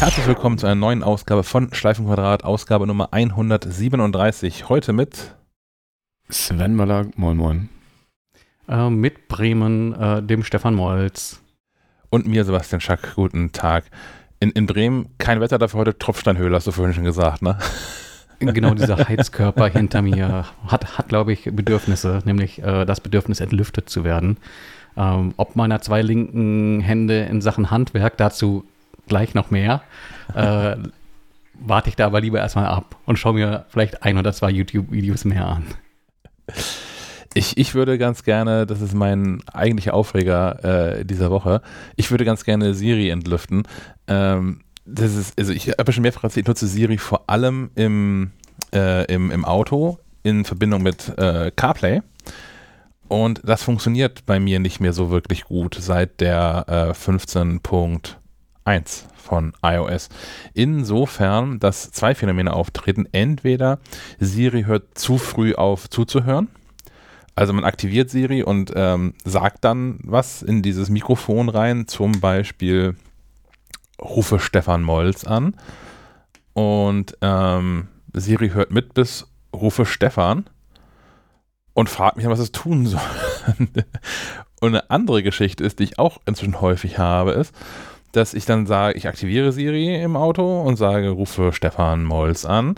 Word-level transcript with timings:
Herzlich 0.00 0.26
willkommen 0.26 0.56
zu 0.56 0.64
einer 0.64 0.76
neuen 0.76 1.02
Ausgabe 1.02 1.44
von 1.44 1.74
Schleifenquadrat, 1.74 2.42
Ausgabe 2.42 2.86
Nummer 2.86 3.12
137. 3.12 4.70
Heute 4.70 4.94
mit 4.94 5.36
Sven 6.30 6.74
Möller, 6.74 7.08
moin 7.16 7.36
moin. 7.36 7.68
Äh, 8.66 8.88
mit 8.88 9.28
Bremen, 9.28 9.92
äh, 9.92 10.22
dem 10.22 10.42
Stefan 10.42 10.74
Molz. 10.74 11.42
Und 12.08 12.26
mir, 12.26 12.46
Sebastian 12.46 12.80
Schack. 12.80 13.14
Guten 13.14 13.52
Tag. 13.52 13.84
In, 14.40 14.52
in 14.52 14.64
Bremen 14.64 15.10
kein 15.18 15.42
Wetter 15.42 15.58
dafür 15.58 15.80
heute, 15.80 15.98
Tropfsteinhöhle, 15.98 16.56
hast 16.56 16.66
du 16.66 16.72
vorhin 16.72 16.94
schon 16.94 17.04
gesagt, 17.04 17.42
ne? 17.42 17.58
Genau, 18.38 18.72
dieser 18.72 18.96
Heizkörper 19.08 19.68
hinter 19.68 20.00
mir 20.00 20.46
hat, 20.66 20.96
hat 20.96 21.08
glaube 21.08 21.34
ich, 21.34 21.50
Bedürfnisse, 21.52 22.22
nämlich 22.24 22.62
äh, 22.62 22.86
das 22.86 23.02
Bedürfnis, 23.02 23.40
entlüftet 23.40 23.90
zu 23.90 24.02
werden. 24.02 24.38
Ähm, 24.96 25.34
ob 25.36 25.56
meiner 25.56 25.82
zwei 25.82 26.00
linken 26.00 26.80
Hände 26.80 27.20
in 27.24 27.42
Sachen 27.42 27.70
Handwerk, 27.70 28.16
dazu 28.16 28.64
gleich 29.10 29.34
noch 29.34 29.50
mehr, 29.50 29.82
äh, 30.34 30.76
warte 31.54 31.90
ich 31.90 31.96
da 31.96 32.06
aber 32.06 32.22
lieber 32.22 32.38
erstmal 32.38 32.66
ab 32.66 32.96
und 33.04 33.18
schaue 33.18 33.34
mir 33.34 33.66
vielleicht 33.68 34.02
ein 34.02 34.16
oder 34.16 34.32
zwei 34.32 34.50
YouTube-Videos 34.50 35.26
mehr 35.26 35.46
an. 35.46 35.64
Ich, 37.34 37.58
ich 37.58 37.74
würde 37.74 37.98
ganz 37.98 38.24
gerne, 38.24 38.66
das 38.66 38.80
ist 38.80 38.94
mein 38.94 39.42
eigentlicher 39.52 39.94
Aufreger 39.94 40.98
äh, 40.98 41.04
dieser 41.04 41.30
Woche, 41.30 41.60
ich 41.96 42.10
würde 42.10 42.24
ganz 42.24 42.44
gerne 42.44 42.72
Siri 42.72 43.10
entlüften. 43.10 43.64
Ähm, 44.08 44.62
das 44.84 45.14
ist, 45.14 45.38
also 45.38 45.52
ich 45.52 45.68
habe 45.68 45.92
schon 45.92 46.02
mehrfach 46.02 46.24
erzählt, 46.24 46.44
ich 46.44 46.48
nutze 46.48 46.66
Siri 46.66 46.98
vor 46.98 47.28
allem 47.28 47.70
im, 47.74 48.32
äh, 48.74 49.04
im, 49.12 49.30
im 49.30 49.44
Auto 49.44 49.98
in 50.22 50.44
Verbindung 50.44 50.82
mit 50.82 51.16
äh, 51.18 51.52
CarPlay. 51.54 52.02
Und 53.08 53.40
das 53.44 53.62
funktioniert 53.64 54.24
bei 54.26 54.38
mir 54.38 54.60
nicht 54.60 54.80
mehr 54.80 54.92
so 54.92 55.10
wirklich 55.10 55.44
gut 55.44 55.76
seit 55.78 56.20
der 56.20 56.64
äh, 56.68 56.94
15.1 58.66 59.04
von 59.16 59.52
iOS. 59.62 60.08
Insofern, 60.54 61.60
dass 61.60 61.90
zwei 61.90 62.14
Phänomene 62.14 62.52
auftreten. 62.52 63.06
Entweder 63.12 63.78
Siri 64.18 64.64
hört 64.64 64.98
zu 64.98 65.18
früh 65.18 65.54
auf 65.54 65.88
zuzuhören. 65.88 66.48
Also 67.36 67.52
man 67.52 67.64
aktiviert 67.64 68.10
Siri 68.10 68.42
und 68.42 68.72
ähm, 68.74 69.14
sagt 69.24 69.64
dann 69.64 69.98
was 70.02 70.42
in 70.42 70.62
dieses 70.62 70.90
Mikrofon 70.90 71.48
rein, 71.48 71.86
zum 71.86 72.20
Beispiel 72.20 72.96
rufe 74.00 74.40
Stefan 74.40 74.82
Molz 74.82 75.24
an 75.24 75.54
und 76.54 77.16
ähm, 77.22 77.88
Siri 78.12 78.50
hört 78.50 78.72
mit 78.72 78.94
bis 78.94 79.26
rufe 79.54 79.86
Stefan 79.86 80.50
und 81.72 81.88
fragt 81.88 82.16
mich, 82.16 82.26
was 82.26 82.40
es 82.40 82.52
tun 82.52 82.86
soll. 82.86 83.00
und 84.60 84.68
eine 84.68 84.90
andere 84.90 85.22
Geschichte 85.22 85.64
ist, 85.64 85.78
die 85.78 85.84
ich 85.84 85.98
auch 85.98 86.20
inzwischen 86.26 86.60
häufig 86.60 86.98
habe, 86.98 87.32
ist, 87.32 87.54
dass 88.12 88.34
ich 88.34 88.44
dann 88.44 88.66
sage, 88.66 88.96
ich 88.96 89.06
aktiviere 89.06 89.52
Siri 89.52 90.02
im 90.02 90.16
Auto 90.16 90.62
und 90.62 90.76
sage, 90.76 91.10
rufe 91.10 91.52
Stefan 91.52 92.04
Molz 92.04 92.44
an. 92.44 92.74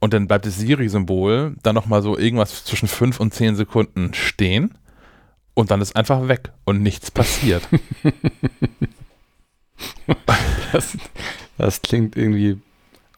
Und 0.00 0.12
dann 0.12 0.28
bleibt 0.28 0.46
das 0.46 0.58
Siri-Symbol 0.58 1.56
dann 1.62 1.74
nochmal 1.74 2.02
so 2.02 2.16
irgendwas 2.16 2.64
zwischen 2.64 2.88
5 2.88 3.18
und 3.20 3.34
10 3.34 3.56
Sekunden 3.56 4.14
stehen. 4.14 4.74
Und 5.54 5.70
dann 5.70 5.80
ist 5.80 5.96
einfach 5.96 6.28
weg 6.28 6.52
und 6.64 6.82
nichts 6.82 7.10
passiert. 7.10 7.66
das, 10.72 10.96
das, 11.56 11.82
klingt 11.82 12.16
irgendwie. 12.16 12.60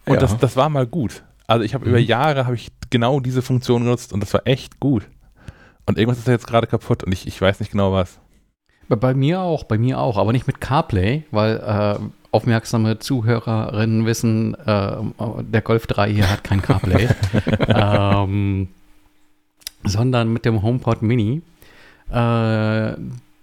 Und 0.06 0.14
ja. 0.14 0.20
das, 0.20 0.36
das 0.38 0.56
war 0.56 0.68
mal 0.68 0.86
gut. 0.86 1.22
Also 1.46 1.64
ich 1.64 1.74
habe 1.74 1.84
mhm. 1.84 1.90
über 1.90 1.98
Jahre 1.98 2.46
habe 2.46 2.54
ich 2.54 2.70
genau 2.90 3.20
diese 3.20 3.42
Funktion 3.42 3.84
genutzt 3.84 4.12
und 4.12 4.20
das 4.20 4.32
war 4.32 4.46
echt 4.46 4.80
gut. 4.80 5.06
Und 5.86 5.98
irgendwas 5.98 6.18
ist 6.18 6.28
da 6.28 6.32
jetzt 6.32 6.46
gerade 6.46 6.66
kaputt 6.66 7.04
und 7.04 7.12
ich, 7.12 7.26
ich 7.26 7.40
weiß 7.40 7.60
nicht 7.60 7.72
genau 7.72 7.92
was. 7.92 8.20
Bei, 8.96 9.14
mir 9.14 9.40
auch, 9.40 9.64
bei 9.64 9.78
mir 9.78 9.98
auch, 10.00 10.16
aber 10.16 10.32
nicht 10.32 10.46
mit 10.46 10.60
CarPlay, 10.60 11.24
weil 11.30 11.56
äh, 11.56 12.04
aufmerksame 12.32 12.98
Zuhörerinnen 12.98 14.04
wissen, 14.04 14.54
äh, 14.54 14.96
der 15.42 15.62
Golf 15.62 15.86
3 15.86 16.12
hier 16.12 16.30
hat 16.30 16.44
kein 16.44 16.60
CarPlay, 16.60 17.08
ähm, 17.68 18.68
sondern 19.84 20.32
mit 20.32 20.44
dem 20.44 20.62
HomePod 20.62 21.02
Mini. 21.02 21.42
Äh, 22.12 22.94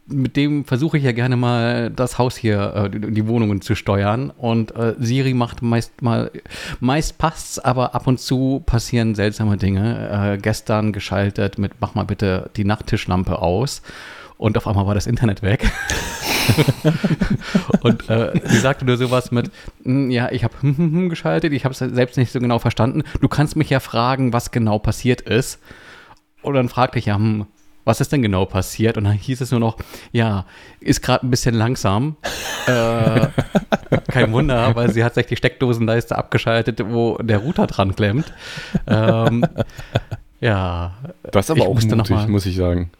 mit 0.09 0.37
dem 0.37 0.63
versuche 0.65 0.97
ich 0.97 1.03
ja 1.03 1.11
gerne 1.11 1.35
mal 1.35 1.89
das 1.89 2.17
Haus 2.17 2.37
hier, 2.37 2.73
äh, 2.75 2.89
die, 2.89 3.11
die, 3.11 3.27
Wohnungen 3.27 3.61
zu 3.61 3.75
steuern. 3.75 4.31
Und 4.37 4.75
äh, 4.75 4.95
Siri 4.99 5.33
macht 5.33 5.61
meist 5.61 6.01
mal, 6.01 6.31
meist 6.79 7.17
passt's, 7.17 7.59
aber 7.59 7.93
ab 7.93 8.07
und 8.07 8.19
zu 8.19 8.63
passieren 8.65 9.15
seltsame 9.15 9.57
Dinge. 9.57 10.33
Äh, 10.33 10.37
gestern 10.37 10.93
geschaltet 10.93 11.57
mit, 11.57 11.73
mach 11.79 11.95
mal 11.95 12.05
bitte 12.05 12.49
die 12.55 12.65
Nachttischlampe 12.65 13.41
aus. 13.41 13.81
Und 14.37 14.57
auf 14.57 14.67
einmal 14.67 14.85
war 14.85 14.95
das 14.95 15.07
Internet 15.07 15.41
weg. 15.41 15.71
und 17.81 18.09
äh, 18.09 18.39
sie 18.45 18.59
sagte 18.59 18.85
nur 18.85 18.97
sowas 18.97 19.31
mit, 19.31 19.51
hm, 19.83 20.11
ja, 20.11 20.31
ich 20.31 20.43
habe 20.43 20.53
geschaltet, 21.09 21.53
ich 21.53 21.65
habe 21.65 21.73
es 21.73 21.79
selbst 21.79 22.17
nicht 22.17 22.31
so 22.31 22.39
genau 22.39 22.59
verstanden. 22.59 23.03
Du 23.21 23.27
kannst 23.27 23.55
mich 23.55 23.69
ja 23.69 23.79
fragen, 23.79 24.33
was 24.33 24.51
genau 24.51 24.79
passiert 24.79 25.21
ist. 25.21 25.59
Und 26.41 26.53
dann 26.53 26.69
fragte 26.69 26.99
ich 26.99 27.05
ja, 27.05 27.15
hm, 27.15 27.47
was 27.87 28.01
ist 28.01 28.11
denn 28.11 28.21
genau 28.21 28.45
passiert? 28.45 28.97
Und 28.97 29.05
dann 29.05 29.13
hieß 29.13 29.41
es 29.41 29.51
nur 29.51 29.61
noch, 29.61 29.77
ja, 30.11 30.45
ist 30.81 31.01
gerade 31.01 31.25
ein 31.25 31.31
bisschen 31.31 31.55
langsam. 31.55 32.17
äh, 32.67 33.27
kein 34.11 34.31
Wunder, 34.33 34.75
weil 34.75 34.91
sie 34.91 35.03
hat 35.03 35.15
sich 35.15 35.25
die 35.25 35.37
Steckdosenleiste 35.37 36.17
abgeschaltet, 36.17 36.83
wo 36.85 37.17
der 37.17 37.39
Router 37.39 37.65
dran 37.65 37.95
klemmt. 37.95 38.33
Ähm, 38.87 39.45
ja. 40.41 40.95
Das 41.31 41.45
ist 41.45 41.51
aber 41.51 41.69
auch 41.69 41.81
mutig, 41.81 42.27
muss 42.27 42.45
ich 42.45 42.57
sagen. 42.57 42.91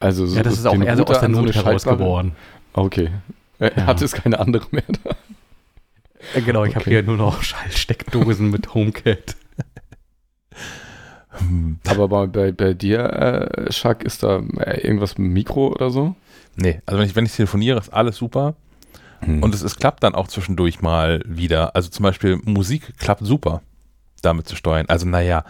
Also 0.00 0.26
so 0.26 0.36
ja, 0.36 0.42
das 0.42 0.54
ist 0.54 0.66
auch 0.66 0.74
eher 0.74 0.96
so 0.96 1.04
aus 1.04 1.20
der 1.20 1.28
Not 1.28 1.52
so 1.52 1.64
heraus 1.64 1.84
geboren. 1.84 2.32
Okay. 2.72 3.10
Er 3.58 3.76
ja. 3.76 3.86
hatte 3.86 4.04
es 4.04 4.12
keine 4.12 4.40
andere 4.40 4.66
mehr 4.70 4.82
da. 5.04 5.10
Äh, 6.34 6.42
genau, 6.42 6.64
ich 6.64 6.70
okay. 6.70 6.80
habe 6.80 6.90
hier 6.90 7.02
nur 7.02 7.16
noch 7.16 7.42
Schallsteckdosen 7.42 8.50
mit 8.50 8.74
HomeKit. 8.74 9.36
Aber 11.86 12.08
bei, 12.08 12.26
bei, 12.26 12.52
bei 12.52 12.74
dir, 12.74 13.00
äh, 13.00 13.72
Schack, 13.72 14.02
ist 14.02 14.22
da 14.22 14.42
äh, 14.58 14.80
irgendwas 14.80 15.18
mit 15.18 15.30
Mikro 15.30 15.68
oder 15.68 15.90
so? 15.90 16.14
Nee, 16.56 16.80
also 16.86 16.98
wenn 16.98 17.06
ich, 17.06 17.16
wenn 17.16 17.26
ich 17.26 17.36
telefoniere, 17.36 17.78
ist 17.78 17.90
alles 17.90 18.16
super. 18.16 18.54
Hm. 19.20 19.42
Und 19.42 19.54
es, 19.54 19.62
es 19.62 19.76
klappt 19.76 20.02
dann 20.02 20.14
auch 20.14 20.28
zwischendurch 20.28 20.80
mal 20.80 21.22
wieder. 21.26 21.76
Also 21.76 21.90
zum 21.90 22.02
Beispiel 22.02 22.40
Musik 22.44 22.98
klappt 22.98 23.24
super, 23.24 23.62
damit 24.22 24.48
zu 24.48 24.56
steuern. 24.56 24.86
Also 24.88 25.06
naja, 25.06 25.44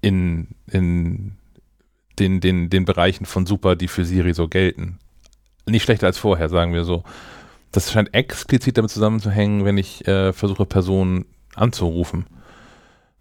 in, 0.00 0.48
in 0.70 1.36
den, 2.18 2.40
den, 2.40 2.70
den 2.70 2.84
Bereichen 2.84 3.26
von 3.26 3.46
super, 3.46 3.76
die 3.76 3.88
für 3.88 4.04
Siri 4.04 4.34
so 4.34 4.48
gelten. 4.48 4.98
Nicht 5.66 5.84
schlechter 5.84 6.06
als 6.06 6.18
vorher, 6.18 6.48
sagen 6.48 6.74
wir 6.74 6.84
so. 6.84 7.04
Das 7.72 7.90
scheint 7.90 8.14
explizit 8.14 8.76
damit 8.78 8.90
zusammenzuhängen, 8.90 9.64
wenn 9.64 9.78
ich 9.78 10.06
äh, 10.06 10.32
versuche, 10.32 10.66
Personen 10.66 11.24
anzurufen. 11.54 12.26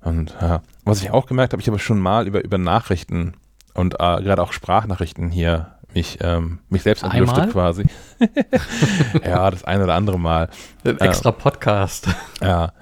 Und 0.01 0.35
ja, 0.41 0.61
was 0.83 1.01
ich 1.01 1.11
auch 1.11 1.25
gemerkt 1.25 1.53
habe, 1.53 1.61
ich 1.61 1.67
habe 1.67 1.79
schon 1.79 1.99
mal 1.99 2.27
über, 2.27 2.43
über 2.43 2.57
Nachrichten 2.57 3.33
und 3.73 3.95
äh, 3.95 3.97
gerade 3.97 4.41
auch 4.41 4.51
Sprachnachrichten 4.51 5.29
hier 5.31 5.75
mich, 5.93 6.17
ähm, 6.21 6.59
mich 6.69 6.83
selbst 6.83 7.03
entlüftet 7.03 7.51
quasi. 7.51 7.85
ja, 9.23 9.49
das 9.49 9.63
eine 9.63 9.83
oder 9.83 9.95
andere 9.95 10.19
Mal. 10.19 10.49
Ein 10.83 10.99
extra 10.99 11.31
Podcast. 11.31 12.07
Ja. 12.41 12.73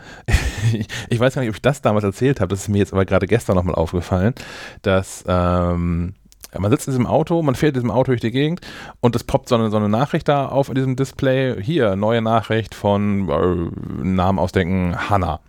Ich, 0.73 0.87
ich, 1.09 1.19
weiß 1.19 1.35
gar 1.35 1.41
nicht, 1.41 1.49
ob 1.49 1.55
ich 1.55 1.61
das 1.61 1.81
damals 1.81 2.03
erzählt 2.03 2.39
habe, 2.39 2.49
das 2.49 2.61
ist 2.61 2.69
mir 2.69 2.79
jetzt 2.79 2.93
aber 2.93 3.05
gerade 3.05 3.27
gestern 3.27 3.55
nochmal 3.55 3.75
aufgefallen, 3.75 4.33
dass 4.81 5.23
ähm, 5.27 6.13
man 6.57 6.71
sitzt 6.71 6.87
in 6.87 6.91
diesem 6.91 7.07
Auto, 7.07 7.41
man 7.41 7.55
fährt 7.55 7.75
in 7.75 7.81
diesem 7.81 7.91
Auto 7.91 8.11
durch 8.11 8.21
die 8.21 8.31
Gegend 8.31 8.61
und 8.99 9.15
es 9.15 9.23
poppt 9.23 9.49
so 9.49 9.55
eine, 9.55 9.69
so 9.69 9.77
eine 9.77 9.89
Nachricht 9.89 10.27
da 10.27 10.47
auf 10.47 10.69
in 10.69 10.75
diesem 10.75 10.95
Display. 10.95 11.61
Hier, 11.61 11.95
neue 11.95 12.21
Nachricht 12.21 12.75
von 12.75 13.29
äh, 13.29 14.03
Namen 14.03 14.39
ausdenken, 14.39 15.09
Hanna. 15.09 15.39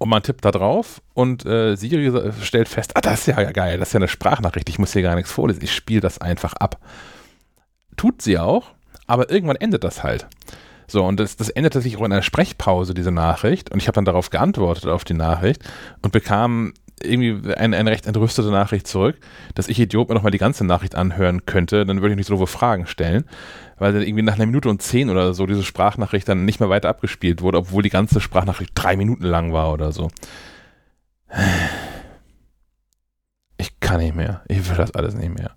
Und 0.00 0.08
man 0.08 0.22
tippt 0.22 0.46
da 0.46 0.50
drauf 0.50 1.02
und 1.12 1.44
äh, 1.44 1.76
Siri 1.76 2.32
stellt 2.40 2.70
fest, 2.70 2.96
ah, 2.96 3.02
das 3.02 3.20
ist 3.20 3.36
ja 3.36 3.52
geil, 3.52 3.78
das 3.78 3.90
ist 3.90 3.92
ja 3.92 3.98
eine 3.98 4.08
Sprachnachricht, 4.08 4.70
ich 4.70 4.78
muss 4.78 4.94
hier 4.94 5.02
gar 5.02 5.14
nichts 5.14 5.30
vorlesen, 5.30 5.62
ich 5.62 5.74
spiele 5.74 6.00
das 6.00 6.18
einfach 6.18 6.54
ab. 6.54 6.80
Tut 7.98 8.22
sie 8.22 8.38
auch, 8.38 8.68
aber 9.06 9.30
irgendwann 9.30 9.56
endet 9.56 9.84
das 9.84 10.02
halt. 10.02 10.26
So, 10.86 11.04
und 11.04 11.20
das, 11.20 11.36
das 11.36 11.50
endete 11.50 11.82
sich 11.82 11.98
auch 11.98 12.04
in 12.06 12.12
einer 12.12 12.22
Sprechpause, 12.22 12.94
diese 12.94 13.12
Nachricht. 13.12 13.70
Und 13.70 13.82
ich 13.82 13.88
habe 13.88 13.94
dann 13.94 14.06
darauf 14.06 14.30
geantwortet, 14.30 14.86
auf 14.86 15.04
die 15.04 15.12
Nachricht, 15.12 15.62
und 16.00 16.12
bekam 16.12 16.72
irgendwie 17.02 17.52
eine, 17.54 17.76
eine 17.76 17.90
recht 17.90 18.06
entrüstete 18.06 18.50
Nachricht 18.50 18.86
zurück, 18.86 19.16
dass 19.54 19.68
ich 19.68 19.78
Idiot 19.80 20.08
mir 20.08 20.14
nochmal 20.14 20.32
die 20.32 20.38
ganze 20.38 20.64
Nachricht 20.64 20.94
anhören 20.94 21.46
könnte, 21.46 21.86
dann 21.86 22.00
würde 22.00 22.12
ich 22.12 22.16
nicht 22.16 22.26
so 22.26 22.34
doofe 22.34 22.46
Fragen 22.46 22.86
stellen 22.86 23.24
weil 23.80 23.94
dann 23.94 24.02
irgendwie 24.02 24.22
nach 24.22 24.34
einer 24.34 24.46
Minute 24.46 24.68
und 24.68 24.80
zehn 24.82 25.10
oder 25.10 25.34
so 25.34 25.46
diese 25.46 25.64
Sprachnachricht 25.64 26.28
dann 26.28 26.44
nicht 26.44 26.60
mehr 26.60 26.68
weiter 26.68 26.90
abgespielt 26.90 27.40
wurde, 27.40 27.58
obwohl 27.58 27.82
die 27.82 27.88
ganze 27.88 28.20
Sprachnachricht 28.20 28.72
drei 28.74 28.94
Minuten 28.94 29.24
lang 29.24 29.52
war 29.52 29.72
oder 29.72 29.90
so. 29.90 30.10
Ich 33.56 33.80
kann 33.80 34.00
nicht 34.00 34.14
mehr. 34.14 34.42
Ich 34.48 34.68
will 34.68 34.76
das 34.76 34.94
alles 34.94 35.14
nicht 35.14 35.34
mehr. 35.34 35.52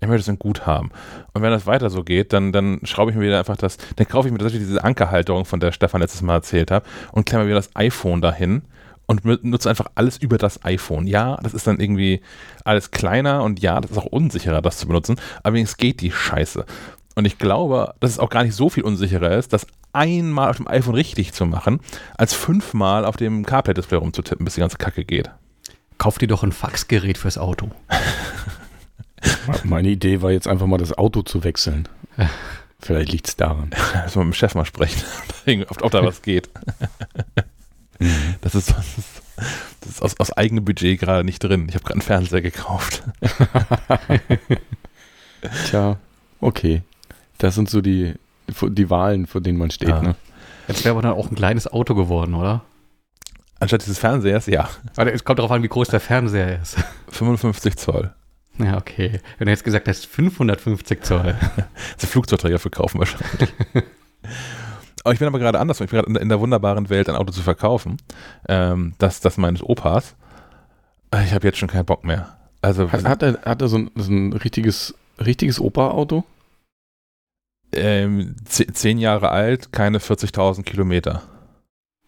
Ich 0.00 0.08
möchte 0.08 0.22
es 0.22 0.28
in 0.28 0.38
gut 0.38 0.66
haben. 0.66 0.90
Und 1.34 1.42
wenn 1.42 1.50
das 1.50 1.66
weiter 1.66 1.90
so 1.90 2.04
geht, 2.04 2.32
dann, 2.32 2.52
dann 2.52 2.80
schraube 2.84 3.10
ich 3.10 3.16
mir 3.16 3.24
wieder 3.24 3.38
einfach 3.38 3.56
das, 3.56 3.76
dann 3.96 4.08
kaufe 4.08 4.28
ich 4.28 4.32
mir 4.32 4.38
tatsächlich 4.38 4.66
diese 4.66 4.82
Ankerhalterung, 4.82 5.44
von 5.44 5.60
der 5.60 5.72
Stefan 5.72 6.00
letztes 6.00 6.22
Mal 6.22 6.34
erzählt 6.34 6.70
hat, 6.70 6.84
und 7.12 7.26
klemme 7.26 7.44
mir 7.44 7.54
das 7.54 7.74
iPhone 7.74 8.22
dahin 8.22 8.62
und 9.08 9.24
nutze 9.42 9.70
einfach 9.70 9.86
alles 9.94 10.18
über 10.18 10.38
das 10.38 10.64
iPhone. 10.64 11.06
Ja, 11.06 11.38
das 11.42 11.54
ist 11.54 11.66
dann 11.66 11.80
irgendwie 11.80 12.20
alles 12.64 12.90
kleiner 12.92 13.42
und 13.42 13.60
ja, 13.60 13.80
das 13.80 13.90
ist 13.90 13.98
auch 13.98 14.04
unsicherer, 14.04 14.62
das 14.62 14.78
zu 14.78 14.86
benutzen, 14.86 15.16
aber 15.42 15.58
es 15.58 15.78
geht 15.78 16.02
die 16.02 16.12
Scheiße. 16.12 16.64
Und 17.16 17.24
ich 17.24 17.38
glaube, 17.38 17.94
dass 17.98 18.12
es 18.12 18.18
auch 18.20 18.28
gar 18.28 18.44
nicht 18.44 18.54
so 18.54 18.68
viel 18.68 18.84
unsicherer 18.84 19.36
ist, 19.36 19.52
das 19.52 19.66
einmal 19.92 20.50
auf 20.50 20.58
dem 20.58 20.68
iPhone 20.68 20.94
richtig 20.94 21.32
zu 21.32 21.46
machen, 21.46 21.80
als 22.16 22.34
fünfmal 22.34 23.04
auf 23.04 23.16
dem 23.16 23.44
CarPlay-Display 23.44 23.98
rumzutippen, 23.98 24.44
bis 24.44 24.54
die 24.54 24.60
ganze 24.60 24.76
Kacke 24.76 25.04
geht. 25.04 25.30
Kauf 25.96 26.18
dir 26.18 26.28
doch 26.28 26.44
ein 26.44 26.52
Faxgerät 26.52 27.18
fürs 27.18 27.38
Auto. 27.38 27.70
Meine 29.64 29.88
Idee 29.88 30.22
war 30.22 30.30
jetzt 30.30 30.46
einfach 30.46 30.66
mal 30.66 30.78
das 30.78 30.96
Auto 30.96 31.22
zu 31.22 31.42
wechseln. 31.42 31.88
Vielleicht 32.78 33.10
liegt 33.10 33.26
es 33.26 33.36
daran. 33.36 33.70
Müssen 34.04 34.20
wir 34.20 34.24
mit 34.24 34.34
dem 34.34 34.38
Chef 34.38 34.54
mal 34.54 34.64
sprechen, 34.64 35.02
ob 35.68 35.90
da 35.90 36.04
was 36.04 36.22
geht. 36.22 36.48
Mhm. 37.98 38.34
Das 38.40 38.54
ist, 38.54 38.70
das 38.70 38.98
ist, 38.98 39.22
das 39.80 39.90
ist 39.90 40.02
aus, 40.02 40.20
aus 40.20 40.32
eigenem 40.32 40.64
Budget 40.64 41.00
gerade 41.00 41.24
nicht 41.24 41.42
drin. 41.42 41.66
Ich 41.68 41.74
habe 41.74 41.84
gerade 41.84 41.94
einen 41.94 42.02
Fernseher 42.02 42.42
gekauft. 42.42 43.02
Tja, 45.66 45.96
okay. 46.40 46.82
Das 47.38 47.54
sind 47.54 47.70
so 47.70 47.80
die, 47.80 48.14
die 48.48 48.90
Wahlen, 48.90 49.26
vor 49.26 49.40
denen 49.40 49.58
man 49.58 49.70
steht. 49.70 49.88
Ja. 49.88 50.02
Ne? 50.02 50.16
Jetzt 50.66 50.84
wäre 50.84 50.92
aber 50.92 51.02
dann 51.02 51.12
auch 51.12 51.30
ein 51.30 51.36
kleines 51.36 51.66
Auto 51.66 51.94
geworden, 51.94 52.34
oder? 52.34 52.62
Anstatt 53.60 53.82
dieses 53.82 53.98
Fernsehers, 53.98 54.46
ja, 54.46 54.68
Warte, 54.94 55.10
es 55.10 55.24
kommt 55.24 55.40
darauf 55.40 55.50
an, 55.50 55.62
wie 55.62 55.68
groß 55.68 55.88
der 55.88 56.00
Fernseher 56.00 56.60
ist. 56.60 56.76
55 57.08 57.76
Zoll. 57.76 58.12
Ja, 58.58 58.76
okay. 58.76 59.20
Wenn 59.38 59.46
du 59.46 59.52
jetzt 59.52 59.64
gesagt 59.64 59.88
hast, 59.88 60.06
550 60.06 61.02
Zoll. 61.02 61.36
Das 61.94 62.04
ist 62.04 62.12
Flugzeugträger 62.12 62.58
verkaufen 62.58 62.98
wahrscheinlich. 62.98 63.50
Aber 65.08 65.12
ich 65.14 65.18
bin 65.18 65.28
aber 65.28 65.38
gerade 65.38 65.58
anders. 65.58 65.80
Ich 65.80 65.88
bin 65.90 65.96
gerade 65.96 66.06
in, 66.08 66.14
der- 66.14 66.22
in 66.22 66.28
der 66.28 66.40
wunderbaren 66.40 66.88
Welt, 66.90 67.08
ein 67.08 67.16
Auto 67.16 67.32
zu 67.32 67.42
verkaufen. 67.42 67.96
Ähm, 68.48 68.94
das, 68.98 69.20
das 69.20 69.36
meines 69.38 69.62
Opas. 69.62 70.14
Ich 71.24 71.32
habe 71.32 71.46
jetzt 71.46 71.58
schon 71.58 71.68
keinen 71.68 71.86
Bock 71.86 72.04
mehr. 72.04 72.36
Also 72.60 72.90
Hat, 72.92 73.04
hat, 73.04 73.22
er, 73.22 73.38
hat 73.44 73.62
er 73.62 73.68
so 73.68 73.78
ein, 73.78 73.90
so 73.94 74.10
ein 74.12 74.32
richtiges, 74.34 74.94
richtiges 75.24 75.60
Opa-Auto? 75.60 76.24
ähm, 77.72 78.34
ze- 78.44 78.66
zehn 78.72 78.98
Jahre 78.98 79.30
alt, 79.30 79.72
keine 79.72 79.98
40.000 79.98 80.62
Kilometer. 80.62 81.22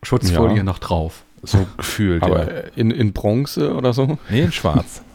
Schutzfolie 0.02 0.58
Ja. 0.58 0.62
noch 0.62 0.78
drauf. 0.78 1.22
So 1.42 1.66
gefühlt, 1.76 2.22
Aber 2.22 2.52
ja. 2.52 2.60
in, 2.76 2.90
in 2.90 3.12
Bronze 3.12 3.74
oder 3.74 3.92
so? 3.92 4.18
Nee, 4.28 4.42
in 4.42 4.52
schwarz. 4.52 5.02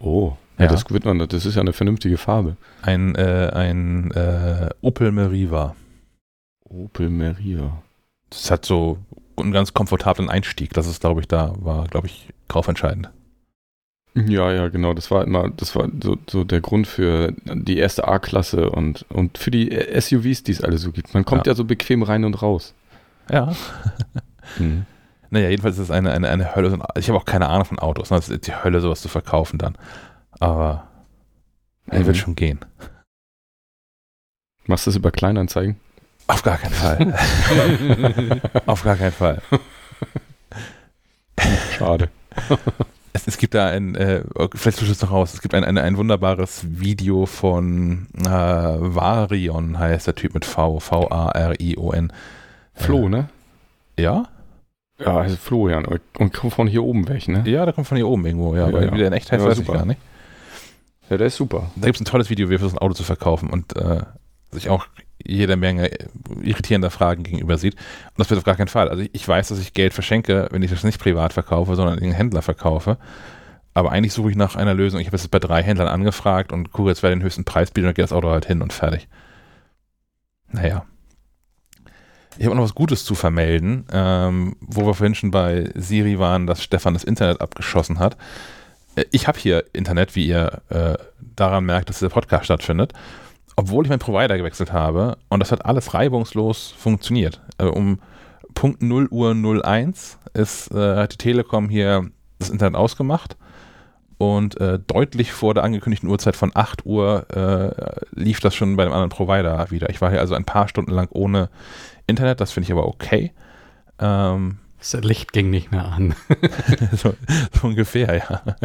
Oh, 0.00 0.36
ja, 0.58 0.64
Ja. 0.66 0.70
das 0.70 0.84
wird 0.90 1.04
man, 1.06 1.18
das 1.20 1.46
ist 1.46 1.54
ja 1.54 1.62
eine 1.62 1.72
vernünftige 1.72 2.18
Farbe. 2.18 2.56
Ein, 2.82 3.14
äh, 3.14 3.50
ein 3.54 4.10
äh, 4.10 4.68
Opel 4.82 5.12
Meriva. 5.12 5.74
Opel 6.74 7.08
Meria. 7.10 7.82
Das 8.30 8.50
hat 8.50 8.64
so 8.64 8.98
einen 9.36 9.52
ganz 9.52 9.74
komfortablen 9.74 10.28
Einstieg. 10.30 10.72
Das 10.74 10.86
ist, 10.86 11.00
glaube 11.00 11.20
ich, 11.20 11.28
da 11.28 11.52
war, 11.58 11.86
glaube 11.86 12.06
ich, 12.08 12.30
kaufentscheidend. 12.48 13.10
Ja, 14.14 14.52
ja, 14.52 14.68
genau. 14.68 14.94
Das 14.94 15.10
war 15.10 15.24
immer, 15.24 15.50
das 15.50 15.74
war 15.74 15.88
so, 16.02 16.16
so 16.28 16.44
der 16.44 16.60
Grund 16.60 16.86
für 16.86 17.32
die 17.44 17.78
erste 17.78 18.06
A-Klasse 18.06 18.70
und, 18.70 19.04
und 19.10 19.38
für 19.38 19.50
die 19.50 19.70
SUVs, 20.00 20.44
die 20.44 20.52
es 20.52 20.60
alle 20.62 20.78
so 20.78 20.92
gibt. 20.92 21.14
Man 21.14 21.24
kommt 21.24 21.46
ja, 21.46 21.54
so 21.54 21.64
bequem 21.64 22.02
rein 22.02 22.24
und 22.24 22.40
raus. 22.42 22.74
Ja. 23.30 23.52
Mhm. 24.58 24.84
Naja, 25.30 25.48
jedenfalls 25.48 25.76
ist 25.78 25.84
es 25.84 25.90
eine, 25.90 26.12
eine, 26.12 26.28
eine 26.28 26.54
Hölle. 26.54 26.78
Ich 26.96 27.08
habe 27.08 27.18
auch 27.18 27.24
keine 27.24 27.48
Ahnung 27.48 27.64
von 27.64 27.78
Autos. 27.78 28.10
ne? 28.10 28.18
Es 28.18 28.28
ist 28.28 28.46
die 28.46 28.54
Hölle, 28.54 28.82
sowas 28.82 29.00
zu 29.00 29.08
verkaufen 29.08 29.56
dann. 29.58 29.76
Aber 30.38 30.86
er 31.86 32.00
Mhm. 32.00 32.06
wird 32.06 32.16
schon 32.18 32.36
gehen. 32.36 32.60
Machst 34.66 34.86
du 34.86 34.90
das 34.90 34.96
über 34.96 35.10
Kleinanzeigen? 35.10 35.76
Auf 36.26 36.42
gar 36.42 36.58
keinen 36.58 36.72
Fall. 36.72 38.40
Auf 38.66 38.82
gar 38.82 38.96
keinen 38.96 39.12
Fall. 39.12 39.42
Schade. 41.76 42.08
Es, 43.12 43.26
es 43.28 43.38
gibt 43.38 43.54
da 43.54 43.68
ein, 43.68 43.94
äh, 43.94 44.22
vielleicht 44.54 44.80
du 44.80 44.86
es 44.86 45.02
noch 45.02 45.12
raus, 45.12 45.34
es 45.34 45.42
gibt 45.42 45.54
ein, 45.54 45.64
ein, 45.64 45.78
ein 45.78 45.96
wunderbares 45.96 46.64
Video 46.68 47.26
von 47.26 48.06
äh, 48.18 48.28
Varion, 48.28 49.78
heißt 49.78 50.06
der 50.06 50.14
Typ 50.14 50.34
mit 50.34 50.44
V, 50.44 50.80
V-A-R-I-O-N. 50.80 52.12
Flo, 52.74 53.08
ne? 53.08 53.28
Ja? 53.98 54.28
Ja, 54.98 55.18
also 55.18 55.36
Florian. 55.36 55.86
Und 56.18 56.32
kommt 56.32 56.54
von 56.54 56.66
hier 56.66 56.82
oben 56.82 57.08
weg, 57.08 57.28
ne? 57.28 57.42
Ja, 57.46 57.64
der 57.64 57.74
kommt 57.74 57.86
von 57.86 57.96
hier 57.96 58.08
oben 58.08 58.24
irgendwo, 58.26 58.54
ja. 58.54 58.62
Ja, 58.62 58.66
aber 58.68 58.84
ja. 58.84 58.92
wie 58.92 58.98
der 58.98 59.08
in 59.08 59.12
echt 59.12 59.30
heißt, 59.30 59.42
Ja, 59.42 59.48
weiß 59.48 59.58
ich 59.58 59.66
super. 59.66 59.78
gar 59.78 59.86
nicht. 59.86 60.00
Ja, 61.10 61.16
der 61.16 61.26
ist 61.26 61.36
super. 61.36 61.70
Da 61.76 61.86
gibt 61.86 61.96
es 61.96 62.00
ein 62.00 62.06
tolles 62.06 62.30
Video, 62.30 62.48
wie 62.48 62.54
er 62.54 62.58
versucht, 62.58 62.80
ein 62.80 62.82
Auto 62.82 62.94
zu 62.94 63.02
verkaufen 63.02 63.50
und 63.50 63.76
äh, 63.76 64.02
sich 64.50 64.70
auch 64.70 64.86
jede 65.24 65.56
Menge 65.56 65.90
irritierender 66.42 66.90
Fragen 66.90 67.22
gegenüber 67.22 67.58
sieht. 67.58 67.74
Und 67.74 68.18
das 68.18 68.30
wird 68.30 68.38
auf 68.38 68.44
gar 68.44 68.56
keinen 68.56 68.68
Fall. 68.68 68.88
Also 68.88 69.04
ich, 69.12 69.26
weiß, 69.26 69.48
dass 69.48 69.58
ich 69.58 69.74
Geld 69.74 69.94
verschenke, 69.94 70.48
wenn 70.50 70.62
ich 70.62 70.70
das 70.70 70.84
nicht 70.84 71.00
privat 71.00 71.32
verkaufe, 71.32 71.76
sondern 71.76 71.98
den 71.98 72.12
Händler 72.12 72.42
verkaufe. 72.42 72.98
Aber 73.72 73.90
eigentlich 73.90 74.12
suche 74.12 74.30
ich 74.30 74.36
nach 74.36 74.54
einer 74.54 74.74
Lösung. 74.74 75.00
Ich 75.00 75.08
habe 75.08 75.16
es 75.16 75.22
jetzt 75.22 75.32
bei 75.32 75.40
drei 75.40 75.62
Händlern 75.62 75.88
angefragt 75.88 76.52
und 76.52 76.70
gucke 76.72 76.90
jetzt, 76.90 77.02
wer 77.02 77.10
den 77.10 77.22
höchsten 77.22 77.44
Preis 77.44 77.70
bietet 77.70 77.88
und 77.88 77.94
gehe 77.94 78.04
das 78.04 78.12
Auto 78.12 78.30
halt 78.30 78.46
hin 78.46 78.62
und 78.62 78.72
fertig. 78.72 79.08
Naja. 80.52 80.84
Ich 82.36 82.44
habe 82.44 82.52
auch 82.52 82.56
noch 82.56 82.64
was 82.64 82.74
Gutes 82.74 83.04
zu 83.04 83.14
vermelden, 83.14 83.86
ähm, 83.92 84.56
wo 84.60 84.86
wir 84.86 84.94
vorhin 84.94 85.14
schon 85.14 85.30
bei 85.30 85.70
Siri 85.74 86.18
waren, 86.18 86.46
dass 86.46 86.62
Stefan 86.62 86.94
das 86.94 87.04
Internet 87.04 87.40
abgeschossen 87.40 87.98
hat. 87.98 88.16
Äh, 88.96 89.04
Ich 89.10 89.28
habe 89.28 89.38
hier 89.38 89.64
Internet, 89.72 90.14
wie 90.16 90.26
ihr 90.26 90.62
äh, 90.68 90.94
daran 91.36 91.64
merkt, 91.64 91.88
dass 91.88 91.98
dieser 91.98 92.10
Podcast 92.10 92.46
stattfindet, 92.46 92.92
obwohl 93.56 93.84
ich 93.84 93.90
meinen 93.90 93.98
Provider 93.98 94.36
gewechselt 94.36 94.72
habe 94.72 95.16
und 95.28 95.40
das 95.40 95.52
hat 95.52 95.64
alles 95.64 95.94
reibungslos 95.94 96.74
funktioniert. 96.76 97.40
Äh, 97.58 97.64
um 97.64 98.00
Punkt 98.54 98.82
0 98.82 99.08
Uhr 99.10 99.34
01 99.64 100.18
ist, 100.32 100.70
äh, 100.72 100.96
hat 100.96 101.12
die 101.12 101.18
Telekom 101.18 101.68
hier 101.68 102.10
das 102.38 102.50
Internet 102.50 102.76
ausgemacht 102.76 103.36
und 104.18 104.60
äh, 104.60 104.78
deutlich 104.78 105.32
vor 105.32 105.54
der 105.54 105.64
angekündigten 105.64 106.08
Uhrzeit 106.08 106.36
von 106.36 106.52
8 106.54 106.86
Uhr 106.86 107.26
äh, 107.30 108.20
lief 108.20 108.40
das 108.40 108.54
schon 108.54 108.76
bei 108.76 108.84
einem 108.84 108.92
anderen 108.92 109.10
Provider 109.10 109.70
wieder. 109.70 109.90
Ich 109.90 110.00
war 110.00 110.10
hier 110.10 110.20
also 110.20 110.34
ein 110.34 110.44
paar 110.44 110.68
Stunden 110.68 110.92
lang 110.92 111.08
ohne 111.10 111.50
Internet, 112.06 112.40
das 112.40 112.52
finde 112.52 112.66
ich 112.66 112.72
aber 112.72 112.86
okay. 112.86 113.32
Ähm, 113.98 114.58
Das 114.78 114.92
Licht 115.02 115.32
ging 115.32 115.50
nicht 115.50 115.70
mehr 115.72 115.86
an. 115.86 116.14
so, 116.92 117.14
so 117.52 117.66
ungefähr, 117.66 118.16
ja. 118.16 118.56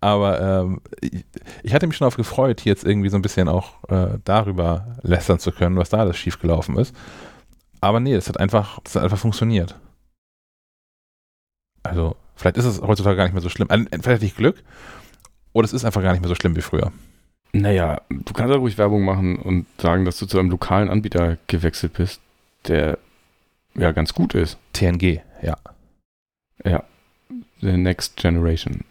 Aber 0.00 0.40
ähm, 0.40 0.80
ich, 1.00 1.24
ich 1.64 1.74
hatte 1.74 1.86
mich 1.86 1.96
schon 1.96 2.04
darauf 2.04 2.16
gefreut, 2.16 2.64
jetzt 2.64 2.84
irgendwie 2.84 3.08
so 3.08 3.16
ein 3.16 3.22
bisschen 3.22 3.48
auch 3.48 3.82
äh, 3.88 4.18
darüber 4.24 4.96
lästern 5.02 5.38
zu 5.38 5.50
können, 5.50 5.76
was 5.76 5.90
da 5.90 5.98
alles 5.98 6.16
schiefgelaufen 6.16 6.76
ist. 6.76 6.94
Aber 7.80 8.00
nee, 8.00 8.14
es 8.14 8.28
hat 8.28 8.38
einfach, 8.38 8.78
es 8.84 8.94
hat 8.94 9.02
einfach 9.02 9.18
funktioniert. 9.18 9.74
Also, 11.82 12.16
vielleicht 12.34 12.56
ist 12.56 12.64
es 12.64 12.80
heutzutage 12.80 13.16
gar 13.16 13.24
nicht 13.24 13.34
mehr 13.34 13.42
so 13.42 13.48
schlimm. 13.48 13.68
Vielleicht 13.68 14.06
hatte 14.06 14.24
ich 14.24 14.36
Glück, 14.36 14.62
oder 15.52 15.64
es 15.64 15.72
ist 15.72 15.84
einfach 15.84 16.02
gar 16.02 16.12
nicht 16.12 16.20
mehr 16.20 16.28
so 16.28 16.34
schlimm 16.34 16.56
wie 16.56 16.62
früher. 16.62 16.92
Naja, 17.52 18.02
du 18.10 18.32
kannst 18.34 18.52
ja 18.52 18.58
ruhig 18.58 18.76
Werbung 18.76 19.04
machen 19.04 19.36
und 19.36 19.66
sagen, 19.80 20.04
dass 20.04 20.18
du 20.18 20.26
zu 20.26 20.38
einem 20.38 20.50
lokalen 20.50 20.90
Anbieter 20.90 21.38
gewechselt 21.46 21.94
bist, 21.94 22.20
der 22.68 22.98
ja 23.78 23.92
ganz 23.92 24.12
gut 24.14 24.34
ist. 24.34 24.58
TNG, 24.72 25.20
ja. 25.42 25.56
Ja. 26.64 26.84
The 27.60 27.76
Next 27.76 28.16
Generation. 28.16 28.84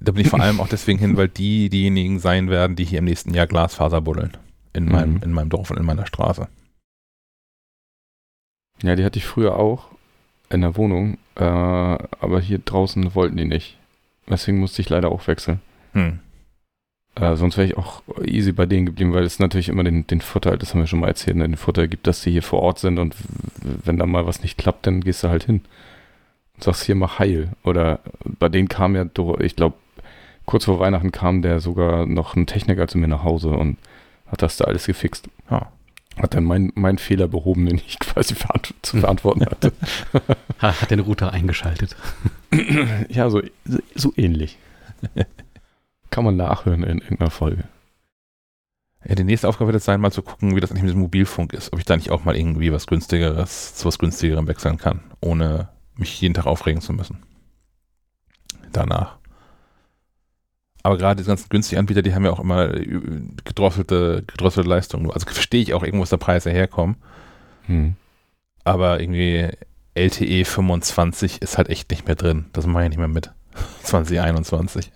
Da 0.00 0.12
bin 0.12 0.22
ich 0.24 0.30
vor 0.30 0.40
allem 0.40 0.60
auch 0.60 0.68
deswegen 0.68 0.98
hin, 0.98 1.16
weil 1.16 1.28
die 1.28 1.68
diejenigen 1.68 2.18
sein 2.18 2.48
werden, 2.50 2.76
die 2.76 2.84
hier 2.84 3.00
im 3.00 3.04
nächsten 3.04 3.34
Jahr 3.34 3.46
Glasfaser 3.46 4.00
buddeln. 4.00 4.36
In, 4.72 4.84
Mhm. 4.86 4.92
meinem, 4.92 5.22
in 5.22 5.32
meinem 5.32 5.48
Dorf 5.50 5.70
und 5.70 5.78
in 5.78 5.84
meiner 5.84 6.06
Straße. 6.06 6.48
Ja, 8.82 8.96
die 8.96 9.04
hatte 9.04 9.18
ich 9.18 9.26
früher 9.26 9.56
auch 9.56 9.88
in 10.48 10.62
der 10.62 10.76
Wohnung, 10.76 11.18
äh, 11.36 11.44
aber 11.44 12.40
hier 12.40 12.58
draußen 12.58 13.14
wollten 13.14 13.36
die 13.36 13.44
nicht. 13.44 13.78
Deswegen 14.28 14.58
musste 14.58 14.80
ich 14.80 14.88
leider 14.88 15.10
auch 15.10 15.26
wechseln. 15.26 15.60
Hm. 15.92 16.20
Äh, 17.20 17.36
sonst 17.36 17.56
wäre 17.56 17.66
ich 17.68 17.76
auch 17.76 18.02
easy 18.24 18.52
bei 18.52 18.66
denen 18.66 18.86
geblieben, 18.86 19.12
weil 19.12 19.24
es 19.24 19.38
natürlich 19.38 19.68
immer 19.68 19.84
den, 19.84 20.06
den 20.06 20.20
Vorteil, 20.20 20.56
das 20.58 20.72
haben 20.72 20.80
wir 20.80 20.86
schon 20.86 21.00
mal 21.00 21.08
erzählt, 21.08 21.36
ne, 21.36 21.44
den 21.46 21.56
Vorteil 21.56 21.88
gibt, 21.88 22.06
dass 22.06 22.22
sie 22.22 22.30
hier 22.30 22.42
vor 22.42 22.60
Ort 22.62 22.78
sind 22.78 22.98
und 22.98 23.14
wenn 23.62 23.98
da 23.98 24.06
mal 24.06 24.26
was 24.26 24.42
nicht 24.42 24.56
klappt, 24.58 24.86
dann 24.86 25.00
gehst 25.02 25.22
du 25.22 25.28
halt 25.28 25.44
hin 25.44 25.62
und 26.56 26.64
sagst 26.64 26.84
hier 26.84 26.94
mach 26.94 27.18
heil. 27.18 27.50
Oder 27.64 28.00
bei 28.38 28.48
denen 28.48 28.68
kam 28.68 28.94
ja, 28.96 29.04
doch- 29.04 29.38
ich 29.40 29.56
glaube, 29.56 29.76
kurz 30.46 30.64
vor 30.64 30.78
Weihnachten 30.80 31.12
kam 31.12 31.42
der 31.42 31.60
sogar 31.60 32.06
noch 32.06 32.34
ein 32.36 32.46
Techniker 32.46 32.88
zu 32.88 32.98
mir 32.98 33.08
nach 33.08 33.22
Hause 33.24 33.50
und 33.50 33.76
hat 34.26 34.42
das 34.42 34.56
da 34.56 34.64
alles 34.64 34.86
gefixt. 34.86 35.28
Ja. 35.50 35.70
Hat 36.20 36.34
dann 36.34 36.44
mein, 36.44 36.72
mein 36.74 36.98
Fehler 36.98 37.28
behoben, 37.28 37.66
den 37.66 37.76
ich 37.76 37.98
quasi 38.00 38.34
verant 38.34 38.74
zu 38.82 38.98
verantworten 38.98 39.44
hatte. 39.46 39.72
Ha- 40.60 40.78
Hat 40.80 40.90
den 40.90 41.00
Router 41.00 41.32
eingeschaltet. 41.32 41.96
ja, 43.08 43.30
so, 43.30 43.40
so 43.94 44.12
ähnlich. 44.16 44.58
Kann 46.10 46.24
man 46.24 46.36
nachhören 46.36 46.82
in 46.82 46.98
irgendeiner 46.98 47.30
Folge. 47.30 47.64
Ja, 49.04 49.14
die 49.14 49.24
nächste 49.24 49.48
Aufgabe 49.48 49.68
wird 49.68 49.76
es 49.76 49.84
sein, 49.84 50.00
mal 50.00 50.12
zu 50.12 50.22
gucken, 50.22 50.54
wie 50.54 50.60
das 50.60 50.70
eigentlich 50.70 50.84
mit 50.84 50.92
dem 50.92 51.00
Mobilfunk 51.00 51.52
ist. 51.52 51.72
Ob 51.72 51.78
ich 51.78 51.86
da 51.86 51.96
nicht 51.96 52.10
auch 52.10 52.24
mal 52.24 52.36
irgendwie 52.36 52.72
was 52.72 52.86
günstigeres 52.86 53.74
zu 53.74 53.86
was 53.86 53.98
günstigerem 53.98 54.46
wechseln 54.46 54.76
kann, 54.76 55.00
ohne 55.20 55.68
mich 55.94 56.20
jeden 56.20 56.34
Tag 56.34 56.46
aufregen 56.46 56.82
zu 56.82 56.92
müssen. 56.92 57.22
Danach. 58.72 59.16
Aber 60.82 60.96
gerade 60.96 61.16
diese 61.16 61.28
ganzen 61.28 61.48
günstigen 61.48 61.78
Anbieter, 61.78 62.02
die 62.02 62.14
haben 62.14 62.24
ja 62.24 62.30
auch 62.30 62.40
immer 62.40 62.74
äh, 62.74 63.00
gedrosselte, 63.44 64.24
gedrosselte 64.26 64.68
Leistungen. 64.68 65.10
Also 65.10 65.26
verstehe 65.28 65.62
ich 65.62 65.74
auch 65.74 65.82
irgendwo, 65.82 66.02
was 66.02 66.10
der 66.10 66.16
Preis 66.16 66.46
herkommt. 66.46 66.98
Hm. 67.66 67.94
Aber 68.64 69.00
irgendwie 69.00 69.48
LTE 69.94 70.44
25 70.44 71.42
ist 71.42 71.58
halt 71.58 71.68
echt 71.68 71.90
nicht 71.90 72.06
mehr 72.06 72.16
drin. 72.16 72.46
Das 72.52 72.66
mache 72.66 72.84
ich 72.84 72.90
nicht 72.90 72.98
mehr 72.98 73.08
mit. 73.08 73.30
2021. 73.82 74.90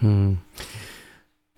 Hm. 0.00 0.38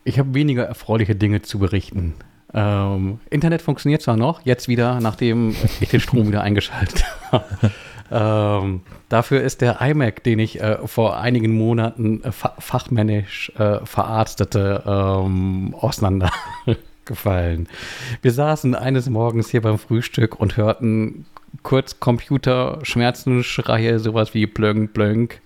ich 0.04 0.18
habe 0.18 0.34
weniger 0.34 0.64
erfreuliche 0.64 1.16
Dinge 1.16 1.42
zu 1.42 1.58
berichten. 1.58 2.14
Ähm, 2.54 3.20
Internet 3.30 3.62
funktioniert 3.62 4.00
zwar 4.00 4.16
noch, 4.16 4.44
jetzt 4.46 4.68
wieder, 4.68 5.00
nachdem 5.00 5.54
ich 5.80 5.90
den 5.90 6.00
Strom 6.00 6.28
wieder 6.28 6.42
eingeschaltet 6.42 7.04
habe. 7.30 7.44
Ähm, 8.10 8.80
dafür 9.08 9.42
ist 9.42 9.60
der 9.60 9.80
iMac, 9.80 10.24
den 10.24 10.38
ich 10.38 10.60
äh, 10.60 10.78
vor 10.86 11.18
einigen 11.18 11.52
Monaten 11.54 12.22
äh, 12.24 12.32
fa 12.32 12.54
fachmännisch 12.58 13.52
äh, 13.58 13.84
verarztete, 13.84 14.82
ähm, 14.86 15.74
auseinandergefallen. 15.78 17.68
Wir 18.22 18.32
saßen 18.32 18.74
eines 18.74 19.10
Morgens 19.10 19.50
hier 19.50 19.60
beim 19.60 19.78
Frühstück 19.78 20.40
und 20.40 20.56
hörten 20.56 21.26
kurz 21.62 22.00
Computerschmerzenschreie, 22.00 23.98
sowas 23.98 24.32
wie 24.32 24.46
Blönk, 24.46 24.94
Blönk. 24.94 25.42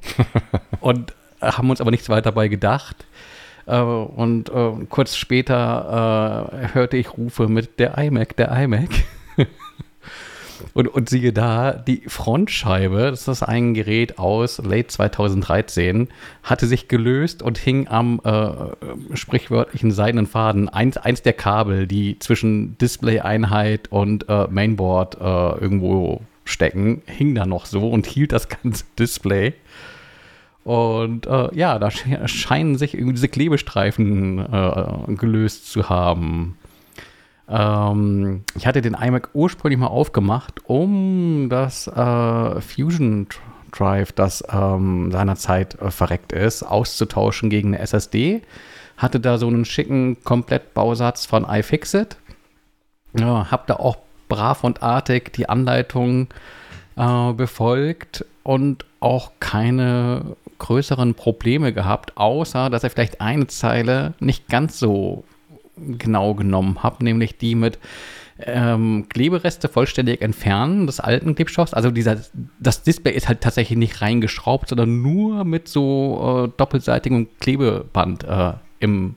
und 0.80 1.12
haben 1.40 1.70
uns 1.70 1.80
aber 1.80 1.90
nichts 1.90 2.08
weiter 2.08 2.22
dabei 2.22 2.48
gedacht. 2.48 3.04
Äh, 3.66 3.80
und 3.80 4.48
äh, 4.48 4.72
kurz 4.88 5.16
später 5.16 6.50
äh, 6.52 6.74
hörte 6.74 6.96
ich 6.96 7.16
Rufe 7.16 7.48
mit 7.48 7.78
der 7.78 7.98
iMac, 7.98 8.36
der 8.36 8.50
iMac. 8.50 8.90
Und, 10.74 10.88
und 10.88 11.08
siehe 11.08 11.32
da, 11.32 11.72
die 11.72 12.02
Frontscheibe, 12.06 13.10
das 13.10 13.26
ist 13.26 13.42
ein 13.42 13.74
Gerät 13.74 14.18
aus 14.18 14.58
late 14.58 14.88
2013, 14.88 16.08
hatte 16.42 16.66
sich 16.66 16.88
gelöst 16.88 17.42
und 17.42 17.58
hing 17.58 17.88
am 17.88 18.20
äh, 18.24 19.16
sprichwörtlichen 19.16 19.90
seidenen 19.90 20.26
Faden. 20.26 20.68
Eins, 20.68 20.96
eins 20.96 21.22
der 21.22 21.32
Kabel, 21.32 21.86
die 21.86 22.18
zwischen 22.18 22.76
Display-Einheit 22.78 23.88
und 23.90 24.28
äh, 24.28 24.46
Mainboard 24.48 25.16
äh, 25.20 25.60
irgendwo 25.60 26.20
stecken, 26.44 27.02
hing 27.06 27.34
da 27.34 27.46
noch 27.46 27.66
so 27.66 27.88
und 27.88 28.06
hielt 28.06 28.32
das 28.32 28.48
ganze 28.48 28.84
Display. 28.98 29.54
Und 30.64 31.26
äh, 31.26 31.54
ja, 31.54 31.78
da 31.78 31.90
scheinen 31.90 32.76
sich 32.76 32.94
irgendwie 32.94 33.14
diese 33.14 33.28
Klebestreifen 33.28 34.38
äh, 34.38 35.14
gelöst 35.14 35.70
zu 35.70 35.88
haben. 35.88 36.58
Ähm, 37.48 38.44
ich 38.54 38.66
hatte 38.66 38.82
den 38.82 38.94
iMac 38.94 39.30
ursprünglich 39.32 39.78
mal 39.78 39.88
aufgemacht, 39.88 40.60
um 40.66 41.48
das 41.48 41.86
äh, 41.86 42.60
Fusion 42.60 43.26
Drive, 43.72 44.12
das 44.12 44.44
ähm, 44.52 45.10
seinerzeit 45.12 45.80
äh, 45.80 45.90
verreckt 45.90 46.32
ist, 46.32 46.62
auszutauschen 46.62 47.50
gegen 47.50 47.68
eine 47.68 47.78
SSD. 47.78 48.42
Hatte 48.96 49.20
da 49.20 49.38
so 49.38 49.46
einen 49.46 49.64
schicken 49.64 50.22
Komplettbausatz 50.24 51.26
von 51.26 51.44
iFixit. 51.48 52.16
Ja, 53.18 53.50
hab 53.50 53.66
da 53.66 53.74
auch 53.74 53.98
brav 54.28 54.62
und 54.62 54.82
artig 54.82 55.32
die 55.32 55.48
Anleitung 55.48 56.28
äh, 56.96 57.32
befolgt 57.32 58.24
und 58.42 58.84
auch 59.00 59.32
keine 59.40 60.36
größeren 60.60 61.14
Probleme 61.14 61.72
gehabt, 61.72 62.16
außer 62.16 62.70
dass 62.70 62.84
er 62.84 62.90
vielleicht 62.90 63.20
eine 63.20 63.48
Zeile 63.48 64.14
nicht 64.20 64.48
ganz 64.48 64.78
so 64.78 65.24
genau 65.76 66.34
genommen 66.34 66.82
habe, 66.82 67.02
nämlich 67.02 67.38
die 67.38 67.56
mit 67.56 67.78
ähm, 68.46 69.06
Klebereste 69.08 69.68
vollständig 69.68 70.22
entfernen 70.22 70.86
des 70.86 71.00
alten 71.00 71.34
Klebstoffs. 71.34 71.74
Also 71.74 71.90
dieser, 71.90 72.18
das 72.58 72.82
Display 72.82 73.12
ist 73.12 73.28
halt 73.28 73.40
tatsächlich 73.40 73.78
nicht 73.78 74.00
reingeschraubt, 74.00 74.68
sondern 74.68 75.02
nur 75.02 75.44
mit 75.44 75.68
so 75.68 76.46
äh, 76.46 76.52
doppelseitigem 76.56 77.28
Klebeband 77.40 78.24
äh, 78.24 78.52
im 78.78 79.16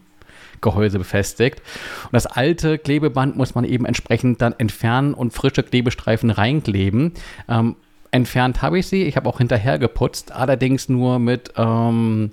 Gehäuse 0.61 0.97
befestigt. 0.97 1.61
Und 2.05 2.13
das 2.13 2.25
alte 2.25 2.77
Klebeband 2.77 3.35
muss 3.35 3.53
man 3.53 3.65
eben 3.65 3.85
entsprechend 3.85 4.41
dann 4.41 4.53
entfernen 4.57 5.13
und 5.13 5.33
frische 5.33 5.63
Klebestreifen 5.63 6.29
reinkleben. 6.29 7.13
Ähm, 7.47 7.75
entfernt 8.13 8.61
habe 8.61 8.79
ich 8.79 8.87
sie, 8.87 9.03
ich 9.03 9.17
habe 9.17 9.27
auch 9.27 9.39
hinterher 9.39 9.79
geputzt, 9.79 10.31
allerdings 10.31 10.87
nur 10.87 11.19
mit 11.19 11.53
ähm, 11.57 12.31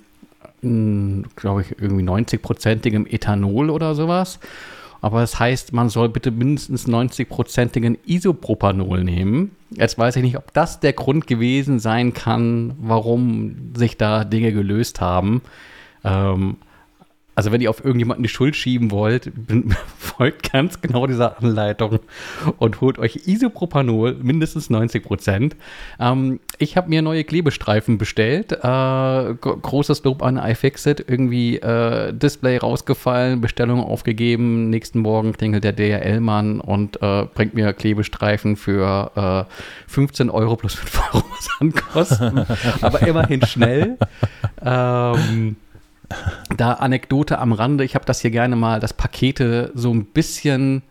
glaube 0.61 1.61
ich, 1.61 1.81
irgendwie 1.81 2.03
90-prozentigem 2.03 3.11
Ethanol 3.11 3.69
oder 3.69 3.95
sowas. 3.95 4.39
Aber 5.01 5.21
das 5.21 5.39
heißt, 5.39 5.73
man 5.73 5.89
soll 5.89 6.09
bitte 6.09 6.29
mindestens 6.29 6.87
90-prozentigen 6.87 7.97
Isopropanol 8.05 9.03
nehmen. 9.03 9.55
Jetzt 9.71 9.97
weiß 9.97 10.17
ich 10.17 10.21
nicht, 10.21 10.37
ob 10.37 10.53
das 10.53 10.79
der 10.79 10.93
Grund 10.93 11.25
gewesen 11.25 11.79
sein 11.79 12.13
kann, 12.13 12.75
warum 12.79 13.73
sich 13.75 13.97
da 13.97 14.23
Dinge 14.23 14.53
gelöst 14.53 15.01
haben. 15.01 15.41
Ähm, 16.03 16.57
also 17.35 17.51
wenn 17.51 17.61
ihr 17.61 17.69
auf 17.69 17.83
irgendjemanden 17.83 18.23
die 18.23 18.29
Schuld 18.29 18.55
schieben 18.55 18.91
wollt, 18.91 19.31
folgt 19.97 20.51
ganz 20.51 20.81
genau 20.81 21.07
dieser 21.07 21.39
Anleitung 21.39 21.99
und 22.57 22.81
holt 22.81 22.99
euch 22.99 23.27
Isopropanol, 23.27 24.17
mindestens 24.21 24.69
90 24.69 25.03
Prozent. 25.03 25.55
Ähm, 25.99 26.39
ich 26.57 26.77
habe 26.77 26.89
mir 26.89 27.01
neue 27.01 27.23
Klebestreifen 27.23 27.97
bestellt. 27.97 28.51
Äh, 28.51 29.33
großes 29.35 30.03
Lob 30.03 30.23
an 30.23 30.37
iFixit. 30.37 31.05
Irgendwie 31.07 31.57
äh, 31.57 32.13
Display 32.13 32.57
rausgefallen, 32.57 33.41
Bestellung 33.41 33.81
aufgegeben. 33.81 34.69
Nächsten 34.69 34.99
Morgen 34.99 35.33
klingelt 35.33 35.63
der 35.63 35.73
DRL-Mann 35.73 36.59
und 36.59 37.01
äh, 37.01 37.25
bringt 37.33 37.53
mir 37.53 37.73
Klebestreifen 37.73 38.55
für 38.55 39.47
15 39.87 40.27
äh, 40.27 40.31
Euro 40.31 40.55
plus 40.55 40.75
5 40.75 41.13
Euro 41.13 41.23
Kosten. 41.93 42.45
Aber 42.81 43.01
immerhin 43.01 43.45
schnell. 43.45 43.97
Ähm, 44.63 45.55
da 46.55 46.73
Anekdote 46.73 47.39
am 47.39 47.53
Rande, 47.53 47.83
ich 47.83 47.95
habe 47.95 48.05
das 48.05 48.21
hier 48.21 48.31
gerne 48.31 48.55
mal, 48.55 48.79
dass 48.79 48.93
Pakete 48.93 49.71
so 49.73 49.93
ein 49.93 50.05
bisschen 50.05 50.83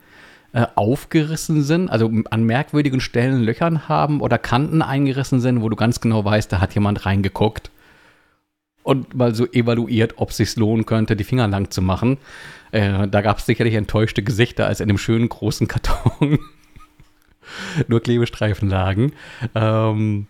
äh, 0.53 0.67
aufgerissen 0.75 1.62
sind, 1.62 1.91
also 1.91 2.11
an 2.31 2.45
merkwürdigen 2.45 3.00
Stellen 3.00 3.43
Löchern 3.43 3.89
haben 3.89 4.21
oder 4.21 4.39
Kanten 4.39 4.83
eingerissen 4.83 5.41
sind, 5.41 5.62
wo 5.62 5.69
du 5.69 5.77
ganz 5.77 6.00
genau 6.00 6.25
weißt, 6.25 6.50
da 6.53 6.61
hat 6.61 6.75
jemand 6.75 7.07
reingeguckt 7.07 7.71
und 8.83 9.15
mal 9.15 9.35
so 9.35 9.47
evaluiert, 9.47 10.15
ob 10.17 10.31
es 10.31 10.39
sich 10.39 10.57
lohnen 10.57 10.87
könnte, 10.87 11.17
die 11.17 11.25
Finger 11.25 11.47
lang 11.47 11.71
zu 11.71 11.83
machen. 11.83 12.19
Äh, 12.73 13.09
da 13.09 13.21
gab 13.21 13.39
es 13.39 13.47
sicherlich 13.47 13.75
enttäuschte 13.75 14.23
Gesichter, 14.23 14.67
als 14.67 14.81
in 14.81 14.89
dem 14.89 14.99
schönen 14.99 15.29
großen 15.29 15.69
Karton 15.69 16.39
nur 17.89 18.00
Klebestreifen 18.00 18.69
lagen. 18.69 19.12
Ähm, 19.55 20.27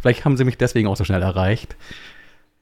vielleicht 0.00 0.24
haben 0.24 0.36
sie 0.36 0.44
mich 0.44 0.58
deswegen 0.58 0.88
auch 0.88 0.96
so 0.96 1.04
schnell 1.04 1.22
erreicht. 1.22 1.76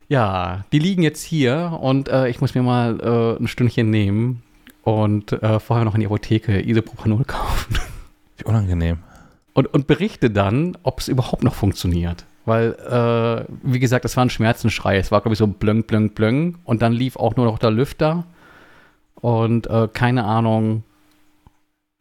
Ja, 0.09 0.65
die 0.73 0.79
liegen 0.79 1.03
jetzt 1.03 1.23
hier 1.23 1.79
und 1.81 2.09
äh, 2.09 2.29
ich 2.29 2.41
muss 2.41 2.55
mir 2.55 2.63
mal 2.63 2.99
äh, 3.01 3.43
ein 3.43 3.47
Stündchen 3.47 3.91
nehmen 3.91 4.43
und 4.83 5.33
äh, 5.33 5.61
vorher 5.61 5.85
noch 5.85 5.95
in 5.95 6.01
die 6.01 6.07
Apotheke 6.07 6.67
Isopropanol 6.67 7.25
kaufen. 7.25 7.79
Wie 8.39 8.45
unangenehm. 8.45 8.99
Und, 9.53 9.67
und 9.67 9.87
berichte 9.87 10.31
dann, 10.31 10.79
ob 10.83 11.01
es 11.01 11.09
überhaupt 11.09 11.45
noch 11.45 11.55
funktioniert. 11.55 12.25
Weil, 12.47 12.73
äh, 12.73 13.53
wie 13.63 13.81
gesagt, 13.81 14.07
es 14.07 14.17
war 14.17 14.25
ein 14.25 14.31
Schmerzenschrei. 14.31 14.97
Es 14.97 15.11
war, 15.11 15.21
glaube 15.21 15.35
ich, 15.35 15.39
so 15.39 15.47
blöng, 15.47 15.83
blöng, 15.83 16.11
blöng. 16.11 16.59
Und 16.65 16.81
dann 16.81 16.95
lief 16.95 17.17
auch 17.17 17.37
nur 17.37 17.45
noch 17.45 17.59
der 17.59 17.71
Lüfter. 17.71 18.25
Und 19.17 19.67
äh, 19.67 19.89
keine 19.93 20.25
Ahnung, 20.25 20.85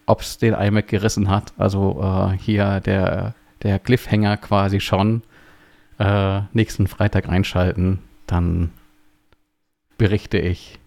ob 0.06 0.22
es 0.22 0.38
den 0.38 0.54
iMac 0.54 0.88
gerissen 0.88 1.30
hat. 1.30 1.52
Also 1.58 2.00
äh, 2.02 2.38
hier 2.38 2.80
der, 2.80 3.34
der 3.64 3.80
Cliffhanger 3.80 4.38
quasi 4.38 4.80
schon 4.80 5.24
äh, 6.00 6.42
nächsten 6.54 6.88
Freitag 6.88 7.30
einschalten, 7.30 8.00
dann 8.26 8.72
berichte 9.98 10.38
ich. 10.38 10.80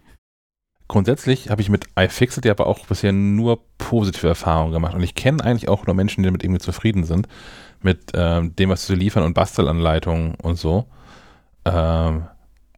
Grundsätzlich 0.89 1.51
habe 1.51 1.63
ich 1.63 1.69
mit 1.69 1.87
iFixit 1.97 2.47
aber 2.49 2.67
auch 2.67 2.87
bisher 2.87 3.13
nur 3.13 3.61
positive 3.79 4.27
Erfahrungen 4.27 4.73
gemacht. 4.73 4.95
Und 4.95 5.03
ich 5.03 5.15
kenne 5.15 5.45
eigentlich 5.45 5.69
auch 5.69 5.87
nur 5.87 5.95
Menschen, 5.95 6.23
die 6.23 6.27
damit 6.27 6.43
irgendwie 6.43 6.61
zufrieden 6.61 7.05
sind. 7.05 7.29
Mit 7.81 8.11
ähm, 8.15 8.57
dem, 8.57 8.71
was 8.71 8.87
sie 8.87 8.95
liefern 8.95 9.23
und 9.23 9.35
Bastelanleitungen 9.35 10.35
und 10.35 10.57
so. 10.57 10.87
Ähm, 11.65 12.25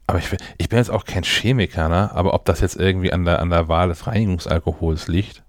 aber 0.07 0.19
ich, 0.19 0.27
ich, 0.59 0.69
bin 0.69 0.79
jetzt 0.79 0.91
auch 0.91 1.05
kein 1.05 1.23
Chemiker, 1.23 1.89
ne? 1.89 2.12
aber 2.12 2.35
ob 2.35 2.45
das 2.45 2.61
jetzt 2.61 2.77
irgendwie 2.77 3.12
an 3.12 3.25
der, 3.25 3.41
an 3.41 3.51
der 3.51 3.69
Wahl 3.69 3.89
des 3.89 4.07
Reinigungsalkohols 4.07 5.09
liegt? 5.09 5.43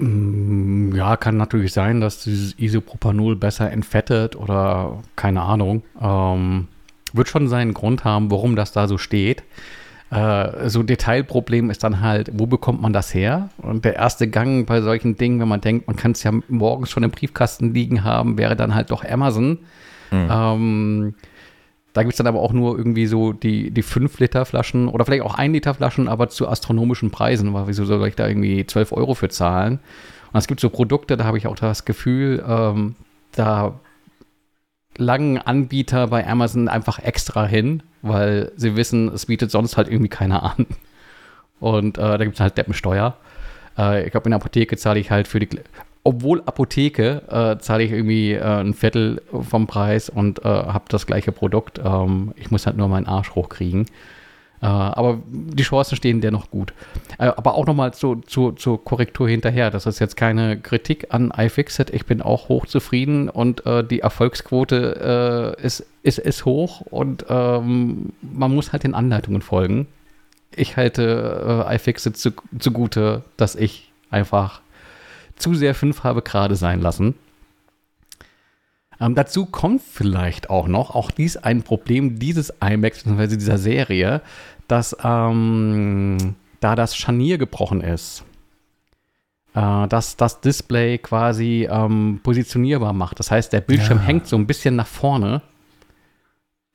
Mm, 0.00 0.94
ja, 0.94 1.16
kann 1.16 1.36
natürlich 1.36 1.72
sein, 1.72 2.00
dass 2.00 2.24
dieses 2.24 2.58
Isopropanol 2.58 3.36
besser 3.36 3.70
entfettet 3.70 4.34
oder 4.34 5.02
keine 5.14 5.42
Ahnung. 5.42 5.82
Ähm, 6.00 6.68
wird 7.12 7.28
schon 7.28 7.48
seinen 7.48 7.74
Grund 7.74 8.04
haben, 8.04 8.30
warum 8.30 8.56
das 8.56 8.72
da 8.72 8.88
so 8.88 8.96
steht. 8.96 9.42
Äh, 10.10 10.68
so 10.68 10.82
Detailproblem 10.82 11.70
ist 11.70 11.84
dann 11.84 12.00
halt, 12.00 12.30
wo 12.32 12.46
bekommt 12.46 12.80
man 12.80 12.92
das 12.92 13.12
her? 13.12 13.50
Und 13.58 13.84
der 13.84 13.96
erste 13.96 14.28
Gang 14.28 14.66
bei 14.66 14.80
solchen 14.80 15.16
Dingen, 15.16 15.38
wenn 15.38 15.48
man 15.48 15.60
denkt, 15.60 15.86
man 15.86 15.96
kann 15.96 16.12
es 16.12 16.22
ja 16.22 16.32
morgens 16.48 16.90
schon 16.90 17.02
im 17.02 17.10
Briefkasten 17.10 17.74
liegen 17.74 18.02
haben, 18.02 18.38
wäre 18.38 18.56
dann 18.56 18.74
halt 18.74 18.90
doch 18.90 19.04
Amazon. 19.04 19.58
Mhm. 20.10 20.28
Ähm, 20.30 21.14
da 21.92 22.02
gibt 22.02 22.12
es 22.12 22.18
dann 22.18 22.26
aber 22.26 22.40
auch 22.40 22.52
nur 22.52 22.78
irgendwie 22.78 23.06
so 23.06 23.32
die, 23.32 23.70
die 23.70 23.82
5-Liter-Flaschen 23.82 24.88
oder 24.88 25.04
vielleicht 25.04 25.22
auch 25.22 25.36
1-Liter-Flaschen, 25.36 26.08
aber 26.08 26.28
zu 26.28 26.48
astronomischen 26.48 27.10
Preisen. 27.10 27.52
Weil 27.52 27.66
wieso 27.66 27.84
soll 27.84 28.06
ich 28.06 28.14
da 28.14 28.28
irgendwie 28.28 28.64
12 28.64 28.92
Euro 28.92 29.14
für 29.14 29.28
zahlen? 29.28 29.80
Und 30.32 30.38
es 30.38 30.46
gibt 30.46 30.60
so 30.60 30.70
Produkte, 30.70 31.16
da 31.16 31.24
habe 31.24 31.38
ich 31.38 31.48
auch 31.48 31.56
das 31.56 31.84
Gefühl, 31.84 32.44
ähm, 32.46 32.94
da 33.32 33.80
langen 34.96 35.38
Anbieter 35.38 36.06
bei 36.08 36.26
Amazon 36.26 36.68
einfach 36.68 37.00
extra 37.00 37.46
hin, 37.46 37.82
weil 38.02 38.52
sie 38.56 38.76
wissen, 38.76 39.08
es 39.08 39.26
bietet 39.26 39.50
sonst 39.50 39.76
halt 39.76 39.88
irgendwie 39.88 40.08
keiner 40.08 40.44
an. 40.44 40.66
Und 41.58 41.98
äh, 41.98 42.18
da 42.18 42.24
gibt 42.24 42.34
es 42.34 42.40
halt 42.40 42.56
Deppensteuer. 42.56 43.16
Äh, 43.76 44.04
ich 44.04 44.12
glaube, 44.12 44.26
in 44.26 44.30
der 44.30 44.40
Apotheke 44.40 44.76
zahle 44.76 45.00
ich 45.00 45.10
halt 45.10 45.26
für 45.26 45.40
die 45.40 45.48
obwohl 46.02 46.42
Apotheke, 46.46 47.22
äh, 47.28 47.62
zahle 47.62 47.84
ich 47.84 47.92
irgendwie 47.92 48.32
äh, 48.32 48.42
ein 48.42 48.74
Viertel 48.74 49.22
vom 49.30 49.66
Preis 49.66 50.08
und 50.08 50.44
äh, 50.44 50.48
habe 50.48 50.84
das 50.88 51.06
gleiche 51.06 51.32
Produkt. 51.32 51.80
Ähm, 51.84 52.32
ich 52.36 52.50
muss 52.50 52.66
halt 52.66 52.76
nur 52.76 52.88
meinen 52.88 53.06
Arsch 53.06 53.34
hochkriegen. 53.34 53.86
Äh, 54.62 54.66
aber 54.66 55.18
die 55.26 55.62
Chancen 55.62 55.96
stehen 55.96 56.20
dennoch 56.20 56.50
gut. 56.50 56.72
Äh, 57.18 57.26
aber 57.26 57.54
auch 57.54 57.66
nochmal 57.66 57.92
zu, 57.92 58.16
zu, 58.16 58.52
zur 58.52 58.82
Korrektur 58.82 59.28
hinterher. 59.28 59.70
Das 59.70 59.84
ist 59.84 59.98
jetzt 59.98 60.16
keine 60.16 60.58
Kritik 60.58 61.08
an 61.10 61.32
iFixit. 61.36 61.90
Ich 61.90 62.06
bin 62.06 62.22
auch 62.22 62.48
hochzufrieden 62.48 63.28
und 63.28 63.66
äh, 63.66 63.84
die 63.84 64.00
Erfolgsquote 64.00 65.56
ist, 65.62 65.86
ist, 66.02 66.18
ist 66.18 66.44
hoch 66.44 66.80
und 66.82 67.26
ähm, 67.28 68.12
man 68.20 68.54
muss 68.54 68.72
halt 68.72 68.84
den 68.84 68.94
Anleitungen 68.94 69.42
folgen. 69.42 69.86
Ich 70.54 70.76
halte 70.76 71.66
iFixit 71.70 72.16
zu, 72.16 72.30
zugute, 72.58 73.22
dass 73.36 73.54
ich 73.54 73.92
einfach 74.10 74.60
zu 75.40 75.54
sehr 75.54 75.74
fünf 75.74 76.04
habe 76.04 76.22
gerade 76.22 76.56
sein 76.56 76.80
lassen. 76.80 77.14
Ähm, 79.00 79.14
dazu 79.14 79.46
kommt 79.46 79.80
vielleicht 79.82 80.50
auch 80.50 80.68
noch, 80.68 80.94
auch 80.94 81.10
dies 81.10 81.36
ein 81.36 81.62
Problem 81.62 82.18
dieses 82.18 82.52
IMAX 82.60 83.04
bzw. 83.04 83.36
dieser 83.36 83.58
Serie, 83.58 84.20
dass 84.68 84.96
ähm, 85.02 86.36
da 86.60 86.74
das 86.74 86.94
Scharnier 86.94 87.38
gebrochen 87.38 87.80
ist, 87.80 88.24
äh, 89.54 89.88
dass 89.88 90.16
das 90.16 90.40
Display 90.42 90.98
quasi 90.98 91.66
ähm, 91.70 92.20
positionierbar 92.22 92.92
macht. 92.92 93.18
Das 93.18 93.30
heißt, 93.30 93.52
der 93.52 93.62
Bildschirm 93.62 93.98
ja. 93.98 94.04
hängt 94.04 94.26
so 94.26 94.36
ein 94.36 94.46
bisschen 94.46 94.76
nach 94.76 94.86
vorne. 94.86 95.42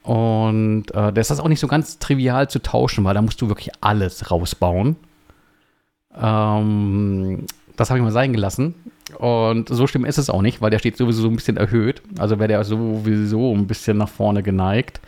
Und 0.01 0.93
äh, 0.93 1.13
das 1.13 1.31
ist 1.31 1.39
auch 1.39 1.47
nicht 1.47 1.59
so 1.59 1.67
ganz 1.67 1.99
trivial 1.99 2.49
zu 2.49 2.59
tauschen, 2.59 3.03
weil 3.03 3.13
da 3.13 3.21
musst 3.21 3.41
du 3.41 3.47
wirklich 3.47 3.71
alles 3.81 4.29
rausbauen. 4.29 4.97
Ähm, 6.15 7.45
das 7.77 7.89
habe 7.89 7.99
ich 7.99 8.03
mal 8.03 8.11
sein 8.11 8.33
gelassen. 8.33 8.75
Und 9.17 9.69
so 9.69 9.87
schlimm 9.87 10.05
ist 10.05 10.17
es 10.17 10.29
auch 10.29 10.41
nicht, 10.41 10.61
weil 10.61 10.71
der 10.71 10.79
steht 10.79 10.97
sowieso 10.97 11.21
so 11.21 11.29
ein 11.29 11.35
bisschen 11.35 11.57
erhöht. 11.57 12.01
Also 12.17 12.39
wäre 12.39 12.47
der 12.47 12.63
sowieso 12.63 13.53
ein 13.53 13.67
bisschen 13.67 13.97
nach 13.97 14.09
vorne 14.09 14.43
geneigt. 14.43 14.99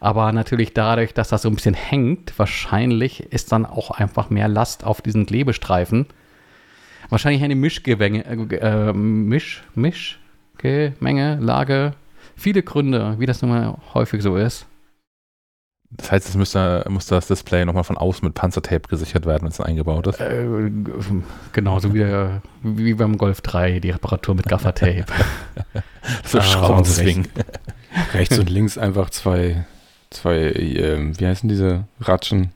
Aber 0.00 0.30
natürlich 0.32 0.74
dadurch, 0.74 1.12
dass 1.14 1.28
das 1.28 1.42
so 1.42 1.48
ein 1.48 1.56
bisschen 1.56 1.74
hängt, 1.74 2.38
wahrscheinlich 2.38 3.32
ist 3.32 3.50
dann 3.52 3.66
auch 3.66 3.90
einfach 3.90 4.30
mehr 4.30 4.48
Last 4.48 4.84
auf 4.84 5.02
diesen 5.02 5.26
Klebestreifen. 5.26 6.06
Wahrscheinlich 7.08 7.42
eine 7.42 7.56
Mischgewänge, 7.56 8.24
äh, 8.24 8.92
Misch, 8.92 9.64
Mischgemenge, 9.74 11.38
Lage. 11.40 11.94
Viele 12.36 12.62
Gründe, 12.62 13.16
wie 13.18 13.26
das 13.26 13.42
nun 13.42 13.50
mal 13.50 13.78
häufig 13.94 14.22
so 14.22 14.36
ist. 14.36 14.66
Das 15.90 16.12
heißt, 16.12 16.28
es 16.28 16.34
müsste, 16.36 16.84
muss 16.88 17.06
das 17.06 17.28
Display 17.28 17.64
nochmal 17.64 17.84
von 17.84 17.96
außen 17.96 18.24
mit 18.24 18.34
Panzertape 18.34 18.88
gesichert 18.88 19.24
werden, 19.24 19.44
wenn 19.44 19.50
es 19.50 19.60
eingebaut 19.60 20.06
ist? 20.06 20.20
Äh, 20.20 20.70
genauso 21.52 21.94
wie, 21.94 21.98
der, 22.00 22.42
wie 22.62 22.92
beim 22.92 23.16
Golf 23.16 23.40
3, 23.40 23.80
die 23.80 23.90
Reparatur 23.90 24.34
mit 24.34 24.46
Gaffertape. 24.46 25.06
so 26.24 26.38
ah, 26.38 26.42
Schraubenzwingen. 26.42 27.28
Rechts 28.12 28.38
und 28.38 28.50
links 28.50 28.76
einfach 28.76 29.08
zwei, 29.08 29.64
zwei 30.10 30.36
äh, 30.36 31.18
wie 31.18 31.26
heißen 31.26 31.48
diese 31.48 31.84
Ratschen? 32.00 32.52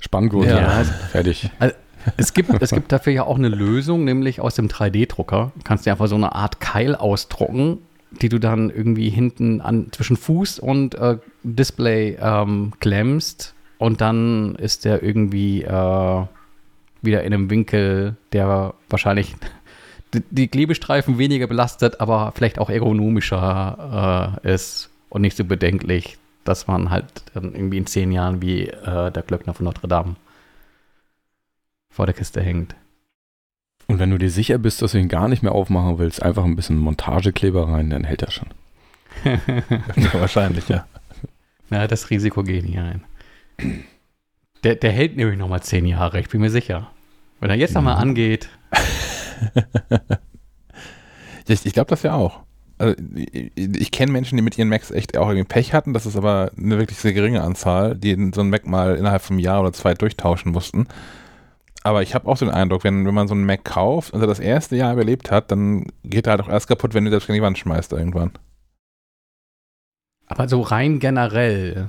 Spanngurte. 0.00 0.50
Ja. 0.50 0.84
Fertig. 0.84 1.50
Also, 1.58 1.74
es 2.16 2.32
gibt, 2.32 2.50
es 2.62 2.70
gibt 2.70 2.92
dafür 2.92 3.12
ja 3.12 3.24
auch 3.24 3.36
eine 3.36 3.48
Lösung, 3.48 4.04
nämlich 4.04 4.40
aus 4.40 4.54
dem 4.54 4.68
3D-Drucker. 4.68 5.52
Du 5.54 5.62
kannst 5.64 5.84
dir 5.84 5.92
einfach 5.92 6.06
so 6.06 6.14
eine 6.14 6.34
Art 6.34 6.60
Keil 6.60 6.94
ausdrucken 6.94 7.78
die 8.10 8.28
du 8.28 8.38
dann 8.38 8.70
irgendwie 8.70 9.10
hinten 9.10 9.60
an 9.60 9.88
zwischen 9.92 10.16
Fuß 10.16 10.58
und 10.58 10.94
äh, 10.94 11.18
Display 11.42 12.16
ähm, 12.20 12.72
klemmst 12.80 13.54
und 13.78 14.00
dann 14.00 14.54
ist 14.56 14.84
der 14.84 15.02
irgendwie 15.02 15.62
äh, 15.62 16.24
wieder 17.02 17.22
in 17.22 17.34
einem 17.34 17.50
Winkel, 17.50 18.16
der 18.32 18.74
wahrscheinlich 18.88 19.34
die 20.30 20.48
Klebestreifen 20.48 21.18
weniger 21.18 21.46
belastet, 21.46 22.00
aber 22.00 22.32
vielleicht 22.34 22.58
auch 22.58 22.70
ergonomischer 22.70 24.40
äh, 24.42 24.52
ist 24.54 24.90
und 25.08 25.22
nicht 25.22 25.36
so 25.36 25.44
bedenklich, 25.44 26.18
dass 26.44 26.66
man 26.66 26.90
halt 26.90 27.06
dann 27.34 27.54
irgendwie 27.54 27.78
in 27.78 27.86
zehn 27.86 28.12
Jahren 28.12 28.40
wie 28.40 28.68
äh, 28.68 29.10
der 29.10 29.22
Glöckner 29.22 29.54
von 29.54 29.64
Notre 29.64 29.88
Dame 29.88 30.16
vor 31.90 32.06
der 32.06 32.14
Kiste 32.14 32.40
hängt. 32.40 32.74
Und 33.88 33.98
wenn 33.98 34.10
du 34.10 34.18
dir 34.18 34.30
sicher 34.30 34.58
bist, 34.58 34.82
dass 34.82 34.92
du 34.92 34.98
ihn 34.98 35.08
gar 35.08 35.28
nicht 35.28 35.42
mehr 35.42 35.52
aufmachen 35.52 35.98
willst, 35.98 36.22
einfach 36.22 36.44
ein 36.44 36.56
bisschen 36.56 36.78
Montagekleber 36.78 37.68
rein, 37.68 37.90
dann 37.90 38.04
hält 38.04 38.22
er 38.22 38.30
schon. 38.30 38.48
ja, 39.24 40.12
wahrscheinlich, 40.14 40.68
ja. 40.68 40.86
Ja, 41.70 41.86
das 41.86 42.10
Risiko 42.10 42.42
gehe 42.42 42.58
ich 42.58 42.64
nicht 42.64 42.78
ein. 42.78 43.04
Der, 44.64 44.74
der 44.74 44.92
hält 44.92 45.16
nämlich 45.16 45.38
nochmal 45.38 45.62
zehn 45.62 45.86
Jahre, 45.86 46.20
ich 46.20 46.28
bin 46.28 46.40
mir 46.40 46.50
sicher. 46.50 46.90
Wenn 47.40 47.50
er 47.50 47.56
jetzt 47.56 47.74
nochmal 47.74 47.96
mhm. 47.96 48.02
angeht. 48.02 48.48
ich, 51.46 51.66
ich 51.66 51.72
glaube 51.72 51.88
das 51.88 52.02
ja 52.02 52.14
auch. 52.14 52.40
Also, 52.78 52.94
ich, 53.14 53.52
ich 53.56 53.90
kenne 53.90 54.12
Menschen, 54.12 54.36
die 54.36 54.42
mit 54.42 54.58
ihren 54.58 54.68
Macs 54.68 54.90
echt 54.90 55.16
auch 55.16 55.28
irgendwie 55.28 55.48
Pech 55.48 55.72
hatten. 55.72 55.92
Das 55.92 56.06
ist 56.06 56.16
aber 56.16 56.50
eine 56.56 56.78
wirklich 56.78 56.98
sehr 56.98 57.12
geringe 57.12 57.42
Anzahl, 57.42 57.96
die 57.96 58.14
so 58.34 58.40
einen 58.40 58.50
Mac 58.50 58.66
mal 58.66 58.96
innerhalb 58.96 59.22
von 59.22 59.34
einem 59.34 59.44
Jahr 59.44 59.60
oder 59.60 59.72
zwei 59.72 59.94
durchtauschen 59.94 60.52
mussten. 60.52 60.86
Aber 61.86 62.02
ich 62.02 62.16
habe 62.16 62.26
auch 62.26 62.36
den 62.36 62.50
Eindruck, 62.50 62.82
wenn, 62.82 63.06
wenn 63.06 63.14
man 63.14 63.28
so 63.28 63.34
einen 63.34 63.46
Mac 63.46 63.64
kauft 63.64 64.12
und 64.12 64.20
er 64.20 64.26
das 64.26 64.40
erste 64.40 64.74
Jahr 64.74 64.92
überlebt 64.92 65.30
hat, 65.30 65.52
dann 65.52 65.86
geht 66.02 66.26
er 66.26 66.32
halt 66.32 66.40
auch 66.40 66.48
erst 66.48 66.66
kaputt, 66.66 66.94
wenn 66.94 67.04
du 67.04 67.12
das 67.12 67.28
gegen 67.28 67.36
die 67.36 67.42
Wand 67.42 67.58
schmeißt 67.58 67.92
irgendwann. 67.92 68.32
Aber 70.26 70.48
so 70.48 70.62
rein 70.62 70.98
generell 70.98 71.88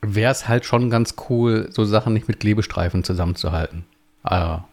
wäre 0.00 0.32
es 0.32 0.48
halt 0.48 0.64
schon 0.64 0.88
ganz 0.88 1.14
cool, 1.28 1.68
so 1.72 1.84
Sachen 1.84 2.14
nicht 2.14 2.26
mit 2.26 2.40
Klebestreifen 2.40 3.04
zusammenzuhalten. 3.04 3.84
Also 4.22 4.64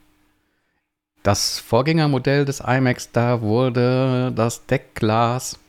das 1.22 1.60
Vorgängermodell 1.60 2.46
des 2.46 2.62
iMacs, 2.62 3.12
da 3.12 3.42
wurde 3.42 4.32
das 4.34 4.66
Deckglas, 4.68 5.60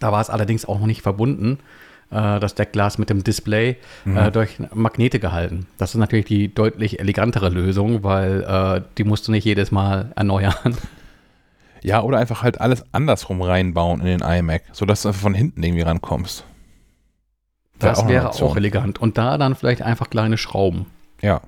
da 0.00 0.12
war 0.12 0.20
es 0.20 0.28
allerdings 0.28 0.66
auch 0.66 0.80
noch 0.80 0.86
nicht 0.86 1.00
verbunden, 1.00 1.60
äh, 2.10 2.40
das 2.40 2.54
Deckglas 2.54 2.98
mit 2.98 3.10
dem 3.10 3.24
Display 3.24 3.76
mhm. 4.04 4.16
äh, 4.16 4.30
durch 4.30 4.58
Magnete 4.72 5.18
gehalten. 5.18 5.66
Das 5.78 5.94
ist 5.94 5.98
natürlich 5.98 6.26
die 6.26 6.52
deutlich 6.52 7.00
elegantere 7.00 7.48
Lösung, 7.48 8.02
weil 8.02 8.42
äh, 8.42 8.82
die 8.96 9.04
musst 9.04 9.28
du 9.28 9.32
nicht 9.32 9.44
jedes 9.44 9.70
Mal 9.70 10.12
erneuern. 10.16 10.76
Ja, 11.82 12.02
oder 12.02 12.18
einfach 12.18 12.42
halt 12.42 12.60
alles 12.60 12.84
andersrum 12.92 13.40
reinbauen 13.40 14.00
in 14.00 14.06
den 14.06 14.20
iMac, 14.20 14.62
sodass 14.72 15.02
du 15.02 15.08
einfach 15.08 15.20
von 15.20 15.34
hinten 15.34 15.62
irgendwie 15.62 15.82
rankommst. 15.82 16.44
Wäre 17.78 17.92
das 17.92 17.98
auch 18.00 18.08
wäre 18.08 18.30
auch 18.30 18.56
elegant. 18.56 18.98
Und 19.00 19.18
da 19.18 19.38
dann 19.38 19.54
vielleicht 19.54 19.82
einfach 19.82 20.10
kleine 20.10 20.36
Schrauben. 20.36 20.86
Ja. 21.22 21.40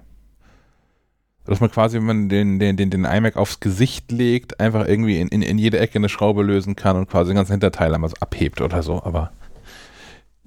Dass 1.44 1.60
man 1.60 1.70
quasi, 1.70 1.96
wenn 1.96 2.04
man 2.04 2.28
den, 2.28 2.60
den, 2.60 2.76
den, 2.76 2.90
den 2.90 3.04
iMac 3.04 3.36
aufs 3.36 3.58
Gesicht 3.58 4.12
legt, 4.12 4.60
einfach 4.60 4.86
irgendwie 4.86 5.18
in, 5.18 5.28
in, 5.28 5.42
in 5.42 5.58
jede 5.58 5.80
Ecke 5.80 5.98
eine 5.98 6.08
Schraube 6.08 6.42
lösen 6.42 6.76
kann 6.76 6.96
und 6.96 7.10
quasi 7.10 7.30
den 7.30 7.36
ganzen 7.36 7.52
Hinterteil 7.52 7.92
einmal 7.92 8.10
so 8.10 8.16
abhebt 8.20 8.60
oder 8.60 8.82
so. 8.84 9.02
Aber 9.02 9.32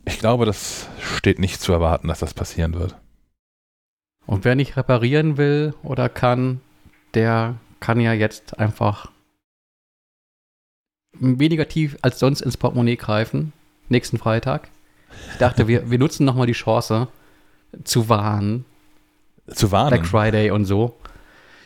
ich 0.05 0.19
glaube, 0.19 0.45
das 0.45 0.87
steht 0.99 1.39
nicht 1.39 1.61
zu 1.61 1.71
erwarten, 1.71 2.07
dass 2.07 2.19
das 2.19 2.33
passieren 2.33 2.73
wird. 2.73 2.95
Und 4.25 4.45
wer 4.45 4.55
nicht 4.55 4.77
reparieren 4.77 5.37
will 5.37 5.73
oder 5.83 6.09
kann, 6.09 6.61
der 7.13 7.55
kann 7.79 7.99
ja 7.99 8.13
jetzt 8.13 8.59
einfach 8.59 9.11
weniger 11.13 11.67
tief 11.67 11.97
als 12.01 12.19
sonst 12.19 12.41
ins 12.41 12.57
Portemonnaie 12.57 12.95
greifen, 12.95 13.53
nächsten 13.89 14.17
Freitag. 14.17 14.69
Ich 15.31 15.37
dachte, 15.37 15.67
wir, 15.67 15.91
wir 15.91 15.99
nutzen 15.99 16.25
nochmal 16.25 16.47
die 16.47 16.53
Chance 16.53 17.07
zu 17.83 18.09
warnen. 18.09 18.65
Zu 19.47 19.71
warnen? 19.71 19.89
Black 19.89 20.07
Friday 20.07 20.51
und 20.51 20.65
so. 20.65 20.95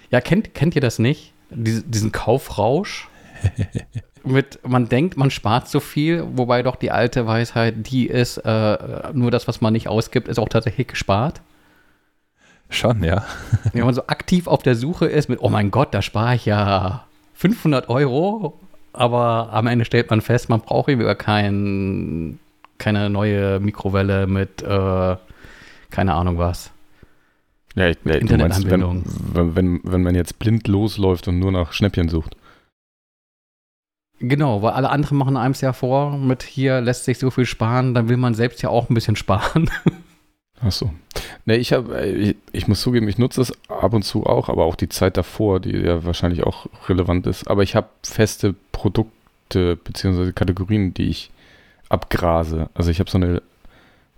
Ja, 0.09 0.21
kennt, 0.21 0.53
kennt 0.53 0.75
ihr 0.75 0.81
das 0.81 0.99
nicht? 0.99 1.33
Dies, 1.49 1.83
diesen 1.85 2.11
Kaufrausch? 2.11 3.07
Mit, 4.23 4.59
man 4.67 4.89
denkt, 4.89 5.17
man 5.17 5.31
spart 5.31 5.67
so 5.67 5.79
viel, 5.79 6.23
wobei 6.33 6.63
doch 6.63 6.75
die 6.75 6.91
alte 6.91 7.27
Weisheit, 7.27 7.75
die 7.91 8.07
ist, 8.07 8.37
äh, 8.37 8.77
nur 9.13 9.31
das, 9.31 9.47
was 9.47 9.61
man 9.61 9.73
nicht 9.73 9.87
ausgibt, 9.87 10.27
ist 10.27 10.39
auch 10.39 10.49
tatsächlich 10.49 10.87
gespart. 10.87 11.41
Schon, 12.69 13.03
ja. 13.03 13.25
Wenn 13.73 13.85
man 13.85 13.93
so 13.93 14.07
aktiv 14.07 14.47
auf 14.47 14.61
der 14.61 14.75
Suche 14.75 15.05
ist 15.05 15.29
mit, 15.29 15.39
oh 15.41 15.49
mein 15.49 15.71
Gott, 15.71 15.93
da 15.93 16.01
spare 16.01 16.35
ich 16.35 16.45
ja 16.45 17.05
500 17.35 17.87
Euro, 17.89 18.59
aber 18.93 19.49
am 19.53 19.67
Ende 19.67 19.85
stellt 19.85 20.09
man 20.09 20.21
fest, 20.21 20.49
man 20.49 20.59
braucht 20.61 20.89
über 20.89 21.15
kein, 21.15 22.39
keine 22.77 23.09
neue 23.09 23.59
Mikrowelle 23.59 24.27
mit, 24.27 24.61
äh, 24.61 25.15
keine 25.89 26.13
Ahnung 26.13 26.37
was. 26.37 26.71
Ja, 27.75 27.87
ich, 27.87 27.97
ja, 28.03 28.15
Internetanbindung. 28.15 29.03
Meinst, 29.03 29.35
wenn, 29.35 29.55
wenn, 29.55 29.79
wenn 29.83 30.03
man 30.03 30.15
jetzt 30.15 30.39
blind 30.39 30.67
losläuft 30.67 31.27
und 31.27 31.39
nur 31.39 31.51
nach 31.51 31.73
Schnäppchen 31.73 32.09
sucht. 32.09 32.35
Genau, 34.19 34.61
weil 34.61 34.71
alle 34.71 34.89
anderen 34.89 35.17
machen 35.17 35.37
einem 35.37 35.53
ja 35.59 35.73
vor, 35.73 36.17
mit 36.17 36.43
hier 36.43 36.81
lässt 36.81 37.05
sich 37.05 37.19
so 37.19 37.29
viel 37.29 37.45
sparen, 37.45 37.93
dann 37.93 38.09
will 38.09 38.17
man 38.17 38.33
selbst 38.33 38.61
ja 38.63 38.69
auch 38.69 38.89
ein 38.89 38.93
bisschen 38.93 39.15
sparen. 39.15 39.69
Ach 40.61 40.71
so. 40.71 40.91
Ne, 41.45 41.57
ich 41.57 41.71
habe, 41.71 42.05
ich, 42.05 42.35
ich, 42.51 42.67
muss 42.67 42.81
zugeben, 42.81 43.07
ich 43.07 43.19
nutze 43.19 43.41
es 43.41 43.53
ab 43.69 43.93
und 43.93 44.03
zu 44.03 44.25
auch, 44.25 44.49
aber 44.49 44.65
auch 44.65 44.75
die 44.75 44.89
Zeit 44.89 45.17
davor, 45.17 45.59
die 45.59 45.77
ja 45.77 46.03
wahrscheinlich 46.03 46.43
auch 46.43 46.65
relevant 46.89 47.27
ist. 47.27 47.47
Aber 47.47 47.61
ich 47.61 47.75
habe 47.75 47.89
feste 48.03 48.55
Produkte 48.71 49.75
bzw. 49.75 50.31
Kategorien, 50.31 50.93
die 50.93 51.09
ich 51.09 51.31
abgrase. 51.89 52.69
Also 52.73 52.89
ich 52.89 52.99
habe 52.99 53.09
so 53.09 53.17
eine, 53.17 53.41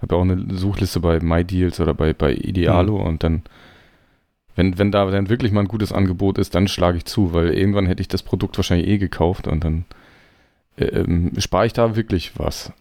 habe 0.02 0.16
auch 0.16 0.22
eine 0.22 0.56
Suchliste 0.56 1.02
bei 1.02 1.20
MyDeals 1.20 1.80
oder 1.80 1.94
bei, 1.94 2.14
bei 2.14 2.34
Idealo 2.34 3.00
mhm. 3.00 3.06
und 3.06 3.24
dann, 3.24 3.44
wenn, 4.60 4.78
wenn 4.78 4.92
da 4.92 5.10
dann 5.10 5.30
wirklich 5.30 5.54
mal 5.54 5.62
ein 5.62 5.70
gutes 5.70 5.94
Angebot 5.94 6.38
ist, 6.38 6.54
dann 6.54 6.68
schlage 6.68 6.98
ich 6.98 7.06
zu, 7.06 7.34
weil 7.34 7.54
irgendwann 7.54 7.86
hätte 7.86 8.02
ich 8.02 8.10
das 8.10 8.24
Produkt 8.24 8.58
wahrscheinlich 8.58 8.90
eh 8.90 8.98
gekauft 8.98 9.48
und 9.48 9.64
dann 9.64 9.86
ähm, 10.78 11.32
spare 11.38 11.66
ich 11.66 11.72
da 11.72 11.96
wirklich 11.96 12.38
was. 12.38 12.74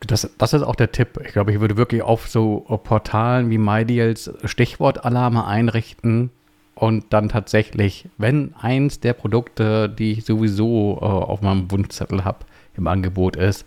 Das, 0.00 0.28
das 0.36 0.52
ist 0.52 0.62
auch 0.62 0.74
der 0.74 0.90
Tipp. 0.90 1.20
Ich 1.24 1.32
glaube, 1.32 1.52
ich 1.52 1.60
würde 1.60 1.76
wirklich 1.76 2.02
auf 2.02 2.28
so 2.28 2.66
Portalen 2.82 3.48
wie 3.50 3.58
MyDeals 3.58 4.32
Stichwortalarme 4.42 5.46
einrichten 5.46 6.30
und 6.74 7.12
dann 7.12 7.28
tatsächlich, 7.28 8.08
wenn 8.18 8.52
eins 8.60 8.98
der 8.98 9.12
Produkte, 9.12 9.88
die 9.88 10.10
ich 10.10 10.24
sowieso 10.24 10.98
äh, 11.00 11.04
auf 11.04 11.42
meinem 11.42 11.70
Wunschzettel 11.70 12.24
habe, 12.24 12.38
im 12.76 12.88
Angebot 12.88 13.36
ist, 13.36 13.66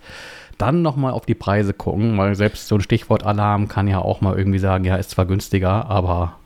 dann 0.57 0.81
nochmal 0.81 1.13
auf 1.13 1.25
die 1.25 1.35
Preise 1.35 1.73
gucken, 1.73 2.17
weil 2.17 2.35
selbst 2.35 2.67
so 2.67 2.75
ein 2.75 2.81
Stichwortalarm 2.81 3.69
kann 3.69 3.87
ja 3.87 3.99
auch 3.99 4.19
mal 4.19 4.37
irgendwie 4.37 4.59
sagen, 4.59 4.83
ja, 4.83 4.97
ist 4.97 5.11
zwar 5.11 5.25
günstiger, 5.25 5.85
aber 5.89 6.39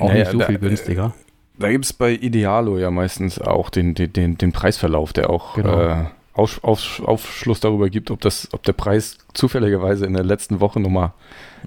auch 0.00 0.08
Naja, 0.08 0.20
nicht 0.20 0.32
so 0.32 0.38
da- 0.38 0.46
viel 0.46 0.58
günstiger. 0.58 1.14
Da 1.58 1.70
gibt 1.70 1.84
es 1.84 1.92
bei 1.92 2.12
Idealo 2.12 2.78
ja 2.78 2.90
meistens 2.90 3.38
auch 3.40 3.70
den, 3.70 3.94
den, 3.94 4.12
den, 4.12 4.38
den 4.38 4.52
Preisverlauf, 4.52 5.12
der 5.12 5.30
auch 5.30 5.54
Genau. 5.54 5.80
äh, 5.80 6.04
Aus, 6.34 6.58
Aus, 6.64 7.00
Aufschluss 7.04 7.60
darüber 7.60 7.90
gibt, 7.90 8.10
ob, 8.10 8.20
das, 8.22 8.48
ob 8.52 8.62
der 8.62 8.72
Preis 8.72 9.18
zufälligerweise 9.34 10.06
in 10.06 10.14
der 10.14 10.24
letzten 10.24 10.60
Woche 10.60 10.80
nochmal 10.80 11.12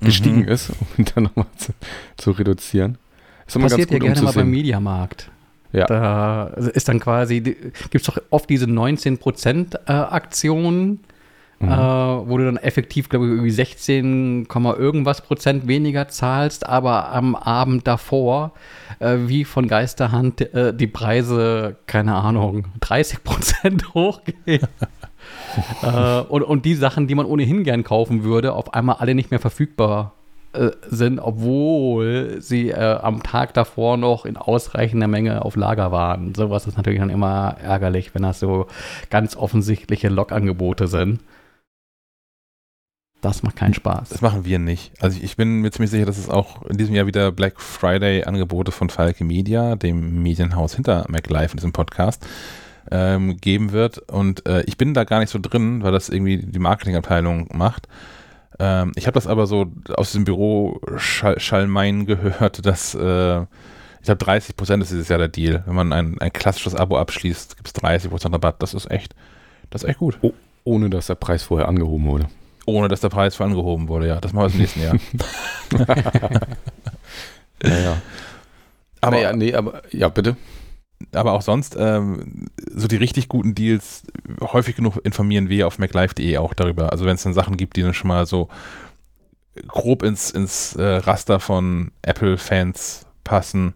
gestiegen 0.01 0.41
Mhm. 0.41 0.47
ist, 0.47 0.71
um 0.97 1.05
dann 1.13 1.23
nochmal 1.25 1.45
zu, 1.57 1.71
zu 2.17 2.31
reduzieren. 2.31 2.97
Ist 3.45 3.55
immer 3.55 3.67
Passiert 3.69 3.91
ja 3.91 3.97
um 3.97 4.01
gerne 4.01 4.15
zu 4.15 4.23
mal 4.23 4.33
beim. 4.33 4.49
Mediamarkt. 4.49 5.29
Ja. 5.71 5.85
Da 5.85 6.45
ist 6.73 6.88
dann 6.89 6.99
quasi, 6.99 7.41
gibt 7.41 7.95
es 7.95 8.03
doch 8.03 8.17
oft 8.31 8.49
diese 8.49 8.65
19% 8.65 9.75
äh, 9.88 9.91
Aktionen, 9.91 10.99
Mhm. 11.65 11.71
äh, 11.71 12.30
wo 12.30 12.38
du 12.38 12.45
dann 12.45 12.58
effektiv, 12.58 13.10
glaube 13.10 13.25
ich, 13.25 13.32
irgendwie 13.32 13.51
16, 13.51 14.47
Komma 14.47 14.75
irgendwas 14.75 15.21
Prozent 15.21 15.67
weniger 15.67 16.08
zahlst, 16.08 16.67
aber 16.67 17.12
am 17.12 17.36
Abend 17.36 17.88
davor, 17.88 18.51
äh, 18.99 19.17
wie 19.25 19.45
von 19.45 19.67
Geisterhand, 19.67 20.41
äh, 20.54 20.73
die 20.73 20.88
Preise, 20.88 21.75
keine 21.88 22.15
Ahnung, 22.15 22.65
30 22.82 23.23
Prozent 23.23 23.93
hochgehen. 23.93 24.36
äh, 25.84 26.19
und, 26.21 26.43
und 26.43 26.65
die 26.65 26.75
Sachen, 26.75 27.08
die 27.08 27.15
man 27.15 27.25
ohnehin 27.25 27.63
gern 27.63 27.84
kaufen 27.84 28.23
würde, 28.23 28.54
auf 28.54 28.73
einmal 28.73 28.97
alle 28.99 29.15
nicht 29.15 29.32
mehr 29.32 29.39
verfügbar 29.39 30.13
äh, 30.56 30.71
sind, 30.89 31.19
obwohl 31.19 32.38
sie 32.39 32.69
äh, 32.69 32.99
am 33.01 33.23
Tag 33.23 33.54
davor 33.54 33.97
noch 33.97 34.25
in 34.25 34.38
ausreichender 34.38 35.08
Menge 35.08 35.43
auf 35.43 35.56
Lager 35.56 35.91
waren. 35.91 36.34
Sowas 36.34 36.65
ist 36.65 36.78
natürlich 36.78 36.99
dann 36.99 37.10
immer 37.10 37.58
ärgerlich, 37.62 38.15
wenn 38.15 38.21
das 38.23 38.39
so 38.39 38.67
ganz 39.10 39.36
offensichtliche 39.36 40.08
Log-Angebote 40.08 40.88
sind. 40.88 41.19
Das 43.25 43.41
macht 43.41 43.55
keinen 43.55 43.73
Spaß. 43.73 44.09
Das 44.09 44.21
machen 44.21 44.45
wir 44.45 44.59
nicht. 44.59 44.91
Also 45.01 45.17
ich, 45.17 45.23
ich 45.23 45.35
bin 45.35 45.61
mir 45.61 45.71
ziemlich 45.71 45.89
sicher, 45.89 46.05
dass 46.05 46.19
es 46.19 46.29
auch 46.29 46.61
in 46.67 46.77
diesem 46.77 46.93
Jahr 46.93 47.07
wieder 47.07 47.31
Black 47.31 47.59
Friday 47.59 48.23
Angebote 48.23 48.71
von 48.71 48.91
Falke 48.91 49.23
Media, 49.23 49.75
dem 49.75 50.21
Medienhaus 50.21 50.75
hinter 50.75 51.05
MacLive 51.09 51.49
in 51.49 51.57
diesem 51.57 51.73
Podcast, 51.73 52.23
ähm, 52.91 53.38
geben 53.38 53.71
wird. 53.71 53.97
Und 54.11 54.45
äh, 54.45 54.61
ich 54.67 54.77
bin 54.77 54.93
da 54.93 55.05
gar 55.05 55.21
nicht 55.21 55.31
so 55.31 55.39
drin, 55.41 55.81
weil 55.81 55.91
das 55.91 56.09
irgendwie 56.09 56.38
die 56.38 56.59
Marketingabteilung 56.59 57.49
macht. 57.51 57.88
Ähm, 58.59 58.91
ich 58.95 59.07
habe 59.07 59.15
das 59.15 59.25
aber 59.25 59.47
so 59.47 59.71
aus 59.95 60.11
dem 60.11 60.23
Büro 60.23 60.79
Schall, 60.97 61.39
Schallmein 61.39 62.05
gehört, 62.05 62.63
dass 62.67 62.93
äh, 62.93 63.41
ich 63.41 64.05
glaube 64.05 64.23
30 64.23 64.55
Prozent 64.55 64.83
ist 64.83 64.91
dieses 64.91 65.09
Jahr 65.09 65.17
der 65.17 65.29
Deal. 65.29 65.63
Wenn 65.65 65.73
man 65.73 65.93
ein, 65.93 66.21
ein 66.21 66.31
klassisches 66.31 66.75
Abo 66.75 66.95
abschließt, 66.99 67.57
gibt 67.57 67.69
es 67.69 67.73
30 67.73 68.11
Prozent 68.11 68.35
Rabatt. 68.35 68.61
Das 68.61 68.75
ist 68.75 68.91
echt, 68.91 69.15
das 69.71 69.81
ist 69.81 69.89
echt 69.89 69.97
gut. 69.97 70.19
Ohne 70.63 70.91
dass 70.91 71.07
der 71.07 71.15
Preis 71.15 71.41
vorher 71.41 71.67
angehoben 71.67 72.05
wurde. 72.05 72.27
Ohne 72.65 72.88
dass 72.88 73.01
der 73.01 73.10
Preis 73.10 73.36
für 73.36 73.43
angehoben 73.43 73.88
wurde, 73.88 74.08
ja. 74.08 74.19
Das 74.19 74.34
machen 74.34 74.47
wir 74.47 74.54
im 74.54 74.60
nächsten 74.60 74.82
Jahr. 74.82 74.97
Ja, 77.63 77.78
ja. 77.80 78.01
Aber, 79.01 79.21
ja, 79.21 79.34
nee, 79.34 79.54
aber 79.54 79.82
ja, 79.91 80.10
bitte. 80.10 80.36
aber 81.13 81.34
auch 81.34 81.41
sonst, 81.41 81.75
ähm, 81.78 82.47
so 82.71 82.88
die 82.88 82.95
richtig 82.95 83.28
guten 83.28 83.56
Deals, 83.56 84.04
häufig 84.41 84.75
genug 84.75 84.97
informieren 85.04 85.49
wir 85.49 85.67
auf 85.67 85.78
maclife.de 85.80 86.38
auch 86.38 86.54
darüber. 86.54 86.91
Also 86.91 87.06
wenn 87.06 87.15
es 87.15 87.23
dann 87.23 87.34
Sachen 87.34 87.58
gibt, 87.58 87.78
die 87.78 87.82
dann 87.82 87.93
schon 87.93 88.08
mal 88.08 88.25
so 88.25 88.49
grob 89.67 90.04
ins, 90.04 90.32
ins 90.32 90.75
äh, 90.75 90.84
Raster 90.84 91.39
von 91.39 91.91
Apple-Fans 92.01 93.06
passen, 93.23 93.73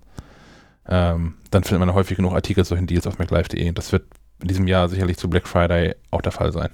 ähm, 0.88 1.36
dann 1.52 1.63
findet 1.63 1.80
man 1.86 1.93
häufig 1.93 2.17
genug 2.17 2.34
Artikel 2.34 2.63
zu 2.63 2.69
solchen 2.69 2.88
Deals 2.88 3.08
auf 3.08 3.19
maclife.de. 3.19 3.71
Das 3.71 3.91
wird 3.91 4.06
in 4.41 4.47
diesem 4.47 4.67
Jahr 4.67 4.89
sicherlich 4.89 5.17
zu 5.17 5.30
Black 5.30 5.47
Friday 5.47 5.95
auch 6.12 6.21
der 6.21 6.32
Fall 6.32 6.52
sein. 6.52 6.69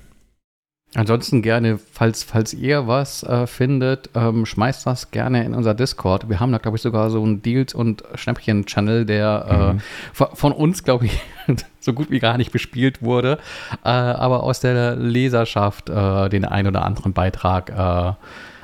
Ansonsten 0.95 1.41
gerne, 1.41 1.77
falls, 1.91 2.23
falls 2.23 2.53
ihr 2.53 2.88
was 2.88 3.21
äh, 3.23 3.47
findet, 3.47 4.10
ähm, 4.15 4.45
schmeißt 4.45 4.86
das 4.88 5.12
gerne 5.12 5.43
in 5.43 5.53
unser 5.53 5.73
Discord. 5.73 6.29
Wir 6.29 6.39
haben 6.39 6.53
da, 6.53 6.58
glaube 6.58 6.77
ich, 6.77 6.81
sogar 6.81 7.10
so 7.10 7.21
einen 7.21 7.41
Deals- 7.41 7.73
und 7.73 8.03
Schnäppchen-Channel, 8.15 9.05
der 9.05 9.45
Mhm. 9.73 9.77
äh, 9.77 9.81
von, 10.13 10.27
von 10.34 10.51
uns, 10.53 10.84
glaube 10.84 11.08
ich, 11.08 11.19
so 11.81 11.91
gut 11.93 12.10
wie 12.12 12.19
gar 12.19 12.38
nicht 12.38 12.51
bespielt 12.51 13.01
wurde, 13.01 13.39
äh, 13.84 13.89
aber 13.89 14.43
aus 14.43 14.62
der 14.62 14.95
Leserschaft 14.95 15.89
äh, 15.89 16.29
den 16.29 16.45
ein 16.45 16.65
oder 16.65 16.86
anderen 16.86 17.12
Beitrag 17.13 17.69
äh, 17.69 18.13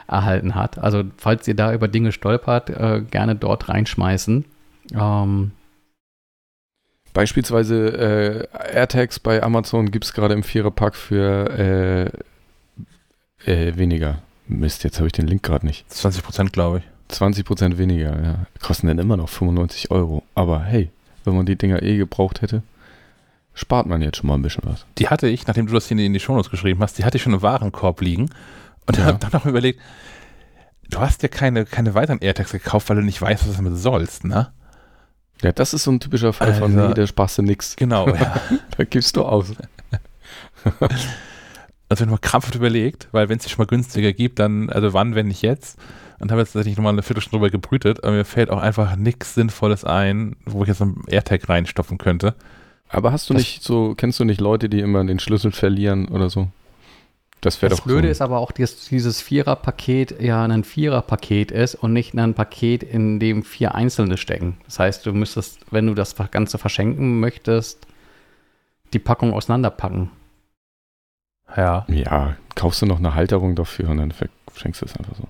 erhalten 0.08 0.56
hat. 0.56 0.78
Also, 0.80 1.04
falls 1.18 1.48
ihr 1.48 1.56
da 1.56 1.74
über 1.74 1.88
Dinge 1.90 2.12
stolpert, 2.14 2.70
äh, 2.70 3.02
gerne 3.12 3.36
dort 3.36 3.68
reinschmeißen. 3.70 4.46
Ähm, 4.94 5.52
Beispielsweise 7.14 8.48
äh, 8.56 8.76
AirTags 8.76 9.20
bei 9.20 9.44
Amazon 9.44 9.92
gibt 9.92 10.06
es 10.06 10.14
gerade 10.14 10.34
im 10.34 10.44
Viererpack 10.44 10.96
für 10.96 12.12
äh, 13.46 13.52
äh, 13.52 13.76
weniger. 13.78 14.20
Mist, 14.48 14.84
jetzt 14.84 14.98
habe 14.98 15.08
ich 15.08 15.14
den 15.14 15.28
Link 15.28 15.44
gerade 15.44 15.66
nicht. 15.66 15.90
20 15.92 16.24
Prozent, 16.24 16.54
glaube 16.54 16.80
ich. 16.80 16.84
20% 17.18 17.78
weniger, 17.78 18.22
ja. 18.24 18.36
Kosten 18.62 18.88
dann 18.88 19.00
immer 19.00 19.18
noch 19.18 19.30
95 19.30 19.92
Euro. 19.92 20.24
Aber 20.36 20.64
hey, 20.64 20.90
wenn 21.26 21.36
man 21.36 21.46
die 21.46 21.58
Dinger 21.58 21.84
eh 21.84 21.98
gebraucht 21.98 22.42
hätte, 22.42 22.64
spart 23.54 23.88
man 23.88 24.02
jetzt 24.02 24.18
schon 24.18 24.28
mal 24.28 24.36
ein 24.36 24.42
bisschen 24.42 24.64
was. 24.66 24.86
Die 24.98 25.10
hatte 25.10 25.28
ich, 25.28 25.46
nachdem 25.48 25.68
du 25.68 25.74
das 25.74 25.88
hier 25.88 25.98
in 25.98 26.14
die 26.14 26.20
Shownotes 26.20 26.50
geschrieben 26.50 26.80
hast, 26.82 26.98
die 26.98 27.04
hatte 27.06 27.18
ich 27.18 27.24
schon 27.24 27.34
im 27.34 27.42
Warenkorb 27.42 28.00
liegen 28.02 28.30
und 28.88 28.98
Ja. 28.98 29.06
habe 29.06 29.18
dann 29.20 29.32
noch 29.34 29.46
überlegt, 29.46 29.82
du 30.90 31.00
hast 31.00 31.22
ja 31.24 31.28
keine, 31.30 31.66
keine 31.66 31.94
weiteren 31.94 32.20
AirTags 32.20 32.52
gekauft, 32.54 32.88
weil 32.90 32.96
du 32.98 33.04
nicht 33.04 33.22
weißt, 33.22 33.44
was 33.46 33.52
du 33.58 33.64
damit 33.64 33.78
sollst, 33.78 34.24
ne? 34.24 34.52
Ja, 35.42 35.52
das 35.52 35.74
ist 35.74 35.84
so 35.84 35.92
ein 35.92 36.00
typischer 36.00 36.34
Fall 36.34 36.54
von, 36.54 36.76
Also- 36.78 36.88
nee, 36.90 36.94
da 36.94 37.08
sparst 37.08 37.38
du 37.38 37.42
nix. 37.42 37.76
Genau, 37.76 38.08
ja. 38.10 38.40
Da 38.78 38.84
gibst 38.84 39.16
du 39.18 39.24
aus. 39.24 39.54
Also 41.90 42.04
wenn 42.06 42.10
man 42.10 42.22
krampfhaft 42.22 42.56
überlegt, 42.56 43.10
weil 43.12 43.28
wenn 43.28 43.38
es 43.38 43.50
schon 43.50 43.58
mal 43.58 43.66
günstiger 43.68 44.14
gibt, 44.14 44.40
dann, 44.40 44.70
also 44.70 44.94
wann, 44.94 45.14
wenn 45.14 45.28
nicht 45.28 45.42
jetzt? 45.42 45.78
Und 46.20 46.32
habe 46.32 46.40
jetzt 46.40 46.54
tatsächlich 46.54 46.78
nochmal 46.78 46.94
eine 46.94 47.02
Viertelstunde 47.04 47.40
drüber 47.44 47.50
gebrütet, 47.52 48.04
aber 48.04 48.14
mir 48.14 48.24
fällt 48.24 48.50
auch 48.50 48.62
einfach 48.62 48.96
nichts 48.96 49.34
Sinnvolles 49.34 49.84
ein, 49.84 50.38
wo 50.46 50.62
ich 50.62 50.70
jetzt 50.70 50.82
einen 50.82 51.04
AirTag 51.08 51.50
reinstopfen 51.50 51.98
könnte. 51.98 52.36
Aber 52.88 53.12
hast 53.12 53.30
du 53.30 53.34
Das- 53.34 53.42
nicht 53.42 53.64
so, 53.64 53.94
kennst 53.96 54.20
du 54.22 54.24
nicht 54.26 54.40
Leute, 54.40 54.70
die 54.70 54.80
immer 54.80 55.04
den 55.04 55.20
Schlüssel 55.20 55.52
verlieren 55.52 56.08
oder 56.08 56.30
so? 56.30 56.48
Das 57.42 57.60
wäre 57.62 57.72
Das 57.72 57.80
doch 57.80 57.86
Blöde 57.86 58.08
so. 58.08 58.12
ist 58.12 58.22
aber 58.22 58.38
auch, 58.38 58.52
dass 58.52 58.86
dieses 58.88 59.20
Vierer-Paket 59.22 60.22
ja 60.22 60.44
ein 60.46 60.64
Vierer-Paket 60.64 61.52
ist 61.52 61.74
und 61.76 61.92
nicht 61.92 62.14
ein 62.16 62.36
Paket, 62.36 62.84
in 62.84 63.20
dem 63.20 63.42
vier 63.44 63.74
einzelne 63.74 64.18
stecken. 64.18 64.58
Das 64.66 64.78
heißt, 64.78 65.06
du 65.08 65.12
müsstest, 65.14 65.60
wenn 65.72 65.88
du 65.88 65.96
das 65.96 66.16
Ganze 66.30 66.60
verschenken 66.60 67.20
möchtest, 67.20 67.88
die 68.94 69.00
Packung 69.00 69.34
auseinanderpacken. 69.34 70.12
Ja, 71.58 71.86
Ja, 71.90 72.36
kaufst 72.56 72.82
du 72.84 72.86
noch 72.86 73.00
eine 73.00 73.16
Halterung 73.16 73.56
dafür 73.56 73.90
und 73.90 73.98
dann 73.98 74.12
verschenkst 74.12 74.82
du 74.82 74.86
es 74.86 74.96
einfach 74.96 75.16
so. 75.16 75.28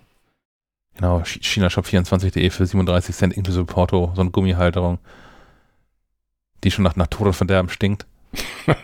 genau. 0.95 1.19
Ch- 1.21 1.41
Chinashop24.de 1.41 2.50
für 2.50 2.65
37 2.65 3.15
Cent 3.15 3.34
inklusive 3.38 3.65
Porto, 3.65 4.12
so 4.15 4.21
eine 4.21 4.32
Gummihalterung, 4.32 5.00
die 6.65 6.71
schon 6.71 6.84
nach, 6.84 6.95
nach 6.97 7.08
Tod 7.08 7.28
und 7.28 7.34
Verderben 7.34 7.69
stinkt. 7.69 8.06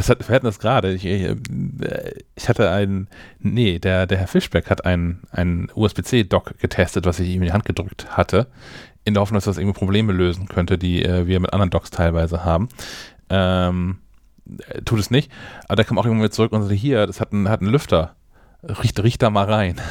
Das 0.00 0.08
hat, 0.08 0.26
wir 0.26 0.34
hatten 0.34 0.46
das 0.46 0.58
gerade. 0.58 0.94
Ich, 0.94 1.04
ich, 1.04 2.48
hatte 2.48 2.70
einen, 2.70 3.06
nee, 3.38 3.78
der, 3.78 4.06
der 4.06 4.16
Herr 4.16 4.28
Fischbeck 4.28 4.70
hat 4.70 4.86
einen, 4.86 5.24
einen 5.30 5.68
USB-C-Dock 5.74 6.58
getestet, 6.58 7.04
was 7.04 7.20
ich 7.20 7.28
ihm 7.28 7.42
in 7.42 7.48
die 7.48 7.52
Hand 7.52 7.66
gedrückt 7.66 8.16
hatte, 8.16 8.46
in 9.04 9.12
der 9.12 9.20
Hoffnung, 9.20 9.36
dass 9.36 9.44
das 9.44 9.58
irgendwie 9.58 9.78
Probleme 9.78 10.14
lösen 10.14 10.48
könnte, 10.48 10.78
die 10.78 11.04
äh, 11.04 11.26
wir 11.26 11.38
mit 11.38 11.52
anderen 11.52 11.68
Docks 11.68 11.90
teilweise 11.90 12.46
haben. 12.46 12.70
Ähm, 13.28 13.98
äh, 14.70 14.80
tut 14.80 15.00
es 15.00 15.10
nicht. 15.10 15.30
Aber 15.66 15.76
der 15.76 15.84
kam 15.84 15.98
auch 15.98 16.06
irgendwann 16.06 16.24
wieder 16.24 16.32
zurück 16.32 16.52
und 16.52 16.62
sagte, 16.62 16.74
hier, 16.74 17.06
das 17.06 17.20
hat 17.20 17.34
einen, 17.34 17.50
hat 17.50 17.60
einen 17.60 17.70
Lüfter. 17.70 18.14
Riech, 18.62 18.94
riech 19.02 19.18
da 19.18 19.28
mal 19.28 19.52
rein. 19.52 19.82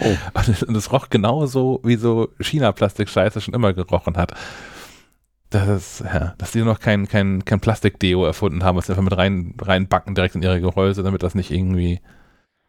Oh. 0.00 0.16
und, 0.32 0.48
es, 0.48 0.62
und 0.62 0.74
es 0.74 0.92
roch 0.92 1.10
genauso, 1.10 1.80
wie 1.84 1.96
so 1.96 2.30
China-Plastik-Scheiße 2.40 3.42
schon 3.42 3.52
immer 3.52 3.74
gerochen 3.74 4.16
hat. 4.16 4.32
Das 5.50 5.68
ist, 5.68 6.00
ja, 6.00 6.34
dass 6.38 6.52
die 6.52 6.62
noch 6.62 6.80
kein, 6.80 7.06
kein, 7.08 7.44
kein 7.44 7.60
Plastik-Deo 7.60 8.24
erfunden 8.24 8.64
haben, 8.64 8.76
was 8.76 8.86
sie 8.86 8.92
einfach 8.92 9.04
mit 9.04 9.16
rein, 9.16 9.54
reinbacken 9.60 10.14
direkt 10.14 10.34
in 10.34 10.42
ihre 10.42 10.60
Gehäuse, 10.60 11.02
damit 11.02 11.22
das 11.22 11.34
nicht 11.34 11.50
irgendwie, 11.52 12.00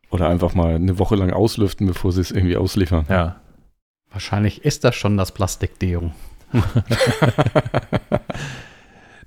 Oder 0.10 0.30
einfach 0.30 0.54
mal 0.54 0.76
eine 0.76 1.00
Woche 1.00 1.16
lang 1.16 1.32
auslüften, 1.32 1.88
bevor 1.88 2.12
sie 2.12 2.22
es 2.22 2.32
irgendwie 2.32 2.58
ausliefern. 2.58 3.06
ja. 3.10 3.38
Wahrscheinlich 4.10 4.64
ist 4.64 4.86
das 4.86 4.96
schon 4.96 5.18
das 5.18 5.34
Plastikdeo. 5.34 6.12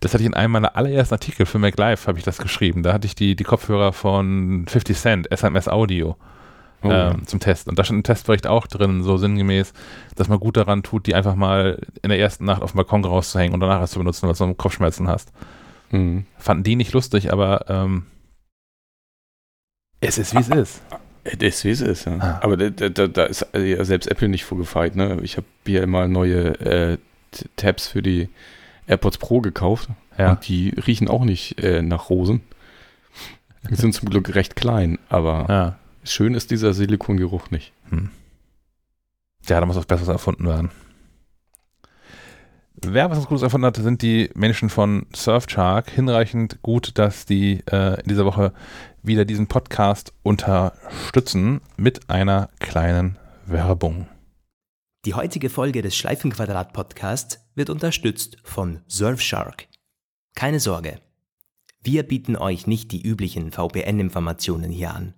Das 0.01 0.15
hatte 0.15 0.23
ich 0.23 0.27
in 0.27 0.35
einem 0.35 0.53
meiner 0.53 0.77
allerersten 0.77 1.15
Artikel 1.15 1.45
für 1.45 1.59
MacLife, 1.59 2.07
habe 2.07 2.19
ich 2.19 2.25
das 2.25 2.39
geschrieben. 2.39 2.83
Da 2.83 2.95
hatte 2.95 3.07
ich 3.07 3.15
die, 3.15 3.37
die 3.37 3.45
Kopfhörer 3.45 3.93
von 3.93 4.65
50 4.67 4.97
Cent, 4.97 5.31
SMS 5.31 5.69
Audio. 5.69 6.17
Oh, 6.83 6.88
ja. 6.88 7.11
ähm, 7.11 7.27
zum 7.27 7.40
Testen. 7.40 7.71
Und 7.71 7.79
da 7.79 7.85
stand 7.85 7.99
im 7.99 8.03
Testbericht 8.05 8.47
auch 8.47 8.66
drin, 8.66 9.03
so 9.03 9.16
sinngemäß, 9.16 9.73
dass 10.16 10.29
man 10.29 10.40
gut 10.40 10.57
daran 10.57 10.83
tut, 10.83 11.07
die 11.07 11.14
einfach 11.14 11.35
mal 11.35 11.79
in 12.03 12.09
der 12.09 12.19
ersten 12.19 12.45
Nacht 12.45 12.62
auf 12.62 12.73
dem 12.73 12.77
Balkon 12.77 13.05
rauszuhängen 13.05 13.53
und 13.53 13.61
danach 13.61 13.81
erst 13.81 13.93
zu 13.93 13.99
benutzen, 13.99 14.27
weil 14.27 14.35
du 14.35 14.55
Kopfschmerzen 14.55 15.07
hast. 15.09 15.33
Mhm. 15.90 16.25
Fanden 16.38 16.62
die 16.62 16.77
nicht 16.77 16.93
lustig, 16.93 17.33
aber 17.33 17.66
ähm, 17.69 18.07
Es 20.01 20.16
ist, 20.16 20.35
wie 20.35 20.38
es 20.38 20.49
ist. 20.49 20.83
Es 21.25 21.35
ist, 21.35 21.64
wie 21.64 21.71
es 21.71 21.81
ist, 21.83 22.07
ja. 22.07 22.16
Ah. 22.19 22.40
Aber 22.43 22.57
da, 22.57 22.71
da, 22.71 23.07
da, 23.07 23.25
ist 23.25 23.47
ja 23.53 23.85
selbst 23.85 24.11
Apple 24.11 24.29
nicht 24.29 24.45
vorgefeit. 24.45 24.97
Ne? 24.97 25.19
Ich 25.23 25.37
habe 25.37 25.47
hier 25.66 25.83
immer 25.83 26.09
neue 26.09 26.59
äh, 26.61 26.99
Tabs 27.57 27.88
für 27.88 28.01
die 28.01 28.31
AirPods 28.87 29.19
Pro 29.19 29.40
gekauft. 29.40 29.90
Ja. 30.16 30.33
Und 30.33 30.49
die 30.49 30.71
riechen 30.87 31.09
auch 31.09 31.25
nicht 31.25 31.62
äh, 31.62 31.83
nach 31.83 32.09
Rosen. 32.09 32.40
Die 33.69 33.75
sind 33.75 33.95
zum 33.95 34.09
Glück 34.09 34.35
recht 34.35 34.57
klein, 34.57 34.99
aber 35.11 35.47
ja. 35.49 35.79
Schön 36.05 36.35
ist 36.35 36.51
dieser 36.51 36.73
Silikongeruch 36.73 37.51
nicht. 37.51 37.73
Hm. 37.89 38.11
Ja, 39.47 39.61
da 39.61 39.67
muss 39.67 39.77
was 39.77 39.87
Besseres 39.87 40.09
erfunden 40.09 40.47
werden. 40.47 40.71
Wer 42.83 43.11
was 43.11 43.27
Gutes 43.27 43.43
erfunden 43.43 43.67
hat, 43.67 43.77
sind 43.77 44.01
die 44.01 44.31
Menschen 44.35 44.71
von 44.71 45.07
Surfshark. 45.15 45.91
Hinreichend 45.91 46.63
gut, 46.63 46.97
dass 46.99 47.27
die 47.27 47.63
äh, 47.71 48.01
in 48.01 48.09
dieser 48.09 48.25
Woche 48.25 48.53
wieder 49.03 49.25
diesen 49.25 49.49
Podcast 49.49 50.15
unterstützen 50.23 51.61
mit 51.77 52.09
einer 52.09 52.49
kleinen 52.59 53.19
Werbung. 53.45 54.07
Die 55.05 55.15
heutige 55.15 55.51
Folge 55.51 55.83
des 55.83 55.97
Schleifenquadrat-Podcasts 55.97 57.41
wird 57.55 57.71
unterstützt 57.71 58.39
von 58.45 58.81
Surfshark. 58.87 59.67
Keine 60.35 60.61
Sorge, 60.61 61.01
wir 61.83 62.03
bieten 62.03 62.37
euch 62.37 62.67
nicht 62.67 62.93
die 62.93 63.03
üblichen 63.03 63.53
VPN-Informationen 63.53 64.71
hier 64.71 64.95
an. 64.95 65.15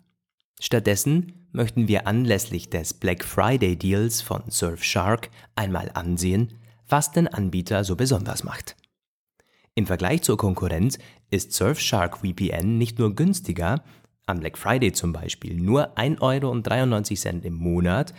Stattdessen 0.64 1.48
möchten 1.50 1.88
wir 1.88 2.06
anlässlich 2.06 2.70
des 2.70 2.94
Black 2.94 3.24
Friday 3.24 3.76
Deals 3.76 4.22
von 4.22 4.44
Surfshark 4.46 5.28
einmal 5.56 5.90
ansehen, 5.94 6.54
was 6.88 7.10
den 7.10 7.26
Anbieter 7.26 7.82
so 7.82 7.96
besonders 7.96 8.44
macht. 8.44 8.76
Im 9.74 9.86
Vergleich 9.86 10.22
zur 10.22 10.36
Konkurrenz 10.36 11.00
ist 11.30 11.52
Surfshark 11.52 12.18
VPN 12.18 12.78
nicht 12.78 13.00
nur 13.00 13.16
günstiger, 13.16 13.82
am 14.26 14.38
Black 14.38 14.56
Friday 14.56 14.92
zum 14.92 15.12
Beispiel 15.12 15.56
nur 15.56 15.98
1,93 15.98 17.26
Euro 17.26 17.44
im 17.44 17.54
Monat, 17.54 18.14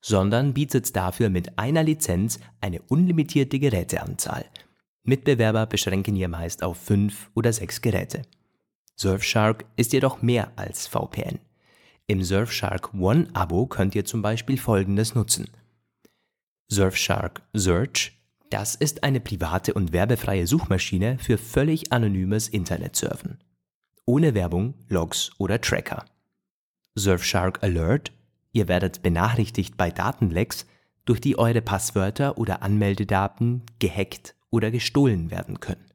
sondern 0.00 0.54
bietet 0.54 0.96
dafür 0.96 1.28
mit 1.28 1.58
einer 1.58 1.82
Lizenz 1.82 2.40
eine 2.62 2.80
unlimitierte 2.80 3.58
Geräteanzahl. 3.58 4.46
Mitbewerber 5.04 5.66
beschränken 5.66 6.16
hier 6.16 6.28
meist 6.28 6.62
auf 6.62 6.78
5 6.78 7.32
oder 7.34 7.52
6 7.52 7.82
Geräte. 7.82 8.22
Surfshark 8.96 9.66
ist 9.76 9.92
jedoch 9.92 10.22
mehr 10.22 10.52
als 10.56 10.86
VPN. 10.86 11.38
Im 12.12 12.22
Surfshark 12.22 12.92
One 12.92 13.28
Abo 13.32 13.64
könnt 13.64 13.94
ihr 13.94 14.04
zum 14.04 14.20
Beispiel 14.20 14.58
folgendes 14.58 15.14
nutzen– 15.14 15.48
Surfshark 16.68 17.40
Search, 17.54 18.12
das 18.50 18.74
ist 18.74 19.02
eine 19.02 19.18
private 19.18 19.72
und 19.72 19.94
werbefreie 19.94 20.46
Suchmaschine 20.46 21.16
für 21.18 21.38
völlig 21.38 21.90
anonymes 21.90 22.50
Internetsurfen. 22.50 23.38
Ohne 24.04 24.34
Werbung, 24.34 24.74
Logs 24.90 25.30
oder 25.38 25.58
Tracker. 25.58 26.04
Surfshark 26.96 27.62
Alert, 27.62 28.12
ihr 28.52 28.68
werdet 28.68 29.02
benachrichtigt 29.02 29.78
bei 29.78 29.90
Datenlecks, 29.90 30.66
durch 31.06 31.22
die 31.22 31.38
eure 31.38 31.62
Passwörter 31.62 32.36
oder 32.36 32.60
Anmeldedaten 32.60 33.62
gehackt 33.78 34.34
oder 34.50 34.70
gestohlen 34.70 35.30
werden 35.30 35.60
können. 35.60 35.86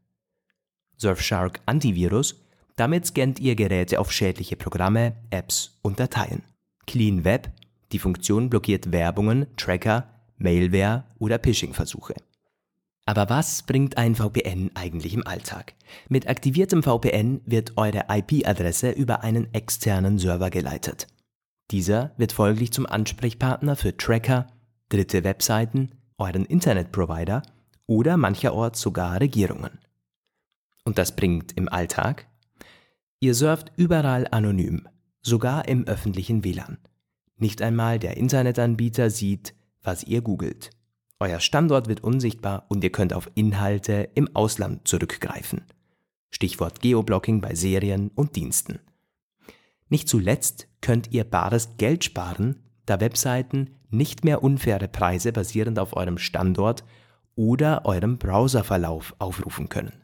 Surfshark 0.97 1.59
Antivirus, 1.67 2.46
damit 2.77 3.07
scannt 3.07 3.39
ihr 3.39 3.55
Geräte 3.55 3.99
auf 3.99 4.11
schädliche 4.11 4.55
Programme, 4.55 5.17
Apps 5.29 5.77
und 5.81 5.99
Dateien. 5.99 6.43
Clean 6.85 7.25
Web, 7.25 7.51
die 7.91 7.99
Funktion 7.99 8.49
blockiert 8.49 8.91
Werbungen, 8.91 9.47
Tracker, 9.57 10.07
Mailware 10.37 11.03
oder 11.19 11.39
Phishing-Versuche. 11.39 12.13
Aber 13.05 13.29
was 13.29 13.63
bringt 13.63 13.97
ein 13.97 14.15
VPN 14.15 14.71
eigentlich 14.75 15.13
im 15.13 15.25
Alltag? 15.25 15.73
Mit 16.09 16.27
aktiviertem 16.27 16.83
VPN 16.83 17.41
wird 17.45 17.77
eure 17.77 18.05
IP-Adresse 18.09 18.91
über 18.91 19.23
einen 19.23 19.53
externen 19.53 20.19
Server 20.19 20.49
geleitet. 20.49 21.07
Dieser 21.71 22.11
wird 22.17 22.31
folglich 22.31 22.71
zum 22.71 22.85
Ansprechpartner 22.85 23.75
für 23.75 23.97
Tracker, 23.97 24.47
dritte 24.89 25.23
Webseiten, 25.23 25.91
euren 26.17 26.45
Internetprovider 26.45 27.41
oder 27.87 28.17
mancherorts 28.17 28.81
sogar 28.81 29.19
Regierungen. 29.19 29.79
Und 30.83 30.97
das 30.97 31.15
bringt 31.15 31.53
im 31.57 31.69
Alltag? 31.69 32.26
Ihr 33.19 33.33
surft 33.33 33.71
überall 33.77 34.27
anonym, 34.29 34.87
sogar 35.23 35.67
im 35.67 35.85
öffentlichen 35.85 36.43
WLAN. 36.43 36.77
Nicht 37.37 37.63
einmal 37.63 37.97
der 37.97 38.17
Internetanbieter 38.17 39.09
sieht, 39.09 39.55
was 39.81 40.03
ihr 40.03 40.21
googelt. 40.21 40.69
Euer 41.19 41.39
Standort 41.39 41.87
wird 41.87 42.03
unsichtbar 42.03 42.67
und 42.69 42.83
ihr 42.83 42.91
könnt 42.91 43.13
auf 43.13 43.31
Inhalte 43.33 44.09
im 44.13 44.35
Ausland 44.35 44.87
zurückgreifen. 44.87 45.63
Stichwort 46.29 46.81
Geoblocking 46.81 47.41
bei 47.41 47.55
Serien 47.55 48.09
und 48.09 48.35
Diensten. 48.35 48.79
Nicht 49.89 50.09
zuletzt 50.09 50.67
könnt 50.81 51.11
ihr 51.11 51.23
bares 51.23 51.77
Geld 51.77 52.03
sparen, 52.03 52.61
da 52.85 52.99
Webseiten 52.99 53.71
nicht 53.89 54.25
mehr 54.25 54.43
unfaire 54.43 54.87
Preise 54.87 55.31
basierend 55.31 55.79
auf 55.79 55.95
eurem 55.95 56.19
Standort 56.19 56.83
oder 57.35 57.85
eurem 57.85 58.19
Browserverlauf 58.19 59.15
aufrufen 59.17 59.69
können. 59.69 60.03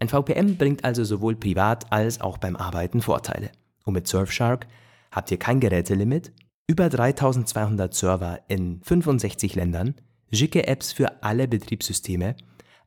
Ein 0.00 0.08
VPN 0.08 0.56
bringt 0.56 0.84
also 0.84 1.02
sowohl 1.02 1.34
privat 1.34 1.90
als 1.92 2.20
auch 2.20 2.38
beim 2.38 2.56
Arbeiten 2.56 3.02
Vorteile. 3.02 3.50
Und 3.84 3.94
mit 3.94 4.06
Surfshark 4.06 4.66
habt 5.10 5.30
ihr 5.30 5.38
kein 5.38 5.60
Gerätelimit, 5.60 6.32
über 6.68 6.88
3200 6.88 7.94
Server 7.94 8.40
in 8.48 8.80
65 8.82 9.54
Ländern, 9.54 9.94
schicke 10.30 10.66
Apps 10.66 10.92
für 10.92 11.22
alle 11.22 11.48
Betriebssysteme, 11.48 12.36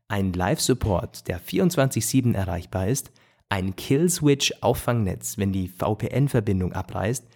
ein 0.08 0.34
Live-Support, 0.34 1.28
der 1.28 1.42
24-7 1.42 2.36
erreichbar 2.36 2.88
ist, 2.88 3.12
ein 3.50 3.76
Kill-Switch-Auffangnetz, 3.76 5.38
wenn 5.38 5.52
die 5.52 5.68
VPN-Verbindung 5.68 6.74
abreißt 6.74 7.28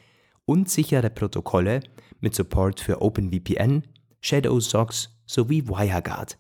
und 0.46 0.70
sichere 0.70 1.10
Protokolle 1.10 1.82
mit 2.22 2.36
Support 2.36 2.80
für 2.80 3.02
OpenVPN, 3.02 3.84
Shadow 4.22 4.60
Socks 4.60 5.10
sowie 5.26 5.68
WireGuard. 5.68 6.38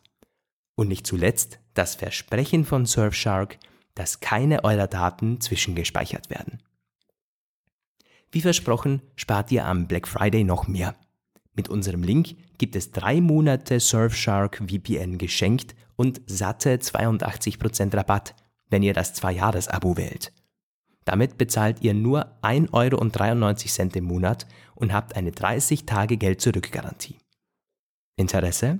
Und 0.75 0.87
nicht 0.89 1.07
zuletzt 1.07 1.59
das 1.75 1.95
Versprechen 1.95 2.65
von 2.65 2.85
Surfshark, 2.85 3.57
dass 3.93 4.19
keine 4.19 4.63
eurer 4.63 4.87
Daten 4.87 5.39
zwischengespeichert 5.39 6.29
werden. 6.29 6.59
Wie 8.31 8.41
versprochen, 8.41 9.01
spart 9.15 9.51
ihr 9.51 9.65
am 9.65 9.87
Black 9.87 10.07
Friday 10.07 10.43
noch 10.43 10.67
mehr. 10.67 10.95
Mit 11.53 11.69
unserem 11.69 12.03
Link 12.03 12.35
gibt 12.57 12.75
es 12.75 12.91
drei 12.91 13.21
Monate 13.21 13.79
Surfshark 13.79 14.61
VPN 14.67 15.17
geschenkt 15.17 15.75
und 15.95 16.21
satte 16.25 16.75
82% 16.75 17.95
Rabatt, 17.95 18.35
wenn 18.69 18.83
ihr 18.83 18.93
das 18.93 19.15
2-Jahres-Abo 19.15 19.95
wählt. 19.95 20.33
Damit 21.05 21.37
bezahlt 21.37 21.81
ihr 21.81 21.93
nur 21.93 22.25
1,93 22.41 23.79
Euro 23.79 23.91
im 23.95 24.03
Monat 24.03 24.47
und 24.73 24.91
habt 24.91 25.15
eine 25.15 25.31
30-Tage-Geld-Zurück-Garantie. 25.31 27.19
Interesse? 28.17 28.79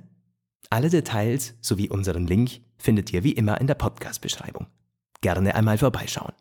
Alle 0.68 0.90
Details 0.90 1.54
sowie 1.60 1.88
unseren 1.88 2.26
Link 2.26 2.60
findet 2.78 3.12
ihr 3.12 3.24
wie 3.24 3.32
immer 3.32 3.60
in 3.60 3.66
der 3.66 3.74
Podcast-Beschreibung. 3.74 4.66
Gerne 5.20 5.54
einmal 5.54 5.78
vorbeischauen. 5.78 6.32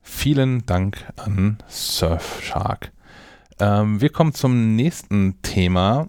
Vielen 0.00 0.64
Dank 0.66 1.12
an 1.16 1.58
Surfshark. 1.68 2.92
Ähm, 3.60 4.00
wir 4.00 4.10
kommen 4.10 4.32
zum 4.32 4.76
nächsten 4.76 5.40
Thema 5.42 6.08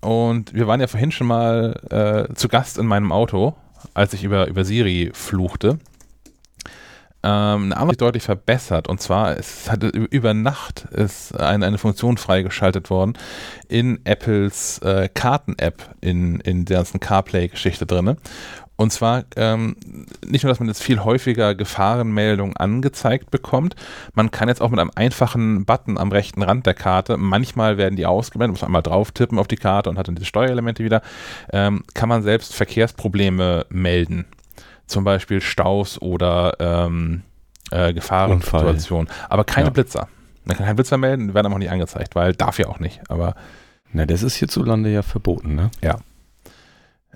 und 0.00 0.54
wir 0.54 0.66
waren 0.66 0.80
ja 0.80 0.86
vorhin 0.86 1.12
schon 1.12 1.26
mal 1.26 2.28
äh, 2.30 2.34
zu 2.34 2.48
Gast 2.48 2.78
in 2.78 2.86
meinem 2.86 3.12
Auto, 3.12 3.56
als 3.94 4.12
ich 4.12 4.24
über, 4.24 4.46
über 4.46 4.64
Siri 4.64 5.10
fluchte. 5.12 5.78
Ähm, 7.22 7.64
eine 7.64 7.76
andere 7.76 7.96
deutlich 7.98 8.22
verbessert 8.22 8.88
und 8.88 9.00
zwar 9.02 9.36
es 9.36 9.70
hatte 9.70 9.88
über 9.88 10.32
Nacht 10.32 10.86
ist 10.86 11.38
eine, 11.38 11.66
eine 11.66 11.76
Funktion 11.76 12.16
freigeschaltet 12.16 12.88
worden 12.88 13.12
in 13.68 14.00
Apples 14.04 14.78
äh, 14.78 15.08
Karten-App 15.12 15.96
in, 16.00 16.40
in 16.40 16.64
der 16.64 16.78
ganzen 16.78 16.98
CarPlay-Geschichte 16.98 17.84
drin. 17.84 18.16
Und 18.80 18.90
zwar 18.90 19.24
ähm, 19.36 19.76
nicht 20.26 20.42
nur, 20.42 20.50
dass 20.50 20.58
man 20.58 20.68
jetzt 20.68 20.82
viel 20.82 21.04
häufiger 21.04 21.54
Gefahrenmeldungen 21.54 22.56
angezeigt 22.56 23.30
bekommt, 23.30 23.76
man 24.14 24.30
kann 24.30 24.48
jetzt 24.48 24.62
auch 24.62 24.70
mit 24.70 24.80
einem 24.80 24.90
einfachen 24.94 25.66
Button 25.66 25.98
am 25.98 26.10
rechten 26.10 26.40
Rand 26.40 26.64
der 26.64 26.72
Karte, 26.72 27.18
manchmal 27.18 27.76
werden 27.76 27.96
die 27.96 28.06
ausgeblendet, 28.06 28.54
muss 28.54 28.62
man 28.62 28.68
einmal 28.68 28.82
drauf 28.82 29.12
tippen 29.12 29.38
auf 29.38 29.48
die 29.48 29.56
Karte 29.56 29.90
und 29.90 29.98
hat 29.98 30.08
dann 30.08 30.14
die 30.14 30.24
Steuerelemente 30.24 30.82
wieder, 30.82 31.02
ähm, 31.52 31.82
kann 31.92 32.08
man 32.08 32.22
selbst 32.22 32.54
Verkehrsprobleme 32.54 33.66
melden. 33.68 34.24
Zum 34.90 35.04
Beispiel 35.04 35.40
Staus 35.40 36.00
oder 36.02 36.56
ähm, 36.58 37.22
äh, 37.70 37.92
Gefahrensituationen. 37.92 39.08
Aber 39.28 39.44
keine 39.44 39.68
ja. 39.68 39.70
Blitzer. 39.70 40.08
Man 40.44 40.56
kann 40.56 40.66
keinen 40.66 40.76
Blitzer 40.76 40.98
melden, 40.98 41.32
werden 41.32 41.46
aber 41.46 41.54
auch 41.54 41.60
nicht 41.60 41.70
angezeigt, 41.70 42.16
weil 42.16 42.34
darf 42.34 42.58
ja 42.58 42.66
auch 42.66 42.80
nicht. 42.80 43.00
Aber 43.08 43.34
na, 43.92 44.04
das 44.06 44.22
ist 44.22 44.34
hierzulande 44.34 44.90
ja 44.90 45.02
verboten, 45.02 45.54
ne? 45.54 45.70
Ja. 45.80 45.98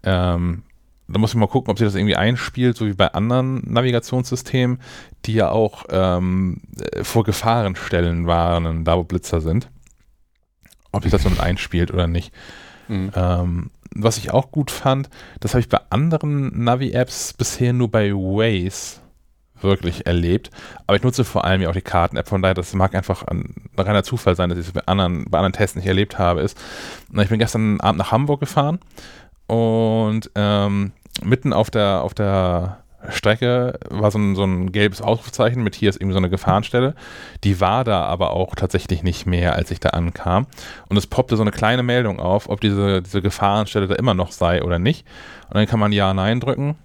Ähm, 0.05 0.63
da 1.09 1.19
muss 1.19 1.31
ich 1.31 1.37
mal 1.37 1.49
gucken, 1.49 1.71
ob 1.71 1.79
sich 1.79 1.87
das 1.87 1.97
irgendwie 1.97 2.17
einspielt, 2.17 2.77
so 2.77 2.87
wie 2.87 2.95
bei 2.95 3.13
anderen 3.13 3.63
Navigationssystemen, 3.71 4.79
die 5.25 5.35
ja 5.35 5.51
auch 5.51 5.85
ähm, 5.91 6.63
vor 7.03 7.25
Gefahrenstellen 7.25 8.27
warnen, 8.27 8.85
da 8.85 8.97
wo 8.97 9.05
Blitzer 9.05 9.41
sind. 9.41 9.69
Ob 10.93 11.03
sich 11.03 11.11
das 11.11 11.25
so 11.25 11.31
mit 11.31 11.41
einspielt 11.41 11.93
oder 11.93 12.07
nicht. 12.07 12.33
Mhm. 12.89 13.11
Ähm, 13.15 13.71
was 13.95 14.19
ich 14.19 14.33
auch 14.33 14.51
gut 14.51 14.71
fand, 14.71 15.09
das 15.41 15.53
habe 15.53 15.61
ich 15.61 15.69
bei 15.69 15.81
anderen 15.91 16.65
Navi-Apps 16.65 17.33
bisher 17.33 17.73
nur 17.73 17.91
bei 17.91 18.13
Waze 18.13 19.01
wirklich 19.61 20.07
erlebt. 20.07 20.51
Aber 20.87 20.97
ich 20.97 21.03
nutze 21.03 21.25
vor 21.25 21.45
allem 21.45 21.63
ja 21.63 21.71
auch 21.71 21.75
die 21.75 21.81
Karten-App, 21.81 22.29
von 22.29 22.43
daher, 22.43 22.55
das 22.55 22.75
mag 22.75 22.95
einfach 22.95 23.23
ein 23.25 23.69
reiner 23.77 24.05
Zufall 24.05 24.37
sein, 24.37 24.51
dass 24.51 24.59
ich 24.59 24.67
es 24.67 24.73
bei 24.73 24.87
anderen, 24.87 25.25
bei 25.31 25.39
anderen 25.39 25.55
Tests 25.55 25.77
nicht 25.77 25.87
erlebt 25.87 26.19
habe, 26.19 26.43
ist. 26.43 26.59
Ich 27.17 27.29
bin 27.29 27.39
gestern 27.39 27.81
Abend 27.81 27.99
nach 27.99 28.13
Hamburg 28.13 28.41
gefahren 28.41 28.79
und 29.47 30.31
ähm, 30.35 30.93
mitten 31.23 31.53
auf 31.53 31.71
der, 31.71 32.03
auf 32.03 32.15
der 32.15 32.84
Strecke 33.09 33.79
war 33.89 34.11
so 34.11 34.19
ein, 34.19 34.35
so 34.35 34.45
ein 34.45 34.73
gelbes 34.73 35.01
Ausrufezeichen 35.01 35.63
mit 35.63 35.75
hier 35.75 35.91
ist 35.91 35.97
irgendwie 35.97 36.15
so 36.15 36.19
eine 36.19 36.31
Gefahrenstelle. 36.31 36.95
Die 37.43 37.61
war 37.61 37.85
da 37.85 38.05
aber 38.05 38.31
auch 38.31 38.55
tatsächlich 38.55 39.03
nicht 39.03 39.27
mehr, 39.27 39.55
als 39.55 39.71
ich 39.71 39.81
da 39.81 39.91
ankam. 39.91 40.47
Und 40.89 40.97
es 40.97 41.07
poppte 41.07 41.37
so 41.37 41.43
eine 41.43 41.51
kleine 41.51 41.83
Meldung 41.83 42.21
auf, 42.21 42.49
ob 42.49 42.61
diese, 42.61 43.03
diese 43.03 43.23
Gefahrenstelle 43.23 43.87
da 43.87 43.95
immer 43.95 44.15
noch 44.15 44.33
sei 44.33 44.63
oder 44.63 44.79
nicht. 44.79 45.07
Und 45.49 45.57
dann 45.57 45.67
kann 45.67 45.81
man 45.81 45.93
Ja, 45.93 46.15
Nein 46.15 46.41
drücken 46.41 46.77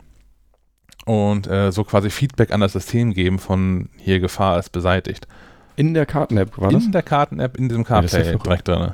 und 1.05 1.47
äh, 1.47 1.71
so 1.71 1.83
quasi 1.83 2.09
Feedback 2.09 2.51
an 2.51 2.59
das 2.59 2.73
System 2.73 3.13
geben 3.13 3.39
von 3.39 3.89
hier 3.97 4.19
Gefahr 4.19 4.59
ist 4.59 4.69
beseitigt. 4.69 5.27
In 5.75 5.93
der 5.93 6.05
Karten-App 6.05 6.57
war 6.57 6.71
das? 6.71 6.85
In 6.85 6.91
der 6.91 7.03
Karten-App, 7.03 7.57
in 7.57 7.69
diesem 7.69 7.83
CarPlay 7.83 8.31
ja, 8.31 8.37
direkt 8.37 8.67
drin. 8.67 8.91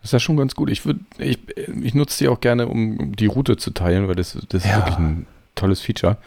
Das 0.00 0.04
ist 0.04 0.12
ja 0.12 0.20
schon 0.20 0.36
ganz 0.36 0.54
gut. 0.54 0.70
Ich, 0.70 0.84
würd, 0.84 0.98
ich, 1.18 1.38
ich 1.82 1.94
nutze 1.94 2.18
die 2.18 2.28
auch 2.28 2.40
gerne, 2.40 2.68
um 2.68 3.16
die 3.16 3.26
Route 3.26 3.56
zu 3.56 3.72
teilen, 3.72 4.06
weil 4.06 4.14
das, 4.14 4.38
das 4.48 4.64
ja. 4.64 4.70
ist 4.70 4.76
wirklich 4.76 4.98
ein 4.98 5.26
tolles 5.54 5.80
Feature. 5.80 6.18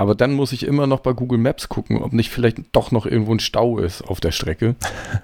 Aber 0.00 0.14
dann 0.14 0.32
muss 0.32 0.52
ich 0.52 0.62
immer 0.62 0.86
noch 0.86 1.00
bei 1.00 1.12
Google 1.12 1.36
Maps 1.36 1.68
gucken, 1.68 2.00
ob 2.00 2.14
nicht 2.14 2.30
vielleicht 2.30 2.56
doch 2.72 2.90
noch 2.90 3.04
irgendwo 3.04 3.34
ein 3.34 3.38
Stau 3.38 3.78
ist 3.78 4.00
auf 4.00 4.18
der 4.18 4.30
Strecke, 4.32 4.74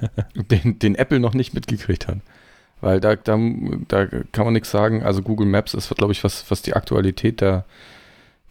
den, 0.34 0.78
den 0.78 0.94
Apple 0.96 1.18
noch 1.18 1.32
nicht 1.32 1.54
mitgekriegt 1.54 2.08
hat. 2.08 2.18
Weil 2.82 3.00
da, 3.00 3.16
da, 3.16 3.38
da 3.88 4.04
kann 4.04 4.44
man 4.44 4.52
nichts 4.52 4.70
sagen. 4.70 5.02
Also 5.02 5.22
Google 5.22 5.46
Maps 5.46 5.72
ist, 5.72 5.88
glaube 5.96 6.12
ich, 6.12 6.22
was, 6.24 6.50
was 6.50 6.60
die 6.60 6.74
Aktualität 6.74 7.40
der, 7.40 7.64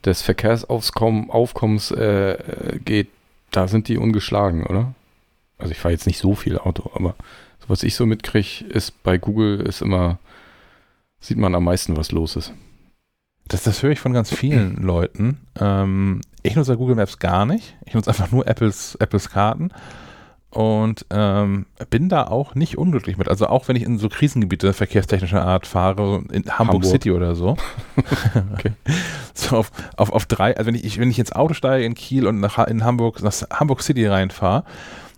des 0.03 0.23
Verkehrsaufkommens 0.23 1.91
äh, 1.91 2.79
geht, 2.83 3.09
da 3.51 3.67
sind 3.67 3.88
die 3.88 3.99
ungeschlagen, 3.99 4.65
oder? 4.65 4.95
Also 5.59 5.73
ich 5.73 5.77
fahre 5.77 5.93
jetzt 5.93 6.07
nicht 6.07 6.17
so 6.17 6.33
viel 6.33 6.57
Auto, 6.57 6.89
aber 6.95 7.13
was 7.67 7.83
ich 7.83 7.93
so 7.93 8.07
mitkriege, 8.07 8.65
ist 8.65 9.03
bei 9.03 9.19
Google 9.19 9.59
ist 9.59 9.83
immer, 9.83 10.17
sieht 11.19 11.38
man 11.38 11.53
am 11.53 11.65
meisten, 11.65 11.95
was 11.97 12.11
los 12.11 12.35
ist. 12.35 12.51
Das, 13.47 13.63
das 13.63 13.84
höre 13.84 13.91
ich 13.91 13.99
von 13.99 14.13
ganz 14.13 14.34
vielen 14.34 14.75
Leuten. 14.81 15.38
Ähm, 15.60 16.21
ich 16.43 16.55
nutze 16.55 16.77
Google 16.77 16.95
Maps 16.95 17.19
gar 17.19 17.45
nicht. 17.45 17.75
Ich 17.86 17.93
nutze 17.93 18.10
einfach 18.10 18.31
nur 18.31 18.47
Apples, 18.47 18.95
Apples 18.95 19.29
Karten 19.29 19.71
und 20.55 21.05
ähm, 21.10 21.65
bin 21.89 22.08
da 22.08 22.27
auch 22.27 22.55
nicht 22.55 22.77
unglücklich 22.77 23.17
mit. 23.17 23.27
Also 23.27 23.47
auch 23.47 23.67
wenn 23.67 23.75
ich 23.75 23.84
in 23.84 23.97
so 23.97 24.08
Krisengebiete 24.08 24.71
verkehrstechnischer 24.71 25.43
Art 25.43 25.67
fahre, 25.67 26.23
in 26.31 26.43
Hamburg, 26.43 26.58
Hamburg. 26.60 26.86
City 26.86 27.12
oder 27.12 27.36
so. 27.36 27.58
okay. 28.53 28.71
So 29.34 29.58
auf, 29.58 29.71
auf, 29.97 30.13
auf 30.13 30.25
drei, 30.25 30.55
also 30.55 30.67
wenn 30.67 30.75
ich, 30.75 30.97
wenn 30.97 31.12
ich 31.12 31.19
ins 31.19 31.34
Auto 31.34 31.53
steige 31.53 31.84
in 31.84 31.93
Kiel 31.93 32.25
und 32.25 32.39
nach, 32.39 32.58
in 32.67 32.86
Hamburg, 32.86 33.21
nach 33.21 33.34
Hamburg 33.51 33.81
City 33.81 34.08
reinfahre 34.08 34.63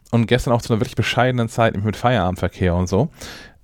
und 0.10 0.26
gestern 0.26 0.54
auch 0.54 0.62
zu 0.64 0.74
einer 0.74 0.80
wirklich 0.80 0.96
bescheidenen 0.96 1.50
Zeit 1.50 1.78
mit 1.78 1.96
Feierabendverkehr 1.96 2.74
und 2.74 2.90
so, 2.90 3.10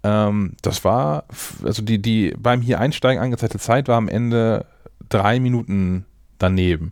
ähm, 0.04 0.54
das 0.62 0.84
war, 0.84 1.26
also 1.64 1.82
die, 1.82 2.02
die 2.02 2.34
beim 2.38 2.62
hier 2.62 2.80
einsteigen 2.80 3.22
angezeigte 3.22 3.60
Zeit 3.60 3.88
war 3.88 3.98
am 3.98 4.10
Ende 4.10 4.66
drei 5.10 5.40
Minuten 5.40 6.06
daneben. 6.38 6.92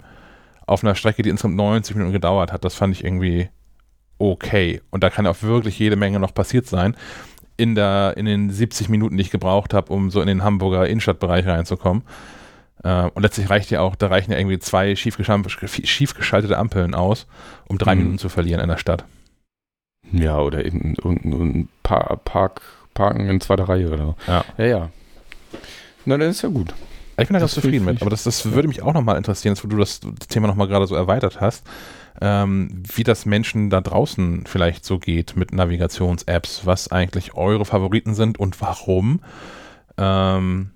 Auf 0.65 0.83
einer 0.83 0.95
Strecke, 0.95 1.21
die 1.21 1.29
insgesamt 1.29 1.57
90 1.57 1.95
Minuten 1.95 2.13
gedauert 2.13 2.53
hat. 2.53 2.63
Das 2.63 2.75
fand 2.75 2.95
ich 2.95 3.03
irgendwie 3.03 3.49
okay. 4.17 4.81
Und 4.91 5.03
da 5.03 5.09
kann 5.09 5.27
auch 5.27 5.41
wirklich 5.41 5.77
jede 5.77 5.97
Menge 5.97 6.19
noch 6.19 6.33
passiert 6.33 6.67
sein. 6.67 6.95
In, 7.57 7.75
der, 7.75 8.15
in 8.15 8.25
den 8.25 8.49
70 8.49 8.87
Minuten, 8.89 9.17
die 9.17 9.23
ich 9.23 9.29
gebraucht 9.29 9.73
habe, 9.73 9.91
um 9.91 10.09
so 10.09 10.21
in 10.21 10.27
den 10.27 10.43
Hamburger 10.43 10.87
Innenstadtbereich 10.87 11.45
reinzukommen. 11.45 12.03
Äh, 12.83 13.09
und 13.13 13.21
letztlich 13.21 13.49
reicht 13.49 13.69
ja 13.69 13.81
auch, 13.81 13.95
da 13.95 14.07
reichen 14.07 14.31
ja 14.31 14.37
irgendwie 14.37 14.59
zwei 14.59 14.95
schief, 14.95 15.17
schief 15.83 16.15
geschaltete 16.15 16.57
Ampeln 16.57 16.95
aus, 16.95 17.27
um 17.67 17.77
drei 17.77 17.93
mhm. 17.93 18.01
Minuten 18.01 18.17
zu 18.17 18.29
verlieren 18.29 18.61
in 18.61 18.69
der 18.69 18.77
Stadt. 18.77 19.05
Ja, 20.11 20.39
oder 20.39 20.65
eben 20.65 20.95
irgendein 20.95 21.69
Park 21.83 22.61
parken 22.93 23.29
in 23.29 23.41
zweiter 23.41 23.67
Reihe 23.69 23.87
oder 23.87 23.97
so. 23.97 24.15
Ja. 24.27 24.45
Ja, 24.57 24.65
ja. 24.65 24.89
Na, 26.05 26.17
das 26.17 26.35
ist 26.35 26.41
ja 26.41 26.49
gut. 26.49 26.73
Ich 27.17 27.27
bin 27.27 27.33
da 27.33 27.39
ganz 27.39 27.53
zufrieden 27.53 27.85
mit, 27.85 28.01
aber 28.01 28.09
das, 28.09 28.23
das 28.23 28.51
würde 28.51 28.67
mich 28.67 28.81
auch 28.81 28.93
nochmal 28.93 29.17
interessieren, 29.17 29.55
wo 29.61 29.67
du 29.67 29.77
das 29.77 29.99
Thema 30.29 30.47
nochmal 30.47 30.67
gerade 30.67 30.87
so 30.87 30.95
erweitert 30.95 31.39
hast, 31.39 31.67
ähm, 32.19 32.83
wie 32.95 33.03
das 33.03 33.25
Menschen 33.25 33.69
da 33.69 33.81
draußen 33.81 34.45
vielleicht 34.47 34.85
so 34.85 34.97
geht 34.97 35.35
mit 35.35 35.53
Navigations-Apps, 35.53 36.65
was 36.65 36.91
eigentlich 36.91 37.35
eure 37.35 37.65
Favoriten 37.65 38.15
sind 38.15 38.39
und 38.39 38.59
warum. 38.61 39.21
Ähm, 39.97 40.71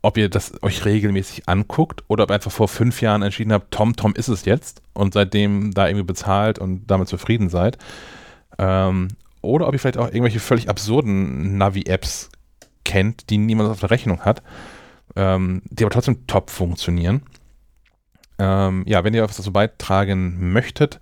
ob 0.00 0.16
ihr 0.16 0.28
das 0.30 0.62
euch 0.62 0.84
regelmäßig 0.84 1.48
anguckt 1.48 2.04
oder 2.08 2.24
ob 2.24 2.30
ihr 2.30 2.34
einfach 2.34 2.52
vor 2.52 2.68
fünf 2.68 3.02
Jahren 3.02 3.22
entschieden 3.22 3.52
habt, 3.52 3.72
Tom, 3.72 3.94
Tom 3.96 4.14
ist 4.14 4.28
es 4.28 4.44
jetzt 4.44 4.80
und 4.94 5.12
seitdem 5.12 5.72
da 5.74 5.88
irgendwie 5.88 6.06
bezahlt 6.06 6.58
und 6.58 6.86
damit 6.86 7.08
zufrieden 7.08 7.48
seid. 7.48 7.78
Ähm, 8.58 9.08
oder 9.42 9.66
ob 9.66 9.74
ihr 9.74 9.78
vielleicht 9.78 9.98
auch 9.98 10.08
irgendwelche 10.08 10.40
völlig 10.40 10.68
absurden 10.68 11.56
Navi-Apps 11.56 12.30
kennt, 12.84 13.30
die 13.30 13.38
niemand 13.38 13.70
auf 13.70 13.80
der 13.80 13.90
Rechnung 13.90 14.22
hat, 14.22 14.42
ähm, 15.16 15.62
die 15.66 15.84
aber 15.84 15.92
trotzdem 15.92 16.26
top 16.26 16.50
funktionieren. 16.50 17.22
Ähm, 18.38 18.84
ja, 18.86 19.04
wenn 19.04 19.14
ihr 19.14 19.22
was 19.22 19.36
dazu 19.36 19.52
beitragen 19.52 20.52
möchtet, 20.52 21.00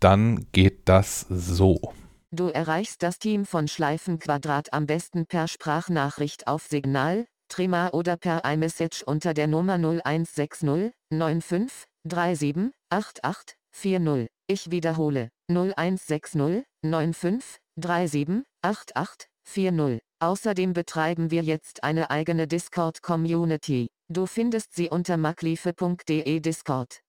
dann 0.00 0.46
geht 0.52 0.88
das 0.88 1.26
so. 1.28 1.92
Du 2.30 2.48
erreichst 2.48 3.02
das 3.02 3.18
Team 3.18 3.44
von 3.44 3.68
Schleifenquadrat 3.68 4.72
am 4.72 4.86
besten 4.86 5.26
per 5.26 5.48
Sprachnachricht 5.48 6.46
auf 6.46 6.66
Signal, 6.66 7.26
Trima 7.48 7.90
oder 7.90 8.16
per 8.16 8.42
iMessage 8.44 9.02
unter 9.02 9.34
der 9.34 9.46
Nummer 9.46 9.74
0160 9.74 10.92
95 11.10 11.84
37 12.04 12.72
88 12.90 13.56
40. 13.72 14.28
Ich 14.46 14.70
wiederhole 14.70 15.28
0160 15.50 16.64
95 16.82 17.61
378840. 17.76 20.00
Außerdem 20.20 20.72
betreiben 20.72 21.30
wir 21.30 21.42
jetzt 21.42 21.82
eine 21.82 22.10
eigene 22.10 22.46
Discord-Community. 22.46 23.88
Du 24.08 24.26
findest 24.26 24.74
sie 24.74 24.88
unter 24.88 25.16
magliefe.de 25.16 26.40
Discord. 26.40 27.00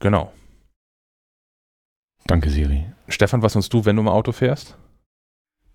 Genau. 0.00 0.32
Danke, 2.26 2.50
Siri. 2.50 2.84
Stefan, 3.08 3.42
was 3.42 3.54
nutzt 3.54 3.72
du, 3.72 3.84
wenn 3.84 3.96
du 3.96 4.02
im 4.02 4.08
Auto 4.08 4.32
fährst? 4.32 4.76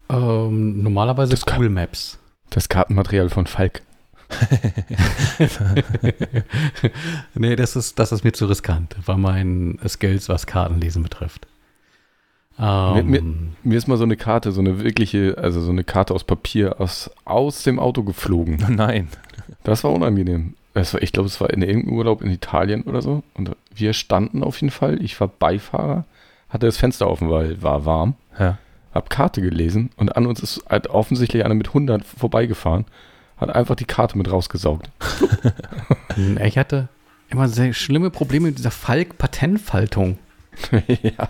Ähm, 0.09 0.83
normalerweise 0.83 1.31
das 1.31 1.45
Google 1.45 1.69
Maps. 1.69 2.19
Das 2.49 2.69
Kartenmaterial 2.69 3.29
von 3.29 3.47
Falk. 3.47 3.81
nee, 7.33 7.55
das 7.55 7.75
ist, 7.75 7.97
das 7.97 8.11
ist 8.11 8.23
mir 8.23 8.33
zu 8.33 8.45
riskant, 8.45 8.95
bei 9.05 9.15
meinen 9.15 9.79
Skills, 9.87 10.29
was 10.29 10.45
Kartenlesen 10.45 11.03
betrifft. 11.03 11.47
Um, 12.59 12.95
mir, 12.95 13.03
mir, 13.03 13.23
mir, 13.63 13.77
ist 13.77 13.87
mal 13.87 13.97
so 13.97 14.03
eine 14.03 14.17
Karte, 14.17 14.51
so 14.51 14.61
eine 14.61 14.83
wirkliche, 14.83 15.37
also 15.37 15.61
so 15.61 15.71
eine 15.71 15.83
Karte 15.83 16.15
aus 16.15 16.23
Papier 16.23 16.81
aus, 16.81 17.11
aus 17.23 17.61
dem 17.61 17.79
Auto 17.79 18.01
geflogen. 18.01 18.63
Nein. 18.69 19.09
Das 19.63 19.83
war 19.83 19.91
unangenehm. 19.91 20.55
Das 20.73 20.93
war, 20.93 21.03
ich 21.03 21.11
glaube, 21.11 21.27
es 21.27 21.39
war 21.39 21.51
in 21.51 21.61
irgendeinem 21.61 21.97
Urlaub 21.97 22.21
in 22.23 22.31
Italien 22.31 22.83
oder 22.83 23.01
so. 23.03 23.23
Und 23.35 23.55
wir 23.75 23.93
standen 23.93 24.43
auf 24.43 24.59
jeden 24.59 24.71
Fall. 24.71 25.01
Ich 25.03 25.19
war 25.19 25.27
Beifahrer, 25.27 26.05
hatte 26.49 26.65
das 26.65 26.77
Fenster 26.77 27.07
offen, 27.07 27.29
weil 27.29 27.61
war 27.61 27.85
warm. 27.85 28.15
Ja. 28.39 28.57
Hab 28.91 29.11
Karte 29.11 29.41
gelesen 29.41 29.91
und 29.95 30.15
an 30.15 30.25
uns 30.25 30.41
ist 30.41 30.63
halt 30.67 30.87
offensichtlich 30.87 31.45
einer 31.45 31.53
mit 31.53 31.67
100 31.67 32.03
vorbeigefahren, 32.03 32.85
hat 33.37 33.53
einfach 33.53 33.75
die 33.75 33.85
Karte 33.85 34.17
mit 34.17 34.31
rausgesaugt. 34.31 34.89
ich 36.43 36.57
hatte 36.57 36.87
immer 37.29 37.47
sehr 37.47 37.73
schlimme 37.73 38.09
Probleme 38.09 38.47
mit 38.47 38.57
dieser 38.57 38.71
Falk-Patentfaltung. 38.71 40.17
ja. 41.03 41.29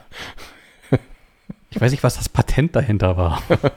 Ich 1.77 1.81
weiß 1.81 1.91
nicht, 1.91 2.03
was 2.03 2.17
das 2.17 2.27
Patent 2.27 2.75
dahinter 2.75 3.17
war. 3.17 3.41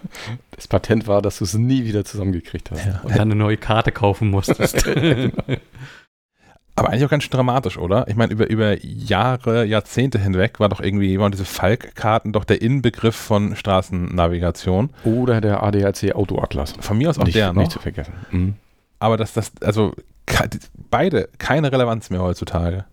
Das 0.51 0.69
Patent 0.69 1.07
war, 1.07 1.23
dass 1.23 1.39
du 1.39 1.45
es 1.45 1.55
nie 1.55 1.87
wieder 1.87 2.05
zusammengekriegt 2.05 2.71
hast. 2.71 2.85
Ja, 2.85 3.01
und 3.03 3.13
dann 3.13 3.31
eine 3.31 3.35
neue 3.35 3.57
Karte 3.57 3.93
kaufen 3.93 4.29
musstest. 4.29 4.87
Aber 6.77 6.91
eigentlich 6.91 7.05
auch 7.07 7.11
ganz 7.11 7.25
schön 7.25 7.31
dramatisch, 7.31 7.79
oder? 7.79 8.07
Ich 8.09 8.17
meine, 8.17 8.31
über, 8.33 8.51
über 8.51 8.77
Jahre, 8.85 9.65
Jahrzehnte 9.65 10.19
hinweg 10.19 10.61
war 10.61 10.69
doch 10.69 10.81
irgendwie, 10.81 11.19
waren 11.19 11.33
diese 11.33 11.47
Falk-Karten 11.47 12.35
doch 12.35 12.45
der 12.45 12.61
Inbegriff 12.61 13.17
von 13.17 13.57
Straßennavigation. 13.57 14.91
Oder 15.05 15.41
der 15.41 15.63
ADAC 15.63 16.15
Autoatlas. 16.15 16.75
Von 16.81 16.99
mir 16.99 17.09
aus 17.09 17.19
auch 17.19 17.25
nicht, 17.25 17.37
der 17.37 17.55
noch. 17.55 17.63
Nicht 17.63 17.73
zu 17.73 17.79
vergessen. 17.79 18.13
Mhm. 18.31 18.55
Aber 18.99 19.17
dass 19.17 19.33
das, 19.33 19.53
also 19.63 19.95
beide 20.91 21.31
keine 21.39 21.73
Relevanz 21.73 22.11
mehr 22.11 22.21
heutzutage. 22.21 22.85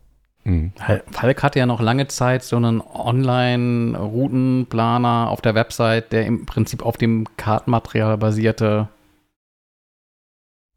Mhm. 0.48 0.72
Falk 1.12 1.44
hatte 1.44 1.60
ja 1.60 1.66
noch 1.66 1.82
lange 1.82 2.08
Zeit 2.08 2.42
so 2.42 2.56
einen 2.56 2.80
Online-Routenplaner 2.80 5.30
auf 5.30 5.42
der 5.42 5.56
Website, 5.56 6.14
der 6.14 6.26
im 6.26 6.46
Prinzip 6.46 6.86
auf 6.86 6.96
dem 6.96 7.28
Kartenmaterial 7.36 8.18
basierte. 8.18 8.88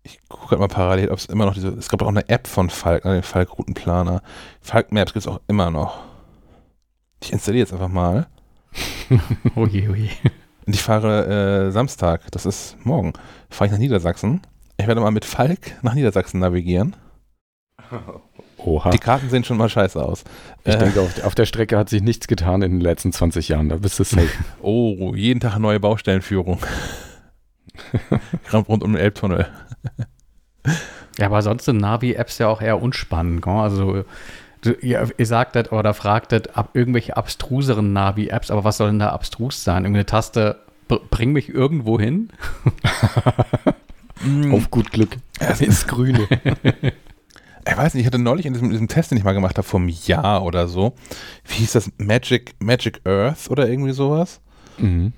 Ich 0.03 0.18
gucke 0.29 0.51
halt 0.51 0.61
mal 0.61 0.66
parallel, 0.66 1.11
ob 1.11 1.18
es 1.18 1.27
immer 1.27 1.47
noch 1.47 1.55
diese. 1.55 1.68
Es 1.68 1.89
gab 1.89 2.03
auch 2.03 2.09
eine 2.09 2.29
App 2.29 2.49
von 2.49 2.68
Falk, 2.68 3.05
ne, 3.05 3.14
den 3.14 3.23
Falk-Routenplaner. 3.23 4.23
Falk 4.61 4.91
Maps 4.91 5.12
gibt 5.12 5.25
es 5.25 5.33
auch 5.33 5.39
immer 5.47 5.71
noch. 5.71 6.01
Ich 7.23 7.33
installiere 7.33 7.62
jetzt 7.62 7.73
einfach 7.73 7.87
mal. 7.87 8.27
oje, 9.55 9.89
oje. 9.89 10.11
Und 10.66 10.75
ich 10.75 10.83
fahre 10.83 11.68
äh, 11.68 11.71
Samstag, 11.71 12.23
das 12.33 12.45
ist 12.45 12.77
morgen, 12.85 13.12
fahre 13.49 13.66
ich 13.66 13.73
nach 13.73 13.79
Niedersachsen. 13.79 14.41
Ich 14.79 14.89
werde 14.89 15.01
mal 15.01 15.12
mit 15.12 15.25
Falk 15.25 15.77
nach 15.83 15.95
Niedersachsen 15.95 16.41
navigieren. 16.41 16.97
Oha. 18.65 18.91
Die 18.91 18.99
Karten 18.99 19.31
sehen 19.31 19.45
schon 19.45 19.57
mal 19.57 19.69
scheiße 19.69 20.03
aus. 20.03 20.25
Ich 20.65 20.75
Äh, 20.75 20.79
denke, 20.79 21.01
auf, 21.01 21.25
auf 21.25 21.35
der 21.35 21.47
Strecke 21.47 21.79
hat 21.79 21.89
sich 21.89 22.03
nichts 22.03 22.27
getan 22.27 22.63
in 22.63 22.73
den 22.73 22.81
letzten 22.81 23.13
20 23.13 23.49
Jahren. 23.49 23.69
Da 23.69 23.77
bist 23.77 23.99
du 23.99 24.05
safe. 24.05 24.29
oh, 24.63 25.15
jeden 25.15 25.41
Tag 25.41 25.59
neue 25.59 25.81
Baustellenführung. 25.81 26.59
Gerade 28.49 28.67
rund 28.67 28.83
um 28.83 28.93
den 28.93 29.01
Elbtunnel. 29.01 29.47
Ja, 31.19 31.27
aber 31.27 31.43
sonst 31.43 31.65
sind 31.65 31.79
Navi-Apps 31.79 32.39
ja 32.39 32.49
auch 32.49 32.61
eher 32.61 32.81
unspannend. 32.83 33.43
Gell? 33.43 33.53
Also, 33.55 34.05
ihr, 34.81 35.11
ihr 35.17 35.27
sagtet 35.27 35.73
oder 35.73 35.95
fragtet 35.95 36.57
ab 36.57 36.71
irgendwelche 36.75 37.17
abstruseren 37.17 37.93
Navi-Apps, 37.93 38.51
aber 38.51 38.65
was 38.65 38.77
soll 38.77 38.91
denn 38.91 38.99
da 38.99 39.11
abstrus 39.11 39.65
sein? 39.65 39.85
Irgendeine 39.85 40.07
Taste, 40.07 40.61
br 40.89 40.99
bring 41.11 41.33
mich 41.33 41.49
irgendwo 41.49 41.99
hin? 41.99 42.31
auf 44.53 44.71
gut 44.71 44.93
Glück. 44.93 45.17
Das 45.39 45.61
ist 45.63 45.89
Grüne. 45.89 46.29
Ich 47.69 47.77
weiß 47.77 47.95
nicht, 47.95 48.03
ich 48.03 48.07
hatte 48.07 48.19
neulich 48.19 48.47
in 48.47 48.53
diesem, 48.53 48.71
diesem 48.71 48.89
Test, 48.89 49.11
den 49.11 49.19
ich 49.19 49.25
mal 49.25 49.33
gemacht 49.33 49.59
habe, 49.59 49.67
vor 49.67 49.81
einem 49.81 49.89
Jahr 49.89 50.45
oder 50.45 50.67
so, 50.69 50.95
wie 51.47 51.55
hieß 51.55 51.73
das? 51.73 51.91
Magic, 51.99 52.55
Magic 52.61 53.01
Earth 53.07 53.51
oder 53.51 53.69
irgendwie 53.69 53.93
sowas? 53.93 54.41
Mhm. 54.79 55.13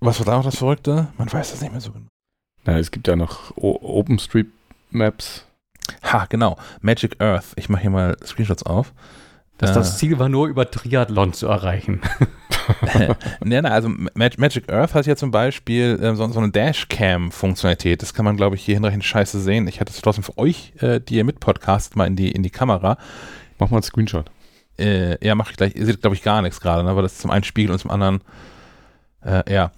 Was 0.00 0.18
war 0.18 0.26
da 0.26 0.36
noch 0.36 0.44
das 0.44 0.58
Verrückte? 0.58 1.08
Man 1.16 1.32
weiß 1.32 1.52
das 1.52 1.60
nicht 1.60 1.72
mehr 1.72 1.80
so 1.80 1.92
genau. 1.92 2.06
Na, 2.64 2.78
es 2.78 2.90
gibt 2.90 3.08
ja 3.08 3.16
noch 3.16 3.56
o 3.56 3.78
OpenStreetMaps. 3.80 5.44
Ha, 6.02 6.26
genau. 6.28 6.56
Magic 6.80 7.20
Earth. 7.20 7.46
Ich 7.56 7.68
mache 7.68 7.82
hier 7.82 7.90
mal 7.90 8.16
Screenshots 8.24 8.64
auf. 8.64 8.92
Dass 9.58 9.70
Äh, 9.70 9.74
das 9.74 9.98
Ziel 9.98 10.18
war, 10.18 10.28
nur 10.28 10.48
über 10.48 10.70
Triathlon 10.70 11.32
zu 11.32 11.46
erreichen. 11.46 12.00
nee, 13.44 13.60
nee, 13.60 13.68
also 13.68 13.88
Mag 13.88 14.38
Magic 14.38 14.70
Earth 14.70 14.94
hat 14.94 15.06
ja 15.06 15.16
zum 15.16 15.30
Beispiel 15.30 15.98
ähm, 16.02 16.16
so, 16.16 16.26
so 16.28 16.38
eine 16.38 16.50
Dashcam-Funktionalität. 16.50 18.02
Das 18.02 18.14
kann 18.14 18.24
man, 18.24 18.36
glaube 18.36 18.56
ich, 18.56 18.64
hier 18.64 18.74
hinreichend 18.74 19.04
scheiße 19.04 19.40
sehen. 19.40 19.66
Ich 19.68 19.80
hatte 19.80 19.92
es 19.92 20.00
trotzdem 20.00 20.24
für 20.24 20.36
euch, 20.38 20.72
äh, 20.80 21.00
die 21.00 21.16
ihr 21.16 21.24
mit 21.24 21.40
Podcast, 21.40 21.96
mal 21.96 22.06
in 22.06 22.16
die, 22.16 22.30
in 22.30 22.42
die 22.42 22.50
Kamera. 22.50 22.98
Mach 23.58 23.70
mal 23.70 23.78
einen 23.78 23.82
Screenshot. 23.82 24.30
Äh, 24.78 25.24
ja, 25.24 25.34
mache 25.34 25.50
ich 25.50 25.56
gleich. 25.56 25.74
Ihr 25.74 25.86
seht, 25.86 26.00
glaube 26.00 26.14
ich, 26.14 26.22
gar 26.22 26.42
nichts 26.42 26.60
gerade, 26.60 26.84
ne? 26.84 26.94
weil 26.94 27.02
das 27.02 27.18
zum 27.18 27.30
einen 27.30 27.44
Spiegel 27.44 27.72
und 27.72 27.78
zum 27.78 27.90
anderen 27.90 28.20
äh, 29.24 29.52
ja. 29.52 29.72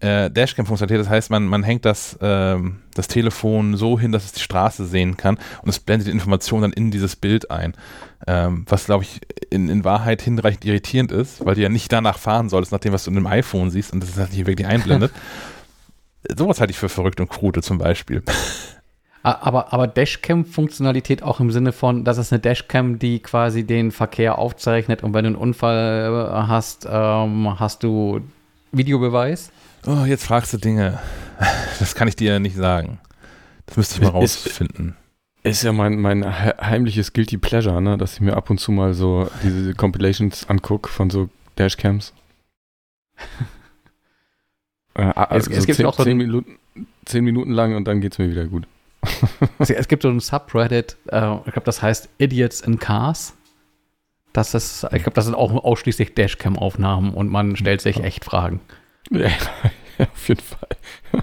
Äh, 0.00 0.30
Dashcam-Funktionalität, 0.30 1.00
das 1.00 1.10
heißt, 1.10 1.30
man, 1.30 1.46
man 1.46 1.62
hängt 1.62 1.84
das, 1.84 2.18
ähm, 2.20 2.82
das 2.94 3.08
Telefon 3.08 3.76
so 3.76 3.98
hin, 3.98 4.12
dass 4.12 4.24
es 4.24 4.32
die 4.32 4.40
Straße 4.40 4.86
sehen 4.86 5.16
kann 5.16 5.38
und 5.62 5.68
es 5.68 5.78
blendet 5.78 6.08
die 6.08 6.12
Information 6.12 6.62
dann 6.62 6.72
in 6.72 6.90
dieses 6.90 7.16
Bild 7.16 7.50
ein. 7.50 7.74
Ähm, 8.26 8.64
was, 8.68 8.86
glaube 8.86 9.04
ich, 9.04 9.20
in, 9.50 9.68
in 9.68 9.84
Wahrheit 9.84 10.22
hinreichend 10.22 10.64
irritierend 10.64 11.12
ist, 11.12 11.44
weil 11.44 11.54
du 11.54 11.60
ja 11.60 11.68
nicht 11.68 11.92
danach 11.92 12.18
fahren 12.18 12.48
solltest, 12.48 12.72
nach 12.72 12.80
dem, 12.80 12.92
was 12.92 13.04
du 13.04 13.10
in 13.10 13.16
dem 13.16 13.26
iPhone 13.26 13.70
siehst 13.70 13.92
und 13.92 14.00
das 14.00 14.10
ist 14.10 14.18
halt 14.18 14.32
nicht 14.32 14.46
wirklich 14.46 14.66
einblendet. 14.66 15.12
Sowas 16.36 16.60
halte 16.60 16.70
ich 16.72 16.78
für 16.78 16.88
verrückt 16.88 17.20
und 17.20 17.28
krude 17.28 17.62
zum 17.62 17.78
Beispiel. 17.78 18.22
Aber, 19.22 19.72
aber 19.72 19.88
Dashcam-Funktionalität 19.88 21.22
auch 21.22 21.40
im 21.40 21.50
Sinne 21.50 21.72
von, 21.72 22.04
das 22.04 22.16
ist 22.16 22.32
eine 22.32 22.40
Dashcam, 22.40 22.98
die 22.98 23.18
quasi 23.18 23.64
den 23.64 23.90
Verkehr 23.90 24.38
aufzeichnet 24.38 25.02
und 25.02 25.14
wenn 25.14 25.24
du 25.24 25.30
einen 25.30 25.36
Unfall 25.36 26.30
äh, 26.30 26.46
hast, 26.46 26.86
ähm, 26.88 27.58
hast 27.58 27.82
du 27.82 28.20
Videobeweis. 28.72 29.50
Oh, 29.86 30.04
jetzt 30.04 30.24
fragst 30.24 30.52
du 30.52 30.58
Dinge. 30.58 30.98
Das 31.78 31.94
kann 31.94 32.08
ich 32.08 32.16
dir 32.16 32.40
nicht 32.40 32.56
sagen. 32.56 32.98
Das 33.66 33.76
müsste 33.76 33.96
ich 33.96 34.00
mal 34.00 34.08
rausfinden. 34.08 34.96
Ist 35.42 35.62
ja 35.62 35.72
mein, 35.72 36.00
mein 36.00 36.22
he- 36.24 36.54
heimliches 36.58 37.12
Guilty 37.12 37.36
Pleasure, 37.36 37.82
ne? 37.82 37.98
dass 37.98 38.14
ich 38.14 38.20
mir 38.22 38.34
ab 38.34 38.48
und 38.48 38.58
zu 38.58 38.72
mal 38.72 38.94
so 38.94 39.30
diese 39.42 39.74
Compilations 39.74 40.48
angucke 40.48 40.88
von 40.88 41.10
so 41.10 41.28
Dashcams. 41.58 42.14
Äh, 44.94 45.12
also 45.14 45.50
es 45.50 45.66
gibt 45.66 45.76
zehn, 45.76 45.84
auch 45.84 45.94
so 45.96 46.04
zehn, 46.04 46.16
Minuten, 46.16 46.56
zehn 47.04 47.22
Minuten 47.22 47.50
lang 47.52 47.74
und 47.76 47.84
dann 47.86 48.00
geht's 48.00 48.16
mir 48.16 48.30
wieder 48.30 48.46
gut. 48.46 48.66
Es 49.58 49.88
gibt 49.88 50.02
so 50.02 50.08
ein 50.08 50.20
Subreddit, 50.20 50.96
äh, 51.08 51.36
ich 51.44 51.52
glaube, 51.52 51.64
das 51.66 51.82
heißt 51.82 52.08
Idiots 52.16 52.62
in 52.62 52.78
Cars. 52.78 53.34
Das 54.36 54.52
ist, 54.52 54.84
ich 54.92 55.02
glaube, 55.02 55.14
das 55.14 55.24
sind 55.24 55.34
auch 55.34 55.50
ausschließlich 55.64 56.14
Dashcam-Aufnahmen 56.14 57.14
und 57.14 57.30
man 57.30 57.56
stellt 57.56 57.80
sich 57.80 58.00
echt 58.04 58.22
Fragen. 58.22 58.60
Ja, 59.10 59.28
auf 59.98 60.28
jeden 60.28 60.42
Fall. 60.42 60.68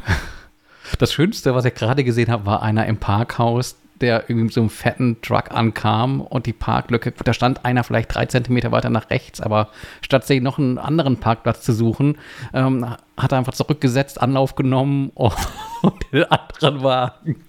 Das 0.99 1.11
Schönste, 1.11 1.55
was 1.55 1.65
ich 1.65 1.73
gerade 1.73 2.03
gesehen 2.03 2.29
habe, 2.29 2.45
war 2.45 2.61
einer 2.61 2.85
im 2.85 2.97
Parkhaus, 2.97 3.77
der 3.99 4.29
irgendwie 4.29 4.43
mit 4.43 4.53
so 4.53 4.61
einem 4.61 4.69
fetten 4.69 5.19
Truck 5.23 5.49
ankam 5.49 6.21
und 6.21 6.45
die 6.45 6.53
Parklücke, 6.53 7.11
gut, 7.11 7.27
da 7.27 7.33
stand 7.33 7.65
einer 7.65 7.83
vielleicht 7.83 8.13
drei 8.13 8.27
Zentimeter 8.27 8.71
weiter 8.71 8.91
nach 8.91 9.09
rechts, 9.09 9.41
aber 9.41 9.69
statt 10.01 10.27
sich 10.27 10.39
noch 10.39 10.59
einen 10.59 10.77
anderen 10.77 11.19
Parkplatz 11.19 11.61
zu 11.61 11.73
suchen, 11.73 12.19
ähm, 12.53 12.95
hat 13.17 13.31
er 13.31 13.39
einfach 13.39 13.53
zurückgesetzt, 13.53 14.21
Anlauf 14.21 14.53
genommen 14.53 15.09
und, 15.15 15.33
den 16.11 16.25
anderen 16.25 16.83
Wagen 16.83 17.43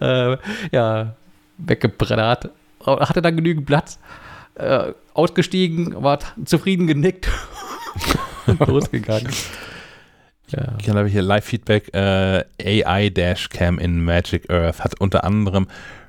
äh, 0.00 0.36
ja, 0.70 1.16
weggebreddert. 1.58 2.50
Hatte 2.84 3.20
dann 3.20 3.36
genügend 3.36 3.66
Platz, 3.66 3.98
äh, 4.56 4.92
ausgestiegen, 5.14 6.02
war 6.02 6.18
zufrieden 6.44 6.86
genickt 6.86 7.28
und 8.46 8.66
losgegangen. 8.66 9.32
Ja. 10.48 10.76
Ich 10.80 10.88
habe 10.88 11.06
hier 11.08 11.22
Live-Feedback. 11.22 11.92
Äh, 11.94 12.44
AI 12.62 13.10
Dashcam 13.10 13.78
in 13.78 14.04
Magic 14.04 14.50
Earth 14.50 14.84
hat 14.84 15.00
unter 15.00 15.24
anderem 15.24 15.66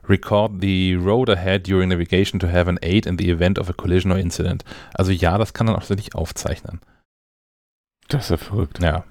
Record 0.07 0.61
the 0.61 0.93
road 0.95 1.29
ahead 1.29 1.67
during 1.67 1.89
navigation 1.89 2.39
to 2.39 2.47
have 2.47 2.69
an 2.69 2.79
aid 2.81 3.05
in 3.05 3.17
the 3.17 3.29
event 3.29 3.59
of 3.59 3.69
a 3.69 3.73
collision 3.73 4.11
or 4.11 4.17
incident. 4.17 4.63
Also 4.93 5.11
ja, 5.11 5.37
das 5.37 5.53
kann 5.53 5.67
dann 5.67 5.75
auch 5.75 5.79
tatsächlich 5.79 6.15
aufzeichnen. 6.15 6.79
Das 8.07 8.25
ist 8.25 8.29
ja 8.29 8.37
verrückt. 8.37 8.81
Ja. 8.81 9.03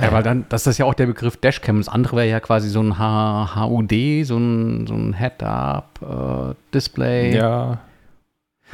Ja, 0.00 0.10
weil 0.10 0.22
dann, 0.22 0.46
das 0.48 0.66
ist 0.66 0.78
ja 0.78 0.86
auch 0.86 0.94
der 0.94 1.04
Begriff 1.06 1.36
Dashcam. 1.36 1.76
Das 1.78 1.88
andere 1.88 2.16
wäre 2.16 2.28
ja 2.28 2.40
quasi 2.40 2.70
so 2.70 2.80
ein 2.80 2.98
H 2.98 3.56
HUD, 3.56 3.92
so 4.24 4.38
ein, 4.38 4.86
so 4.86 4.94
ein 4.94 5.12
Head-Up-Display. 5.12 7.36
Ja. 7.36 7.78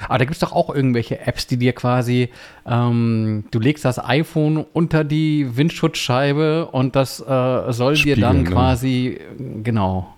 Aber 0.06 0.18
da 0.18 0.24
gibt 0.24 0.34
es 0.34 0.38
doch 0.38 0.52
auch 0.52 0.72
irgendwelche 0.72 1.18
Apps, 1.26 1.48
die 1.48 1.56
dir 1.56 1.72
quasi, 1.72 2.28
ähm, 2.64 3.42
du 3.50 3.58
legst 3.58 3.84
das 3.84 3.98
iPhone 3.98 4.64
unter 4.72 5.02
die 5.02 5.56
Windschutzscheibe 5.56 6.66
und 6.66 6.94
das 6.94 7.18
äh, 7.20 7.72
soll 7.72 7.94
dir 7.94 8.14
dann 8.14 8.44
ne? 8.44 8.50
quasi, 8.50 9.20
genau, 9.64 10.14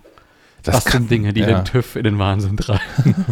das, 0.61 0.85
kann- 0.85 1.01
sind 1.01 1.09
Dinge, 1.09 1.33
die 1.33 1.39
ja. 1.41 1.47
den 1.47 1.65
TÜV 1.65 1.95
in 1.95 2.03
den 2.03 2.19
Wahnsinn 2.19 2.57
treiben. 2.57 3.15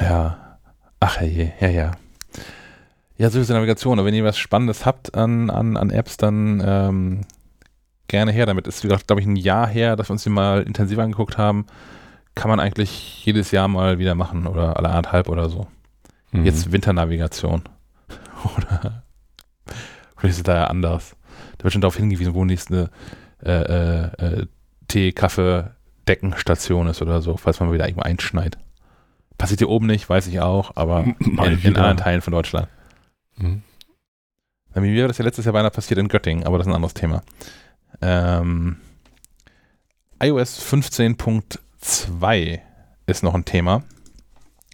Ja. 0.00 0.56
Ach 0.98 1.20
je, 1.20 1.50
ja, 1.60 1.68
ja. 1.68 1.90
Ja, 3.20 3.28
so 3.28 3.38
ist 3.38 3.50
die 3.50 3.52
Navigation. 3.52 3.98
Und 3.98 4.06
wenn 4.06 4.14
ihr 4.14 4.24
was 4.24 4.38
Spannendes 4.38 4.86
habt 4.86 5.14
an, 5.14 5.50
an, 5.50 5.76
an 5.76 5.90
Apps, 5.90 6.16
dann 6.16 6.62
ähm, 6.64 7.20
gerne 8.08 8.32
her 8.32 8.46
damit. 8.46 8.66
Ist, 8.66 8.80
glaube 8.80 9.20
ich, 9.20 9.26
ein 9.26 9.36
Jahr 9.36 9.68
her, 9.68 9.94
dass 9.94 10.08
wir 10.08 10.12
uns 10.12 10.22
die 10.22 10.30
mal 10.30 10.62
intensiv 10.62 10.98
angeguckt 10.98 11.36
haben. 11.36 11.66
Kann 12.34 12.48
man 12.48 12.60
eigentlich 12.60 13.22
jedes 13.26 13.50
Jahr 13.50 13.68
mal 13.68 13.98
wieder 13.98 14.14
machen 14.14 14.46
oder 14.46 14.78
alle 14.78 14.88
anderthalb 14.88 15.28
oder 15.28 15.50
so. 15.50 15.66
Mhm. 16.32 16.46
Jetzt 16.46 16.72
Winternavigation. 16.72 17.64
oder 18.56 19.02
vielleicht 20.16 20.32
ist 20.32 20.38
es 20.38 20.42
da 20.44 20.54
ja 20.54 20.64
anders. 20.68 21.14
Da 21.58 21.64
wird 21.64 21.74
schon 21.74 21.82
darauf 21.82 21.98
hingewiesen, 21.98 22.32
wo 22.32 22.46
nächste 22.46 22.88
äh, 23.44 23.50
äh, 23.50 24.04
äh, 24.16 24.46
Tee, 24.88 25.12
Kaffee, 25.12 25.72
Deckenstation 26.08 26.86
ist 26.86 27.02
oder 27.02 27.20
so, 27.20 27.36
falls 27.36 27.60
man 27.60 27.68
mal 27.68 27.74
wieder 27.74 27.86
irgendwo 27.86 28.02
einschneit. 28.02 28.56
Passiert 29.36 29.60
hier 29.60 29.68
oben 29.68 29.88
nicht, 29.88 30.08
weiß 30.08 30.26
ich 30.26 30.40
auch, 30.40 30.74
aber 30.74 31.04
Mal 31.18 31.52
in, 31.52 31.60
in 31.60 31.76
anderen 31.76 31.98
Teilen 31.98 32.22
von 32.22 32.32
Deutschland. 32.32 32.68
Mhm. 33.40 33.62
Bei 34.72 34.80
mir 34.80 34.94
wäre 34.94 35.08
das 35.08 35.18
ja 35.18 35.24
letztes 35.24 35.44
Jahr 35.44 35.52
beinahe 35.52 35.70
passiert 35.70 35.98
in 35.98 36.08
Göttingen, 36.08 36.44
aber 36.44 36.58
das 36.58 36.66
ist 36.66 36.72
ein 36.72 36.76
anderes 36.76 36.94
Thema. 36.94 37.22
Ähm, 38.00 38.76
iOS 40.22 40.60
15.2 40.62 42.60
ist 43.06 43.22
noch 43.22 43.34
ein 43.34 43.44
Thema. 43.44 43.82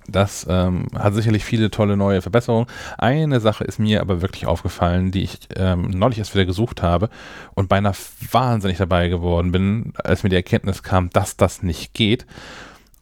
Das 0.09 0.47
ähm, 0.49 0.87
hat 0.95 1.15
sicherlich 1.15 1.45
viele 1.45 1.71
tolle 1.71 1.97
neue 1.97 2.23
Verbesserungen. 2.23 2.67
Eine 2.99 3.41
Sache 3.41 3.65
ist 3.65 3.79
mir 3.79 4.01
aber 4.01 4.23
wirklich 4.23 4.47
aufgefallen, 4.47 5.11
die 5.11 5.23
ich 5.23 5.39
ähm, 5.57 5.91
neulich 5.91 6.19
erst 6.19 6.35
wieder 6.35 6.45
gesucht 6.45 6.83
habe 6.83 7.09
und 7.55 7.69
beinahe 7.69 7.95
wahnsinnig 8.31 8.79
dabei 8.79 9.09
geworden 9.09 9.51
bin, 9.51 9.93
als 9.97 10.23
mir 10.23 10.29
die 10.31 10.37
Erkenntnis 10.37 10.83
kam, 10.83 11.11
dass 11.11 11.37
das 11.37 11.63
nicht 11.63 11.93
geht. 11.95 12.27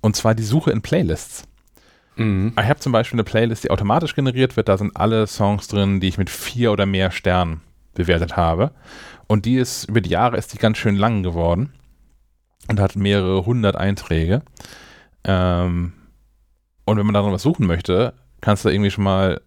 Und 0.01 0.17
zwar 0.17 0.35
die 0.35 0.45
Suche 0.45 0.71
in 0.71 0.83
Playlists. 0.83 1.45
Mhm. 2.17 2.53
Ich 2.59 2.69
habe 2.69 2.81
zum 2.81 2.93
Beispiel 2.93 3.17
eine 3.17 3.25
Playlist, 3.25 3.65
die 3.65 3.71
automatisch 3.71 4.15
generiert 4.15 4.57
wird. 4.57 4.69
Da 4.69 4.79
sind 4.79 4.97
alle 4.97 5.27
Songs 5.27 5.69
drin, 5.69 6.01
die 6.01 6.09
ich 6.09 6.19
mit 6.19 6.31
vier 6.31 6.73
oder 6.73 6.87
mehr 6.87 7.11
Sternen 7.11 7.61
bewertet 7.95 8.37
habe. 8.37 8.73
Und 9.27 9.47
die 9.47 9.57
ist, 9.57 9.85
über 9.85 10.01
die 10.01 10.11
Jahre 10.11 10.37
ist 10.37 10.53
die 10.53 10.59
ganz 10.59 10.79
schön 10.79 10.97
lang 10.97 11.23
geworden 11.23 11.73
und 12.69 12.81
hat 12.81 12.97
mehrere 12.97 13.45
hundert 13.47 13.77
Einträge. 13.77 14.43
Ähm, 15.25 15.93
und 16.85 16.99
wenn 16.99 17.07
man 17.07 17.15
darin 17.15 17.33
was 17.33 17.43
suchen 17.43 17.67
möchte, 17.67 18.15
kannst 18.41 18.65
du 18.65 18.69
irgendwie 18.69 18.91
schon 18.91 19.05
mal 19.05 19.41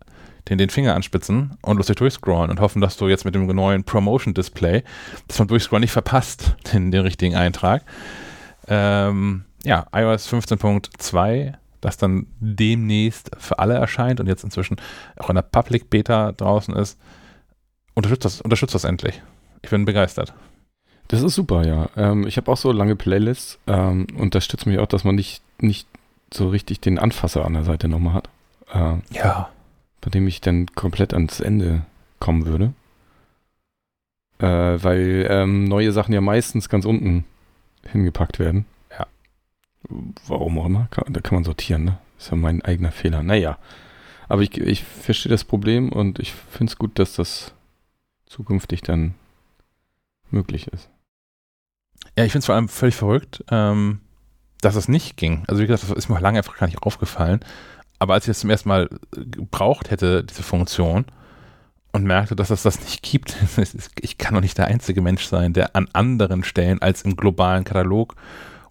den, 0.49 0.57
den 0.57 0.69
Finger 0.69 0.95
anspitzen 0.95 1.57
und 1.61 1.77
lustig 1.77 1.97
durchscrollen 1.97 2.49
und 2.49 2.59
hoffen, 2.59 2.81
dass 2.81 2.97
du 2.97 3.07
jetzt 3.07 3.25
mit 3.25 3.35
dem 3.35 3.45
neuen 3.47 3.83
Promotion-Display 3.83 4.83
das 5.27 5.37
beim 5.37 5.47
Durchscrollen 5.47 5.81
nicht 5.81 5.91
verpasst, 5.91 6.55
den, 6.73 6.91
den 6.91 7.01
richtigen 7.01 7.35
Eintrag. 7.35 7.83
Ähm, 8.67 9.43
ja, 9.63 9.85
iOS 9.93 10.31
15.2 10.31 11.53
das 11.81 11.97
dann 11.97 12.27
demnächst 12.39 13.31
für 13.37 13.59
alle 13.59 13.75
erscheint 13.75 14.19
und 14.19 14.27
jetzt 14.27 14.43
inzwischen 14.43 14.77
auch 15.17 15.29
in 15.29 15.35
der 15.35 15.41
Public 15.43 15.89
Beta 15.89 16.31
draußen 16.31 16.75
ist, 16.75 16.99
unterstützt 17.93 18.25
das, 18.25 18.41
unterstützt 18.41 18.75
das 18.75 18.83
endlich. 18.83 19.21
Ich 19.61 19.69
bin 19.69 19.85
begeistert. 19.85 20.33
Das 21.07 21.21
ist 21.21 21.35
super, 21.35 21.65
ja. 21.65 21.89
Ähm, 21.95 22.27
ich 22.27 22.37
habe 22.37 22.51
auch 22.51 22.57
so 22.57 22.71
lange 22.71 22.95
Playlists 22.95 23.59
ähm, 23.67 24.07
und 24.17 24.35
das 24.35 24.43
stützt 24.45 24.65
mich 24.65 24.79
auch, 24.79 24.87
dass 24.87 25.03
man 25.03 25.15
nicht, 25.15 25.41
nicht 25.59 25.87
so 26.33 26.49
richtig 26.49 26.81
den 26.81 26.99
Anfasser 26.99 27.45
an 27.45 27.53
der 27.53 27.63
Seite 27.63 27.87
nochmal 27.87 28.13
hat. 28.15 28.29
Ähm, 28.73 29.01
Ja. 29.11 29.49
bei 30.01 30.09
dem 30.09 30.27
ich 30.27 30.41
dann 30.41 30.67
komplett 30.67 31.13
ans 31.13 31.39
Ende 31.39 31.83
kommen 32.19 32.45
würde. 32.45 32.73
Äh, 34.39 34.45
weil 34.83 35.25
ähm, 35.29 35.63
neue 35.63 35.91
Sachen 35.91 36.13
ja 36.13 36.21
meistens 36.21 36.69
ganz 36.69 36.85
unten 36.85 37.25
hingepackt 37.91 38.37
werden. 38.39 38.65
Warum 39.89 40.59
auch 40.59 40.65
immer. 40.65 40.87
Kann, 40.91 41.13
da 41.13 41.21
kann 41.21 41.35
man 41.35 41.43
sortieren, 41.43 41.85
ne? 41.85 41.97
Ist 42.17 42.31
ja 42.31 42.37
mein 42.37 42.61
eigener 42.63 42.91
Fehler. 42.91 43.23
Naja. 43.23 43.57
Aber 44.27 44.41
ich, 44.41 44.57
ich 44.57 44.83
verstehe 44.83 45.29
das 45.29 45.43
Problem 45.43 45.91
und 45.91 46.19
ich 46.19 46.33
finde 46.33 46.71
es 46.71 46.77
gut, 46.77 46.99
dass 46.99 47.13
das 47.13 47.53
zukünftig 48.25 48.81
dann 48.81 49.13
möglich 50.29 50.67
ist. 50.67 50.89
Ja, 52.17 52.25
ich 52.25 52.31
finde 52.31 52.39
es 52.39 52.45
vor 52.47 52.55
allem 52.55 52.67
völlig 52.67 52.95
verrückt, 52.95 53.43
ähm, 53.49 54.01
dass 54.61 54.75
es 54.75 54.87
nicht 54.87 55.15
ging. 55.15 55.43
Also 55.47 55.61
wie 55.61 55.67
gesagt, 55.67 55.89
das 55.89 55.97
ist 55.97 56.09
mir 56.09 56.19
lange 56.19 56.39
einfach 56.39 56.57
gar 56.57 56.67
nicht 56.67 56.83
aufgefallen. 56.83 57.39
Aber 57.99 58.15
als 58.15 58.25
ich 58.25 58.31
das 58.31 58.39
zum 58.39 58.49
ersten 58.49 58.69
Mal 58.69 58.89
äh, 59.15 59.23
gebraucht 59.25 59.91
hätte, 59.91 60.23
diese 60.23 60.43
Funktion, 60.43 61.05
und 61.97 62.03
merkte, 62.03 62.35
dass 62.35 62.49
es 62.49 62.63
das 62.63 62.79
nicht 62.79 63.01
gibt, 63.01 63.35
ich 64.01 64.17
kann 64.17 64.33
doch 64.33 64.41
nicht 64.41 64.57
der 64.57 64.67
einzige 64.67 65.01
Mensch 65.01 65.25
sein, 65.25 65.53
der 65.53 65.75
an 65.75 65.87
anderen 65.93 66.43
Stellen 66.43 66.81
als 66.81 67.01
im 67.01 67.15
globalen 67.15 67.63
Katalog 67.63 68.15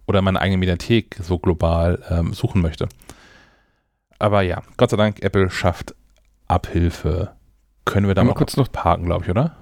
oder 0.07 0.21
meiner 0.21 0.41
eigenen 0.41 0.61
Mediathek 0.61 1.17
so 1.21 1.37
global 1.37 2.03
ähm, 2.09 2.33
suchen 2.33 2.61
möchte. 2.61 2.87
Aber 4.19 4.41
ja, 4.41 4.63
Gott 4.77 4.89
sei 4.89 4.97
Dank, 4.97 5.21
Apple 5.21 5.51
schafft 5.51 5.93
Abhilfe. 6.47 7.33
Können 7.85 8.07
wir 8.07 8.15
da 8.15 8.23
mal 8.23 8.33
kurz 8.33 8.57
noch 8.57 8.71
parken, 8.71 9.05
glaube 9.05 9.25
ich, 9.25 9.29
oder? 9.29 9.55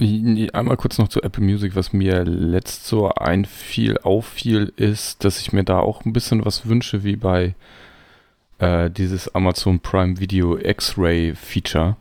Einmal 0.00 0.76
kurz 0.76 0.98
noch 0.98 1.08
zu 1.08 1.22
Apple 1.22 1.42
Music, 1.42 1.74
was 1.74 1.92
mir 1.92 2.24
letzt 2.24 2.86
so 2.86 3.10
einfiel, 3.10 3.98
auffiel, 3.98 4.72
ist, 4.76 5.24
dass 5.24 5.40
ich 5.40 5.52
mir 5.52 5.64
da 5.64 5.80
auch 5.80 6.04
ein 6.04 6.12
bisschen 6.12 6.44
was 6.44 6.66
wünsche, 6.66 7.02
wie 7.02 7.16
bei 7.16 7.56
äh, 8.58 8.90
dieses 8.90 9.34
Amazon 9.34 9.80
Prime 9.80 10.20
Video 10.20 10.56
X-Ray 10.56 11.34
Feature. 11.34 11.96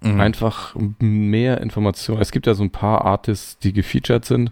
Mhm. 0.00 0.20
Einfach 0.20 0.74
mehr 0.98 1.60
Informationen. 1.60 2.20
Es 2.20 2.32
gibt 2.32 2.46
ja 2.46 2.54
so 2.54 2.64
ein 2.64 2.70
paar 2.70 3.04
Artists, 3.04 3.58
die 3.58 3.72
gefeatured 3.72 4.24
sind, 4.24 4.50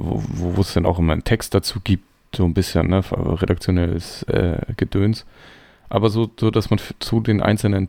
wo, 0.00 0.22
wo 0.56 0.60
es 0.60 0.74
dann 0.74 0.86
auch 0.86 0.98
immer 0.98 1.12
einen 1.12 1.24
Text 1.24 1.54
dazu 1.54 1.80
gibt, 1.82 2.04
so 2.34 2.44
ein 2.44 2.54
bisschen, 2.54 2.88
ne, 2.88 3.02
redaktionelles 3.10 4.22
äh, 4.24 4.58
Gedöns. 4.76 5.26
Aber 5.88 6.08
so, 6.08 6.30
so, 6.38 6.50
dass 6.52 6.70
man 6.70 6.78
zu 7.00 7.20
den 7.20 7.42
einzelnen 7.42 7.88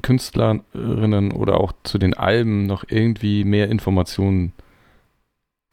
Künstlerinnen 0.00 1.32
oder 1.32 1.60
auch 1.60 1.72
zu 1.82 1.98
den 1.98 2.14
Alben 2.14 2.66
noch 2.66 2.84
irgendwie 2.88 3.44
mehr 3.44 3.68
Informationen 3.68 4.52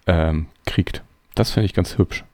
ähm, 0.06 0.48
kriegt. 0.66 1.02
Das 1.34 1.52
finde 1.52 1.66
ich 1.66 1.74
ganz 1.74 1.98
hübsch. 1.98 2.26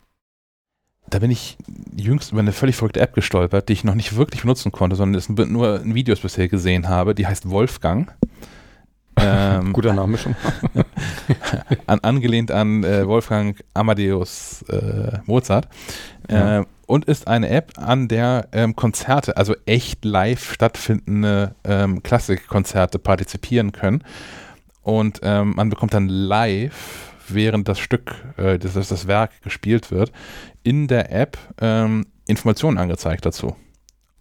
da 1.09 1.19
bin 1.19 1.31
ich 1.31 1.57
jüngst 1.95 2.31
über 2.31 2.41
eine 2.41 2.51
völlig 2.51 2.75
verrückte 2.75 2.99
App 2.99 3.13
gestolpert, 3.13 3.69
die 3.69 3.73
ich 3.73 3.83
noch 3.83 3.95
nicht 3.95 4.15
wirklich 4.15 4.41
benutzen 4.41 4.71
konnte, 4.71 4.95
sondern 4.95 5.51
nur 5.51 5.81
in 5.81 5.95
Videos 5.95 6.19
bisher 6.19 6.47
gesehen 6.47 6.89
habe. 6.89 7.13
Die 7.13 7.27
heißt 7.27 7.49
Wolfgang. 7.49 8.13
Ähm, 9.17 9.73
Guter 9.73 9.93
Name 9.93 10.17
schon. 10.17 10.35
an, 11.87 11.99
angelehnt 11.99 12.51
an 12.51 12.83
äh, 12.83 13.07
Wolfgang 13.07 13.63
Amadeus 13.73 14.63
äh, 14.69 15.19
Mozart. 15.25 15.67
Ja. 16.29 16.59
Äh, 16.59 16.65
und 16.85 17.05
ist 17.05 17.27
eine 17.27 17.49
App, 17.49 17.73
an 17.77 18.07
der 18.07 18.47
ähm, 18.53 18.75
Konzerte, 18.75 19.35
also 19.35 19.55
echt 19.65 20.05
live 20.05 20.53
stattfindende 20.53 21.53
ähm, 21.65 22.01
Klassikkonzerte 22.01 22.97
partizipieren 22.97 23.73
können. 23.73 24.03
Und 24.83 25.19
ähm, 25.21 25.53
man 25.55 25.69
bekommt 25.69 25.93
dann 25.93 26.07
live, 26.07 27.11
während 27.27 27.67
das 27.67 27.79
Stück, 27.79 28.15
äh, 28.37 28.57
das, 28.57 28.73
das 28.73 28.87
das 28.87 29.05
Werk 29.05 29.41
gespielt 29.41 29.91
wird, 29.91 30.13
in 30.63 30.87
der 30.87 31.11
App 31.11 31.37
ähm, 31.59 32.05
Informationen 32.25 32.77
angezeigt 32.77 33.25
dazu. 33.25 33.55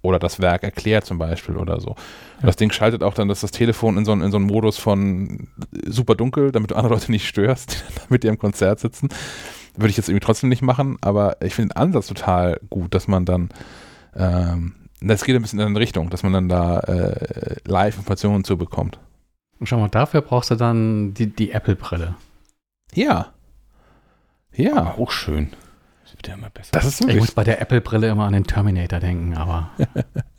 Oder 0.07 0.19
das 0.19 0.41
Werk 0.41 0.63
erklärt 0.63 1.05
zum 1.05 1.19
Beispiel 1.19 1.57
oder 1.57 1.81
so. 1.81 1.91
Ja. 2.41 2.47
Das 2.47 2.57
Ding 2.57 2.71
schaltet 2.71 3.03
auch 3.03 3.15
dann 3.15 3.29
das, 3.29 3.41
das 3.41 3.51
Telefon 3.51 3.97
in 3.99 4.05
so, 4.05 4.13
einen- 4.13 4.23
in 4.23 4.31
so 4.31 4.37
einen 4.37 4.47
Modus 4.47 4.79
von 4.79 5.49
super 5.87 6.15
dunkel, 6.15 6.53
damit 6.53 6.71
du 6.71 6.77
andere 6.77 6.95
Leute 6.95 7.11
nicht 7.11 7.27
störst, 7.27 7.85
damit 8.09 8.23
die 8.23 8.29
im 8.29 8.39
Konzert 8.39 8.81
sitzen. 8.81 9.09
Würde 9.77 9.91
ich 9.91 9.97
jetzt 9.97 10.09
irgendwie 10.09 10.25
trotzdem 10.25 10.49
nicht 10.49 10.63
machen, 10.63 10.97
aber 11.03 11.37
ich 11.43 11.55
finde 11.55 11.75
den 11.75 11.77
Ansatz 11.81 12.07
total 12.07 12.61
gut, 12.71 12.95
dass 12.95 13.09
man 13.09 13.25
dann, 13.27 13.51
ähm, 14.15 14.75
das 15.01 15.25
geht 15.25 15.37
ein 15.37 15.43
bisschen 15.43 15.59
in 15.61 15.67
eine 15.67 15.79
Richtung, 15.81 16.09
dass 16.09 16.23
man 16.23 16.33
dann 16.33 16.49
da 16.49 16.79
äh, 16.81 17.57
Live-Informationen 17.67 18.45
zu 18.45 18.57
bekommt. 18.57 18.99
Und 19.59 19.67
schau 19.69 19.79
mal, 19.79 19.89
dafür 19.89 20.23
brauchst 20.23 20.51
du 20.51 20.55
dann 20.55 21.13
die, 21.15 21.27
die 21.35 21.51
Apple-Brille. 21.53 22.15
Ja. 22.95 23.33
Ja. 24.55 24.77
Aber 24.77 24.99
auch 24.99 25.11
schön. 25.11 25.51
Das 26.17 26.19
wird 26.19 26.29
ja 26.29 26.35
immer 26.35 26.51
besser. 26.51 26.71
Das 26.73 26.85
ist 26.85 27.05
Ich 27.05 27.17
muss 27.17 27.33
bei 27.33 27.45
der 27.45 27.61
Apple-Brille 27.61 28.09
immer 28.09 28.25
an 28.25 28.33
den 28.33 28.45
Terminator 28.45 29.01
denken, 29.01 29.35
aber 29.35 29.71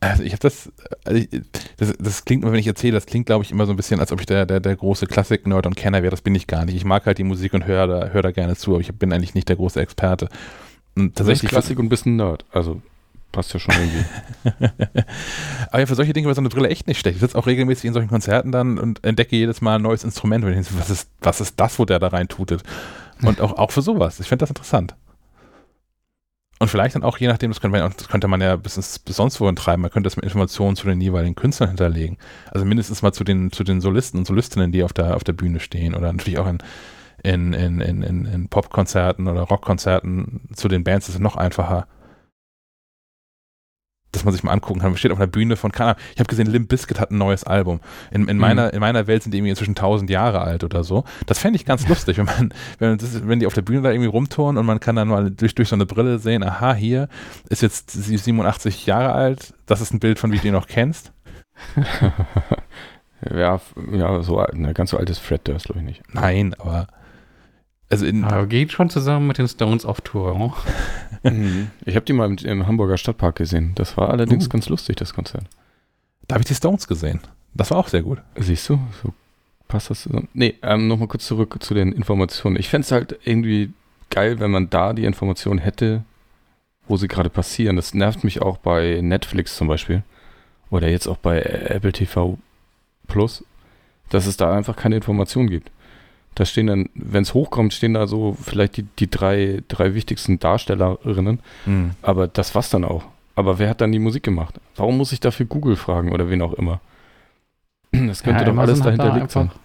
Also 0.00 0.22
ich 0.22 0.32
habe 0.32 0.40
das, 0.40 0.70
also 1.04 1.18
ich, 1.18 1.28
das, 1.76 1.92
das 1.98 2.24
klingt 2.24 2.44
immer, 2.44 2.52
wenn 2.52 2.60
ich 2.60 2.68
erzähle, 2.68 2.92
das 2.92 3.06
klingt, 3.06 3.26
glaube 3.26 3.44
ich, 3.44 3.50
immer 3.50 3.66
so 3.66 3.72
ein 3.72 3.76
bisschen, 3.76 3.98
als 3.98 4.12
ob 4.12 4.20
ich 4.20 4.26
der, 4.26 4.46
der, 4.46 4.60
der 4.60 4.76
große 4.76 5.06
Klassik-Nerd 5.06 5.66
und 5.66 5.74
Kenner 5.74 6.02
wäre. 6.02 6.12
Das 6.12 6.22
bin 6.22 6.36
ich 6.36 6.46
gar 6.46 6.64
nicht. 6.64 6.76
Ich 6.76 6.84
mag 6.84 7.04
halt 7.06 7.18
die 7.18 7.24
Musik 7.24 7.52
und 7.52 7.66
höre 7.66 7.88
da, 7.88 8.08
hör 8.08 8.22
da 8.22 8.30
gerne 8.30 8.54
zu, 8.54 8.72
aber 8.72 8.80
ich 8.80 8.94
bin 8.94 9.12
eigentlich 9.12 9.34
nicht 9.34 9.48
der 9.48 9.56
große 9.56 9.80
Experte. 9.80 10.28
Und 10.94 11.02
Du 11.02 11.02
bist 11.04 11.16
tatsächlich 11.16 11.50
Klassik 11.50 11.78
und 11.80 11.86
ein 11.86 11.88
bisschen 11.88 12.14
Nerd. 12.14 12.44
Also 12.52 12.80
passt 13.32 13.52
ja 13.52 13.60
schon 13.60 13.74
irgendwie. 13.74 14.04
Aber 15.70 15.80
ja, 15.80 15.86
für 15.86 15.94
solche 15.94 16.12
Dinge 16.12 16.26
wäre 16.26 16.34
so 16.34 16.40
eine 16.40 16.48
Brille 16.48 16.68
echt 16.68 16.86
nicht 16.86 16.98
schlecht. 16.98 17.16
Ich 17.16 17.20
sitze 17.20 17.36
auch 17.36 17.46
regelmäßig 17.46 17.84
in 17.84 17.92
solchen 17.92 18.08
Konzerten 18.08 18.52
dann 18.52 18.78
und 18.78 19.04
entdecke 19.04 19.36
jedes 19.36 19.60
Mal 19.60 19.76
ein 19.76 19.82
neues 19.82 20.02
Instrument. 20.02 20.44
Und 20.44 20.50
ich 20.50 20.56
denke, 20.56 20.80
was 20.80 20.90
ist, 20.90 21.10
was 21.20 21.40
ist 21.40 21.60
das, 21.60 21.78
wo 21.78 21.84
der 21.84 21.98
da 21.98 22.08
rein 22.08 22.28
tutet? 22.28 22.62
Und 23.22 23.40
auch, 23.40 23.52
auch 23.58 23.72
für 23.72 23.82
sowas. 23.82 24.20
Ich 24.20 24.28
finde 24.28 24.42
das 24.42 24.50
interessant. 24.50 24.94
Und 26.60 26.68
vielleicht 26.68 26.96
dann 26.96 27.04
auch, 27.04 27.18
je 27.18 27.28
nachdem, 27.28 27.50
das 27.50 27.60
könnte 27.60 27.78
man, 27.78 27.92
das 27.96 28.08
könnte 28.08 28.26
man 28.26 28.40
ja 28.40 28.56
bis, 28.56 28.76
ins, 28.76 28.98
bis 28.98 29.16
sonst 29.16 29.40
wohin 29.40 29.54
treiben, 29.54 29.82
man 29.82 29.92
könnte 29.92 30.08
das 30.08 30.16
mit 30.16 30.24
Informationen 30.24 30.74
zu 30.74 30.88
den 30.88 31.00
jeweiligen 31.00 31.36
Künstlern 31.36 31.68
hinterlegen. 31.68 32.18
Also 32.50 32.66
mindestens 32.66 33.02
mal 33.02 33.12
zu 33.12 33.22
den, 33.22 33.52
zu 33.52 33.62
den 33.62 33.80
Solisten 33.80 34.18
und 34.18 34.26
Solistinnen, 34.26 34.72
die 34.72 34.82
auf 34.82 34.92
der, 34.92 35.14
auf 35.14 35.22
der 35.22 35.34
Bühne 35.34 35.60
stehen. 35.60 35.94
Oder 35.94 36.12
natürlich 36.12 36.38
auch 36.40 36.48
in, 36.48 36.58
in, 37.22 37.52
in, 37.52 37.80
in, 37.80 38.24
in, 38.24 38.48
Popkonzerten 38.48 39.28
oder 39.28 39.42
Rockkonzerten 39.42 40.48
zu 40.54 40.68
den 40.68 40.82
Bands 40.82 41.08
ist 41.08 41.14
es 41.16 41.20
noch 41.20 41.36
einfacher 41.36 41.86
dass 44.18 44.24
man 44.24 44.34
sich 44.34 44.42
mal 44.42 44.52
angucken 44.52 44.80
kann. 44.80 44.90
Man 44.90 44.98
steht 44.98 45.12
auf 45.12 45.18
einer 45.18 45.26
Bühne 45.26 45.56
von, 45.56 45.72
keine 45.72 45.90
Ahnung, 45.90 46.02
ich 46.14 46.20
habe 46.20 46.28
gesehen, 46.28 46.46
Limp 46.46 46.68
Bizkit 46.68 47.00
hat 47.00 47.10
ein 47.10 47.18
neues 47.18 47.44
Album. 47.44 47.80
In, 48.10 48.28
in, 48.28 48.36
Mhm. 48.36 48.40
meiner, 48.40 48.72
in 48.72 48.80
meiner 48.80 49.06
Welt 49.06 49.22
sind 49.22 49.32
die 49.32 49.38
irgendwie 49.38 49.50
inzwischen 49.50 49.72
1000 49.76 50.10
Jahre 50.10 50.40
alt 50.40 50.64
oder 50.64 50.84
so. 50.84 51.04
Das 51.26 51.38
fände 51.38 51.56
ich 51.56 51.64
ganz 51.64 51.88
lustig, 51.88 52.18
wenn 52.18 52.26
man, 52.26 52.52
wenn, 52.78 52.90
man 52.90 52.98
das, 52.98 53.26
wenn 53.26 53.40
die 53.40 53.46
auf 53.46 53.54
der 53.54 53.62
Bühne 53.62 53.82
da 53.82 53.90
irgendwie 53.90 54.08
rumtouren 54.08 54.56
und 54.58 54.66
man 54.66 54.80
kann 54.80 54.96
dann 54.96 55.08
mal 55.08 55.30
durch, 55.30 55.54
durch 55.54 55.68
so 55.68 55.76
eine 55.76 55.86
Brille 55.86 56.18
sehen, 56.18 56.42
aha, 56.42 56.74
hier 56.74 57.08
ist 57.48 57.62
jetzt 57.62 57.90
sie 57.90 58.16
87 58.16 58.86
Jahre 58.86 59.12
alt, 59.12 59.54
das 59.66 59.80
ist 59.80 59.92
ein 59.94 60.00
Bild 60.00 60.18
von, 60.18 60.32
wie 60.32 60.38
du 60.38 60.48
ihn 60.48 60.52
noch 60.54 60.66
kennst. 60.66 61.12
ja, 63.34 63.60
ja, 63.92 64.22
so 64.22 64.38
alt, 64.38 64.54
ne, 64.56 64.74
ganz 64.74 64.90
so 64.90 64.96
altes 64.96 65.18
Fred 65.18 65.46
Durst, 65.48 65.66
glaube 65.66 65.80
ich 65.80 65.86
nicht. 65.86 66.02
Nein, 66.12 66.54
aber 66.58 66.86
also 67.90 68.06
in, 68.06 68.24
aber 68.24 68.46
geht 68.46 68.72
schon 68.72 68.90
zusammen 68.90 69.26
mit 69.26 69.38
den 69.38 69.48
Stones 69.48 69.84
auf 69.84 70.00
Tour. 70.00 70.36
oh? 70.38 70.52
Ich 71.84 71.96
habe 71.96 72.06
die 72.06 72.12
mal 72.12 72.26
im, 72.26 72.36
im 72.38 72.66
Hamburger 72.66 72.96
Stadtpark 72.96 73.36
gesehen. 73.36 73.72
Das 73.74 73.96
war 73.96 74.10
allerdings 74.10 74.46
Uh. 74.46 74.50
ganz 74.50 74.68
lustig, 74.68 74.96
das 74.96 75.14
Konzert. 75.14 75.44
da 76.26 76.34
habe 76.34 76.42
ich 76.42 76.48
die 76.48 76.54
Stones 76.54 76.86
gesehen. 76.86 77.20
Das 77.54 77.70
war 77.70 77.78
auch 77.78 77.88
sehr 77.88 78.02
gut. 78.02 78.20
Siehst 78.36 78.68
du? 78.68 78.78
So 79.02 79.12
passt 79.66 79.90
das 79.90 80.02
zusammen. 80.02 80.28
Nee, 80.32 80.54
ähm, 80.62 80.88
nochmal 80.88 81.08
kurz 81.08 81.26
zurück 81.26 81.56
zu 81.60 81.74
den 81.74 81.92
Informationen. 81.92 82.56
Ich 82.56 82.68
fände 82.68 82.84
es 82.84 82.92
halt 82.92 83.18
irgendwie 83.24 83.72
geil, 84.10 84.40
wenn 84.40 84.50
man 84.50 84.70
da 84.70 84.92
die 84.92 85.04
Informationen 85.04 85.58
hätte, 85.58 86.04
wo 86.86 86.96
sie 86.96 87.08
gerade 87.08 87.30
passieren. 87.30 87.76
Das 87.76 87.94
nervt 87.94 88.24
mich 88.24 88.40
auch 88.40 88.58
bei 88.58 89.00
Netflix 89.02 89.56
zum 89.56 89.68
Beispiel. 89.68 90.02
Oder 90.70 90.88
jetzt 90.88 91.06
auch 91.06 91.18
bei 91.18 91.40
Apple 91.40 91.92
TV 91.92 92.38
Plus, 93.08 93.44
dass 94.10 94.26
es 94.26 94.36
da 94.36 94.54
einfach 94.54 94.76
keine 94.76 94.96
Informationen 94.96 95.48
gibt. 95.50 95.70
Da 96.34 96.44
stehen 96.44 96.68
dann, 96.68 96.88
wenn 96.94 97.22
es 97.22 97.34
hochkommt, 97.34 97.74
stehen 97.74 97.94
da 97.94 98.06
so 98.06 98.36
vielleicht 98.40 98.76
die, 98.76 98.84
die 98.98 99.10
drei, 99.10 99.62
drei 99.68 99.94
wichtigsten 99.94 100.38
Darstellerinnen, 100.38 101.40
Hm. 101.64 101.90
aber 102.02 102.28
das 102.28 102.54
war's 102.54 102.70
dann 102.70 102.84
auch. 102.84 103.04
Aber 103.34 103.58
wer 103.58 103.68
hat 103.70 103.80
dann 103.80 103.92
die 103.92 103.98
Musik 103.98 104.22
gemacht? 104.22 104.54
Warum 104.76 104.98
muss 104.98 105.12
ich 105.12 105.20
dafür 105.20 105.46
Google 105.46 105.76
fragen 105.76 106.12
oder 106.12 106.30
wen 106.30 106.42
auch 106.42 106.52
immer? 106.54 106.80
Das 107.92 108.22
könnte 108.22 108.44
Ja, 108.44 108.50
doch 108.50 108.58
alles 108.58 108.80
Amazon 108.80 108.96
da 108.98 109.04
dahinter 109.04 109.14
liegen. 109.14 109.22
einfach- 109.48 109.58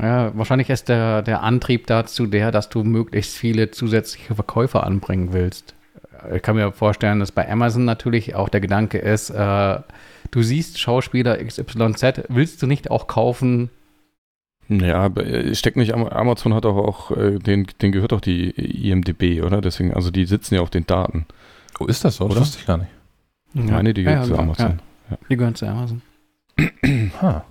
Ja, 0.00 0.30
wahrscheinlich 0.36 0.70
ist 0.70 0.88
der, 0.88 1.22
der 1.22 1.42
Antrieb 1.42 1.86
dazu 1.88 2.26
der, 2.26 2.52
dass 2.52 2.68
du 2.68 2.84
möglichst 2.84 3.36
viele 3.36 3.70
zusätzliche 3.70 4.34
Verkäufer 4.34 4.84
anbringen 4.86 5.32
willst. 5.32 5.74
Ich 6.34 6.42
kann 6.42 6.56
mir 6.56 6.72
vorstellen, 6.72 7.20
dass 7.20 7.32
bei 7.32 7.50
Amazon 7.50 7.84
natürlich 7.84 8.34
auch 8.34 8.48
der 8.48 8.60
Gedanke 8.60 8.98
ist, 8.98 9.30
äh, 9.30 9.78
du 10.30 10.42
siehst 10.42 10.78
Schauspieler 10.80 11.36
XYZ, 11.42 12.24
willst 12.28 12.60
du 12.62 12.66
nicht 12.66 12.90
auch 12.90 13.06
kaufen? 13.06 13.70
Ja, 14.68 14.96
aber 15.00 15.26
äh, 15.26 15.54
steckt 15.54 15.76
nicht, 15.76 15.94
Am- 15.94 16.06
Amazon 16.06 16.52
hat 16.54 16.66
auch, 16.66 16.76
auch 16.76 17.10
äh, 17.16 17.38
den, 17.38 17.66
den 17.80 17.92
gehört 17.92 18.12
auch 18.12 18.20
die 18.20 18.50
IMDB, 18.50 19.42
oder? 19.42 19.60
Deswegen, 19.60 19.94
also 19.94 20.10
die 20.10 20.26
sitzen 20.26 20.54
ja 20.56 20.60
auf 20.60 20.70
den 20.70 20.86
Daten. 20.86 21.26
Oh, 21.80 21.86
ist 21.86 22.04
das 22.04 22.16
so? 22.16 22.24
Oder? 22.26 22.34
Das 22.34 22.42
wusste 22.42 22.58
ich 22.60 22.66
gar 22.66 22.76
nicht. 22.76 22.90
Ich 23.54 23.64
meine, 23.64 23.94
die 23.94 24.02
gehört 24.04 24.24
zu 24.24 24.30
genau, 24.32 24.42
Amazon. 24.42 24.80
Ja, 25.10 25.18
die 25.30 25.36
gehören 25.36 25.54
zu 25.54 25.66
Amazon. 25.66 26.02
Ha. 27.22 27.44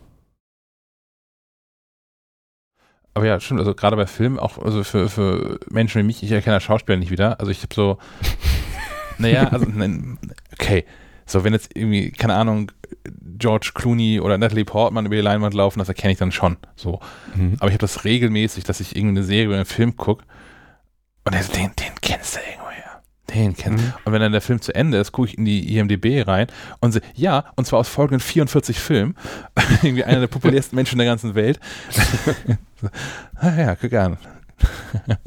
aber 3.18 3.26
ja, 3.26 3.40
stimmt, 3.40 3.60
also 3.60 3.74
gerade 3.74 3.96
bei 3.96 4.06
Filmen, 4.06 4.38
auch 4.38 4.60
also 4.60 4.84
für, 4.84 5.10
für 5.10 5.60
Menschen 5.72 6.00
wie 6.02 6.06
mich, 6.06 6.22
ich 6.22 6.32
erkenne 6.32 6.62
Schauspieler 6.62 6.98
nicht 7.00 7.10
wieder. 7.10 7.40
Also 7.40 7.52
ich 7.52 7.64
habe 7.64 7.74
so, 7.74 7.98
naja, 9.18 9.48
also, 9.48 9.66
nein, 9.68 10.20
okay, 10.54 10.86
so 11.28 11.44
wenn 11.44 11.54
jetzt 11.54 11.76
irgendwie, 11.76 12.12
keine 12.12 12.36
Ahnung, 12.36 12.72
George 13.38 13.72
Clooney 13.76 14.20
oder 14.20 14.38
Natalie 14.38 14.66
Portman 14.66 15.06
über 15.06 15.16
die 15.16 15.22
Leinwand 15.22 15.54
laufen, 15.54 15.80
das 15.80 15.90
erkenne 15.90 16.14
ich 16.14 16.20
dann 16.20 16.32
schon. 16.32 16.58
So. 16.76 17.00
Mhm. 17.36 17.58
Aber 17.60 17.68
ich 17.68 17.74
habe 17.74 17.82
das 17.82 18.04
regelmäßig, 18.04 18.64
dass 18.64 18.80
ich 18.80 18.96
irgendeine 18.96 19.26
Serie 19.26 19.50
oder 19.50 19.58
einen 19.58 19.66
Film 19.66 19.96
gucke 19.96 20.24
und 21.28 21.34
den, 21.34 21.42
den, 21.52 21.76
den 21.76 21.94
kennst 22.02 22.38
du 22.38 22.40
irgendwoher. 22.40 23.02
Den 23.30 23.54
kennst 23.54 23.84
Mhm. 23.84 23.94
Und 24.06 24.14
wenn 24.14 24.22
dann 24.22 24.32
der 24.32 24.40
Film 24.40 24.62
zu 24.62 24.74
Ende 24.74 24.98
ist, 24.98 25.12
gucke 25.12 25.28
ich 25.28 25.38
in 25.38 25.44
die 25.44 25.78
IMDB 25.78 26.26
rein 26.26 26.48
und 26.80 26.94
sehe, 26.94 27.02
ja, 27.16 27.52
und 27.58 27.68
zwar 27.68 27.80
aus 27.80 27.90
folgenden 27.90 28.22
44 28.22 28.80
Filmen. 28.80 29.16
irgendwie 29.84 30.06
einer 30.06 30.22
der 30.22 30.28
populärsten 30.28 30.78
Menschen 30.78 30.98
der 30.98 31.08
ganzen 31.08 31.36
Welt. 31.36 31.60
ah 33.36 33.58
ja, 33.58 33.76
guck 33.76 33.92
an. 33.94 34.18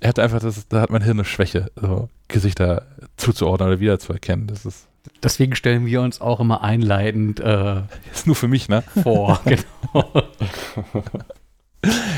er 0.00 0.08
hat 0.08 0.18
einfach, 0.18 0.40
das, 0.40 0.68
da 0.68 0.82
hat 0.82 0.90
mein 0.90 1.02
Hirn 1.02 1.16
eine 1.16 1.24
Schwäche, 1.24 1.70
so 1.76 2.10
Gesichter 2.28 2.86
zuzuordnen 3.16 3.68
oder 3.68 3.80
wiederzuerkennen. 3.80 4.46
Das 4.46 4.64
ist, 4.66 4.88
Deswegen 5.22 5.54
stellen 5.54 5.86
wir 5.86 6.02
uns 6.02 6.20
auch 6.20 6.40
immer 6.40 6.62
einleitend 6.62 7.40
äh, 7.40 7.82
ist 8.12 8.26
nur 8.26 8.36
für 8.36 8.48
mich, 8.48 8.68
ne? 8.68 8.82
vor. 9.02 9.40
genau. 9.44 10.12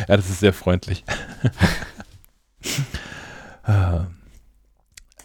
Ja, 0.09 0.17
das 0.17 0.31
ist 0.31 0.41
sehr 0.41 0.53
freundlich. 0.53 1.05
Äh, 3.67 4.01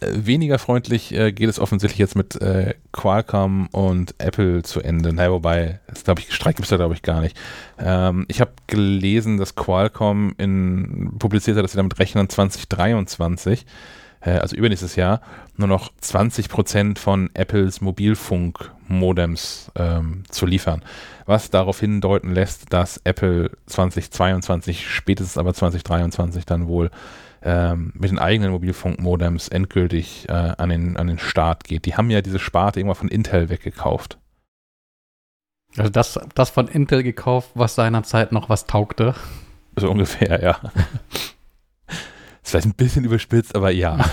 Weniger 0.06 0.58
freundlich 0.58 1.14
äh, 1.14 1.32
geht 1.32 1.48
es 1.48 1.58
offensichtlich 1.58 1.98
jetzt 1.98 2.14
mit 2.14 2.40
äh, 2.40 2.74
Qualcomm 2.92 3.68
und 3.68 4.14
Apple 4.18 4.62
zu 4.62 4.80
Ende. 4.80 5.12
Naja, 5.12 5.30
wobei, 5.32 5.80
das 5.86 6.04
glaube 6.04 6.20
ich, 6.20 6.34
Streik 6.34 6.56
gibt 6.56 6.66
es 6.66 6.70
da 6.70 6.76
glaube 6.76 6.94
ich 6.94 7.02
gar 7.02 7.20
nicht. 7.20 7.36
Ähm, 7.78 8.26
ich 8.28 8.40
habe 8.40 8.52
gelesen, 8.66 9.38
dass 9.38 9.54
Qualcomm 9.54 10.34
in, 10.36 11.16
publiziert 11.18 11.56
hat, 11.56 11.64
dass 11.64 11.72
sie 11.72 11.78
damit 11.78 11.98
rechnen, 11.98 12.28
2023, 12.28 13.62
äh, 13.62 13.64
also 14.30 14.56
übernächstes 14.56 14.96
Jahr, 14.96 15.20
nur 15.56 15.68
noch 15.68 15.92
20% 16.02 16.98
von 16.98 17.30
Apples 17.34 17.80
Mobilfunk-Modems 17.80 19.70
ähm, 19.76 20.24
zu 20.28 20.46
liefern. 20.46 20.82
Was 21.26 21.50
darauf 21.50 21.80
hindeuten 21.80 22.32
lässt, 22.32 22.72
dass 22.72 23.00
Apple 23.04 23.50
2022, 23.66 24.88
spätestens 24.88 25.38
aber 25.38 25.54
2023 25.54 26.46
dann 26.46 26.68
wohl 26.68 26.90
ähm, 27.42 27.92
mit 27.94 28.10
den 28.10 28.18
eigenen 28.18 28.50
Mobilfunkmodems 28.52 29.48
endgültig 29.48 30.26
äh, 30.28 30.32
an, 30.32 30.70
den, 30.70 30.96
an 30.96 31.06
den 31.06 31.18
Start 31.18 31.64
geht. 31.64 31.84
Die 31.84 31.94
haben 31.94 32.10
ja 32.10 32.22
diese 32.22 32.38
Sparte 32.38 32.80
irgendwann 32.80 32.96
von 32.96 33.08
Intel 33.08 33.50
weggekauft. 33.50 34.18
Also 35.76 35.90
das, 35.90 36.18
das 36.34 36.50
von 36.50 36.68
Intel 36.68 37.02
gekauft, 37.02 37.50
was 37.54 37.74
seinerzeit 37.74 38.32
noch 38.32 38.48
was 38.48 38.66
taugte. 38.66 39.14
So 39.76 39.90
ungefähr, 39.90 40.42
ja. 40.42 40.58
ist 42.44 42.50
vielleicht 42.50 42.66
ein 42.66 42.74
bisschen 42.74 43.04
überspitzt, 43.04 43.56
aber 43.56 43.70
ja. 43.70 43.98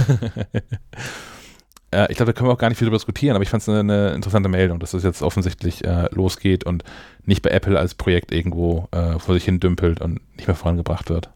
äh, 1.91 2.07
ich 2.09 2.17
glaube, 2.17 2.31
da 2.31 2.33
können 2.33 2.49
wir 2.49 2.53
auch 2.53 2.57
gar 2.57 2.69
nicht 2.69 2.77
viel 2.77 2.85
drüber 2.85 2.97
diskutieren, 2.97 3.35
aber 3.35 3.43
ich 3.43 3.49
fand 3.49 3.61
es 3.61 3.69
eine, 3.69 3.79
eine 3.79 4.13
interessante 4.13 4.49
Meldung, 4.49 4.79
dass 4.79 4.91
das 4.91 5.03
jetzt 5.03 5.21
offensichtlich 5.21 5.83
äh, 5.83 6.07
losgeht 6.13 6.63
und 6.63 6.83
nicht 7.25 7.41
bei 7.41 7.49
Apple 7.51 7.77
als 7.77 7.93
Projekt 7.93 8.31
irgendwo 8.31 8.87
äh, 8.91 9.19
vor 9.19 9.35
sich 9.35 9.43
hin 9.45 9.59
dümpelt 9.59 10.01
und 10.01 10.21
nicht 10.35 10.47
mehr 10.47 10.55
vorangebracht 10.55 11.09
wird. 11.09 11.29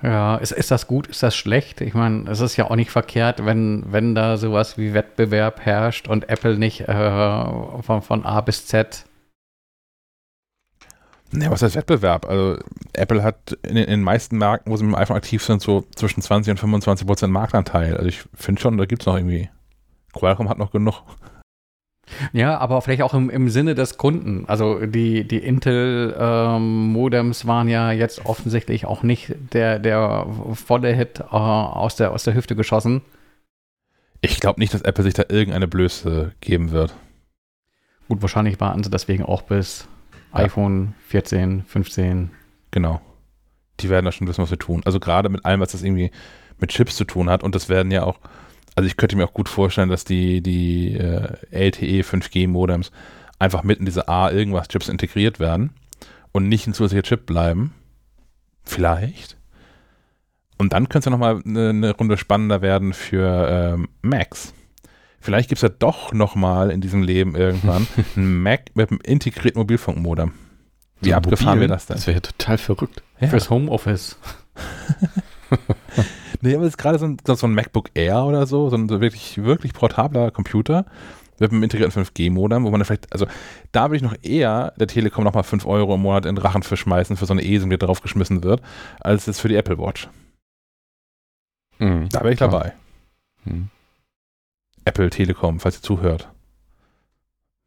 Ja, 0.00 0.36
ist, 0.36 0.52
ist 0.52 0.70
das 0.70 0.86
gut, 0.86 1.08
ist 1.08 1.24
das 1.24 1.34
schlecht? 1.34 1.80
Ich 1.80 1.92
meine, 1.92 2.30
es 2.30 2.38
ist 2.38 2.56
ja 2.56 2.70
auch 2.70 2.76
nicht 2.76 2.92
verkehrt, 2.92 3.44
wenn, 3.44 3.84
wenn 3.88 4.14
da 4.14 4.36
sowas 4.36 4.78
wie 4.78 4.94
Wettbewerb 4.94 5.60
herrscht 5.60 6.06
und 6.06 6.28
Apple 6.28 6.56
nicht 6.56 6.82
äh, 6.82 7.82
von, 7.82 8.02
von 8.02 8.24
A 8.24 8.40
bis 8.40 8.66
Z. 8.66 9.06
Ja, 11.32 11.50
was 11.50 11.62
heißt 11.62 11.76
Wettbewerb? 11.76 12.26
Also 12.26 12.58
Apple 12.94 13.22
hat 13.22 13.52
in, 13.62 13.76
in 13.76 13.86
den 13.86 14.02
meisten 14.02 14.38
Märkten, 14.38 14.72
wo 14.72 14.76
sie 14.76 14.84
mit 14.84 14.94
dem 14.94 15.00
iPhone 15.00 15.16
aktiv 15.16 15.42
sind, 15.42 15.60
so 15.60 15.84
zwischen 15.94 16.22
20 16.22 16.52
und 16.52 16.58
25 16.58 17.06
Prozent 17.06 17.32
Marktanteil. 17.32 17.96
Also 17.96 18.08
ich 18.08 18.24
finde 18.34 18.60
schon, 18.60 18.78
da 18.78 18.86
gibt 18.86 19.02
es 19.02 19.06
noch 19.06 19.16
irgendwie. 19.16 19.50
Qualcomm 20.14 20.48
hat 20.48 20.58
noch 20.58 20.72
genug. 20.72 21.02
Ja, 22.32 22.58
aber 22.58 22.80
vielleicht 22.80 23.02
auch 23.02 23.12
im, 23.14 23.30
im 23.30 23.50
Sinne 23.50 23.74
des 23.74 23.98
Kunden. 23.98 24.44
Also 24.46 24.86
die, 24.86 25.28
die 25.28 25.38
Intel-Modems 25.38 27.46
waren 27.46 27.68
ja 27.68 27.92
jetzt 27.92 28.26
offensichtlich 28.26 28.86
auch 28.86 29.02
nicht 29.02 29.34
der, 29.52 29.78
der 29.78 30.26
volle 30.54 30.94
Hit 30.94 31.20
äh, 31.20 31.24
aus, 31.24 31.96
der, 31.96 32.12
aus 32.12 32.24
der 32.24 32.34
Hüfte 32.34 32.56
geschossen. 32.56 33.02
Ich 34.20 34.40
glaube 34.40 34.60
nicht, 34.60 34.74
dass 34.74 34.82
Apple 34.82 35.04
sich 35.04 35.14
da 35.14 35.24
irgendeine 35.28 35.68
Blöße 35.68 36.32
geben 36.40 36.70
wird. 36.70 36.94
Gut, 38.08 38.22
wahrscheinlich 38.22 38.60
warten 38.60 38.82
sie 38.82 38.90
deswegen 38.90 39.24
auch 39.24 39.42
bis. 39.42 39.86
iPhone 40.32 40.94
14, 41.08 41.64
15. 41.64 42.30
Genau. 42.70 43.00
Die 43.80 43.88
werden 43.88 44.04
da 44.04 44.12
schon 44.12 44.26
wissen, 44.26 44.42
was 44.42 44.50
wir 44.50 44.58
tun. 44.58 44.82
Also 44.84 45.00
gerade 45.00 45.28
mit 45.28 45.44
allem, 45.44 45.60
was 45.60 45.72
das 45.72 45.82
irgendwie 45.82 46.10
mit 46.58 46.70
Chips 46.70 46.96
zu 46.96 47.04
tun 47.04 47.30
hat. 47.30 47.42
Und 47.42 47.54
das 47.54 47.68
werden 47.68 47.92
ja 47.92 48.02
auch, 48.02 48.18
also 48.74 48.86
ich 48.86 48.96
könnte 48.96 49.16
mir 49.16 49.24
auch 49.24 49.34
gut 49.34 49.48
vorstellen, 49.48 49.88
dass 49.88 50.04
die, 50.04 50.42
die 50.42 50.94
äh, 50.94 51.36
LTE 51.50 52.02
5G-Modems 52.02 52.90
einfach 53.38 53.62
mit 53.62 53.78
in 53.78 53.84
diese 53.84 54.08
A 54.08 54.30
irgendwas 54.30 54.68
Chips 54.68 54.88
integriert 54.88 55.38
werden 55.38 55.70
und 56.32 56.48
nicht 56.48 56.66
ein 56.66 56.74
zusätzlicher 56.74 57.02
Chip 57.02 57.26
bleiben. 57.26 57.72
Vielleicht. 58.64 59.36
Und 60.58 60.72
dann 60.72 60.88
könnte 60.88 60.98
es 60.98 61.04
ja 61.06 61.10
nochmal 61.10 61.40
eine, 61.44 61.68
eine 61.70 61.96
Runde 61.96 62.16
spannender 62.16 62.60
werden 62.62 62.92
für 62.92 63.48
ähm, 63.48 63.88
Macs. 64.02 64.52
Vielleicht 65.20 65.48
gibt 65.48 65.58
es 65.58 65.62
ja 65.62 65.68
doch 65.68 66.12
nochmal 66.12 66.70
in 66.70 66.80
diesem 66.80 67.02
Leben 67.02 67.34
irgendwann 67.34 67.86
einen 68.16 68.42
Mac 68.42 68.70
mit 68.74 68.90
einem 68.90 69.00
integrierten 69.02 69.58
Mobilfunkmodem. 69.60 70.32
Wie 71.00 71.10
So 71.10 71.14
abgefahren 71.16 71.60
wäre 71.60 71.68
das 71.68 71.86
denn? 71.86 71.96
Das 71.96 72.06
wäre 72.06 72.16
ja 72.16 72.20
total 72.20 72.58
verrückt. 72.58 73.02
Ja. 73.20 73.28
Fürs 73.28 73.50
Homeoffice. 73.50 74.18
Nee, 76.40 76.54
aber 76.54 76.64
es 76.64 76.70
ist 76.70 76.76
gerade 76.78 76.98
so 76.98 77.06
ein, 77.06 77.16
so 77.24 77.46
ein 77.46 77.54
MacBook 77.54 77.90
Air 77.94 78.22
oder 78.24 78.46
so, 78.46 78.68
so 78.70 78.76
ein 78.76 78.88
wirklich, 78.88 79.42
wirklich 79.42 79.72
portabler 79.72 80.30
Computer 80.30 80.86
mit 81.40 81.50
einem 81.50 81.62
integrierten 81.62 82.04
5G-Modem, 82.04 82.64
wo 82.64 82.70
man 82.70 82.84
vielleicht, 82.84 83.12
also 83.12 83.26
da 83.72 83.84
würde 83.90 83.96
ich 83.96 84.02
noch 84.02 84.14
eher 84.22 84.72
der 84.78 84.86
Telekom 84.86 85.24
nochmal 85.24 85.42
5 85.42 85.66
Euro 85.66 85.94
im 85.94 86.02
Monat 86.02 86.26
in 86.26 86.38
Rachen 86.38 86.62
verschmeißen 86.62 87.16
für 87.16 87.26
so 87.26 87.32
eine 87.32 87.44
ESIM, 87.44 87.70
die 87.70 87.78
draufgeschmissen 87.78 88.44
wird, 88.44 88.62
als 89.00 89.26
jetzt 89.26 89.40
für 89.40 89.48
die 89.48 89.56
Apple 89.56 89.78
Watch. 89.78 90.08
Mhm, 91.78 92.08
Da 92.10 92.20
wäre 92.20 92.32
ich 92.32 92.36
klar. 92.38 92.50
dabei. 92.50 92.72
Mhm. 93.44 93.70
Apple 94.88 95.10
Telekom, 95.10 95.60
falls 95.60 95.76
ihr 95.76 95.82
zuhört. 95.82 96.30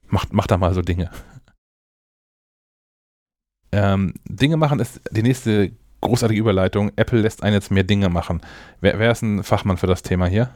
Macht, 0.07 0.33
macht 0.33 0.49
da 0.49 0.57
mal 0.57 0.73
so 0.73 0.81
Dinge. 0.81 1.09
Ähm, 3.73 4.15
Dinge 4.25 4.57
machen 4.57 4.81
ist 4.81 4.99
die 5.11 5.23
nächste 5.23 5.71
großartige 6.01 6.41
Überleitung. 6.41 6.91
Apple 6.97 7.21
lässt 7.21 7.41
einen 7.41 7.53
jetzt 7.53 7.71
mehr 7.71 7.85
Dinge 7.85 8.09
machen. 8.09 8.41
Wer, 8.81 8.99
wer 8.99 9.11
ist 9.13 9.21
ein 9.21 9.43
Fachmann 9.43 9.77
für 9.77 9.87
das 9.87 10.03
Thema 10.03 10.25
hier? 10.25 10.49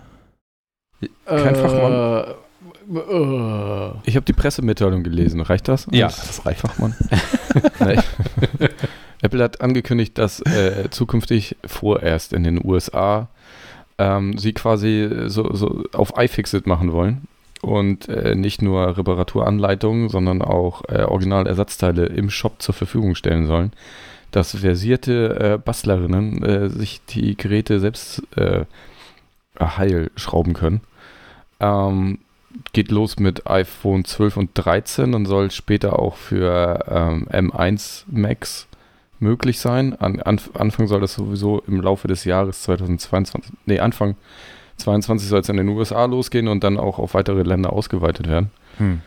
Kein 1.26 1.56
Fachmann. 1.56 2.36
Äh, 2.94 3.92
Ich 4.04 4.18
habe 4.18 4.26
die 4.26 4.34
Pressemitteilung 4.34 5.02
gelesen. 5.04 5.40
Reicht 5.40 5.70
das? 5.70 5.88
Ja, 5.92 6.08
das 6.08 6.46
reicht. 6.46 6.60
Fachmann. 6.60 6.94
Apple 9.22 9.42
hat 9.42 9.62
angekündigt, 9.62 10.18
dass 10.18 10.42
äh, 10.42 10.90
zukünftig 10.90 11.56
vorerst 11.66 12.34
in 12.34 12.44
den 12.44 12.60
USA 12.66 13.30
ähm, 13.98 14.38
sie 14.38 14.54
quasi 14.54 15.10
so, 15.28 15.54
so 15.54 15.84
auf 15.94 16.14
iFixit 16.18 16.68
machen 16.68 16.92
wollen 16.92 17.28
und 17.62 18.10
äh, 18.10 18.36
nicht 18.36 18.62
nur 18.62 18.98
Reparaturanleitungen, 18.98 20.10
sondern 20.10 20.42
auch 20.42 20.84
äh, 20.88 21.04
Originalersatzteile 21.04 22.06
im 22.06 22.30
Shop 22.30 22.62
zur 22.62 22.76
Verfügung 22.76 23.16
stellen 23.16 23.48
sollen, 23.48 23.72
dass 24.32 24.56
versierte 24.56 25.54
äh, 25.54 25.58
Bastlerinnen 25.58 26.44
äh, 26.44 26.70
sich 26.70 27.02
die 27.06 27.36
Geräte 27.38 27.80
selbst 27.80 28.22
äh, 28.36 28.66
heil 29.60 30.12
schrauben 30.16 30.54
können. 30.54 30.82
Ähm, 31.60 32.20
geht 32.74 32.92
los 32.92 33.18
mit 33.18 33.48
iPhone 33.48 34.06
12 34.06 34.38
und 34.38 34.50
13 34.54 35.14
und 35.14 35.26
soll 35.26 35.52
später 35.52 36.00
auch 36.00 36.16
für 36.16 36.86
ähm, 36.88 37.28
M1 37.30 38.04
Max 38.08 38.68
möglich 39.20 39.60
sein. 39.60 39.94
An, 39.96 40.22
an, 40.22 40.40
Anfang 40.54 40.88
soll 40.88 41.02
das 41.02 41.14
sowieso 41.14 41.62
im 41.68 41.82
Laufe 41.82 42.08
des 42.08 42.26
Jahres 42.26 42.64
2022, 42.64 43.54
nee, 43.66 43.80
Anfang 43.80 44.16
22 44.78 45.30
soll 45.30 45.40
es 45.40 45.50
in 45.50 45.58
den 45.58 45.70
USA 45.70 46.06
losgehen 46.06 46.48
und 46.48 46.64
dann 46.64 46.78
auch 46.78 47.00
auf 47.00 47.14
weitere 47.14 47.44
Länder 47.44 47.72
ausgeweitet 47.74 48.28
werden. 48.28 48.52
Hm. 48.78 49.02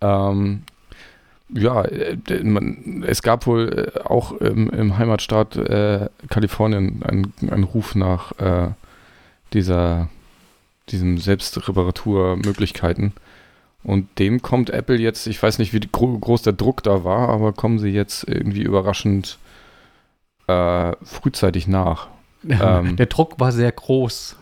Ähm, 0.00 0.62
ja, 1.48 1.82
äh, 1.82 2.16
man, 2.42 3.04
es 3.06 3.22
gab 3.22 3.46
wohl 3.46 3.92
äh, 3.94 4.00
auch 4.00 4.32
im, 4.32 4.68
im 4.70 4.98
Heimatstaat 4.98 5.56
äh, 5.56 6.08
Kalifornien 6.28 7.02
einen, 7.02 7.64
Ruf 7.64 7.94
nach 7.94 8.32
äh, 8.38 8.70
dieser, 9.52 10.08
diesem 10.90 11.18
Selbstreparaturmöglichkeiten. 11.18 13.12
Und 13.84 14.18
dem 14.18 14.42
kommt 14.42 14.70
Apple 14.70 14.96
jetzt, 14.96 15.28
ich 15.28 15.40
weiß 15.40 15.60
nicht, 15.60 15.72
wie 15.72 15.80
gro 15.80 16.18
groß 16.18 16.42
der 16.42 16.52
Druck 16.52 16.82
da 16.82 17.04
war, 17.04 17.28
aber 17.28 17.52
kommen 17.52 17.78
sie 17.78 17.90
jetzt 17.90 18.26
irgendwie 18.28 18.62
überraschend 18.62 19.38
äh, 20.46 20.92
frühzeitig 21.02 21.66
nach. 21.66 22.08
Ähm. 22.48 22.96
Der 22.96 23.06
Druck 23.06 23.40
war 23.40 23.52
sehr 23.52 23.72
groß. 23.72 24.36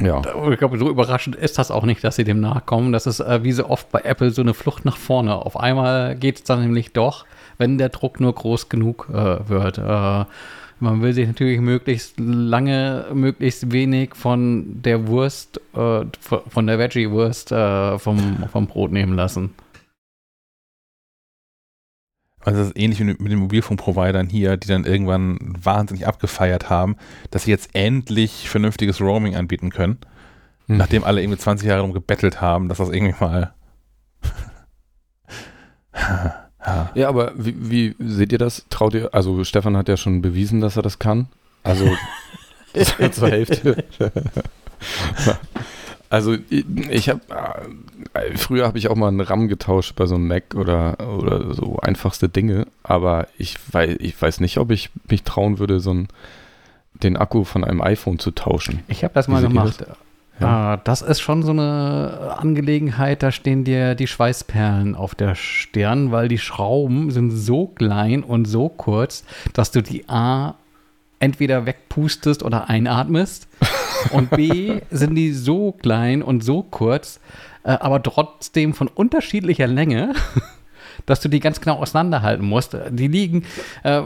ja. 0.00 0.22
Ich 0.50 0.58
glaube, 0.58 0.78
so 0.78 0.88
überraschend 0.88 1.36
ist 1.36 1.58
das 1.58 1.70
auch 1.70 1.84
nicht, 1.84 2.04
dass 2.04 2.16
sie 2.16 2.24
dem 2.24 2.40
nachkommen. 2.40 2.92
Das 2.92 3.06
ist 3.06 3.20
äh, 3.20 3.42
wie 3.42 3.52
so 3.52 3.68
oft 3.68 3.90
bei 3.90 4.00
Apple 4.00 4.30
so 4.30 4.42
eine 4.42 4.54
Flucht 4.54 4.84
nach 4.84 4.96
vorne. 4.96 5.34
Auf 5.34 5.58
einmal 5.58 6.16
geht 6.16 6.36
es 6.36 6.44
dann 6.44 6.60
nämlich 6.60 6.92
doch, 6.92 7.24
wenn 7.56 7.78
der 7.78 7.88
Druck 7.88 8.20
nur 8.20 8.34
groß 8.34 8.68
genug 8.68 9.08
äh, 9.10 9.48
wird. 9.48 9.78
Äh, 9.78 10.24
man 10.80 11.02
will 11.02 11.12
sich 11.12 11.26
natürlich 11.26 11.60
möglichst 11.60 12.20
lange, 12.20 13.06
möglichst 13.12 13.72
wenig 13.72 14.14
von 14.14 14.80
der 14.82 15.08
Wurst, 15.08 15.60
äh, 15.74 16.04
von 16.20 16.66
der 16.66 16.78
Veggie-Wurst 16.78 17.50
äh, 17.50 17.98
vom, 17.98 18.44
vom 18.52 18.66
Brot 18.68 18.92
nehmen 18.92 19.14
lassen. 19.14 19.54
Also 22.48 22.60
das 22.60 22.68
ist 22.68 22.78
ähnlich 22.78 22.98
wie 22.98 23.04
mit 23.04 23.20
den 23.20 23.38
Mobilfunkprovidern 23.40 24.26
hier, 24.30 24.56
die 24.56 24.68
dann 24.68 24.86
irgendwann 24.86 25.36
wahnsinnig 25.62 26.06
abgefeiert 26.06 26.70
haben, 26.70 26.96
dass 27.30 27.42
sie 27.42 27.50
jetzt 27.50 27.74
endlich 27.74 28.48
vernünftiges 28.48 29.02
Roaming 29.02 29.36
anbieten 29.36 29.68
können, 29.68 29.98
hm. 30.66 30.78
nachdem 30.78 31.04
alle 31.04 31.20
irgendwie 31.20 31.38
20 31.38 31.68
Jahre 31.68 31.80
darum 31.80 31.92
gebettelt 31.92 32.40
haben, 32.40 32.70
dass 32.70 32.78
das 32.78 32.88
irgendwie 32.88 33.14
mal 33.20 33.52
Ja, 36.94 37.10
aber 37.10 37.32
wie, 37.36 37.54
wie, 37.70 37.96
seht 37.98 38.32
ihr 38.32 38.38
das? 38.38 38.64
Traut 38.70 38.94
ihr, 38.94 39.12
also 39.12 39.44
Stefan 39.44 39.76
hat 39.76 39.88
ja 39.88 39.98
schon 39.98 40.22
bewiesen, 40.22 40.62
dass 40.62 40.76
er 40.76 40.82
das 40.82 40.98
kann. 40.98 41.28
Also 41.64 41.84
zur 43.12 43.28
Hälfte. 43.28 43.84
Also 46.10 46.36
ich, 46.48 47.08
habe, 47.08 47.20
äh, 48.14 48.36
früher 48.36 48.66
habe 48.66 48.78
ich 48.78 48.88
auch 48.88 48.96
mal 48.96 49.08
einen 49.08 49.20
RAM 49.20 49.48
getauscht 49.48 49.94
bei 49.96 50.06
so 50.06 50.14
einem 50.14 50.26
Mac 50.26 50.54
oder, 50.54 50.96
oder 51.00 51.54
so 51.54 51.78
einfachste 51.80 52.28
Dinge, 52.28 52.66
aber 52.82 53.28
ich 53.36 53.56
weiß, 53.72 53.96
ich 54.00 54.20
weiß 54.20 54.40
nicht, 54.40 54.58
ob 54.58 54.70
ich 54.70 54.90
mich 55.08 55.22
trauen 55.22 55.58
würde, 55.58 55.80
so 55.80 55.90
einen, 55.90 56.08
den 56.94 57.16
Akku 57.16 57.44
von 57.44 57.62
einem 57.62 57.80
iPhone 57.80 58.18
zu 58.18 58.30
tauschen. 58.30 58.82
Ich 58.88 59.04
habe 59.04 59.14
das 59.14 59.28
mal 59.28 59.42
gemacht. 59.42 59.82
Das? 59.82 59.96
Ja. 60.40 60.46
Ah, 60.46 60.76
das 60.76 61.02
ist 61.02 61.20
schon 61.20 61.42
so 61.42 61.50
eine 61.50 62.36
Angelegenheit, 62.38 63.22
da 63.22 63.32
stehen 63.32 63.64
dir 63.64 63.94
die 63.94 64.06
Schweißperlen 64.06 64.94
auf 64.94 65.14
der 65.14 65.34
Stirn, 65.34 66.12
weil 66.12 66.28
die 66.28 66.38
Schrauben 66.38 67.10
sind 67.10 67.32
so 67.32 67.66
klein 67.66 68.22
und 68.22 68.46
so 68.46 68.68
kurz, 68.68 69.24
dass 69.52 69.72
du 69.72 69.82
die 69.82 70.08
A 70.08 70.54
entweder 71.18 71.66
wegpustest 71.66 72.42
oder 72.42 72.68
einatmest. 72.68 73.48
Und 74.12 74.30
B 74.30 74.80
sind 74.90 75.14
die 75.14 75.32
so 75.32 75.72
klein 75.72 76.22
und 76.22 76.42
so 76.44 76.62
kurz, 76.62 77.20
äh, 77.64 77.70
aber 77.70 78.02
trotzdem 78.02 78.74
von 78.74 78.88
unterschiedlicher 78.88 79.66
Länge, 79.66 80.14
dass 81.06 81.20
du 81.20 81.28
die 81.28 81.40
ganz 81.40 81.60
genau 81.60 81.76
auseinanderhalten 81.76 82.46
musst. 82.46 82.76
Die 82.90 83.08
liegen 83.08 83.44
äh, 83.82 84.02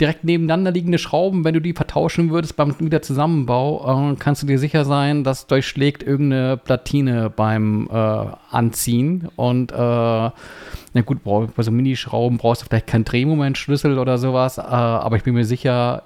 direkt 0.00 0.24
nebeneinander 0.24 0.70
liegende 0.70 0.98
Schrauben. 0.98 1.44
Wenn 1.44 1.54
du 1.54 1.60
die 1.60 1.72
vertauschen 1.72 2.30
würdest 2.30 2.56
beim 2.56 2.78
Wiederzusammenbau, 2.78 4.12
äh, 4.12 4.16
kannst 4.18 4.42
du 4.42 4.46
dir 4.46 4.58
sicher 4.58 4.84
sein, 4.84 5.24
dass 5.24 5.46
durchschlägt 5.46 6.02
irgendeine 6.02 6.56
Platine 6.56 7.30
beim 7.30 7.88
äh, 7.92 8.24
Anziehen. 8.50 9.28
Und 9.36 9.72
äh, 9.72 9.74
na 9.76 11.02
gut, 11.04 11.22
bei 11.22 11.62
so 11.62 11.70
Minischrauben 11.70 12.38
brauchst 12.38 12.62
du 12.62 12.66
vielleicht 12.66 12.86
keinen 12.86 13.04
Drehmomentschlüssel 13.04 13.98
oder 13.98 14.16
sowas, 14.16 14.58
äh, 14.58 14.62
aber 14.62 15.16
ich 15.16 15.22
bin 15.22 15.34
mir 15.34 15.44
sicher, 15.44 16.04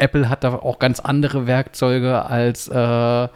Apple 0.00 0.28
hat 0.28 0.44
da 0.44 0.54
auch 0.54 0.78
ganz 0.78 1.00
andere 1.00 1.46
Werkzeuge 1.46 2.24
als 2.24 2.68
äh, 2.68 3.28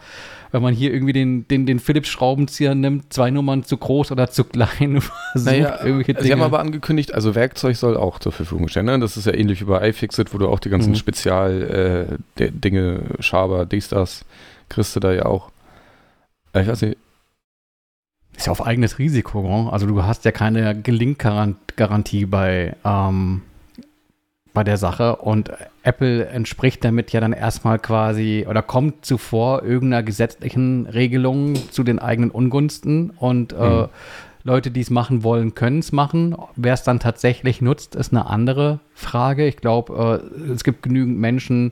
wenn 0.55 0.61
man 0.61 0.73
hier 0.73 0.93
irgendwie 0.93 1.11
den, 1.11 1.47
den, 1.49 1.65
den 1.65 1.79
Philips-Schraubenzieher 1.79 2.75
nimmt, 2.75 3.11
zwei 3.11 3.29
Nummern 3.29 3.65
zu 3.65 3.75
groß 3.75 4.13
oder 4.13 4.29
zu 4.29 4.45
klein. 4.45 5.01
naja, 5.33 5.79
Sie 5.83 6.31
haben 6.31 6.41
aber 6.41 6.59
angekündigt, 6.59 7.13
also 7.13 7.35
Werkzeug 7.35 7.75
soll 7.75 7.97
auch 7.97 8.19
zur 8.19 8.31
Verfügung 8.31 8.69
stehen. 8.69 8.85
Ne? 8.85 8.97
Das 8.97 9.17
ist 9.17 9.25
ja 9.25 9.33
ähnlich 9.33 9.59
wie 9.59 9.65
bei 9.65 9.89
iFixit, 9.89 10.33
wo 10.33 10.37
du 10.37 10.47
auch 10.47 10.59
die 10.59 10.69
ganzen 10.69 10.91
mhm. 10.91 10.95
Spezial-Dinge, 10.95 12.79
äh, 13.19 13.21
Schaber, 13.21 13.65
dies, 13.65 13.89
das, 13.89 14.23
kriegst 14.69 14.95
du 14.95 15.01
da 15.01 15.11
ja 15.11 15.25
auch. 15.25 15.51
Äh, 16.53 16.61
ich 16.61 16.69
weiß 16.69 16.83
nicht, 16.83 16.97
ist 18.37 18.45
ja 18.45 18.53
auf 18.53 18.65
eigenes 18.65 18.97
Risiko. 18.97 19.41
Ne? 19.41 19.73
Also 19.73 19.87
du 19.87 20.03
hast 20.03 20.23
ja 20.23 20.31
keine 20.31 20.79
Gelinggarantie 20.79 22.27
bei, 22.27 22.77
ähm, 22.85 23.41
bei 24.55 24.63
der 24.63 24.77
Sache 24.77 25.17
und 25.17 25.51
Apple 25.83 26.25
entspricht 26.25 26.83
damit 26.83 27.11
ja 27.11 27.19
dann 27.19 27.33
erstmal 27.33 27.77
quasi 27.77 28.47
oder 28.49 28.63
kommt 28.63 29.05
zuvor 29.05 29.61
irgendeiner 29.61 30.01
gesetzlichen 30.01 30.87
Regelung 30.87 31.53
zu 31.69 31.83
den 31.83 31.99
eigenen 31.99 32.31
Ungunsten 32.31 33.11
und 33.11 33.53
äh, 33.53 33.55
mhm. 33.55 33.83
äh, 33.83 33.87
Leute, 34.43 34.71
die 34.71 34.81
es 34.81 34.89
machen 34.89 35.23
wollen, 35.23 35.55
können 35.55 35.79
es 35.79 35.91
machen. 35.91 36.35
Wer 36.55 36.73
es 36.73 36.83
dann 36.83 36.99
tatsächlich 36.99 37.61
nutzt, 37.61 37.95
ist 37.95 38.13
eine 38.13 38.27
andere 38.27 38.79
Frage. 38.93 39.47
Ich 39.47 39.57
glaube, 39.57 40.21
äh, 40.47 40.51
es 40.51 40.63
gibt 40.63 40.83
genügend 40.83 41.19
Menschen, 41.19 41.71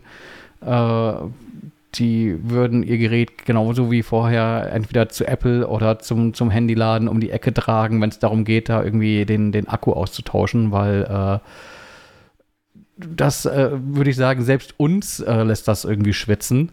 äh, 0.62 1.14
die 1.96 2.36
würden 2.44 2.84
ihr 2.84 2.98
Gerät 2.98 3.46
genauso 3.46 3.92
wie 3.92 4.02
vorher 4.02 4.72
entweder 4.74 5.10
zu 5.10 5.28
Apple 5.28 5.68
oder 5.68 6.00
zum, 6.00 6.34
zum 6.34 6.50
Handyladen 6.50 7.08
um 7.08 7.20
die 7.20 7.30
Ecke 7.30 7.54
tragen, 7.54 8.02
wenn 8.02 8.10
es 8.10 8.20
darum 8.20 8.46
geht, 8.46 8.70
da 8.70 8.84
irgendwie 8.84 9.26
den, 9.26 9.52
den 9.52 9.68
Akku 9.68 9.94
auszutauschen, 9.94 10.72
weil 10.72 11.04
äh, 11.04 11.40
das 12.98 13.46
äh, 13.46 13.72
würde 13.72 14.10
ich 14.10 14.16
sagen, 14.16 14.44
selbst 14.44 14.76
uns 14.78 15.20
äh, 15.20 15.44
lässt 15.44 15.68
das 15.68 15.86
irgendwie 15.86 16.14
schwitzen. 16.14 16.72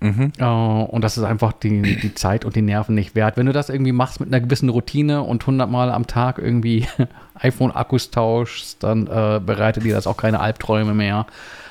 Mhm. 0.00 0.32
Äh, 0.36 0.44
und 0.44 1.02
das 1.02 1.16
ist 1.16 1.24
einfach 1.24 1.52
die, 1.52 1.96
die 1.96 2.14
Zeit 2.14 2.44
und 2.44 2.56
die 2.56 2.62
Nerven 2.62 2.94
nicht 2.94 3.14
wert. 3.14 3.36
Wenn 3.36 3.46
du 3.46 3.52
das 3.52 3.68
irgendwie 3.68 3.92
machst 3.92 4.20
mit 4.20 4.28
einer 4.28 4.40
gewissen 4.40 4.68
Routine 4.68 5.22
und 5.22 5.42
100 5.42 5.70
Mal 5.70 5.90
am 5.90 6.06
Tag 6.06 6.38
irgendwie 6.38 6.86
iPhone-Akkus 7.34 8.10
tauschst, 8.10 8.82
dann 8.82 9.06
äh, 9.06 9.40
bereitet 9.44 9.84
dir 9.84 9.94
das 9.94 10.06
auch 10.06 10.16
keine 10.16 10.40
Albträume 10.40 10.92
mehr. 10.92 11.26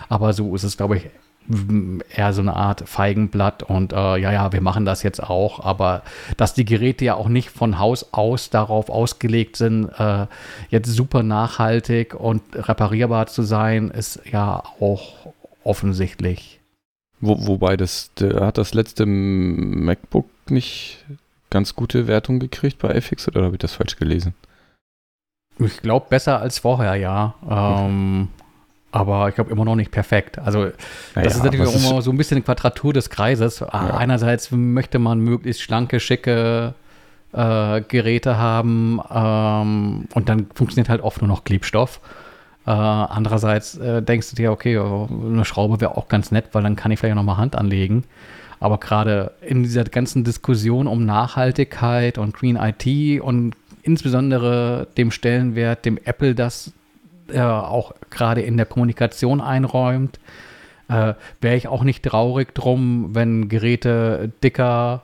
Aber 0.07 0.33
so 0.33 0.55
ist 0.55 0.63
es, 0.63 0.77
glaube 0.77 0.97
ich, 0.97 1.09
eher 2.15 2.33
so 2.33 2.41
eine 2.41 2.55
Art 2.55 2.87
Feigenblatt 2.87 3.63
und 3.63 3.93
äh, 3.93 4.17
ja, 4.17 4.31
ja, 4.31 4.51
wir 4.53 4.61
machen 4.61 4.85
das 4.85 5.03
jetzt 5.03 5.21
auch, 5.21 5.63
aber 5.63 6.03
dass 6.37 6.53
die 6.53 6.65
Geräte 6.65 7.05
ja 7.05 7.15
auch 7.15 7.27
nicht 7.27 7.49
von 7.49 7.79
Haus 7.79 8.13
aus 8.13 8.49
darauf 8.49 8.89
ausgelegt 8.89 9.57
sind, 9.57 9.89
äh, 9.97 10.27
jetzt 10.69 10.87
super 10.87 11.23
nachhaltig 11.23 12.13
und 12.13 12.41
reparierbar 12.55 13.27
zu 13.27 13.41
sein, 13.41 13.89
ist 13.89 14.21
ja 14.31 14.63
auch 14.79 15.33
offensichtlich. 15.63 16.59
Wo, 17.19 17.47
wobei 17.47 17.77
das, 17.77 18.11
der, 18.15 18.45
hat 18.45 18.57
das 18.57 18.73
letzte 18.73 19.05
MacBook 19.05 20.27
nicht 20.49 21.05
ganz 21.49 21.75
gute 21.75 22.07
Wertung 22.07 22.39
gekriegt 22.39 22.79
bei 22.79 22.89
FX 22.89 23.27
oder 23.27 23.43
habe 23.43 23.55
ich 23.55 23.59
das 23.59 23.73
falsch 23.73 23.97
gelesen? 23.97 24.33
Ich 25.59 25.81
glaube 25.81 26.07
besser 26.09 26.39
als 26.39 26.59
vorher, 26.59 26.95
ja. 26.95 27.35
Ähm, 27.47 28.29
aber 28.91 29.29
ich 29.29 29.35
glaube 29.35 29.51
immer 29.51 29.65
noch 29.65 29.75
nicht 29.75 29.91
perfekt. 29.91 30.37
Also 30.39 30.65
das 30.65 30.75
ja, 31.15 31.21
ist 31.23 31.43
natürlich 31.43 31.67
auch 31.67 31.75
immer 31.75 32.01
so 32.01 32.11
ein 32.11 32.17
bisschen 32.17 32.37
eine 32.37 32.43
Quadratur 32.43 32.93
des 32.93 33.09
Kreises. 33.09 33.61
Ah, 33.61 33.87
ja. 33.87 33.97
Einerseits 33.97 34.51
möchte 34.51 34.99
man 34.99 35.19
möglichst 35.19 35.61
schlanke, 35.61 35.99
schicke 35.99 36.73
äh, 37.33 37.81
Geräte 37.81 38.37
haben 38.37 38.99
ähm, 39.09 40.07
und 40.13 40.29
dann 40.29 40.47
funktioniert 40.53 40.89
halt 40.89 41.01
oft 41.01 41.21
nur 41.21 41.29
noch 41.29 41.43
Klebstoff. 41.43 42.01
Äh, 42.65 42.71
andererseits 42.71 43.77
äh, 43.77 44.01
denkst 44.01 44.29
du 44.31 44.35
dir, 44.35 44.51
okay, 44.51 44.77
eine 44.77 45.45
Schraube 45.45 45.81
wäre 45.81 45.97
auch 45.97 46.07
ganz 46.09 46.31
nett, 46.31 46.49
weil 46.51 46.63
dann 46.63 46.75
kann 46.75 46.91
ich 46.91 46.99
vielleicht 46.99 47.15
noch 47.15 47.23
mal 47.23 47.37
Hand 47.37 47.55
anlegen. 47.55 48.03
Aber 48.59 48.77
gerade 48.77 49.31
in 49.41 49.63
dieser 49.63 49.85
ganzen 49.85 50.23
Diskussion 50.23 50.85
um 50.85 51.05
Nachhaltigkeit 51.05 52.19
und 52.19 52.35
Green 52.35 52.57
IT 52.57 53.21
und 53.21 53.55
insbesondere 53.81 54.87
dem 54.97 55.09
Stellenwert, 55.09 55.85
dem 55.85 55.97
Apple 55.97 56.35
das 56.35 56.71
äh, 57.33 57.41
auch 57.41 57.93
gerade 58.09 58.41
in 58.41 58.57
der 58.57 58.65
Kommunikation 58.65 59.41
einräumt. 59.41 60.19
Äh, 60.87 61.13
Wäre 61.39 61.55
ich 61.55 61.67
auch 61.67 61.83
nicht 61.83 62.03
traurig 62.03 62.53
drum, 62.53 63.15
wenn 63.15 63.49
Geräte 63.49 64.31
dicker 64.43 65.03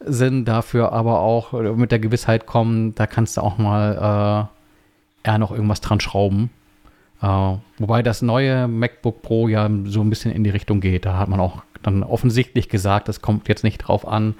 sind, 0.00 0.44
dafür 0.46 0.92
aber 0.92 1.20
auch 1.20 1.52
mit 1.52 1.90
der 1.90 1.98
Gewissheit 1.98 2.46
kommen, 2.46 2.94
da 2.94 3.06
kannst 3.06 3.36
du 3.36 3.40
auch 3.40 3.58
mal 3.58 4.50
äh, 5.24 5.28
eher 5.28 5.38
noch 5.38 5.52
irgendwas 5.52 5.80
dran 5.80 6.00
schrauben. 6.00 6.50
Äh, 7.22 7.54
wobei 7.78 8.02
das 8.02 8.20
neue 8.22 8.68
MacBook 8.68 9.22
Pro 9.22 9.48
ja 9.48 9.68
so 9.84 10.02
ein 10.02 10.10
bisschen 10.10 10.32
in 10.32 10.44
die 10.44 10.50
Richtung 10.50 10.80
geht. 10.80 11.06
Da 11.06 11.16
hat 11.16 11.28
man 11.28 11.40
auch 11.40 11.62
dann 11.82 12.02
offensichtlich 12.02 12.68
gesagt, 12.68 13.08
es 13.08 13.22
kommt 13.22 13.48
jetzt 13.48 13.64
nicht 13.64 13.78
drauf 13.78 14.06
an, 14.06 14.34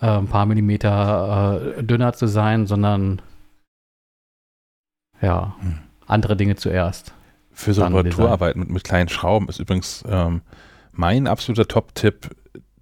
äh, 0.00 0.06
ein 0.06 0.26
paar 0.26 0.46
Millimeter 0.46 1.76
äh, 1.78 1.82
dünner 1.84 2.12
zu 2.14 2.26
sein, 2.26 2.66
sondern 2.66 3.22
ja. 5.22 5.54
Hm 5.60 5.85
andere 6.06 6.36
Dinge 6.36 6.56
zuerst. 6.56 7.14
Für 7.52 7.72
so 7.72 7.84
Reparaturarbeit 7.84 8.56
mit, 8.56 8.68
mit 8.68 8.84
kleinen 8.84 9.08
Schrauben 9.08 9.48
ist 9.48 9.58
übrigens 9.58 10.04
ähm, 10.08 10.42
mein 10.92 11.26
absoluter 11.26 11.66
Top-Tipp 11.66 12.28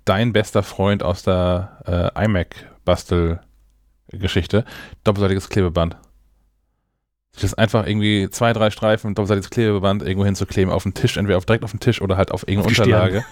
dein 0.05 0.33
bester 0.33 0.63
Freund 0.63 1.03
aus 1.03 1.23
der 1.23 2.13
äh, 2.17 2.25
iMac-Bastel-Geschichte, 2.25 4.65
doppelseitiges 5.05 5.49
Klebeband. 5.49 5.97
Das 7.35 7.45
ist 7.45 7.55
einfach 7.55 7.87
irgendwie 7.87 8.29
zwei, 8.31 8.53
drei 8.53 8.71
Streifen 8.71 9.15
doppelseitiges 9.15 9.49
Klebeband 9.51 10.03
irgendwo 10.03 10.25
hinzukleben 10.25 10.73
auf 10.73 10.85
den 10.85 10.95
Tisch, 10.95 11.17
entweder 11.17 11.39
auf, 11.39 11.47
direkt 11.47 11.65
auf 11.65 11.73
den 11.73 11.81
Tisch 11.81 12.01
oder 12.01 12.17
halt 12.17 12.31
auf 12.31 12.47
irgendeine 12.47 12.73
auf 12.73 12.79
Unterlage. 12.79 13.25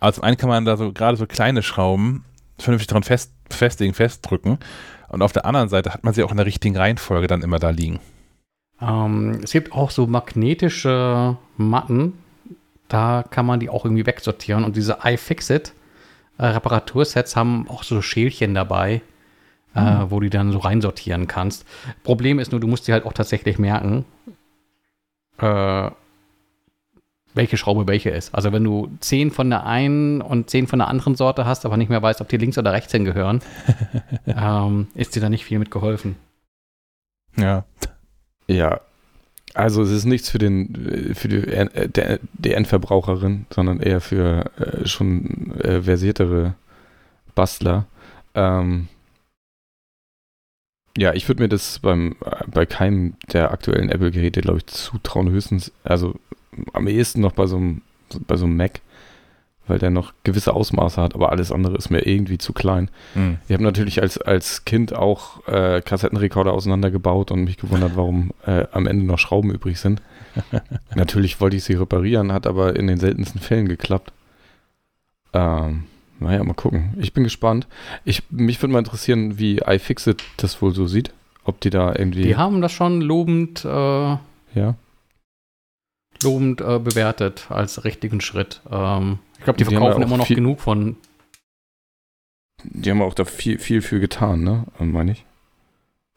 Aber 0.00 0.12
zum 0.12 0.24
einen 0.24 0.36
kann 0.36 0.50
man 0.50 0.66
da 0.66 0.76
so 0.76 0.92
gerade 0.92 1.16
so 1.16 1.26
kleine 1.26 1.62
Schrauben 1.62 2.24
vernünftig 2.58 2.88
dran 2.88 3.02
fest, 3.02 3.32
festlegen, 3.50 3.94
festdrücken. 3.94 4.58
Und 5.08 5.22
auf 5.22 5.32
der 5.32 5.44
anderen 5.46 5.68
Seite 5.68 5.92
hat 5.92 6.04
man 6.04 6.14
sie 6.14 6.22
auch 6.22 6.30
in 6.30 6.36
der 6.36 6.46
richtigen 6.46 6.76
Reihenfolge 6.76 7.26
dann 7.26 7.42
immer 7.42 7.58
da 7.58 7.70
liegen. 7.70 8.00
Ähm, 8.80 9.40
es 9.42 9.52
gibt 9.52 9.72
auch 9.72 9.90
so 9.90 10.06
magnetische 10.06 11.36
Matten, 11.56 12.14
da 12.88 13.24
kann 13.28 13.46
man 13.46 13.60
die 13.60 13.68
auch 13.68 13.84
irgendwie 13.84 14.06
wegsortieren. 14.06 14.64
Und 14.64 14.76
diese 14.76 14.98
iFixit 15.02 15.72
äh, 16.38 16.46
Reparatursets 16.46 17.36
haben 17.36 17.68
auch 17.68 17.82
so 17.82 18.02
Schälchen 18.02 18.54
dabei, 18.54 19.00
mhm. 19.74 19.80
äh, 19.80 20.10
wo 20.10 20.20
du 20.20 20.30
dann 20.30 20.52
so 20.52 20.58
reinsortieren 20.58 21.26
kannst. 21.26 21.64
Problem 22.04 22.38
ist 22.38 22.52
nur, 22.52 22.60
du 22.60 22.66
musst 22.66 22.86
dir 22.86 22.92
halt 22.92 23.04
auch 23.04 23.12
tatsächlich 23.12 23.58
merken, 23.58 24.04
äh, 25.38 25.90
welche 27.36 27.56
Schraube 27.56 27.86
welche 27.86 28.10
ist. 28.10 28.34
Also 28.34 28.52
wenn 28.52 28.64
du 28.64 28.90
zehn 29.00 29.30
von 29.30 29.50
der 29.50 29.66
einen 29.66 30.20
und 30.20 30.50
zehn 30.50 30.66
von 30.66 30.78
der 30.78 30.88
anderen 30.88 31.14
Sorte 31.14 31.44
hast, 31.44 31.64
aber 31.64 31.76
nicht 31.76 31.88
mehr 31.88 32.02
weißt, 32.02 32.20
ob 32.20 32.28
die 32.28 32.38
links 32.38 32.58
oder 32.58 32.72
rechts 32.72 32.92
hingehören, 32.92 33.40
ähm, 34.26 34.88
ist 34.94 35.14
dir 35.14 35.20
da 35.20 35.28
nicht 35.28 35.44
viel 35.44 35.58
mitgeholfen. 35.58 36.16
Ja. 37.36 37.64
Ja. 38.48 38.80
Also 39.54 39.82
es 39.82 39.90
ist 39.90 40.04
nichts 40.04 40.28
für 40.28 40.38
den 40.38 41.14
für 41.14 41.28
die, 41.28 41.36
äh, 41.36 41.88
der, 41.88 42.18
die 42.34 42.52
Endverbraucherin, 42.52 43.46
sondern 43.50 43.80
eher 43.80 44.00
für 44.00 44.50
äh, 44.58 44.86
schon 44.86 45.58
äh, 45.60 45.82
versiertere 45.82 46.54
Bastler. 47.34 47.86
Ähm, 48.34 48.88
ja, 50.98 51.12
ich 51.14 51.28
würde 51.28 51.42
mir 51.42 51.48
das 51.48 51.78
beim 51.78 52.16
bei 52.46 52.66
keinem 52.66 53.14
der 53.32 53.50
aktuellen 53.50 53.90
Apple-Geräte, 53.90 54.40
glaube 54.40 54.58
ich, 54.58 54.66
zutrauen. 54.66 55.30
Höchstens, 55.30 55.72
also 55.84 56.14
am 56.72 56.86
ehesten 56.86 57.20
noch 57.20 57.32
bei 57.32 57.46
so 57.46 57.56
einem 57.56 57.82
bei 58.26 58.36
so 58.36 58.46
einem 58.46 58.56
Mac 58.56 58.80
weil 59.66 59.78
der 59.78 59.90
noch 59.90 60.12
gewisse 60.24 60.54
Ausmaße 60.54 61.00
hat, 61.00 61.14
aber 61.14 61.32
alles 61.32 61.50
andere 61.50 61.76
ist 61.76 61.90
mir 61.90 62.06
irgendwie 62.06 62.38
zu 62.38 62.52
klein. 62.52 62.90
Mhm. 63.14 63.38
Ich 63.48 63.52
habe 63.52 63.64
natürlich 63.64 64.00
als, 64.00 64.18
als 64.18 64.64
Kind 64.64 64.94
auch 64.94 65.46
äh, 65.48 65.80
Kassettenrekorder 65.80 66.52
auseinandergebaut 66.52 67.30
und 67.30 67.44
mich 67.44 67.56
gewundert, 67.56 67.96
warum 67.96 68.30
äh, 68.46 68.66
am 68.72 68.86
Ende 68.86 69.04
noch 69.04 69.18
Schrauben 69.18 69.50
übrig 69.50 69.78
sind. 69.78 70.02
natürlich 70.94 71.40
wollte 71.40 71.56
ich 71.56 71.64
sie 71.64 71.74
reparieren, 71.74 72.32
hat 72.32 72.46
aber 72.46 72.76
in 72.76 72.86
den 72.86 72.98
seltensten 72.98 73.40
Fällen 73.40 73.68
geklappt. 73.68 74.12
Ähm, 75.32 75.84
naja, 76.20 76.42
mal 76.44 76.54
gucken. 76.54 76.94
Ich 76.98 77.12
bin 77.12 77.24
gespannt. 77.24 77.66
Ich, 78.04 78.22
mich 78.30 78.62
würde 78.62 78.72
mal 78.72 78.78
interessieren, 78.78 79.38
wie 79.38 79.58
iFixit 79.58 80.22
das 80.36 80.62
wohl 80.62 80.74
so 80.74 80.86
sieht. 80.86 81.12
Ob 81.44 81.60
die 81.60 81.70
da 81.70 81.94
irgendwie. 81.94 82.22
Die 82.22 82.36
haben 82.36 82.60
das 82.60 82.72
schon 82.72 83.00
lobend. 83.00 83.64
Äh, 83.64 83.68
ja 83.68 84.74
lobend 86.26 86.60
äh, 86.60 86.78
bewertet 86.78 87.46
als 87.48 87.84
richtigen 87.84 88.20
Schritt. 88.20 88.60
Ähm, 88.70 89.18
ich 89.38 89.44
glaube, 89.44 89.58
die, 89.58 89.64
verkaufen 89.64 90.02
immer 90.02 90.18
noch 90.18 90.26
viel, 90.26 90.36
genug 90.36 90.60
von. 90.60 90.96
Die 92.62 92.90
haben 92.90 93.02
auch 93.02 93.14
da 93.14 93.24
viel, 93.24 93.58
viel 93.58 93.80
für 93.80 94.00
getan, 94.00 94.42
ne? 94.42 94.64
Meine 94.78 95.12
ich. 95.12 95.24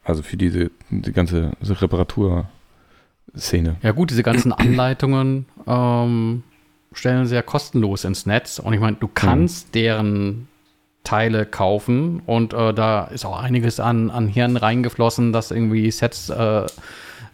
Also 0.04 0.22
für 0.22 0.36
diese 0.36 0.70
die 0.90 1.12
ganze 1.12 1.52
Reparaturszene. 1.62 3.76
Ja, 3.82 3.92
gut, 3.92 4.10
diese 4.10 4.22
ganzen 4.22 4.52
Anleitungen 4.52 5.46
ähm, 5.66 6.42
stellen 6.92 7.26
sie 7.26 7.34
ja 7.34 7.42
kostenlos 7.42 8.04
ins 8.04 8.26
Netz. 8.26 8.58
Und 8.58 8.72
ich 8.72 8.80
meine, 8.80 8.96
du 8.96 9.08
kannst 9.08 9.66
hm. 9.66 9.72
deren 9.72 10.48
Teile 11.04 11.46
kaufen 11.46 12.20
und 12.26 12.52
äh, 12.52 12.74
da 12.74 13.04
ist 13.04 13.24
auch 13.24 13.40
einiges 13.40 13.80
an, 13.80 14.10
an 14.10 14.28
Hirn 14.28 14.56
reingeflossen, 14.56 15.32
dass 15.32 15.50
irgendwie 15.50 15.90
Sets 15.90 16.28
äh, 16.28 16.66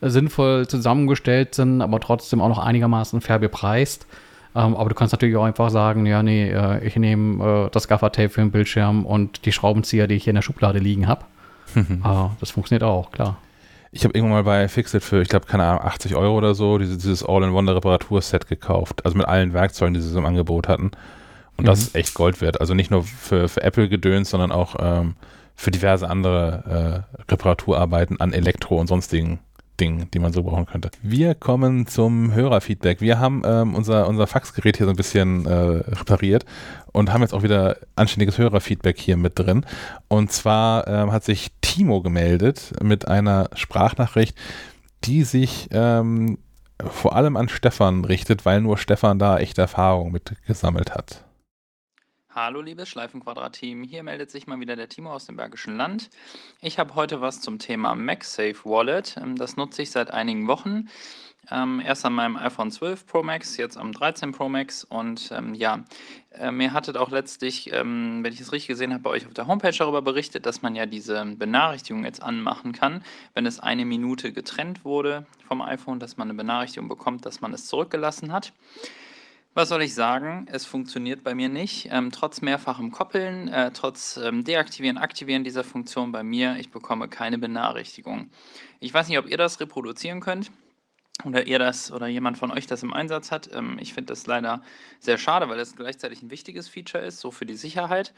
sinnvoll 0.00 0.66
zusammengestellt 0.66 1.54
sind, 1.54 1.80
aber 1.80 2.00
trotzdem 2.00 2.40
auch 2.40 2.48
noch 2.48 2.58
einigermaßen 2.58 3.20
fair 3.20 3.38
bepreist. 3.38 4.06
Ähm, 4.54 4.74
aber 4.74 4.88
du 4.88 4.94
kannst 4.94 5.12
natürlich 5.12 5.36
auch 5.36 5.44
einfach 5.44 5.70
sagen, 5.70 6.06
ja, 6.06 6.22
nee, 6.22 6.50
äh, 6.50 6.84
ich 6.86 6.96
nehme 6.96 7.66
äh, 7.66 7.70
das 7.70 7.88
Gaffertape 7.88 8.30
für 8.30 8.40
den 8.40 8.50
Bildschirm 8.50 9.04
und 9.04 9.44
die 9.44 9.52
Schraubenzieher, 9.52 10.06
die 10.06 10.14
ich 10.14 10.24
hier 10.24 10.30
in 10.30 10.36
der 10.36 10.42
Schublade 10.42 10.78
liegen 10.78 11.06
habe. 11.06 11.24
äh, 11.74 11.82
das 12.40 12.50
funktioniert 12.52 12.82
auch, 12.82 13.10
klar. 13.10 13.36
Ich 13.92 14.04
habe 14.04 14.14
irgendwann 14.14 14.38
mal 14.38 14.44
bei 14.44 14.68
Fixit 14.68 15.02
für, 15.02 15.22
ich 15.22 15.28
glaube, 15.28 15.46
keine 15.46 15.64
Ahnung, 15.64 15.82
80 15.82 16.12
Reparatursset 16.12 16.36
oder 16.36 16.54
so, 16.54 16.78
dieses, 16.78 16.98
dieses 16.98 17.22
All-in-One-Reparaturset 17.22 18.46
gekauft. 18.46 19.04
Also 19.04 19.16
mit 19.16 19.26
allen 19.26 19.52
Werkzeugen, 19.52 19.94
die 19.94 20.00
sie 20.00 20.16
im 20.16 20.26
Angebot 20.26 20.68
hatten. 20.68 20.90
Und 21.56 21.64
mhm. 21.64 21.66
das 21.66 21.80
ist 21.80 21.94
echt 21.94 22.14
Gold 22.14 22.40
wert. 22.40 22.60
Also 22.60 22.74
nicht 22.74 22.90
nur 22.90 23.04
für, 23.04 23.48
für 23.48 23.62
Apple-Gedöns, 23.62 24.30
sondern 24.30 24.52
auch 24.52 24.76
ähm, 24.78 25.14
für 25.54 25.70
diverse 25.70 26.08
andere 26.08 27.04
äh, 27.18 27.30
Reparaturarbeiten 27.32 28.20
an 28.20 28.32
Elektro 28.32 28.78
und 28.78 28.86
sonstigen 28.86 29.38
Dingen, 29.80 30.08
die 30.12 30.18
man 30.18 30.32
so 30.32 30.42
brauchen 30.42 30.66
könnte. 30.66 30.90
Wir 31.02 31.34
kommen 31.34 31.86
zum 31.86 32.34
Hörerfeedback. 32.34 33.00
Wir 33.00 33.18
haben 33.18 33.42
ähm, 33.44 33.74
unser, 33.74 34.08
unser 34.08 34.26
Faxgerät 34.26 34.76
hier 34.76 34.86
so 34.86 34.90
ein 34.90 34.96
bisschen 34.96 35.46
äh, 35.46 35.52
repariert 35.52 36.44
und 36.92 37.12
haben 37.12 37.22
jetzt 37.22 37.34
auch 37.34 37.42
wieder 37.42 37.76
anständiges 37.94 38.38
Hörerfeedback 38.38 38.98
hier 38.98 39.16
mit 39.16 39.38
drin. 39.38 39.66
Und 40.08 40.32
zwar 40.32 40.86
ähm, 40.86 41.12
hat 41.12 41.24
sich 41.24 41.50
Timo 41.60 42.00
gemeldet 42.02 42.72
mit 42.82 43.06
einer 43.08 43.50
Sprachnachricht, 43.54 44.36
die 45.04 45.24
sich 45.24 45.68
ähm, 45.72 46.38
vor 46.82 47.16
allem 47.16 47.36
an 47.36 47.48
Stefan 47.48 48.04
richtet, 48.04 48.44
weil 48.44 48.60
nur 48.60 48.78
Stefan 48.78 49.18
da 49.18 49.38
echte 49.38 49.62
Erfahrung 49.62 50.12
mit 50.12 50.34
gesammelt 50.46 50.94
hat. 50.94 51.25
Hallo 52.38 52.60
liebes 52.60 52.90
Schleifenquadrat-Team, 52.90 53.82
hier 53.82 54.02
meldet 54.02 54.30
sich 54.30 54.46
mal 54.46 54.60
wieder 54.60 54.76
der 54.76 54.90
Timo 54.90 55.10
aus 55.10 55.24
dem 55.24 55.36
Bergischen 55.36 55.74
Land. 55.74 56.10
Ich 56.60 56.78
habe 56.78 56.94
heute 56.94 57.22
was 57.22 57.40
zum 57.40 57.58
Thema 57.58 57.94
MagSafe 57.94 58.56
Wallet. 58.66 59.16
Ähm, 59.16 59.36
das 59.36 59.56
nutze 59.56 59.80
ich 59.80 59.90
seit 59.90 60.10
einigen 60.10 60.46
Wochen. 60.46 60.90
Ähm, 61.50 61.80
erst 61.82 62.04
an 62.04 62.12
meinem 62.12 62.36
iPhone 62.36 62.70
12 62.70 63.06
Pro 63.06 63.22
Max, 63.22 63.56
jetzt 63.56 63.78
am 63.78 63.90
13 63.90 64.32
Pro 64.32 64.50
Max. 64.50 64.84
Und 64.84 65.30
ähm, 65.32 65.54
ja, 65.54 65.86
äh, 66.32 66.50
mir 66.50 66.74
hattet 66.74 66.98
auch 66.98 67.10
letztlich, 67.10 67.70
wenn 67.72 68.22
ich 68.26 68.42
es 68.42 68.52
richtig 68.52 68.68
gesehen 68.68 68.92
habe, 68.92 69.04
bei 69.04 69.10
euch 69.10 69.26
auf 69.26 69.32
der 69.32 69.46
Homepage 69.46 69.72
darüber 69.72 70.02
berichtet, 70.02 70.44
dass 70.44 70.60
man 70.60 70.74
ja 70.74 70.84
diese 70.84 71.24
Benachrichtigung 71.24 72.04
jetzt 72.04 72.22
anmachen 72.22 72.72
kann, 72.72 73.02
wenn 73.32 73.46
es 73.46 73.60
eine 73.60 73.86
Minute 73.86 74.34
getrennt 74.34 74.84
wurde 74.84 75.24
vom 75.48 75.62
iPhone, 75.62 76.00
dass 76.00 76.18
man 76.18 76.28
eine 76.28 76.36
Benachrichtigung 76.36 76.90
bekommt, 76.90 77.24
dass 77.24 77.40
man 77.40 77.54
es 77.54 77.64
zurückgelassen 77.64 78.30
hat. 78.30 78.52
Was 79.56 79.70
soll 79.70 79.80
ich 79.80 79.94
sagen? 79.94 80.46
Es 80.52 80.66
funktioniert 80.66 81.24
bei 81.24 81.34
mir 81.34 81.48
nicht. 81.48 81.88
Ähm, 81.90 82.12
trotz 82.12 82.42
mehrfachem 82.42 82.90
Koppeln, 82.90 83.48
äh, 83.48 83.70
trotz 83.72 84.18
ähm, 84.18 84.44
Deaktivieren, 84.44 84.98
Aktivieren 84.98 85.44
dieser 85.44 85.64
Funktion 85.64 86.12
bei 86.12 86.22
mir, 86.22 86.56
ich 86.58 86.70
bekomme 86.70 87.08
keine 87.08 87.38
Benachrichtigung. 87.38 88.28
Ich 88.80 88.92
weiß 88.92 89.08
nicht, 89.08 89.18
ob 89.18 89.26
ihr 89.26 89.38
das 89.38 89.58
reproduzieren 89.58 90.20
könnt 90.20 90.50
oder 91.24 91.46
ihr 91.46 91.58
das 91.58 91.90
oder 91.90 92.06
jemand 92.06 92.36
von 92.36 92.50
euch 92.50 92.66
das 92.66 92.82
im 92.82 92.92
Einsatz 92.92 93.30
hat. 93.30 93.48
Ähm, 93.52 93.78
ich 93.80 93.94
finde 93.94 94.12
das 94.12 94.26
leider 94.26 94.62
sehr 95.00 95.16
schade, 95.16 95.48
weil 95.48 95.56
das 95.56 95.74
gleichzeitig 95.74 96.22
ein 96.22 96.30
wichtiges 96.30 96.68
Feature 96.68 97.04
ist, 97.04 97.20
so 97.20 97.30
für 97.30 97.46
die 97.46 97.56
Sicherheit. 97.56 98.12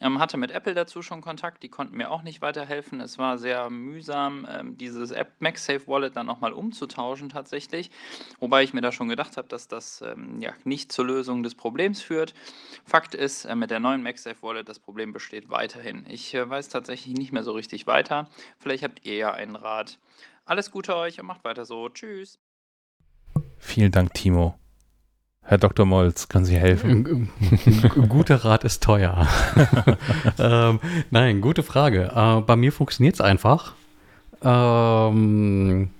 Ähm, 0.00 0.20
hatte 0.20 0.36
mit 0.36 0.52
Apple 0.52 0.74
dazu 0.74 1.02
schon 1.02 1.20
Kontakt, 1.20 1.62
die 1.62 1.68
konnten 1.68 1.96
mir 1.96 2.10
auch 2.10 2.22
nicht 2.22 2.42
weiterhelfen. 2.42 3.00
Es 3.00 3.18
war 3.18 3.38
sehr 3.38 3.70
mühsam, 3.70 4.46
ähm, 4.50 4.78
dieses 4.78 5.10
App 5.10 5.32
MagSafe 5.40 5.88
Wallet 5.88 6.16
dann 6.16 6.26
nochmal 6.26 6.52
umzutauschen 6.52 7.28
tatsächlich. 7.28 7.90
Wobei 8.38 8.62
ich 8.62 8.72
mir 8.72 8.82
da 8.82 8.92
schon 8.92 9.08
gedacht 9.08 9.36
habe, 9.36 9.48
dass 9.48 9.66
das 9.66 10.02
ähm, 10.02 10.40
ja 10.40 10.52
nicht 10.64 10.92
zur 10.92 11.06
Lösung 11.06 11.42
des 11.42 11.56
Problems 11.56 12.02
führt. 12.02 12.34
Fakt 12.84 13.14
ist, 13.14 13.46
äh, 13.46 13.56
mit 13.56 13.70
der 13.70 13.80
neuen 13.80 14.02
MagSafe 14.02 14.42
Wallet, 14.42 14.68
das 14.68 14.78
Problem 14.78 15.12
besteht 15.12 15.50
weiterhin. 15.50 16.06
Ich 16.08 16.32
äh, 16.34 16.48
weiß 16.48 16.68
tatsächlich 16.68 17.14
nicht 17.14 17.32
mehr 17.32 17.42
so 17.42 17.52
richtig 17.52 17.88
weiter. 17.88 18.28
Vielleicht 18.58 18.84
habt 18.84 19.04
ihr 19.04 19.16
ja 19.16 19.32
einen 19.32 19.56
Rat. 19.56 19.98
Alles 20.46 20.70
Gute 20.70 20.94
euch 20.94 21.18
und 21.18 21.26
macht 21.26 21.42
weiter 21.44 21.64
so. 21.64 21.88
Tschüss. 21.88 22.38
Vielen 23.56 23.92
Dank, 23.92 24.12
Timo. 24.12 24.58
Herr 25.40 25.56
Dr. 25.56 25.86
Molz, 25.86 26.28
können 26.28 26.44
Sie 26.44 26.58
helfen? 26.58 27.30
Guter 28.08 28.44
Rat 28.44 28.64
ist 28.64 28.82
teuer. 28.82 29.26
ähm, 30.38 30.80
nein, 31.10 31.40
gute 31.40 31.62
Frage. 31.62 32.12
Äh, 32.14 32.40
bei 32.42 32.56
mir 32.56 32.72
funktioniert 32.72 33.14
es 33.14 33.20
einfach. 33.22 33.74
Ähm, 34.42 35.90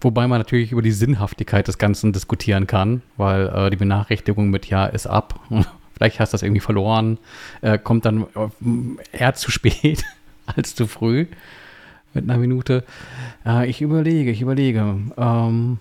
wobei 0.00 0.26
man 0.26 0.40
natürlich 0.40 0.72
über 0.72 0.82
die 0.82 0.92
Sinnhaftigkeit 0.92 1.68
des 1.68 1.76
Ganzen 1.76 2.14
diskutieren 2.14 2.66
kann, 2.66 3.02
weil 3.18 3.48
äh, 3.48 3.70
die 3.70 3.76
Benachrichtigung 3.76 4.48
mit 4.48 4.66
Ja 4.66 4.86
ist 4.86 5.06
ab. 5.06 5.40
Vielleicht 5.94 6.20
hast 6.20 6.32
du 6.32 6.34
das 6.34 6.42
irgendwie 6.42 6.60
verloren, 6.60 7.18
äh, 7.60 7.76
kommt 7.76 8.06
dann 8.06 8.22
äh, 8.22 9.16
eher 9.16 9.34
zu 9.34 9.50
spät 9.50 10.04
als 10.46 10.74
zu 10.74 10.86
früh 10.86 11.26
mit 12.14 12.24
einer 12.24 12.38
Minute. 12.38 12.84
Äh, 13.46 13.68
ich 13.68 13.80
überlege, 13.80 14.30
ich 14.30 14.40
überlege. 14.40 14.96
Ähm, 15.16 15.78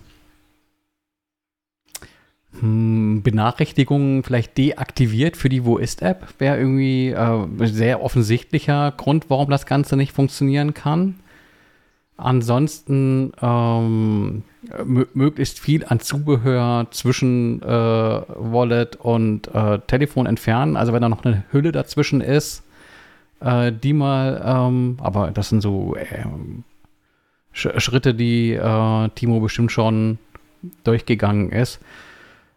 hm, 2.59 3.21
Benachrichtigungen 3.23 4.23
vielleicht 4.23 4.57
deaktiviert 4.57 5.37
für 5.37 5.49
die 5.49 5.65
Wo 5.65 5.77
ist 5.77 6.01
App 6.01 6.27
wäre 6.39 6.57
irgendwie 6.57 7.09
äh, 7.09 7.47
sehr 7.67 8.01
offensichtlicher 8.01 8.91
Grund, 8.95 9.29
warum 9.29 9.49
das 9.49 9.65
Ganze 9.65 9.95
nicht 9.95 10.11
funktionieren 10.11 10.73
kann. 10.73 11.15
Ansonsten 12.17 13.31
ähm, 13.43 14.43
möglichst 15.13 15.59
viel 15.59 15.85
an 15.85 15.99
Zubehör 15.99 16.87
zwischen 16.89 17.61
äh, 17.61 17.65
Wallet 17.67 18.95
und 18.95 19.53
äh, 19.53 19.79
Telefon 19.85 20.25
entfernen. 20.25 20.77
Also 20.77 20.93
wenn 20.93 21.01
da 21.03 21.09
noch 21.09 21.23
eine 21.23 21.43
Hülle 21.51 21.71
dazwischen 21.71 22.21
ist, 22.21 22.63
äh, 23.39 23.71
die 23.71 23.93
mal, 23.93 24.41
ähm, 24.45 24.97
aber 25.01 25.31
das 25.31 25.49
sind 25.49 25.61
so 25.61 25.95
ähm, 25.95 26.63
Sch 27.51 27.69
Schritte, 27.77 28.13
die 28.13 28.53
äh, 28.53 29.09
Timo 29.15 29.39
bestimmt 29.39 29.71
schon 29.71 30.19
durchgegangen 30.83 31.51
ist. 31.51 31.79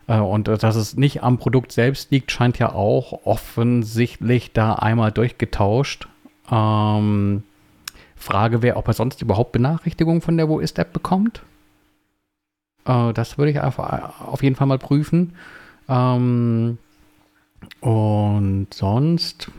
Äh, 0.06 0.18
und 0.18 0.48
dass 0.48 0.76
es 0.76 0.96
nicht 0.96 1.22
am 1.22 1.38
Produkt 1.38 1.72
selbst 1.72 2.10
liegt, 2.10 2.32
scheint 2.32 2.58
ja 2.58 2.72
auch 2.72 3.24
offensichtlich 3.24 4.52
da 4.52 4.74
einmal 4.74 5.12
durchgetauscht. 5.12 6.08
Ähm, 6.50 7.44
Frage 8.16 8.62
wäre, 8.62 8.76
ob 8.76 8.88
er 8.88 8.94
sonst 8.94 9.22
überhaupt 9.22 9.52
Benachrichtigungen 9.52 10.20
von 10.20 10.36
der 10.36 10.48
Wo 10.48 10.58
ist 10.58 10.78
App 10.78 10.92
bekommt. 10.92 11.38
Äh, 11.38 11.50
Äh, 12.90 13.12
das 13.12 13.38
würde 13.38 13.50
ich 13.50 13.60
einfach 13.60 14.20
auf 14.20 14.42
jeden 14.42 14.56
Fall 14.56 14.66
mal 14.66 14.78
prüfen. 14.78 15.34
Ähm, 15.88 16.78
und 17.80 18.68
sonst, 18.72 19.50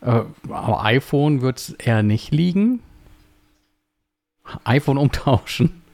äh, 0.00 0.22
am 0.50 0.74
iPhone 0.74 1.40
wird 1.40 1.58
es 1.58 1.70
eher 1.70 2.02
nicht 2.02 2.32
liegen. 2.32 2.80
iPhone 4.64 4.98
umtauschen. 4.98 5.82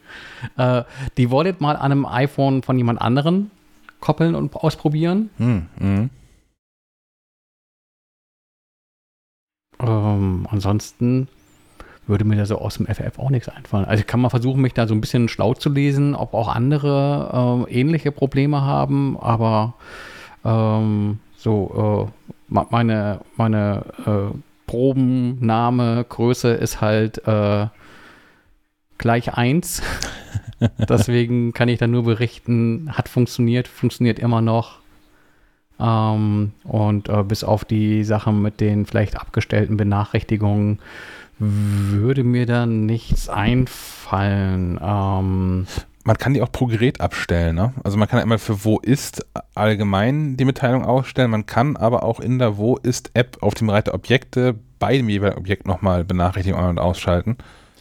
Äh, 0.59 0.83
die 1.17 1.31
Wallet 1.31 1.63
mal 1.63 1.77
an 1.77 1.93
einem 1.93 2.05
iPhone 2.05 2.63
von 2.63 2.77
jemand 2.77 3.01
anderen 3.01 3.51
koppeln 4.01 4.35
und 4.35 4.55
ausprobieren. 4.55 5.31
Hm, 5.39 5.67
hm. 5.79 6.11
Ähm, 9.81 10.47
ansonsten 10.51 11.29
würde 12.07 12.25
mir 12.25 12.37
da 12.37 12.47
so 12.47 12.59
aus 12.59 12.77
dem 12.77 12.87
FF 12.87 13.19
auch 13.19 13.31
nichts 13.31 13.49
einfallen. 13.49 13.85
Also 13.85 14.01
ich 14.01 14.07
kann 14.07 14.21
mal 14.21 14.29
versuchen, 14.29 14.61
mich 14.61 14.75
da 14.75 14.87
so 14.87 14.95
ein 14.95 15.01
bisschen 15.01 15.29
schlau 15.29 15.55
zu 15.55 15.71
lesen, 15.71 16.15
ob 16.15 16.35
auch 16.35 16.49
andere 16.49 17.67
äh, 17.69 17.73
ähnliche 17.73 18.13
Probleme 18.13 18.61
haben, 18.63 19.17
aber 19.19 19.75
ähm, 20.45 21.21
so 21.37 22.11
äh, 22.22 22.22
meine, 22.53 23.21
meine 23.37 23.85
äh, 24.07 24.37
Probenname, 24.67 26.05
Größe 26.09 26.53
ist 26.53 26.81
halt 26.81 27.27
äh, 27.27 27.67
gleich 28.99 29.35
1. 29.35 29.83
Deswegen 30.89 31.53
kann 31.53 31.69
ich 31.69 31.79
da 31.79 31.87
nur 31.87 32.05
berichten, 32.05 32.91
hat 32.93 33.09
funktioniert, 33.09 33.69
funktioniert 33.69 34.19
immer 34.19 34.41
noch. 34.41 34.79
Ähm, 35.81 36.53
und 36.65 37.09
äh, 37.09 37.23
bis 37.25 37.45
auf 37.45 37.65
die 37.65 38.05
Sachen 38.05 38.43
mit 38.43 38.61
den 38.61 38.87
vielleicht 38.87 39.17
abgestellten 39.17 39.77
Benachrichtigungen 39.77 40.79
würde 41.39 42.23
mir 42.23 42.47
da 42.47 42.67
nichts 42.67 43.29
einfallen. 43.29 44.79
Ähm, 44.81 45.67
man 46.05 46.19
kann 46.19 46.35
die 46.35 46.43
auch 46.43 46.51
pro 46.51 46.67
Gerät 46.67 47.01
abstellen. 47.01 47.55
Ne? 47.57 47.73
Also 47.85 47.97
man 47.97 48.09
kann 48.09 48.21
einmal 48.21 48.39
für 48.39 48.65
Wo 48.65 48.79
ist 48.79 49.27
allgemein 49.55 50.37
die 50.37 50.45
Mitteilung 50.45 50.85
ausstellen. 50.85 51.31
Man 51.31 51.47
kann 51.47 51.77
aber 51.77 52.03
auch 52.03 52.21
in 52.21 52.39
der 52.39 52.57
Wo 52.57 52.77
ist 52.77 53.11
App 53.15 53.39
auf 53.41 53.55
dem 53.55 53.71
Reiter 53.71 53.95
Objekte 53.95 54.55
bei 54.79 54.97
dem 54.97 55.09
jeweiligen 55.09 55.39
Objekt 55.39 55.67
nochmal 55.67 56.05
Benachrichtigungen 56.05 56.65
an- 56.65 56.71
und 56.71 56.79
ausschalten. 56.79 57.37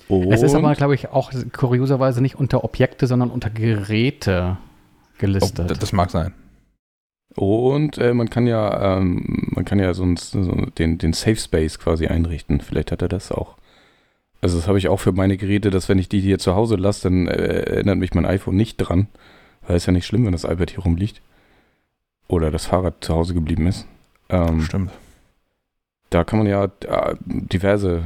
Und 0.07 0.31
es 0.31 0.43
ist 0.43 0.55
aber, 0.55 0.73
glaube 0.75 0.93
ich, 0.93 1.09
auch 1.09 1.31
kurioserweise 1.53 2.21
nicht 2.21 2.35
unter 2.35 2.63
Objekte, 2.63 3.07
sondern 3.07 3.31
unter 3.31 3.49
Geräte 3.49 4.57
gelistet. 5.17 5.71
Oh, 5.71 5.73
das 5.73 5.93
mag 5.93 6.11
sein. 6.11 6.33
Und 7.35 7.97
äh, 7.97 8.13
man 8.13 8.29
kann 8.29 8.45
ja, 8.45 8.97
ähm, 8.97 9.47
man 9.51 9.63
kann 9.63 9.79
ja 9.79 9.93
sonst 9.93 10.31
so 10.31 10.51
den, 10.77 10.97
den 10.97 11.13
Safe 11.13 11.37
Space 11.37 11.79
quasi 11.79 12.07
einrichten. 12.07 12.59
Vielleicht 12.59 12.91
hat 12.91 13.01
er 13.01 13.07
das 13.07 13.31
auch. 13.31 13.55
Also 14.41 14.57
das 14.57 14.67
habe 14.67 14.77
ich 14.79 14.87
auch 14.87 14.97
für 14.99 15.11
meine 15.11 15.37
Geräte, 15.37 15.69
dass 15.69 15.87
wenn 15.87 15.99
ich 15.99 16.09
die 16.09 16.19
hier 16.19 16.39
zu 16.39 16.55
Hause 16.55 16.75
lasse, 16.75 17.03
dann 17.09 17.27
äh, 17.27 17.61
erinnert 17.63 17.97
mich 17.97 18.13
mein 18.13 18.25
iPhone 18.25 18.55
nicht 18.55 18.77
dran. 18.77 19.07
Weil 19.67 19.75
es 19.75 19.85
ja 19.85 19.93
nicht 19.93 20.07
schlimm, 20.07 20.25
wenn 20.25 20.31
das 20.31 20.43
iPad 20.43 20.71
hier 20.71 20.79
rumliegt. 20.79 21.21
Oder 22.27 22.49
das 22.49 22.65
Fahrrad 22.65 23.03
zu 23.03 23.13
Hause 23.13 23.33
geblieben 23.35 23.67
ist. 23.67 23.85
Ähm, 24.29 24.61
Stimmt. 24.63 24.91
Da 26.09 26.23
kann 26.23 26.39
man 26.39 26.47
ja 26.47 26.65
äh, 26.65 27.15
diverse 27.21 28.03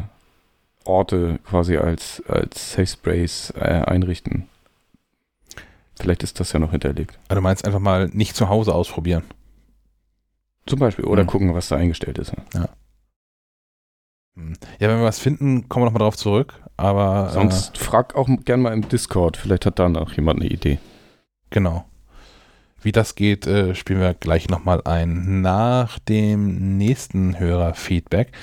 Orte 0.83 1.39
quasi 1.45 1.77
als, 1.77 2.21
als 2.27 2.73
Safe 2.73 2.88
Space 2.88 3.53
äh, 3.55 3.61
einrichten. 3.86 4.47
Vielleicht 5.97 6.23
ist 6.23 6.39
das 6.41 6.51
ja 6.51 6.59
noch 6.59 6.71
hinterlegt. 6.71 7.17
Also 7.29 7.36
du 7.39 7.41
meinst 7.41 7.65
einfach 7.65 7.79
mal 7.79 8.09
nicht 8.11 8.36
zu 8.36 8.49
Hause 8.49 8.75
ausprobieren. 8.75 9.23
Zum 10.67 10.79
Beispiel. 10.79 11.05
Oder 11.05 11.21
Hm. 11.21 11.27
gucken, 11.27 11.53
was 11.55 11.69
da 11.69 11.77
eingestellt 11.77 12.17
ist. 12.17 12.33
Hm. 12.53 12.65
Ja, 14.79 14.89
wenn 14.89 14.99
wir 14.99 15.05
was 15.05 15.19
finden, 15.19 15.69
kommen 15.69 15.83
wir 15.83 15.86
nochmal 15.86 16.05
drauf 16.05 16.17
zurück. 16.17 16.61
Aber 16.77 17.29
Sonst 17.29 17.77
frag 17.77 18.15
auch 18.15 18.27
gern 18.43 18.61
mal 18.61 18.73
im 18.73 18.88
Discord. 18.88 19.38
Vielleicht 19.38 19.65
hat 19.65 19.79
da 19.79 19.88
noch 19.88 20.13
jemand 20.13 20.41
eine 20.41 20.49
Idee. 20.49 20.73
äh, 20.73 20.77
genau. 21.49 21.86
Wie 22.81 22.91
das 22.91 23.15
geht, 23.15 23.47
äh, 23.47 23.73
spielen 23.73 24.01
wir 24.01 24.13
gleich 24.13 24.49
nochmal 24.49 24.81
ein. 24.83 25.41
Nach 25.41 25.97
dem 25.99 26.77
nächsten 26.77 27.39
Hörerfeedback 27.39 28.33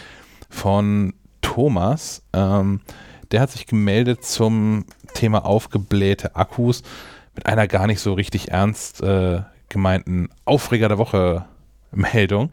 von 0.49 1.15
Thomas. 1.43 2.23
Ähm, 2.33 2.81
der 3.31 3.41
hat 3.41 3.51
sich 3.51 3.67
gemeldet 3.67 4.25
zum 4.25 4.87
Thema 5.15 5.45
aufgeblähte 5.45 6.37
Akkus 6.37 6.83
mit 7.35 7.47
einer 7.47 7.67
gar 7.67 7.87
nicht 7.87 8.01
so 8.01 8.15
richtig 8.15 8.51
ernst 8.51 9.03
äh, 9.03 9.43
gemeinten 9.69 10.29
Aufreger 10.45 10.89
der 10.89 10.99
Woche 10.99 11.45
Meldung. 11.93 12.51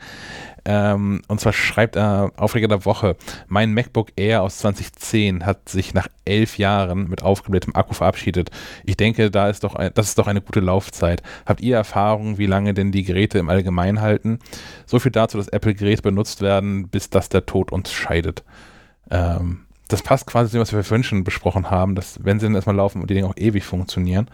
Ähm, 0.71 1.23
und 1.27 1.41
zwar 1.41 1.51
schreibt 1.51 1.95
er 1.95 2.31
Aufreger 2.37 2.67
der 2.67 2.85
Woche, 2.85 3.15
mein 3.47 3.73
MacBook 3.73 4.09
Air 4.15 4.43
aus 4.43 4.59
2010 4.59 5.43
hat 5.43 5.67
sich 5.67 5.95
nach 5.95 6.07
elf 6.25 6.59
Jahren 6.59 7.09
mit 7.09 7.23
aufgeblähtem 7.23 7.75
Akku 7.75 7.95
verabschiedet. 7.95 8.51
Ich 8.85 8.95
denke, 8.95 9.31
da 9.31 9.49
ist 9.49 9.63
doch 9.63 9.73
ein, 9.73 9.89
das 9.95 10.09
ist 10.09 10.19
doch 10.19 10.27
eine 10.27 10.41
gute 10.41 10.59
Laufzeit. 10.59 11.23
Habt 11.47 11.61
ihr 11.61 11.75
Erfahrung, 11.75 12.37
wie 12.37 12.45
lange 12.45 12.75
denn 12.75 12.91
die 12.91 13.01
Geräte 13.01 13.39
im 13.39 13.49
Allgemeinen 13.49 13.99
halten? 13.99 14.37
So 14.85 14.99
viel 14.99 15.11
dazu, 15.11 15.39
dass 15.39 15.47
Apple-Geräte 15.47 16.03
benutzt 16.03 16.41
werden, 16.41 16.87
bis 16.87 17.09
das 17.09 17.29
der 17.29 17.47
Tod 17.47 17.71
uns 17.71 17.91
scheidet. 17.91 18.43
Ähm, 19.09 19.61
das 19.87 20.03
passt 20.03 20.27
quasi 20.27 20.51
zu 20.51 20.57
dem, 20.57 20.61
was 20.61 20.71
wir 20.71 20.83
vorhin 20.83 21.03
schon 21.03 21.23
besprochen 21.23 21.71
haben, 21.71 21.95
dass 21.95 22.23
wenn 22.23 22.39
sie 22.39 22.45
dann 22.45 22.53
erstmal 22.53 22.75
laufen 22.75 23.01
und 23.01 23.09
die 23.09 23.15
Dinge 23.15 23.25
auch 23.27 23.37
ewig 23.37 23.63
funktionieren. 23.63 24.29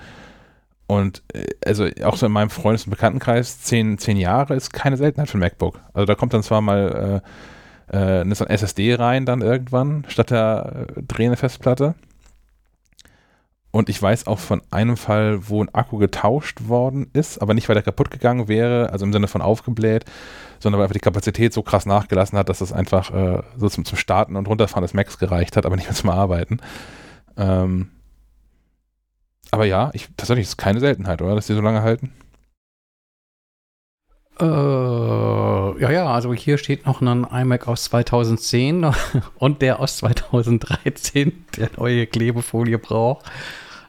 Und 0.88 1.24
äh, 1.34 1.46
also 1.66 1.88
auch 2.04 2.18
so 2.18 2.26
in 2.26 2.32
meinem 2.32 2.50
Freundes- 2.50 2.86
und 2.86 2.92
Bekanntenkreis, 2.92 3.62
zehn, 3.62 3.98
zehn 3.98 4.18
Jahre 4.18 4.56
ist 4.56 4.74
keine 4.74 4.98
Seltenheit 4.98 5.30
für 5.30 5.38
ein 5.38 5.42
MacBook. 5.42 5.80
Also 5.94 6.06
da 6.06 6.16
kommt 6.16 6.34
dann 6.34 6.44
zwar 6.44 6.62
mal 6.62 7.22
äh, 7.90 7.98
äh, 7.98 8.22
eine 8.22 8.34
SSD 8.34 8.96
rein 8.96 9.26
dann 9.26 9.42
irgendwann, 9.42 10.06
statt 10.08 10.32
der 10.32 10.88
äh, 10.96 11.02
drehende 11.02 11.38
Festplatte. 11.38 11.96
Und 13.72 13.90
ich 13.90 14.02
weiß 14.02 14.28
auch 14.28 14.40
von 14.40 14.62
einem 14.72 14.96
Fall, 14.96 15.50
wo 15.50 15.62
ein 15.62 15.74
Akku 15.74 15.98
getauscht 15.98 16.70
worden 16.70 17.10
ist, 17.12 17.42
aber 17.42 17.54
nicht, 17.54 17.68
weil 17.68 17.74
der 17.74 17.84
kaputt 17.84 18.10
gegangen 18.10 18.48
wäre, 18.48 18.90
also 18.92 19.06
im 19.06 19.12
Sinne 19.12 19.28
von 19.28 19.42
aufgebläht, 19.42 20.06
sondern 20.60 20.80
weil 20.80 20.86
einfach 20.86 20.94
die 20.94 21.02
Kapazität 21.02 21.52
so 21.52 21.62
krass 21.62 21.86
nachgelassen 21.86 22.38
hat, 22.40 22.48
dass 22.48 22.62
es 22.62 22.72
einfach 22.72 23.14
äh, 23.14 23.44
so 23.58 23.68
zum, 23.68 23.84
zum 23.84 23.98
Starten 23.98 24.38
und 24.38 24.48
Runterfahren 24.48 24.84
des 24.84 24.94
Macs 24.94 25.18
gereicht 25.18 25.58
hat, 25.58 25.66
aber 25.66 25.76
nicht 25.76 25.88
mehr 25.88 25.96
zum 25.96 26.10
Arbeiten. 26.10 26.62
Ähm, 27.36 27.90
aber 29.52 29.66
ja, 29.66 29.92
ich, 29.94 30.08
tatsächlich 30.18 30.44
ist 30.44 30.50
es 30.50 30.58
keine 30.58 30.80
Seltenheit, 30.80 31.22
oder? 31.22 31.36
Dass 31.36 31.48
die 31.48 31.54
so 31.54 31.62
lange 31.62 31.82
halten? 31.82 32.12
Äh, 34.40 34.46
ja, 34.46 35.92
ja, 35.92 36.08
also 36.08 36.34
hier 36.34 36.58
steht 36.58 36.86
noch 36.86 37.02
ein 37.02 37.24
iMac 37.24 37.68
aus 37.68 37.86
2010 37.86 38.92
und 39.38 39.62
der 39.62 39.80
aus 39.80 39.98
2013, 39.98 41.46
der 41.58 41.70
neue 41.78 42.06
Klebefolie 42.06 42.78
braucht. 42.78 43.26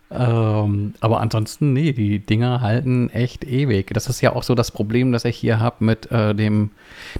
Ähm, 0.08 0.94
aber 1.00 1.20
ansonsten, 1.20 1.72
nee, 1.72 1.92
die 1.92 2.20
Dinger 2.20 2.60
halten 2.60 3.10
echt 3.10 3.44
ewig. 3.44 3.92
Das 3.92 4.08
ist 4.08 4.20
ja 4.20 4.34
auch 4.34 4.44
so 4.44 4.54
das 4.54 4.70
Problem, 4.70 5.10
das 5.10 5.24
ich 5.24 5.36
hier 5.36 5.58
habe 5.58 5.84
mit 5.84 6.10
äh, 6.12 6.34
dem, 6.34 6.70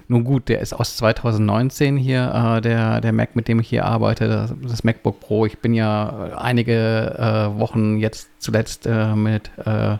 nun 0.07 0.23
gut, 0.23 0.49
der 0.49 0.61
ist 0.61 0.73
aus 0.73 0.97
2019 0.97 1.97
hier, 1.97 2.57
äh, 2.57 2.61
der, 2.61 3.01
der 3.01 3.13
Mac, 3.13 3.35
mit 3.35 3.49
dem 3.49 3.59
ich 3.59 3.69
hier 3.69 3.85
arbeite, 3.85 4.29
das, 4.29 4.55
das 4.63 4.85
MacBook 4.85 5.19
Pro. 5.19 5.47
Ich 5.47 5.59
bin 5.59 5.75
ja 5.75 6.37
einige 6.39 7.17
äh, 7.19 7.59
Wochen 7.59 7.97
jetzt 7.97 8.29
zuletzt 8.39 8.87
äh, 8.87 9.17
mit 9.17 9.51
äh, 9.65 9.97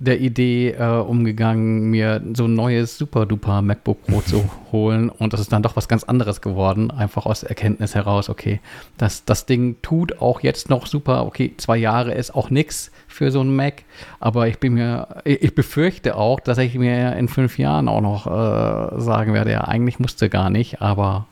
der 0.00 0.18
Idee 0.18 0.72
äh, 0.72 0.98
umgegangen, 0.98 1.90
mir 1.90 2.22
so 2.32 2.46
ein 2.46 2.54
neues 2.54 2.96
super-duper 2.96 3.60
MacBook 3.60 4.02
Pro 4.06 4.22
zu 4.22 4.50
holen. 4.72 5.10
Und 5.10 5.34
das 5.34 5.40
ist 5.40 5.52
dann 5.52 5.62
doch 5.62 5.76
was 5.76 5.88
ganz 5.88 6.04
anderes 6.04 6.40
geworden. 6.40 6.90
Einfach 6.90 7.26
aus 7.26 7.42
Erkenntnis 7.42 7.94
heraus, 7.94 8.30
okay, 8.30 8.60
das, 8.96 9.26
das 9.26 9.44
Ding 9.44 9.76
tut 9.82 10.20
auch 10.20 10.40
jetzt 10.40 10.70
noch 10.70 10.86
super. 10.86 11.26
Okay, 11.26 11.52
zwei 11.58 11.76
Jahre 11.76 12.14
ist 12.14 12.34
auch 12.34 12.48
nix 12.48 12.90
für 13.08 13.30
so 13.30 13.42
ein 13.42 13.54
Mac. 13.54 13.84
Aber 14.20 14.48
ich 14.48 14.58
bin 14.58 14.72
mir, 14.74 15.22
ich 15.24 15.54
befürchte 15.54 16.16
auch, 16.16 16.40
dass 16.40 16.56
ich 16.56 16.74
mir 16.76 17.14
in 17.16 17.28
fünf 17.28 17.58
Jahren 17.58 17.86
auch 17.86 18.00
noch 18.00 18.26
äh, 18.26 19.00
sagen 19.00 19.34
werde, 19.34 19.52
ja, 19.52 19.64
eigentlich 19.64 19.98
musste 19.98 20.30
gar 20.30 20.48
nicht, 20.48 20.80
aber 20.80 21.26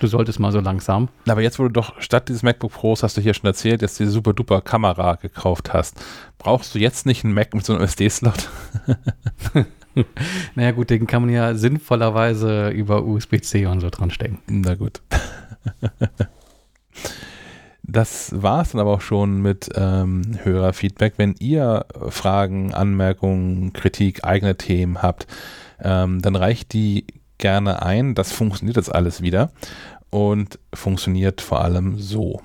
Du 0.00 0.06
solltest 0.06 0.38
mal 0.38 0.52
so 0.52 0.60
langsam. 0.60 1.08
Aber 1.26 1.42
jetzt, 1.42 1.58
wo 1.58 1.64
du 1.64 1.70
doch 1.70 2.00
statt 2.00 2.28
dieses 2.28 2.42
MacBook 2.42 2.72
Pros, 2.72 3.02
hast 3.02 3.16
du 3.16 3.20
hier 3.20 3.34
schon 3.34 3.46
erzählt, 3.46 3.82
jetzt 3.82 3.98
diese 3.98 4.10
super 4.10 4.32
duper 4.32 4.60
Kamera 4.60 5.16
gekauft 5.16 5.72
hast, 5.72 6.02
brauchst 6.38 6.74
du 6.74 6.78
jetzt 6.78 7.06
nicht 7.06 7.24
einen 7.24 7.34
Mac 7.34 7.54
mit 7.54 7.64
so 7.64 7.74
einem 7.74 7.82
SD-Slot? 7.82 8.48
naja, 10.54 10.70
gut, 10.70 10.90
den 10.90 11.06
kann 11.06 11.22
man 11.22 11.30
ja 11.30 11.54
sinnvollerweise 11.54 12.68
über 12.68 13.04
USB-C 13.04 13.66
und 13.66 13.80
so 13.80 13.90
dran 13.90 14.10
stecken. 14.10 14.38
Na 14.46 14.74
gut. 14.74 15.00
Das 17.90 18.30
war 18.36 18.60
es 18.60 18.72
dann 18.72 18.82
aber 18.82 18.92
auch 18.92 19.00
schon 19.00 19.40
mit 19.40 19.70
ähm, 19.74 20.38
Hörerfeedback. 20.42 21.14
Wenn 21.16 21.34
ihr 21.38 21.86
Fragen, 22.10 22.74
Anmerkungen, 22.74 23.72
Kritik, 23.72 24.24
eigene 24.24 24.58
Themen 24.58 25.00
habt, 25.00 25.26
ähm, 25.82 26.20
dann 26.20 26.36
reicht 26.36 26.74
die 26.74 27.06
gerne 27.38 27.82
ein. 27.82 28.14
Das 28.14 28.32
funktioniert 28.32 28.76
jetzt 28.76 28.94
alles 28.94 29.22
wieder 29.22 29.52
und 30.10 30.58
funktioniert 30.74 31.40
vor 31.40 31.60
allem 31.62 31.98
so. 31.98 32.40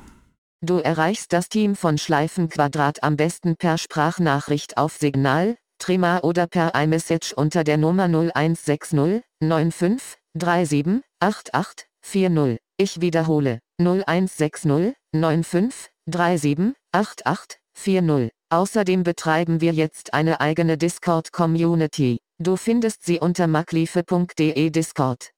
Du 0.62 0.78
erreichst 0.78 1.34
das 1.34 1.50
Team 1.50 1.76
von 1.76 1.98
Schleifenquadrat 1.98 3.04
am 3.04 3.18
besten 3.18 3.58
per 3.58 3.78
Sprachnachricht 3.78 4.78
auf 4.78 4.96
Signal, 4.96 5.58
Trema 5.78 6.20
oder 6.20 6.48
per 6.48 6.74
iMessage 6.76 7.34
unter 7.34 7.66
der 7.66 7.78
Nummer 7.78 8.06
0160 8.06 9.24
95 9.42 10.18
37 10.40 11.02
88 11.20 11.88
40. 12.02 12.60
Ich 12.78 13.02
wiederhole 13.02 13.60
0160 13.82 14.96
95 15.12 15.90
37 16.06 16.74
88 16.94 17.60
40. 17.74 18.32
Außerdem 18.50 19.04
betreiben 19.04 19.60
wir 19.62 19.74
jetzt 19.74 20.14
eine 20.14 20.40
eigene 20.40 20.78
Discord-Community. 20.78 22.20
Du 22.40 22.56
findest 22.58 23.06
sie 23.06 23.20
unter 23.20 23.48
macliefe.de 23.48 24.70
Discord. 24.70 25.32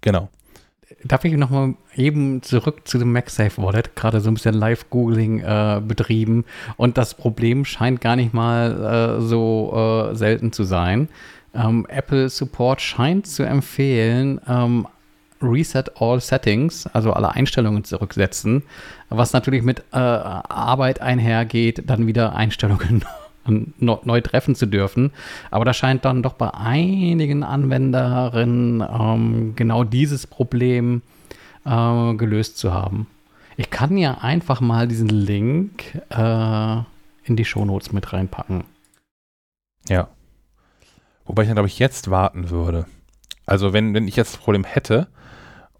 Genau. 0.00 0.28
Darf 1.02 1.24
ich 1.24 1.32
nochmal 1.32 1.74
eben 1.96 2.42
zurück 2.42 2.86
zu 2.86 2.98
dem 2.98 3.12
MagSafe 3.12 3.60
Wallet, 3.60 3.96
gerade 3.96 4.20
so 4.20 4.30
ein 4.30 4.34
bisschen 4.34 4.54
Live-Googling 4.54 5.40
äh, 5.40 5.80
betrieben 5.84 6.44
und 6.76 6.96
das 6.96 7.14
Problem 7.14 7.64
scheint 7.64 8.00
gar 8.00 8.14
nicht 8.14 8.32
mal 8.32 9.18
äh, 9.18 9.20
so 9.20 10.08
äh, 10.12 10.14
selten 10.14 10.52
zu 10.52 10.62
sein. 10.62 11.08
Ähm, 11.54 11.86
Apple 11.88 12.28
Support 12.28 12.80
scheint 12.80 13.26
zu 13.26 13.42
empfehlen, 13.42 14.40
ähm, 14.46 14.86
Reset 15.42 15.84
All 15.98 16.20
Settings, 16.20 16.86
also 16.86 17.12
alle 17.12 17.32
Einstellungen 17.32 17.82
zurücksetzen, 17.84 18.62
was 19.08 19.32
natürlich 19.32 19.62
mit 19.62 19.80
äh, 19.92 19.96
Arbeit 19.96 21.00
einhergeht, 21.00 21.82
dann 21.90 22.06
wieder 22.06 22.34
Einstellungen 22.36 23.04
neu 23.48 24.20
treffen 24.20 24.54
zu 24.54 24.66
dürfen. 24.66 25.12
Aber 25.50 25.64
da 25.64 25.72
scheint 25.72 26.04
dann 26.04 26.22
doch 26.22 26.34
bei 26.34 26.52
einigen 26.52 27.42
Anwenderinnen 27.42 28.82
ähm, 28.82 29.52
genau 29.56 29.84
dieses 29.84 30.26
Problem 30.26 31.02
äh, 31.64 32.14
gelöst 32.14 32.58
zu 32.58 32.72
haben. 32.72 33.06
Ich 33.56 33.70
kann 33.70 33.96
ja 33.96 34.18
einfach 34.18 34.60
mal 34.60 34.86
diesen 34.86 35.08
Link 35.08 36.00
äh, 36.10 36.76
in 37.24 37.36
die 37.36 37.44
Shownotes 37.44 37.92
mit 37.92 38.12
reinpacken. 38.12 38.64
Ja. 39.88 40.08
Wobei 41.24 41.42
ich 41.42 41.48
dann, 41.48 41.56
glaube 41.56 41.68
ich, 41.68 41.78
jetzt 41.78 42.10
warten 42.10 42.50
würde. 42.50 42.86
Also 43.46 43.72
wenn, 43.72 43.94
wenn 43.94 44.08
ich 44.08 44.16
jetzt 44.16 44.34
das 44.34 44.40
Problem 44.40 44.64
hätte 44.64 45.08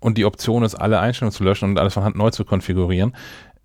und 0.01 0.19
die 0.19 0.25
Option 0.25 0.62
ist, 0.62 0.75
alle 0.75 1.01
Einstellungen 1.01 1.33
zu 1.33 1.45
löschen 1.45 1.71
und 1.71 1.79
alles 1.79 1.95
von 1.95 2.05
Hand 2.05 2.17
neu 2.17 2.31
zu 2.31 2.45
konfigurieren, 2.45 3.14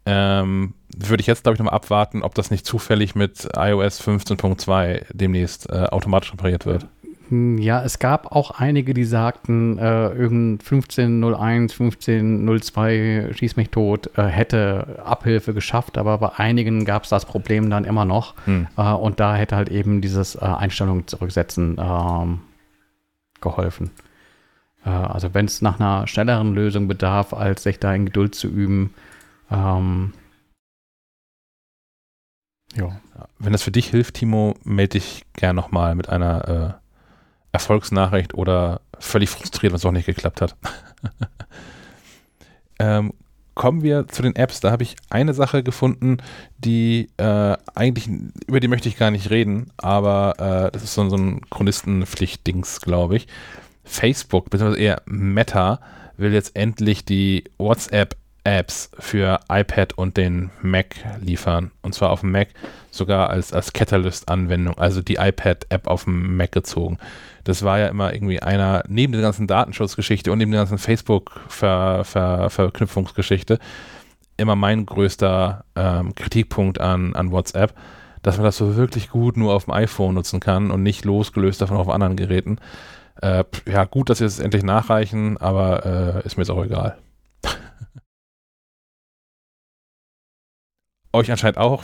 ähm, 0.05 0.73
würde 0.95 1.21
ich 1.21 1.27
jetzt, 1.27 1.43
glaube 1.43 1.55
ich, 1.55 1.59
nochmal 1.59 1.75
abwarten, 1.75 2.23
ob 2.23 2.35
das 2.35 2.51
nicht 2.51 2.65
zufällig 2.65 3.15
mit 3.15 3.47
iOS 3.55 4.01
15.2 4.01 5.05
demnächst 5.13 5.69
äh, 5.69 5.85
automatisch 5.85 6.33
repariert 6.33 6.65
wird. 6.65 6.87
Hm, 7.29 7.57
ja, 7.59 7.81
es 7.81 7.99
gab 7.99 8.33
auch 8.33 8.51
einige, 8.51 8.93
die 8.93 9.05
sagten, 9.05 9.77
äh, 9.77 10.09
irgend 10.09 10.63
1501, 10.63 11.79
1502, 11.79 13.31
schieß 13.33 13.55
mich 13.55 13.69
tot, 13.69 14.09
äh, 14.17 14.23
hätte 14.23 15.01
Abhilfe 15.05 15.53
geschafft, 15.53 15.97
aber 15.97 16.17
bei 16.17 16.31
einigen 16.35 16.83
gab 16.83 17.03
es 17.03 17.09
das 17.09 17.25
Problem 17.25 17.69
dann 17.69 17.85
immer 17.85 18.03
noch. 18.03 18.35
Hm. 18.45 18.67
Äh, 18.75 18.91
und 18.91 19.21
da 19.21 19.35
hätte 19.35 19.55
halt 19.55 19.69
eben 19.69 20.01
dieses 20.01 20.35
äh, 20.35 20.39
Einstellung 20.39 21.07
zurücksetzen 21.07 21.77
ähm, 21.79 22.41
geholfen. 23.39 23.91
Äh, 24.85 24.89
also 24.89 25.33
wenn 25.33 25.45
es 25.45 25.61
nach 25.61 25.79
einer 25.79 26.07
schnelleren 26.07 26.53
Lösung 26.53 26.89
bedarf, 26.89 27.33
als 27.33 27.63
sich 27.63 27.79
da 27.79 27.93
in 27.93 28.05
Geduld 28.05 28.35
zu 28.35 28.47
üben, 28.47 28.93
ähm, 29.51 30.13
ja. 32.75 32.99
Wenn 33.37 33.51
das 33.51 33.63
für 33.63 33.71
dich 33.71 33.87
hilft, 33.89 34.15
Timo, 34.15 34.55
melde 34.63 34.99
dich 34.99 35.23
gern 35.33 35.55
nochmal 35.55 35.95
mit 35.95 36.09
einer 36.09 36.47
äh, 36.47 36.81
Erfolgsnachricht 37.51 38.33
oder 38.33 38.81
völlig 38.99 39.29
frustriert, 39.29 39.73
was 39.73 39.85
auch 39.85 39.91
nicht 39.91 40.05
geklappt 40.05 40.41
hat. 40.41 40.55
ähm, 42.79 43.13
kommen 43.55 43.83
wir 43.83 44.07
zu 44.07 44.21
den 44.21 44.35
Apps. 44.35 44.59
Da 44.59 44.71
habe 44.71 44.83
ich 44.83 44.95
eine 45.09 45.33
Sache 45.33 45.63
gefunden, 45.63 46.17
die 46.57 47.09
äh, 47.17 47.57
eigentlich, 47.75 48.09
über 48.47 48.59
die 48.59 48.67
möchte 48.67 48.89
ich 48.89 48.97
gar 48.97 49.11
nicht 49.11 49.29
reden, 49.29 49.71
aber 49.77 50.35
äh, 50.37 50.71
das 50.71 50.83
ist 50.83 50.93
so, 50.93 51.09
so 51.09 51.17
ein 51.17 51.41
Chronistenpflicht-Dings, 51.49 52.81
glaube 52.81 53.17
ich. 53.17 53.27
Facebook, 53.83 54.49
beziehungsweise 54.49 54.81
eher 54.81 55.01
Meta, 55.05 55.79
will 56.17 56.33
jetzt 56.33 56.55
endlich 56.55 57.03
die 57.03 57.43
WhatsApp 57.57 58.15
Apps 58.43 58.89
für 58.97 59.39
iPad 59.49 59.93
und 59.93 60.17
den 60.17 60.49
Mac 60.61 60.95
liefern. 61.21 61.69
Und 61.81 61.93
zwar 61.93 62.09
auf 62.09 62.21
dem 62.21 62.31
Mac 62.31 62.47
sogar 62.89 63.29
als, 63.29 63.53
als 63.53 63.71
Catalyst-Anwendung, 63.73 64.75
also 64.77 65.01
die 65.01 65.15
iPad-App 65.15 65.87
auf 65.87 66.03
dem 66.05 66.37
Mac 66.37 66.51
gezogen. 66.51 66.97
Das 67.43 67.63
war 67.63 67.79
ja 67.79 67.87
immer 67.87 68.13
irgendwie 68.13 68.39
einer, 68.41 68.83
neben 68.87 69.13
der 69.13 69.21
ganzen 69.21 69.45
Datenschutzgeschichte 69.47 70.31
und 70.31 70.37
neben 70.39 70.51
der 70.51 70.61
ganzen 70.61 70.79
Facebook-Verknüpfungsgeschichte, 70.79 73.59
immer 74.37 74.55
mein 74.55 74.87
größter 74.87 75.65
ähm, 75.75 76.15
Kritikpunkt 76.15 76.81
an, 76.81 77.15
an 77.15 77.31
WhatsApp, 77.31 77.75
dass 78.23 78.37
man 78.37 78.45
das 78.45 78.57
so 78.57 78.75
wirklich 78.75 79.09
gut 79.09 79.37
nur 79.37 79.53
auf 79.53 79.65
dem 79.65 79.73
iPhone 79.73 80.15
nutzen 80.15 80.39
kann 80.39 80.71
und 80.71 80.81
nicht 80.83 81.05
losgelöst 81.05 81.61
davon 81.61 81.77
auf 81.77 81.89
anderen 81.89 82.15
Geräten. 82.15 82.57
Äh, 83.21 83.43
ja, 83.67 83.85
gut, 83.85 84.09
dass 84.09 84.17
sie 84.17 84.25
es 84.25 84.39
endlich 84.39 84.63
nachreichen, 84.63 85.37
aber 85.37 86.23
äh, 86.23 86.25
ist 86.25 86.37
mir 86.37 86.43
jetzt 86.43 86.49
auch 86.49 86.63
egal. 86.63 86.97
Euch 91.13 91.29
anscheinend 91.29 91.57
auch. 91.57 91.83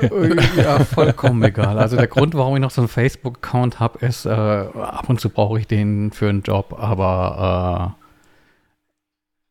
Äh, 0.00 0.36
ja, 0.56 0.80
vollkommen 0.80 1.42
egal. 1.44 1.78
Also 1.78 1.96
der 1.96 2.08
Grund, 2.08 2.34
warum 2.34 2.56
ich 2.56 2.60
noch 2.60 2.72
so 2.72 2.80
einen 2.80 2.88
Facebook-Account 2.88 3.78
habe, 3.78 4.04
ist, 4.04 4.26
äh, 4.26 4.30
ab 4.30 5.08
und 5.08 5.20
zu 5.20 5.30
brauche 5.30 5.60
ich 5.60 5.66
den 5.66 6.10
für 6.10 6.28
einen 6.28 6.42
Job, 6.42 6.74
aber 6.76 7.94
äh, 7.96 8.04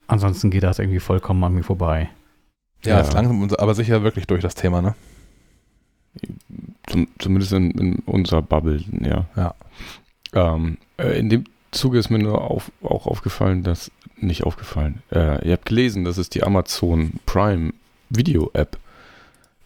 ansonsten 0.07 0.49
geht 0.49 0.63
das 0.63 0.79
irgendwie 0.79 0.99
vollkommen 0.99 1.43
an 1.43 1.53
mir 1.53 1.63
vorbei. 1.63 2.09
Ja, 2.83 2.95
ja. 2.95 2.99
ist 2.99 3.13
langsam, 3.13 3.49
aber 3.57 3.75
sicher 3.75 4.03
wirklich 4.03 4.27
durch 4.27 4.41
das 4.41 4.55
Thema, 4.55 4.81
ne? 4.81 4.95
Zum, 6.87 7.07
zumindest 7.17 7.53
in, 7.53 7.71
in, 7.71 7.95
unserer 8.05 8.41
Bubble, 8.41 8.83
ja. 8.99 9.25
Ja. 9.35 9.55
Ähm, 10.33 10.77
äh, 10.97 11.17
in 11.17 11.29
dem 11.29 11.45
Zuge 11.71 11.97
ist 11.97 12.09
mir 12.09 12.19
nur 12.19 12.41
auf, 12.41 12.71
auch 12.83 13.07
aufgefallen, 13.07 13.63
dass, 13.63 13.91
nicht 14.17 14.43
aufgefallen, 14.43 15.01
äh, 15.11 15.47
ihr 15.47 15.53
habt 15.53 15.65
gelesen, 15.65 16.03
dass 16.03 16.17
es 16.17 16.29
die 16.29 16.43
Amazon 16.43 17.13
Prime 17.25 17.73
Video 18.09 18.51
App 18.53 18.77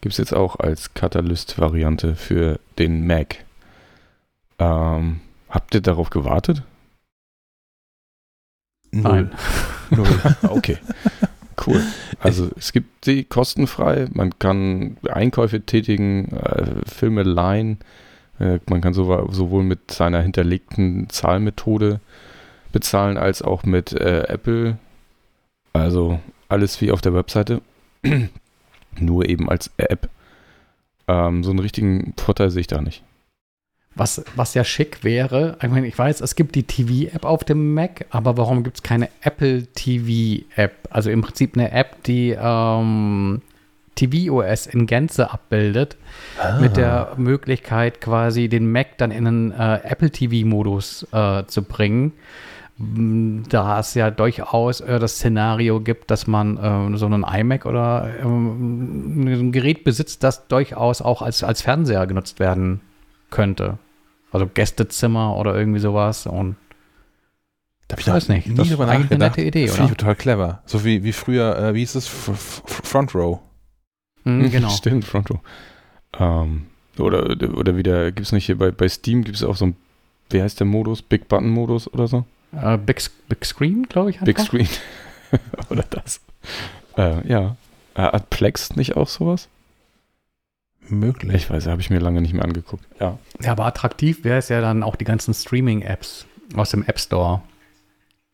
Gibt 0.00 0.12
es 0.12 0.18
jetzt 0.18 0.34
auch 0.34 0.56
als 0.56 0.94
Katalyst-Variante 0.94 2.14
für 2.14 2.60
den 2.78 3.06
Mac. 3.06 3.44
Ähm, 4.58 5.20
habt 5.48 5.74
ihr 5.74 5.80
darauf 5.80 6.10
gewartet? 6.10 6.62
Nein. 8.90 9.32
Null. 9.90 10.06
okay. 10.48 10.78
Cool. 11.66 11.82
Also 12.20 12.50
es 12.56 12.72
gibt 12.72 13.04
sie 13.04 13.24
kostenfrei. 13.24 14.06
Man 14.12 14.38
kann 14.38 14.96
Einkäufe 15.10 15.60
tätigen, 15.62 16.32
äh, 16.32 16.82
Filme 16.86 17.24
leihen. 17.24 17.78
Äh, 18.38 18.60
man 18.68 18.80
kann 18.80 18.94
sowohl, 18.94 19.32
sowohl 19.32 19.64
mit 19.64 19.90
seiner 19.90 20.22
hinterlegten 20.22 21.08
Zahlmethode 21.08 22.00
bezahlen 22.72 23.16
als 23.16 23.42
auch 23.42 23.64
mit 23.64 23.92
äh, 23.92 24.28
Apple. 24.28 24.78
Also 25.72 26.20
alles 26.48 26.80
wie 26.80 26.92
auf 26.92 27.00
der 27.00 27.14
Webseite 27.14 27.60
nur 29.00 29.28
eben 29.28 29.48
als 29.48 29.70
App. 29.76 30.08
Ähm, 31.06 31.42
so 31.42 31.50
einen 31.50 31.58
richtigen 31.58 32.14
Vorteil 32.16 32.50
sehe 32.50 32.60
ich 32.60 32.66
da 32.66 32.80
nicht. 32.80 33.02
Was, 33.94 34.24
was 34.36 34.54
ja 34.54 34.62
schick 34.62 35.02
wäre, 35.02 35.58
ich 35.60 35.68
meine, 35.68 35.88
ich 35.88 35.98
weiß, 35.98 36.20
es 36.20 36.36
gibt 36.36 36.54
die 36.54 36.62
TV-App 36.62 37.24
auf 37.24 37.42
dem 37.42 37.74
Mac, 37.74 38.06
aber 38.10 38.36
warum 38.36 38.62
gibt 38.62 38.76
es 38.76 38.82
keine 38.84 39.08
Apple 39.22 39.66
TV-App? 39.66 40.72
Also 40.90 41.10
im 41.10 41.22
Prinzip 41.22 41.56
eine 41.56 41.72
App, 41.72 42.00
die 42.04 42.36
ähm, 42.40 43.42
TV-OS 43.96 44.68
in 44.68 44.86
Gänze 44.86 45.32
abbildet, 45.32 45.96
ah. 46.40 46.60
mit 46.60 46.76
der 46.76 47.14
Möglichkeit 47.16 48.00
quasi 48.00 48.48
den 48.48 48.70
Mac 48.70 48.98
dann 48.98 49.10
in 49.10 49.26
einen 49.26 49.50
äh, 49.50 49.80
Apple 49.82 50.10
TV-Modus 50.10 51.08
äh, 51.12 51.44
zu 51.46 51.62
bringen 51.62 52.12
da 52.78 53.80
es 53.80 53.94
ja 53.94 54.10
durchaus 54.10 54.80
äh, 54.80 55.00
das 55.00 55.16
Szenario 55.16 55.80
gibt, 55.80 56.12
dass 56.12 56.28
man 56.28 56.56
äh, 56.56 56.96
so 56.96 57.06
einen 57.06 57.24
iMac 57.24 57.66
oder 57.66 58.08
äh, 58.20 58.22
ein 58.22 59.50
Gerät 59.50 59.82
besitzt, 59.82 60.22
das 60.22 60.46
durchaus 60.46 61.02
auch 61.02 61.20
als, 61.20 61.42
als 61.42 61.62
Fernseher 61.62 62.06
genutzt 62.06 62.38
werden 62.38 62.80
könnte. 63.30 63.78
Also 64.30 64.46
Gästezimmer 64.46 65.36
oder 65.36 65.56
irgendwie 65.56 65.80
sowas 65.80 66.26
und 66.26 66.56
da 67.88 67.94
habe 67.94 68.02
ich 68.02 68.06
weiß 68.06 68.28
nicht. 68.28 68.46
Nie 68.46 68.54
das 68.54 68.70
ist 68.70 68.78
eigentlich 68.78 69.10
eine 69.10 69.24
nette 69.24 69.40
Idee, 69.40 69.64
das 69.64 69.72
oder? 69.72 69.78
Finde 69.78 69.92
ich 69.92 69.96
total 69.96 70.14
clever. 70.14 70.62
So 70.66 70.84
wie, 70.84 71.02
wie 71.02 71.12
früher, 71.12 71.58
äh, 71.58 71.74
wie 71.74 71.80
hieß 71.80 71.96
es? 71.96 72.06
F 72.06 72.62
Front 72.66 73.14
Row. 73.14 73.40
Mhm, 74.24 74.50
genau. 74.50 74.68
Stimmt, 74.68 75.04
Front 75.04 75.30
Row. 75.30 75.40
Ähm, 76.18 76.66
oder, 76.98 77.30
oder 77.56 77.76
wieder, 77.76 78.12
gibt 78.12 78.26
es 78.26 78.32
nicht 78.32 78.46
hier 78.46 78.58
bei, 78.58 78.70
bei 78.70 78.88
Steam, 78.88 79.24
gibt 79.24 79.36
es 79.36 79.42
auch 79.42 79.56
so 79.56 79.66
ein, 79.66 79.76
wie 80.30 80.42
heißt 80.42 80.60
der 80.60 80.66
Modus? 80.66 81.00
Big 81.02 81.28
Button 81.28 81.48
Modus 81.48 81.92
oder 81.92 82.06
so? 82.06 82.24
Äh, 82.52 82.78
Big, 82.78 83.02
Big 83.28 83.44
Screen, 83.44 83.84
glaube 83.88 84.10
ich. 84.10 84.16
Einfach. 84.16 84.26
Big 84.26 84.40
Screen. 84.40 84.68
Oder 85.70 85.84
das. 85.90 86.20
Äh, 86.96 87.26
ja. 87.28 87.56
Äh, 87.94 88.02
hat 88.02 88.30
Plex 88.30 88.76
nicht 88.76 88.96
auch 88.96 89.08
sowas? 89.08 89.48
Möglich. 90.88 91.34
Ich 91.34 91.50
weiß, 91.50 91.66
habe 91.66 91.80
ich 91.80 91.90
mir 91.90 91.98
lange 91.98 92.20
nicht 92.22 92.32
mehr 92.32 92.44
angeguckt. 92.44 92.84
Ja. 92.98 93.18
Ja, 93.40 93.52
aber 93.52 93.66
attraktiv 93.66 94.24
wäre 94.24 94.38
es 94.38 94.48
ja 94.48 94.60
dann 94.60 94.82
auch 94.82 94.96
die 94.96 95.04
ganzen 95.04 95.34
Streaming-Apps 95.34 96.26
aus 96.56 96.70
dem 96.70 96.84
App 96.84 96.98
Store 96.98 97.42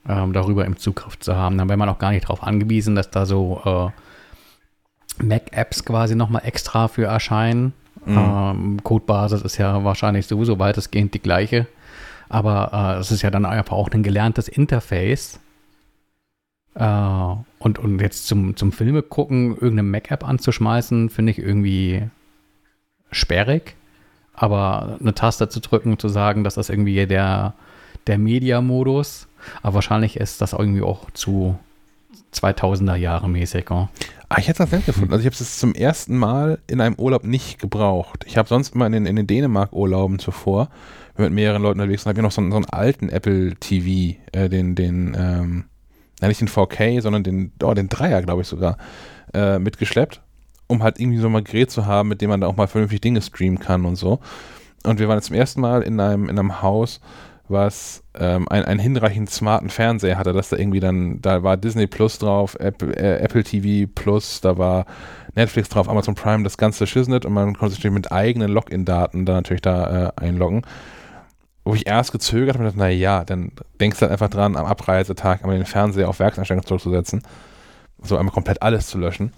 ähm, 0.08 0.32
darüber 0.32 0.64
im 0.64 0.76
Zugriff 0.76 1.18
zu 1.18 1.34
haben. 1.34 1.58
Dann 1.58 1.68
wäre 1.68 1.76
man 1.76 1.88
auch 1.88 1.98
gar 1.98 2.12
nicht 2.12 2.24
darauf 2.24 2.42
angewiesen, 2.42 2.94
dass 2.94 3.10
da 3.10 3.26
so 3.26 3.92
äh, 5.18 5.24
Mac-Apps 5.24 5.84
quasi 5.84 6.14
nochmal 6.14 6.42
extra 6.44 6.88
für 6.88 7.06
erscheinen. 7.06 7.72
Mhm. 8.04 8.18
Ähm, 8.18 8.80
Codebasis 8.82 9.42
ist 9.42 9.58
ja 9.58 9.82
wahrscheinlich 9.84 10.26
sowieso 10.26 10.58
weitestgehend 10.58 11.14
die 11.14 11.20
gleiche. 11.20 11.66
Aber 12.35 12.98
es 12.98 13.12
äh, 13.12 13.15
ist 13.15 13.23
ja 13.23 13.31
dann 13.31 13.44
einfach 13.44 13.77
auch 13.77 13.89
ein 13.90 14.02
gelerntes 14.02 14.48
Interface. 14.48 15.39
Äh, 16.74 17.35
und, 17.61 17.78
und 17.78 18.01
jetzt 18.01 18.27
zum, 18.27 18.56
zum 18.56 18.73
Filme 18.73 19.02
gucken, 19.02 19.52
irgendeine 19.52 19.85
Mac-App 19.85 20.27
anzuschmeißen, 20.27 21.11
finde 21.11 21.31
ich 21.31 21.39
irgendwie 21.39 22.02
sperrig, 23.12 23.77
aber 24.32 24.97
eine 25.01 25.15
Taste 25.15 25.48
zu 25.48 25.61
drücken, 25.61 25.97
zu 26.01 26.09
sagen, 26.09 26.43
dass 26.43 26.56
das 26.56 26.70
irgendwie 26.70 27.06
der, 27.06 27.55
der 28.09 28.19
Media-Modus, 28.19 29.28
aber 29.62 29.74
wahrscheinlich 29.74 30.16
ist 30.16 30.40
das 30.40 30.55
irgendwie 30.55 30.82
auch 30.82 31.09
zu 31.12 31.56
2000er 32.35 32.97
Jahre 32.97 33.28
mäßig. 33.28 33.70
Oh. 33.70 33.89
Ah, 34.28 34.39
ich 34.39 34.48
hätte 34.48 34.65
das 34.65 34.73
nett 34.73 34.86
gefunden. 34.86 35.12
Also 35.12 35.20
ich 35.20 35.27
habe 35.27 35.40
es 35.40 35.61
zum 35.61 35.73
ersten 35.73 36.19
Mal 36.19 36.59
in 36.66 36.81
einem 36.81 36.97
Urlaub 36.97 37.23
nicht 37.23 37.61
gebraucht. 37.61 38.24
Ich 38.27 38.36
habe 38.36 38.48
sonst 38.48 38.74
immer 38.74 38.89
in 38.89 39.06
in 39.06 39.15
den 39.15 39.28
Dänemark-Urlauben 39.28 40.19
zuvor 40.19 40.69
mit 41.16 41.32
mehreren 41.32 41.62
Leuten 41.62 41.80
unterwegs 41.80 42.04
und 42.04 42.10
habe 42.10 42.16
hier 42.16 42.22
noch 42.22 42.32
so 42.32 42.40
einen, 42.40 42.50
so 42.50 42.56
einen 42.56 42.66
alten 42.66 43.08
Apple 43.08 43.54
TV, 43.56 44.18
äh, 44.32 44.48
den, 44.48 44.74
den, 44.74 45.16
ähm, 45.18 45.64
ja, 46.20 46.28
nicht 46.28 46.40
den 46.40 46.48
4K, 46.48 47.00
sondern 47.00 47.22
den, 47.22 47.52
oh, 47.62 47.74
den 47.74 47.88
Dreier, 47.88 48.22
glaube 48.22 48.42
ich 48.42 48.48
sogar, 48.48 48.76
äh, 49.32 49.58
mitgeschleppt, 49.58 50.20
um 50.66 50.82
halt 50.82 50.98
irgendwie 50.98 51.18
so 51.18 51.28
ein 51.28 51.44
Gerät 51.44 51.70
zu 51.70 51.86
haben, 51.86 52.08
mit 52.08 52.20
dem 52.20 52.30
man 52.30 52.40
da 52.40 52.46
auch 52.46 52.56
mal 52.56 52.66
vernünftig 52.66 53.00
Dinge 53.00 53.22
streamen 53.22 53.58
kann 53.58 53.84
und 53.84 53.96
so. 53.96 54.20
Und 54.84 54.98
wir 54.98 55.08
waren 55.08 55.18
jetzt 55.18 55.26
zum 55.26 55.36
ersten 55.36 55.60
Mal 55.60 55.82
in 55.82 55.98
einem, 56.00 56.28
in 56.28 56.38
einem 56.38 56.62
Haus, 56.62 57.00
was 57.48 58.02
ähm, 58.14 58.48
ein, 58.48 58.64
einen 58.64 58.80
hinreichend 58.80 59.30
smarten 59.30 59.68
Fernseher 59.68 60.16
hatte, 60.16 60.32
dass 60.32 60.48
da 60.48 60.56
irgendwie 60.56 60.80
dann, 60.80 61.20
da 61.20 61.42
war 61.42 61.56
Disney 61.56 61.86
Plus 61.86 62.18
drauf, 62.18 62.56
Apple, 62.58 62.96
äh, 62.96 63.18
Apple 63.22 63.44
TV 63.44 63.90
Plus, 63.94 64.40
da 64.40 64.56
war 64.56 64.86
Netflix 65.34 65.68
drauf, 65.68 65.88
Amazon 65.88 66.14
Prime, 66.14 66.42
das 66.42 66.56
ganze 66.56 66.86
Schissnet 66.86 67.26
und 67.26 67.32
man 67.32 67.54
konnte 67.56 67.74
sich 67.74 67.90
mit 67.90 68.12
eigenen 68.12 68.50
Login-Daten 68.50 69.26
da 69.26 69.34
natürlich 69.34 69.62
da 69.62 70.06
äh, 70.06 70.12
einloggen. 70.16 70.62
Wo 71.64 71.74
ich 71.74 71.86
erst 71.86 72.12
gezögert 72.12 72.54
habe 72.56 72.64
und 72.64 72.66
dachte, 72.66 72.78
naja, 72.78 73.24
dann 73.24 73.52
denkst 73.80 73.98
du 73.98 74.02
halt 74.02 74.12
einfach 74.12 74.28
dran, 74.28 74.56
am 74.56 74.66
Abreisetag 74.66 75.42
einmal 75.42 75.56
den 75.56 75.64
Fernseher 75.66 76.08
auf 76.08 76.18
Werkseinstellung 76.18 76.64
zurückzusetzen, 76.66 77.22
so 78.02 78.16
einmal 78.18 78.34
komplett 78.34 78.60
alles 78.62 78.86
zu 78.88 78.98
löschen. 78.98 79.32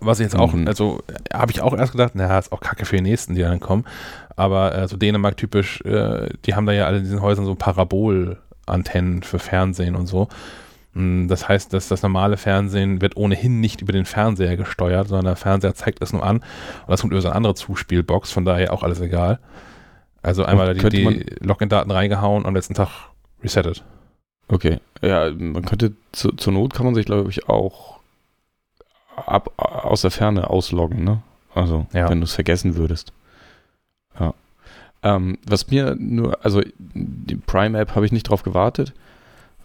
Was 0.00 0.20
ich 0.20 0.24
jetzt 0.24 0.36
auch, 0.36 0.52
Mhm. 0.52 0.68
also 0.68 1.02
habe 1.32 1.50
ich 1.52 1.60
auch 1.60 1.76
erst 1.76 1.92
gedacht, 1.92 2.14
naja, 2.14 2.38
ist 2.38 2.52
auch 2.52 2.60
kacke 2.60 2.84
für 2.84 2.96
die 2.96 3.02
nächsten, 3.02 3.34
die 3.34 3.42
dann 3.42 3.58
kommen. 3.60 3.84
Aber 4.36 4.74
äh, 4.76 4.86
so 4.88 4.96
Dänemark 4.96 5.36
typisch, 5.36 5.80
äh, 5.82 6.28
die 6.44 6.54
haben 6.54 6.66
da 6.66 6.72
ja 6.72 6.86
alle 6.86 6.98
in 6.98 7.04
diesen 7.04 7.20
Häusern 7.22 7.44
so 7.44 7.54
Parabolantennen 7.54 9.22
für 9.22 9.38
Fernsehen 9.38 9.96
und 9.96 10.06
so. 10.06 10.28
Mm, 10.94 11.26
Das 11.28 11.48
heißt, 11.48 11.72
dass 11.72 11.88
das 11.88 12.02
normale 12.02 12.36
Fernsehen 12.36 13.00
wird 13.00 13.16
ohnehin 13.16 13.60
nicht 13.60 13.80
über 13.80 13.92
den 13.92 14.04
Fernseher 14.04 14.56
gesteuert, 14.56 15.08
sondern 15.08 15.26
der 15.26 15.36
Fernseher 15.36 15.74
zeigt 15.74 16.02
es 16.02 16.12
nur 16.12 16.24
an 16.24 16.36
und 16.38 16.44
das 16.88 17.00
kommt 17.00 17.12
über 17.12 17.22
so 17.22 17.28
eine 17.28 17.36
andere 17.36 17.54
Zuspielbox, 17.54 18.30
von 18.30 18.44
daher 18.44 18.72
auch 18.72 18.82
alles 18.82 19.00
egal. 19.00 19.38
Also 20.24 20.44
einmal 20.44 20.74
die, 20.74 20.88
die 20.88 21.26
Login-Daten 21.40 21.90
reingehauen 21.90 22.42
und 22.42 22.46
am 22.46 22.54
letzten 22.54 22.72
Tag 22.74 22.88
resettet. 23.42 23.84
Okay. 24.48 24.78
Ja, 25.02 25.30
man 25.30 25.64
könnte, 25.66 25.92
zu, 26.12 26.32
zur 26.32 26.52
Not 26.54 26.72
kann 26.72 26.86
man 26.86 26.94
sich, 26.94 27.04
glaube 27.04 27.28
ich, 27.28 27.48
auch 27.48 27.98
ab, 29.16 29.52
aus 29.56 30.00
der 30.00 30.10
Ferne 30.10 30.48
ausloggen, 30.48 31.04
ne? 31.04 31.22
Also, 31.54 31.86
Ja. 31.92 32.08
wenn 32.08 32.20
du 32.20 32.24
es 32.24 32.32
vergessen 32.34 32.76
würdest. 32.76 33.12
Ja. 34.18 34.32
Ähm, 35.02 35.36
was 35.46 35.70
mir 35.70 35.94
nur, 35.98 36.42
also 36.42 36.62
die 36.94 37.36
Prime-App 37.36 37.94
habe 37.94 38.06
ich 38.06 38.12
nicht 38.12 38.28
drauf 38.30 38.42
gewartet. 38.42 38.94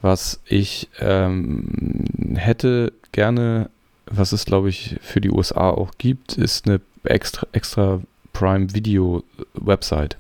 Was 0.02 0.42
ich 0.46 0.90
ähm, 1.00 2.06
hätte 2.36 2.92
gerne, 3.14 3.70
was 4.06 4.34
es, 4.34 4.44
glaube 4.46 4.68
ich, 4.70 4.98
für 5.02 5.22
die 5.22 5.30
USA 5.32 5.70
auch 5.70 5.92
gibt, 5.98 6.38
ist 6.38 6.68
eine 6.68 6.82
extra, 7.06 7.48
extra 7.54 8.02
Prime-Video-Website. 8.34 10.18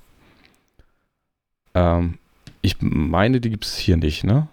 Ähm, 1.73 2.15
ich 2.61 2.77
meine, 2.81 3.39
die 3.39 3.49
gibt 3.49 3.65
es 3.65 3.77
hier 3.77 3.97
nicht, 3.97 4.23
ne? 4.23 4.47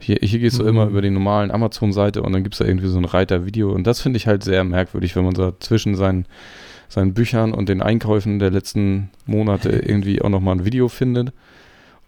Hier, 0.00 0.18
hier 0.20 0.38
gehst 0.38 0.58
du 0.58 0.62
Mhm. 0.62 0.68
immer 0.68 0.86
über 0.86 1.02
die 1.02 1.10
normalen 1.10 1.50
Amazon-Seite 1.50 2.22
und 2.22 2.32
dann 2.32 2.42
gibt 2.44 2.54
es 2.54 2.58
da 2.58 2.64
irgendwie 2.64 2.86
so 2.88 2.96
einen 2.96 3.04
Reiter 3.06 3.46
Video 3.46 3.72
und 3.72 3.84
das 3.86 4.00
finde 4.00 4.16
ich 4.18 4.26
halt 4.26 4.44
sehr 4.44 4.62
merkwürdig, 4.62 5.16
wenn 5.16 5.24
man 5.24 5.34
so 5.34 5.52
zwischen 5.58 5.96
seinen, 5.96 6.26
seinen 6.88 7.14
Büchern 7.14 7.52
und 7.52 7.68
den 7.68 7.82
Einkäufen 7.82 8.38
der 8.38 8.50
letzten 8.50 9.10
Monate 9.26 9.68
irgendwie 9.86 10.22
auch 10.22 10.28
nochmal 10.28 10.56
ein 10.56 10.64
Video 10.64 10.88
findet 10.88 11.32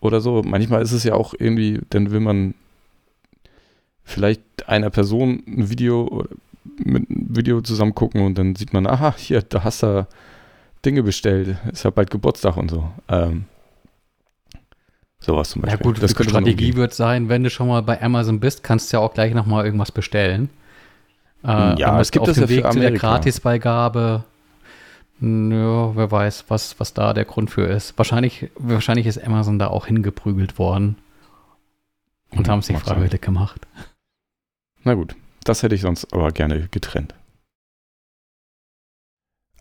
oder 0.00 0.20
so. 0.20 0.42
Manchmal 0.44 0.82
ist 0.82 0.92
es 0.92 1.02
ja 1.04 1.14
auch 1.14 1.34
irgendwie, 1.36 1.80
dann 1.90 2.10
will 2.12 2.20
man 2.20 2.54
vielleicht 4.04 4.42
einer 4.68 4.90
Person 4.90 5.42
ein 5.46 5.70
Video 5.70 6.24
mit 6.76 7.10
einem 7.10 7.36
Video 7.36 7.60
zusammen 7.62 7.94
gucken 7.94 8.22
und 8.22 8.38
dann 8.38 8.54
sieht 8.54 8.72
man, 8.72 8.86
aha, 8.86 9.14
hier, 9.16 9.42
da 9.42 9.64
hast 9.64 9.82
du 9.82 10.06
Dinge 10.84 11.02
bestellt, 11.02 11.56
ist 11.72 11.84
ja 11.84 11.90
bald 11.90 12.10
Geburtstag 12.10 12.56
und 12.56 12.70
so. 12.70 12.88
Ähm, 13.08 13.44
sowas 15.20 15.50
zum 15.50 15.62
Ja 15.62 15.66
Beispiel. 15.66 15.84
gut, 15.84 16.02
das 16.02 16.14
die 16.14 16.24
Strategie 16.24 16.74
wird 16.76 16.94
sein, 16.94 17.28
wenn 17.28 17.42
du 17.42 17.50
schon 17.50 17.68
mal 17.68 17.82
bei 17.82 18.00
Amazon 18.02 18.40
bist, 18.40 18.62
kannst 18.62 18.92
du 18.92 18.96
ja 18.96 19.02
auch 19.02 19.14
gleich 19.14 19.34
nochmal 19.34 19.64
irgendwas 19.64 19.92
bestellen. 19.92 20.48
Äh, 21.42 21.46
Ja, 21.46 21.76
dann 21.76 22.00
es 22.00 22.10
gibt 22.10 22.22
auf 22.22 22.28
das 22.28 22.36
dem 22.36 22.42
ja 22.42 22.46
für 22.46 22.56
Weg 22.56 22.72
zu 22.72 22.80
der. 22.80 22.90
Gratisbeigabe. 22.92 24.24
Ja, 25.20 25.96
wer 25.96 26.10
weiß, 26.10 26.46
was, 26.48 26.80
was 26.80 26.94
da 26.94 27.12
der 27.12 27.26
Grund 27.26 27.50
für 27.50 27.64
ist. 27.66 27.96
Wahrscheinlich, 27.98 28.50
wahrscheinlich 28.56 29.06
ist 29.06 29.22
Amazon 29.22 29.58
da 29.58 29.68
auch 29.68 29.86
hingeprügelt 29.86 30.58
worden 30.58 30.96
und 32.30 32.48
Mhm, 32.48 32.50
haben 32.50 32.62
sich 32.62 32.78
freiwillig 32.78 33.20
gemacht. 33.20 33.66
Na 34.84 34.94
gut, 34.94 35.16
das 35.44 35.62
hätte 35.62 35.74
ich 35.74 35.82
sonst 35.82 36.12
aber 36.12 36.32
gerne 36.32 36.68
getrennt. 36.68 37.14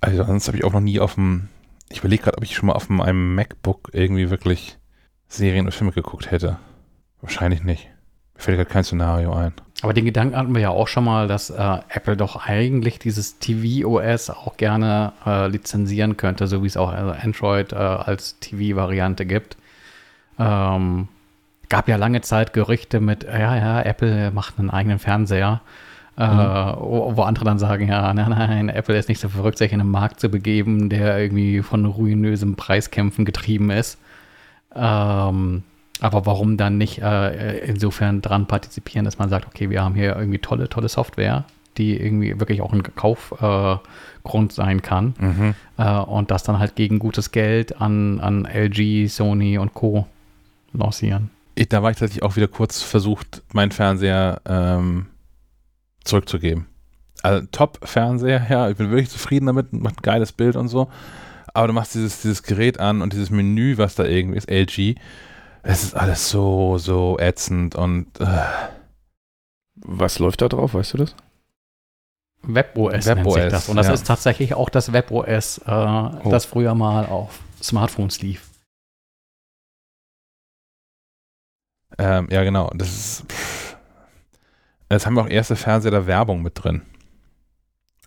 Also 0.01 0.23
sonst 0.23 0.47
habe 0.47 0.57
ich 0.57 0.63
auch 0.63 0.73
noch 0.73 0.79
nie 0.81 0.99
auf 0.99 1.15
dem, 1.15 1.49
ich 1.89 1.99
überlege 1.99 2.23
gerade, 2.23 2.37
ob 2.37 2.43
ich 2.43 2.55
schon 2.55 2.67
mal 2.67 2.73
auf 2.73 2.89
einem 2.89 3.35
MacBook 3.35 3.89
irgendwie 3.93 4.29
wirklich 4.31 4.78
Serien 5.29 5.65
und 5.65 5.71
Filme 5.71 5.93
geguckt 5.93 6.31
hätte. 6.31 6.57
Wahrscheinlich 7.21 7.63
nicht. 7.63 7.87
Mir 8.35 8.41
fällt 8.41 8.57
gerade 8.57 8.69
kein 8.69 8.83
Szenario 8.83 9.33
ein. 9.33 9.53
Aber 9.81 9.93
den 9.93 10.05
Gedanken 10.05 10.35
hatten 10.35 10.53
wir 10.53 10.61
ja 10.61 10.69
auch 10.69 10.87
schon 10.87 11.05
mal, 11.05 11.27
dass 11.27 11.49
äh, 11.49 11.77
Apple 11.89 12.17
doch 12.17 12.47
eigentlich 12.47 12.99
dieses 12.99 13.39
TV-OS 13.39 14.29
auch 14.29 14.57
gerne 14.57 15.13
äh, 15.25 15.47
lizenzieren 15.47 16.17
könnte, 16.17 16.47
so 16.47 16.63
wie 16.63 16.67
es 16.67 16.75
auch 16.75 16.91
also 16.91 17.11
Android 17.11 17.71
äh, 17.71 17.75
als 17.75 18.39
TV-Variante 18.39 19.25
gibt. 19.25 19.55
Ähm, 20.37 21.07
gab 21.69 21.87
ja 21.87 21.95
lange 21.95 22.21
Zeit 22.21 22.51
Gerüchte 22.51 22.99
mit, 22.99 23.23
ja, 23.23 23.55
ja, 23.55 23.81
Apple 23.81 24.31
macht 24.31 24.59
einen 24.59 24.69
eigenen 24.69 24.99
Fernseher. 24.99 25.61
Äh, 26.17 26.25
wo, 26.25 27.15
wo 27.15 27.21
andere 27.21 27.45
dann 27.45 27.59
sagen, 27.59 27.87
ja, 27.87 28.13
nein, 28.13 28.31
nein, 28.31 28.67
Apple 28.67 28.97
ist 28.97 29.07
nicht 29.07 29.21
so 29.21 29.29
verrückt, 29.29 29.57
sich 29.57 29.71
in 29.71 29.79
einen 29.79 29.89
Markt 29.89 30.19
zu 30.19 30.27
begeben, 30.27 30.89
der 30.89 31.17
irgendwie 31.17 31.61
von 31.61 31.85
ruinösem 31.85 32.57
Preiskämpfen 32.57 33.23
getrieben 33.23 33.69
ist. 33.69 33.97
Ähm, 34.75 35.63
aber 36.01 36.25
warum 36.25 36.57
dann 36.57 36.77
nicht 36.77 37.01
äh, 37.01 37.59
insofern 37.59 38.21
dran 38.21 38.47
partizipieren, 38.47 39.05
dass 39.05 39.17
man 39.17 39.29
sagt, 39.29 39.47
okay, 39.47 39.69
wir 39.69 39.83
haben 39.83 39.95
hier 39.95 40.15
irgendwie 40.15 40.39
tolle, 40.39 40.69
tolle 40.69 40.87
Software, 40.87 41.45
die 41.77 41.99
irgendwie 41.99 42.39
wirklich 42.39 42.61
auch 42.61 42.71
ein 42.71 42.83
Kaufgrund 42.83 44.51
äh, 44.51 44.55
sein 44.55 44.81
kann 44.81 45.55
äh, 45.77 45.91
und 45.91 46.31
das 46.31 46.43
dann 46.43 46.59
halt 46.59 46.75
gegen 46.75 46.99
gutes 46.99 47.31
Geld 47.31 47.81
an, 47.81 48.19
an 48.19 48.45
LG, 48.45 49.07
Sony 49.09 49.57
und 49.57 49.73
Co. 49.73 50.07
lancieren. 50.73 51.31
Ich, 51.55 51.67
da 51.67 51.83
war 51.83 51.91
ich 51.91 51.97
tatsächlich 51.97 52.23
auch 52.23 52.37
wieder 52.37 52.47
kurz 52.47 52.81
versucht, 52.81 53.43
meinen 53.51 53.71
Fernseher 53.71 54.41
ähm, 54.45 55.07
zurückzugeben. 56.05 56.65
Also 57.21 57.45
Top-Fernseher, 57.51 58.47
ja, 58.49 58.69
ich 58.69 58.77
bin 58.77 58.89
wirklich 58.91 59.09
zufrieden 59.09 59.47
damit, 59.47 59.73
macht 59.73 59.99
ein 59.99 60.01
geiles 60.01 60.31
Bild 60.31 60.55
und 60.55 60.69
so. 60.69 60.89
Aber 61.53 61.67
du 61.67 61.73
machst 61.73 61.95
dieses, 61.95 62.21
dieses 62.21 62.43
Gerät 62.43 62.79
an 62.79 63.01
und 63.01 63.13
dieses 63.13 63.29
Menü, 63.29 63.77
was 63.77 63.95
da 63.95 64.05
irgendwie 64.05 64.37
ist, 64.37 64.49
LG, 64.49 64.95
es 65.63 65.83
ist 65.83 65.95
alles 65.95 66.29
so, 66.29 66.77
so 66.77 67.17
ätzend 67.19 67.75
und 67.75 68.07
äh, 68.19 68.25
Was 69.75 70.19
läuft 70.19 70.41
da 70.41 70.47
drauf, 70.49 70.73
weißt 70.73 70.93
du 70.93 70.97
das? 70.99 71.15
WebOS, 72.41 73.05
nennt 73.05 73.21
WebOS, 73.21 73.33
sich 73.33 73.43
das. 73.49 73.69
Und 73.69 73.75
das 73.75 73.87
ja. 73.87 73.93
ist 73.93 74.07
tatsächlich 74.07 74.53
auch 74.53 74.69
das 74.69 74.93
WebOS, 74.93 75.57
äh, 75.59 75.71
Oh. 75.71 76.29
das 76.29 76.45
früher 76.45 76.73
mal 76.75 77.05
auf 77.05 77.39
Smartphones 77.61 78.21
lief. 78.21 78.49
Ähm, 81.97 82.27
ja, 82.31 82.43
genau. 82.43 82.69
Das 82.75 82.89
ist. 82.89 83.31
Pff. 83.31 83.75
Es 84.89 85.05
haben 85.05 85.15
wir 85.15 85.21
auch 85.23 85.29
erste 85.29 85.55
Fernseher 85.55 85.91
da 85.91 86.07
Werbung 86.07 86.41
mit 86.41 86.63
drin. 86.63 86.81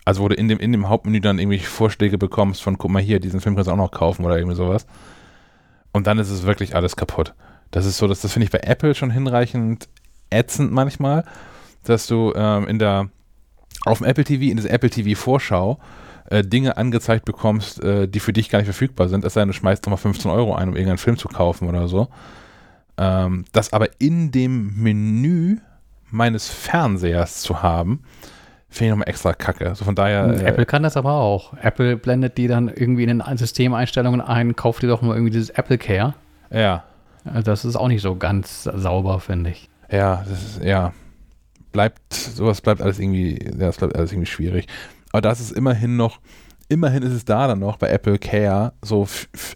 Also, 0.05 0.23
wo 0.23 0.27
du 0.27 0.35
in 0.35 0.47
dem, 0.47 0.59
in 0.59 0.71
dem 0.71 0.89
Hauptmenü 0.89 1.21
dann 1.21 1.39
irgendwie 1.39 1.59
Vorschläge 1.59 2.17
bekommst 2.17 2.61
von, 2.61 2.77
guck 2.77 2.91
mal 2.91 3.01
hier, 3.01 3.19
diesen 3.19 3.39
Film 3.39 3.55
kannst 3.55 3.69
du 3.69 3.71
auch 3.71 3.77
noch 3.77 3.91
kaufen 3.91 4.25
oder 4.25 4.37
irgendwie 4.37 4.55
sowas. 4.55 4.85
Und 5.93 6.07
dann 6.07 6.19
ist 6.19 6.29
es 6.29 6.43
wirklich 6.43 6.75
alles 6.75 6.95
kaputt. 6.95 7.33
Das 7.71 7.85
ist 7.85 7.97
so, 7.97 8.07
dass, 8.07 8.21
das 8.21 8.33
finde 8.33 8.45
ich 8.45 8.51
bei 8.51 8.59
Apple 8.59 8.95
schon 8.95 9.11
hinreichend 9.11 9.87
ätzend 10.29 10.71
manchmal, 10.71 11.23
dass 11.83 12.07
du 12.07 12.33
ähm, 12.35 12.67
in 12.67 12.79
der, 12.79 13.09
auf 13.85 13.99
dem 13.99 14.07
Apple 14.07 14.23
TV, 14.23 14.43
in 14.43 14.57
dieser 14.57 14.71
Apple 14.71 14.89
TV 14.89 15.19
Vorschau, 15.19 15.79
äh, 16.29 16.43
Dinge 16.43 16.77
angezeigt 16.77 17.25
bekommst, 17.25 17.81
äh, 17.83 18.07
die 18.07 18.19
für 18.19 18.33
dich 18.33 18.49
gar 18.49 18.59
nicht 18.59 18.67
verfügbar 18.67 19.09
sind, 19.09 19.23
es 19.23 19.33
sei 19.33 19.41
denn, 19.41 19.49
du 19.49 19.53
schmeißt 19.53 19.85
nochmal 19.85 19.97
15 19.97 20.31
Euro 20.31 20.55
ein, 20.55 20.69
um 20.69 20.75
irgendeinen 20.75 20.97
Film 20.97 21.17
zu 21.17 21.27
kaufen 21.27 21.67
oder 21.67 21.87
so. 21.87 22.07
Ähm, 22.97 23.45
das 23.51 23.73
aber 23.73 23.89
in 23.99 24.31
dem 24.31 24.75
Menü 24.81 25.57
meines 26.09 26.47
Fernsehers 26.49 27.41
zu 27.41 27.63
haben, 27.63 28.03
finde 28.73 28.85
ich 28.85 28.91
nochmal 28.91 29.09
extra 29.09 29.33
kacke. 29.33 29.73
So 29.75 29.85
von 29.85 29.95
daher. 29.95 30.25
äh, 30.41 30.45
Apple 30.45 30.65
kann 30.65 30.83
das 30.83 30.97
aber 30.97 31.13
auch. 31.13 31.53
Apple 31.61 31.95
blendet 31.97 32.37
die 32.37 32.47
dann 32.47 32.67
irgendwie 32.69 33.03
in 33.03 33.19
den 33.19 33.37
Systemeinstellungen 33.37 34.21
ein, 34.21 34.55
kauft 34.55 34.83
dir 34.83 34.87
doch 34.87 35.01
mal 35.01 35.15
irgendwie 35.15 35.31
dieses 35.31 35.49
Apple 35.51 35.77
Care. 35.77 36.15
Ja, 36.51 36.83
Also 37.25 37.41
Das 37.43 37.65
ist 37.65 37.75
auch 37.75 37.87
nicht 37.87 38.01
so 38.01 38.15
ganz 38.15 38.63
sauber, 38.63 39.19
finde 39.19 39.51
ich. 39.51 39.69
ja, 39.89 40.23
das 40.27 40.43
ist, 40.43 40.63
ja. 40.63 40.93
Bleibt, 41.71 42.13
sowas 42.13 42.61
bleibt 42.61 42.81
alles 42.81 42.99
irgendwie, 42.99 43.43
ja, 43.43 43.51
das 43.67 43.77
bleibt 43.77 43.95
alles 43.95 44.11
irgendwie 44.11 44.29
schwierig. 44.29 44.67
Aber 45.11 45.21
das 45.21 45.39
ist 45.39 45.51
immerhin 45.51 45.97
noch 45.97 46.19
immerhin 46.69 47.03
ist 47.03 47.13
es 47.13 47.25
da 47.25 47.47
dann 47.47 47.59
noch 47.59 47.77
bei 47.77 47.89
Apple 47.89 48.17
Care 48.17 48.73
so 48.81 49.07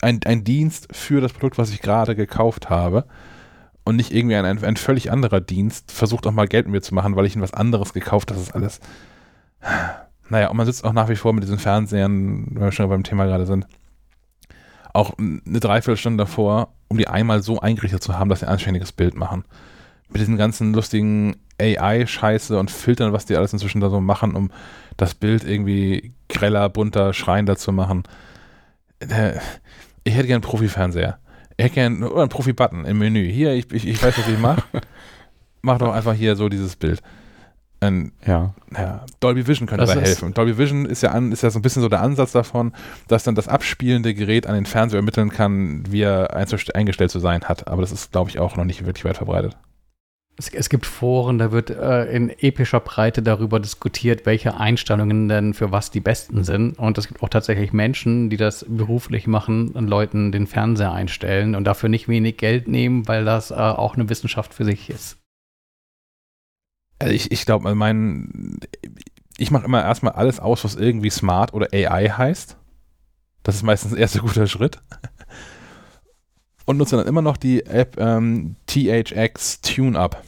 ein, 0.01 0.19
ein 0.25 0.43
Dienst 0.43 0.87
für 0.91 1.21
das 1.21 1.33
Produkt, 1.33 1.57
was 1.57 1.71
ich 1.71 1.81
gerade 1.81 2.15
gekauft 2.15 2.69
habe. 2.69 3.05
Und 3.87 3.95
nicht 3.95 4.13
irgendwie 4.13 4.35
ein, 4.35 4.45
ein, 4.45 4.75
völlig 4.75 5.13
anderer 5.13 5.39
Dienst 5.39 5.93
versucht 5.93 6.27
auch 6.27 6.33
mal 6.33 6.45
Geld 6.45 6.65
mit 6.65 6.73
mir 6.73 6.81
zu 6.81 6.93
machen, 6.93 7.15
weil 7.15 7.25
ich 7.25 7.37
ihn 7.37 7.41
was 7.41 7.53
anderes 7.53 7.93
gekauft 7.93 8.29
habe. 8.29 8.37
Das 8.37 8.49
ist 8.49 8.53
alles. 8.53 8.81
Naja, 10.27 10.49
und 10.49 10.57
man 10.57 10.65
sitzt 10.65 10.83
auch 10.83 10.91
nach 10.91 11.07
wie 11.07 11.15
vor 11.15 11.31
mit 11.31 11.45
diesen 11.45 11.57
Fernsehern, 11.57 12.47
wenn 12.49 12.63
wir 12.63 12.73
schon 12.73 12.89
beim 12.89 13.03
Thema 13.03 13.27
gerade 13.27 13.45
sind, 13.45 13.65
auch 14.91 15.17
eine 15.17 15.61
Dreiviertelstunde 15.61 16.17
davor, 16.17 16.73
um 16.89 16.97
die 16.97 17.07
einmal 17.07 17.41
so 17.41 17.61
eingerichtet 17.61 18.03
zu 18.03 18.19
haben, 18.19 18.29
dass 18.29 18.41
sie 18.41 18.47
ein 18.47 18.51
anständiges 18.51 18.91
Bild 18.91 19.15
machen. 19.15 19.45
Mit 20.09 20.19
diesen 20.19 20.35
ganzen 20.35 20.73
lustigen 20.73 21.37
AI-Scheiße 21.57 22.59
und 22.59 22.69
Filtern, 22.69 23.13
was 23.13 23.25
die 23.25 23.37
alles 23.37 23.53
inzwischen 23.53 23.79
da 23.79 23.89
so 23.89 24.01
machen, 24.01 24.35
um 24.35 24.51
das 24.97 25.15
Bild 25.15 25.45
irgendwie 25.45 26.11
greller, 26.27 26.67
bunter, 26.67 27.13
schreiender 27.13 27.55
zu 27.55 27.71
machen. 27.71 28.03
Äh, 28.99 29.37
ich 30.03 30.13
hätte 30.13 30.27
gern 30.27 30.43
einen 30.43 30.49
Profi-Fernseher. 30.49 31.19
Gern 31.57 32.03
oder 32.03 32.21
einen 32.21 32.29
Profi-Button 32.29 32.85
im 32.85 32.99
Menü. 32.99 33.29
Hier, 33.31 33.53
ich, 33.53 33.71
ich, 33.71 33.87
ich 33.87 34.01
weiß, 34.01 34.17
was 34.17 34.27
ich 34.27 34.37
mache. 34.37 34.63
Mach 35.61 35.79
doch 35.79 35.93
einfach 35.93 36.13
hier 36.13 36.35
so 36.35 36.49
dieses 36.49 36.75
Bild. 36.75 37.01
Ein, 37.79 38.11
ja. 38.25 38.53
ja. 38.75 39.05
Dolby 39.19 39.45
Vision 39.47 39.67
könnte 39.67 39.85
das 39.85 39.93
da 39.93 40.01
helfen. 40.01 40.33
Dolby 40.33 40.57
Vision 40.57 40.85
ist 40.85 41.03
ja, 41.03 41.11
an, 41.11 41.31
ist 41.31 41.43
ja 41.43 41.49
so 41.49 41.59
ein 41.59 41.61
bisschen 41.61 41.81
so 41.81 41.89
der 41.89 42.01
Ansatz 42.01 42.31
davon, 42.31 42.73
dass 43.07 43.23
dann 43.23 43.35
das 43.35 43.47
abspielende 43.47 44.13
Gerät 44.15 44.47
an 44.47 44.55
den 44.55 44.65
Fernseher 44.65 44.97
ermitteln 44.97 45.29
kann, 45.29 45.83
wie 45.89 46.01
er 46.01 46.35
eingestellt 46.35 47.11
zu 47.11 47.19
sein 47.19 47.43
hat. 47.43 47.67
Aber 47.67 47.81
das 47.81 47.91
ist, 47.91 48.11
glaube 48.11 48.29
ich, 48.29 48.39
auch 48.39 48.55
noch 48.55 48.65
nicht 48.65 48.85
wirklich 48.85 49.05
weit 49.05 49.17
verbreitet. 49.17 49.57
Es, 50.39 50.49
es, 50.49 50.69
gibt 50.69 50.85
Foren, 50.85 51.39
da 51.39 51.51
wird 51.51 51.71
äh, 51.71 52.05
in 52.05 52.29
epischer 52.29 52.79
Breite 52.79 53.23
darüber 53.23 53.59
diskutiert, 53.59 54.27
welche 54.27 54.55
Einstellungen 54.55 55.27
denn 55.27 55.55
für 55.55 55.71
was 55.71 55.89
die 55.89 55.99
besten 55.99 56.43
sind. 56.43 56.77
Und 56.77 56.97
es 56.99 57.07
gibt 57.07 57.23
auch 57.23 57.29
tatsächlich 57.29 57.73
Menschen, 57.73 58.29
die 58.29 58.37
das 58.37 58.63
beruflich 58.67 59.25
machen 59.25 59.69
und 59.69 59.87
Leuten 59.87 60.31
den 60.31 60.45
Fernseher 60.45 60.91
einstellen 60.91 61.55
und 61.55 61.63
dafür 61.63 61.89
nicht 61.89 62.07
wenig 62.07 62.37
Geld 62.37 62.67
nehmen, 62.67 63.07
weil 63.07 63.25
das 63.25 63.49
äh, 63.49 63.55
auch 63.55 63.95
eine 63.95 64.09
Wissenschaft 64.09 64.53
für 64.53 64.63
sich 64.63 64.91
ist. 64.91 65.17
Also 66.99 67.13
ich, 67.13 67.31
ich 67.31 67.45
glaube, 67.45 67.73
mein, 67.73 68.59
ich 69.37 69.49
mache 69.49 69.65
immer 69.65 69.83
erstmal 69.83 70.13
alles 70.13 70.39
aus, 70.39 70.63
was 70.63 70.75
irgendwie 70.75 71.09
smart 71.09 71.53
oder 71.53 71.67
AI 71.73 72.09
heißt. 72.09 72.57
Das 73.41 73.55
ist 73.55 73.63
meistens 73.63 73.91
der 73.91 73.99
erste 74.01 74.19
guter 74.19 74.45
Schritt 74.45 74.79
und 76.67 76.77
nutze 76.77 76.97
dann 76.97 77.07
immer 77.07 77.21
noch 77.21 77.37
die 77.37 77.65
App 77.65 77.97
ähm, 77.97 78.55
THX 78.67 79.61
TuneUp, 79.61 80.21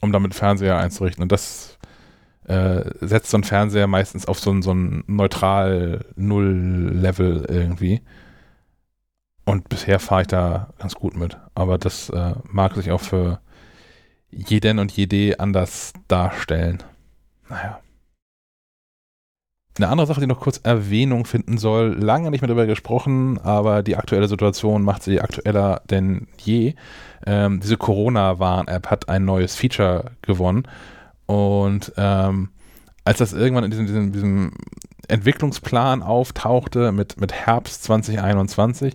um 0.00 0.12
damit 0.12 0.34
Fernseher 0.34 0.78
einzurichten. 0.78 1.22
Und 1.22 1.32
das 1.32 1.78
äh, 2.44 2.84
setzt 3.00 3.30
so 3.30 3.38
ein 3.38 3.44
Fernseher 3.44 3.86
meistens 3.86 4.26
auf 4.26 4.38
so 4.40 4.50
ein, 4.50 4.62
so 4.62 4.72
ein 4.72 5.04
neutral 5.06 6.04
Null-Level 6.16 7.46
irgendwie. 7.48 8.00
Und 9.44 9.68
bisher 9.68 9.98
fahre 9.98 10.22
ich 10.22 10.28
da 10.28 10.68
ganz 10.78 10.94
gut 10.94 11.16
mit. 11.16 11.38
Aber 11.54 11.78
das 11.78 12.10
äh, 12.10 12.34
mag 12.44 12.74
sich 12.74 12.90
auch 12.90 13.00
für 13.00 13.40
jeden 14.30 14.78
und 14.78 14.92
jede 14.92 15.40
anders 15.40 15.92
darstellen. 16.06 16.82
Naja. 17.48 17.80
Eine 19.78 19.88
andere 19.88 20.06
Sache, 20.06 20.20
die 20.20 20.26
noch 20.26 20.40
kurz 20.40 20.60
Erwähnung 20.62 21.24
finden 21.24 21.56
soll, 21.56 21.96
lange 21.98 22.30
nicht 22.30 22.40
mehr 22.40 22.48
darüber 22.48 22.66
gesprochen, 22.66 23.38
aber 23.38 23.82
die 23.82 23.96
aktuelle 23.96 24.28
Situation 24.28 24.82
macht 24.82 25.04
sie 25.04 25.20
aktueller 25.20 25.82
denn 25.88 26.26
je. 26.38 26.74
Ähm, 27.24 27.60
diese 27.60 27.76
Corona-Warn-App 27.76 28.88
hat 28.90 29.08
ein 29.08 29.24
neues 29.24 29.54
Feature 29.54 30.12
gewonnen 30.22 30.64
und 31.26 31.92
ähm, 31.96 32.48
als 33.04 33.18
das 33.18 33.32
irgendwann 33.32 33.64
in 33.64 33.70
diesem, 33.70 33.86
diesem, 33.86 34.12
diesem, 34.12 34.52
Entwicklungsplan 35.08 36.02
auftauchte 36.02 36.92
mit, 36.92 37.18
mit 37.18 37.32
Herbst 37.32 37.84
2021, 37.84 38.94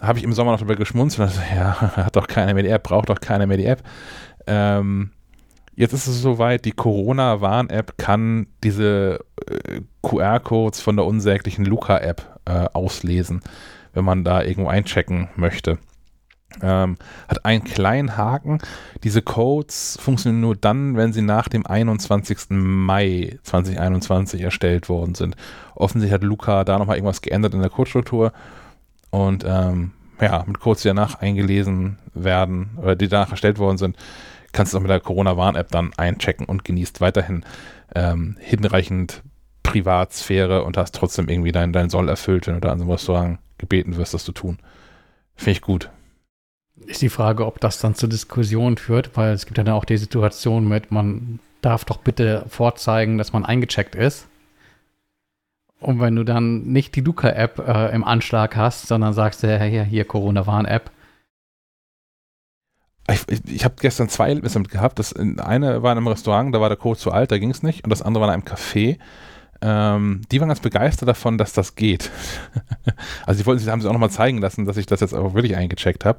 habe 0.00 0.18
ich 0.18 0.24
im 0.24 0.32
Sommer 0.32 0.52
noch 0.52 0.58
darüber 0.58 0.76
geschmunzelt. 0.76 1.28
Also, 1.28 1.40
ja, 1.56 1.80
hat 1.96 2.14
doch 2.14 2.28
keiner 2.28 2.54
mehr 2.54 2.62
die 2.62 2.68
App, 2.68 2.84
braucht 2.84 3.08
doch 3.08 3.20
keiner 3.20 3.46
mehr 3.46 3.56
die 3.56 3.66
App. 3.66 3.82
Ähm, 4.46 5.10
Jetzt 5.76 5.92
ist 5.92 6.06
es 6.06 6.22
soweit, 6.22 6.64
die 6.64 6.72
Corona-Warn-App 6.72 7.98
kann 7.98 8.46
diese 8.62 9.24
äh, 9.46 9.80
QR-Codes 10.02 10.80
von 10.80 10.96
der 10.96 11.04
unsäglichen 11.04 11.64
Luca-App 11.64 12.40
äh, 12.44 12.66
auslesen, 12.72 13.40
wenn 13.92 14.04
man 14.04 14.24
da 14.24 14.42
irgendwo 14.42 14.68
einchecken 14.68 15.28
möchte. 15.36 15.78
Ähm, 16.62 16.96
hat 17.26 17.44
einen 17.44 17.64
kleinen 17.64 18.16
Haken. 18.16 18.58
Diese 19.02 19.22
Codes 19.22 19.98
funktionieren 20.00 20.40
nur 20.40 20.54
dann, 20.54 20.96
wenn 20.96 21.12
sie 21.12 21.22
nach 21.22 21.48
dem 21.48 21.66
21. 21.66 22.50
Mai 22.50 23.38
2021 23.42 24.42
erstellt 24.42 24.88
worden 24.88 25.16
sind. 25.16 25.36
Offensichtlich 25.74 26.14
hat 26.14 26.22
Luca 26.22 26.62
da 26.62 26.78
nochmal 26.78 26.96
irgendwas 26.96 27.22
geändert 27.22 27.54
in 27.54 27.60
der 27.60 27.70
Codestruktur 27.70 28.32
und 29.10 29.44
ähm, 29.44 29.92
ja, 30.20 30.44
mit 30.46 30.60
Codes, 30.60 30.82
die 30.82 30.88
danach 30.88 31.20
eingelesen 31.20 31.98
werden 32.14 32.78
oder 32.80 32.94
die 32.94 33.08
danach 33.08 33.32
erstellt 33.32 33.58
worden 33.58 33.78
sind, 33.78 33.96
kannst 34.54 34.72
du 34.72 34.78
auch 34.78 34.82
mit 34.82 34.90
der 34.90 35.00
Corona-Warn-App 35.00 35.70
dann 35.70 35.92
einchecken 35.96 36.46
und 36.46 36.64
genießt 36.64 37.00
weiterhin 37.00 37.44
ähm, 37.94 38.36
hinreichend 38.40 39.22
Privatsphäre 39.62 40.62
und 40.64 40.76
hast 40.76 40.94
trotzdem 40.94 41.28
irgendwie 41.28 41.52
dein, 41.52 41.72
dein 41.72 41.90
Soll 41.90 42.08
erfüllt, 42.08 42.46
wenn 42.46 42.54
du 42.54 42.60
da 42.60 42.72
an 42.72 42.98
so 42.98 43.14
einem 43.14 43.38
gebeten 43.58 43.96
wirst, 43.96 44.14
das 44.14 44.24
zu 44.24 44.32
tun. 44.32 44.58
Finde 45.34 45.52
ich 45.52 45.60
gut. 45.60 45.90
Ist 46.86 47.02
die 47.02 47.08
Frage, 47.08 47.46
ob 47.46 47.60
das 47.60 47.78
dann 47.78 47.94
zur 47.94 48.08
Diskussion 48.08 48.76
führt, 48.76 49.16
weil 49.16 49.32
es 49.32 49.46
gibt 49.46 49.58
ja 49.58 49.64
dann 49.64 49.74
auch 49.74 49.84
die 49.84 49.96
Situation 49.96 50.68
mit, 50.68 50.90
man 50.90 51.40
darf 51.60 51.84
doch 51.84 51.98
bitte 51.98 52.44
vorzeigen, 52.48 53.18
dass 53.18 53.32
man 53.32 53.44
eingecheckt 53.44 53.94
ist. 53.94 54.28
Und 55.80 56.00
wenn 56.00 56.16
du 56.16 56.24
dann 56.24 56.64
nicht 56.64 56.94
die 56.94 57.00
Luca-App 57.00 57.58
äh, 57.66 57.94
im 57.94 58.04
Anschlag 58.04 58.56
hast, 58.56 58.86
sondern 58.86 59.12
sagst, 59.12 59.42
ja, 59.42 59.58
hier, 59.62 59.84
hier 59.84 60.04
Corona-Warn-App, 60.04 60.90
ich, 63.10 63.40
ich, 63.46 63.64
habe 63.64 63.74
gestern 63.80 64.08
zwei 64.08 64.28
Erlebnisse 64.28 64.54
damit 64.54 64.70
gehabt. 64.70 64.98
Das 64.98 65.14
eine 65.14 65.82
war 65.82 65.92
in 65.92 65.98
einem 65.98 66.06
Restaurant, 66.06 66.54
da 66.54 66.60
war 66.60 66.68
der 66.68 66.78
Code 66.78 66.98
zu 66.98 67.12
alt, 67.12 67.30
da 67.30 67.38
ging 67.38 67.50
es 67.50 67.62
nicht. 67.62 67.84
Und 67.84 67.90
das 67.90 68.02
andere 68.02 68.22
war 68.22 68.28
in 68.28 68.34
einem 68.34 68.44
Café. 68.44 68.98
Ähm, 69.60 70.22
die 70.30 70.40
waren 70.40 70.48
ganz 70.48 70.60
begeistert 70.60 71.08
davon, 71.08 71.38
dass 71.38 71.52
das 71.52 71.74
geht. 71.74 72.10
also 73.26 73.40
die 73.40 73.46
wollten 73.46 73.60
sich, 73.60 73.68
haben 73.68 73.80
sie 73.80 73.88
auch 73.88 73.92
nochmal 73.92 74.10
zeigen 74.10 74.38
lassen, 74.38 74.64
dass 74.64 74.76
ich 74.76 74.86
das 74.86 75.00
jetzt 75.00 75.14
auch 75.14 75.34
wirklich 75.34 75.56
eingecheckt 75.56 76.04
habe. 76.04 76.18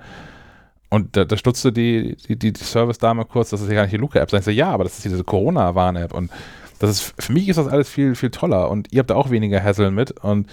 Und 0.90 1.18
da, 1.18 1.26
da 1.26 1.36
stutzte 1.38 1.72
die, 1.72 2.16
die, 2.28 2.38
die, 2.38 2.54
Service-Dame 2.56 3.26
kurz, 3.26 3.50
dass 3.50 3.62
es 3.62 3.68
ja 3.68 3.76
gar 3.76 3.82
nicht 3.84 3.94
die 3.94 3.98
Luca-App 3.98 4.30
sei. 4.30 4.38
Ich 4.38 4.46
so, 4.46 4.52
ja, 4.52 4.70
aber 4.70 4.84
das 4.84 4.96
ist 4.96 5.06
diese 5.06 5.24
Corona-Warn-App. 5.24 6.14
Und 6.14 6.32
das 6.80 6.90
ist, 6.90 7.14
für 7.18 7.34
mich 7.34 7.50
ist 7.50 7.58
das 7.58 7.68
alles 7.68 7.90
viel, 7.90 8.16
viel 8.16 8.30
toller. 8.30 8.70
Und 8.70 8.94
ihr 8.94 9.00
habt 9.00 9.10
da 9.10 9.16
auch 9.16 9.32
weniger 9.32 9.62
Hasseln 9.62 9.96
mit. 9.96 10.12
Und 10.12 10.48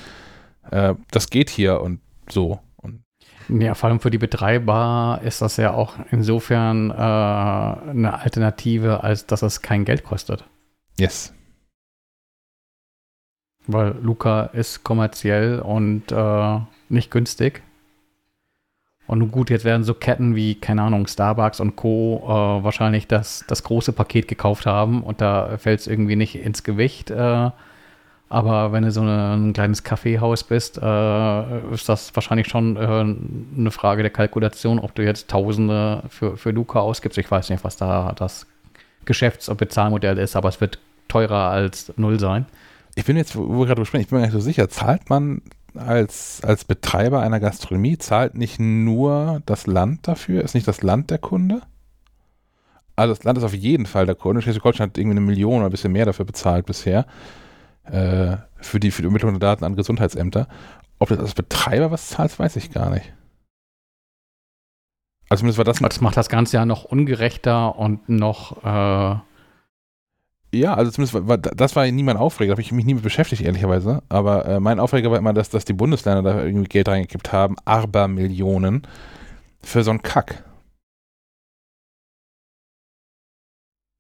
äh, 0.71 0.95
das 1.11 1.31
geht 1.31 1.51
hier 1.51 1.81
und 1.81 2.01
so. 2.29 2.59
Ja, 3.49 3.75
vor 3.75 3.89
allem 3.89 4.01
für 4.01 4.11
die 4.11 4.19
Betreiber 4.19 5.21
ist 5.25 5.43
das 5.43 5.57
ja 5.57 5.73
auch 5.73 5.95
insofern 6.11 6.91
äh, 6.91 6.95
eine 6.95 8.21
Alternative, 8.21 9.03
als 9.03 9.27
dass 9.27 9.43
es 9.43 9.63
kein 9.63 9.85
Geld 9.85 10.05
kostet. 10.05 10.45
Yes. 10.99 11.35
Weil 13.67 13.97
Luca 14.01 14.45
ist 14.47 14.85
kommerziell 14.85 15.61
und 15.61 16.11
äh, 16.11 16.59
nicht 16.89 17.11
günstig. 17.11 17.63
Und 19.07 19.19
nun 19.19 19.31
gut, 19.31 19.51
jetzt 19.51 19.65
werden 19.65 19.85
so 19.85 19.95
Ketten 19.95 20.37
wie, 20.37 20.55
keine 20.55 20.83
Ahnung, 20.83 21.07
Starbucks 21.07 21.61
und 21.61 21.77
Co. 21.77 22.23
Äh, 22.25 22.65
wahrscheinlich 22.65 23.09
das, 23.09 23.45
das 23.49 23.63
große 23.63 23.93
Paket 23.93 24.29
gekauft 24.29 24.67
haben 24.67 25.03
und 25.03 25.21
da 25.21 25.59
fällt 25.59 25.81
es 25.81 25.87
irgendwie 25.87 26.17
nicht 26.17 26.37
ins 26.37 26.63
Gewicht. 26.63 27.11
Äh, 27.11 27.51
aber 28.33 28.73
wenn 28.73 28.83
du 28.83 28.91
so 28.91 29.03
ein 29.03 29.53
kleines 29.53 29.83
Kaffeehaus 29.83 30.43
bist, 30.43 30.79
äh, 30.79 31.75
ist 31.75 31.87
das 31.87 32.15
wahrscheinlich 32.15 32.49
schon 32.49 32.77
äh, 32.77 32.81
eine 32.81 33.71
Frage 33.71 34.01
der 34.01 34.11
Kalkulation, 34.11 34.79
ob 34.79 34.95
du 34.95 35.05
jetzt 35.05 35.29
Tausende 35.29 36.03
für, 36.09 36.39
für 36.39 36.51
Luca 36.51 36.81
ausgibst. 36.81 37.19
Ich 37.19 37.31
weiß 37.31 37.51
nicht, 37.51 37.63
was 37.63 37.77
da 37.77 38.15
das 38.17 38.47
Geschäfts- 39.05 39.51
und 39.51 39.59
Bezahlmodell 39.59 40.17
ist, 40.17 40.35
aber 40.35 40.49
es 40.49 40.63
wird 40.63 40.79
teurer 41.09 41.51
als 41.51 41.93
null 41.99 42.19
sein. 42.19 42.47
Ich 42.95 43.05
bin 43.05 43.19
jetzt, 43.19 43.37
wo 43.37 43.47
wir 43.51 43.67
gerade 43.67 43.83
besprechen, 43.83 44.05
ich 44.05 44.09
bin 44.09 44.19
mir 44.19 44.25
nicht 44.25 44.33
so 44.33 44.41
sicher, 44.41 44.71
zahlt 44.71 45.11
man 45.11 45.43
als, 45.75 46.41
als 46.43 46.65
Betreiber 46.65 47.21
einer 47.21 47.39
Gastronomie, 47.39 47.99
zahlt 47.99 48.35
nicht 48.35 48.59
nur 48.59 49.43
das 49.45 49.67
Land 49.67 50.09
dafür? 50.09 50.43
Ist 50.43 50.55
nicht 50.55 50.67
das 50.67 50.81
Land 50.81 51.11
der 51.11 51.19
Kunde? 51.19 51.61
Also 52.97 53.13
das 53.13 53.25
Land 53.25 53.37
ist 53.37 53.45
auf 53.45 53.55
jeden 53.55 53.85
Fall 53.85 54.07
der 54.07 54.15
Kunde. 54.15 54.41
Schleswig-Holstein 54.41 54.89
hat 54.89 54.97
irgendwie 54.97 55.19
eine 55.19 55.27
Million 55.27 55.57
oder 55.57 55.67
ein 55.67 55.71
bisschen 55.71 55.93
mehr 55.93 56.07
dafür 56.07 56.25
bezahlt 56.25 56.65
bisher 56.65 57.05
äh, 57.85 58.37
für, 58.57 58.81
die, 58.81 58.91
für 58.91 59.03
die 59.03 59.09
Ermittlung 59.09 59.33
der 59.33 59.41
Daten 59.41 59.65
an 59.65 59.77
Gesundheitsämter. 59.77 60.49
Ob 60.99 61.09
das 61.09 61.19
als 61.19 61.35
Betreiber 61.35 61.91
was 61.91 62.09
zahlt, 62.09 62.39
weiß 62.39 62.57
ich 62.57 62.71
gar 62.71 62.91
nicht. 62.91 63.13
Also 65.29 65.41
zumindest 65.41 65.59
war 65.59 65.65
das. 65.65 65.79
Das 65.79 66.01
macht 66.01 66.17
das 66.17 66.29
Ganze 66.29 66.59
ja 66.59 66.67
noch 66.67 66.85
ungerechter 66.85 67.79
und 67.79 68.09
noch. 68.09 68.63
Äh 68.65 69.17
ja, 70.55 70.75
also 70.75 70.91
zumindest 70.91 71.27
war, 71.27 71.39
das 71.39 71.75
war 71.75 71.91
nie 71.91 72.03
mein 72.03 72.19
Aufreger, 72.19 72.51
da 72.51 72.53
habe 72.53 72.61
ich 72.61 72.73
mich 72.73 72.85
nie 72.85 72.93
mit 72.93 73.03
beschäftigt, 73.03 73.41
ehrlicherweise. 73.41 74.03
Aber 74.11 74.45
äh, 74.45 74.61
mein 74.61 74.79
Aufreger 74.79 75.11
war 75.11 75.17
immer, 75.17 75.33
dass, 75.33 75.49
dass 75.49 75.65
die 75.65 75.73
Bundesländer 75.73 76.23
da 76.23 76.45
irgendwie 76.45 76.69
Geld 76.69 76.89
reingekippt 76.89 77.33
haben, 77.33 77.57
Millionen 78.15 78.87
für 79.63 79.83
so 79.83 79.91
einen 79.91 80.03
Kack. 80.03 80.45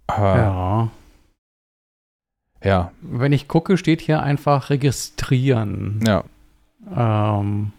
Aber 0.06 0.36
ja. 0.36 0.90
Ja, 2.64 2.92
Wenn 3.00 3.32
ich 3.32 3.48
gucke, 3.48 3.76
steht 3.76 4.00
hier 4.00 4.22
einfach 4.22 4.70
registrieren. 4.70 6.00
ja. 6.06 6.24
Ähm, 6.94 7.72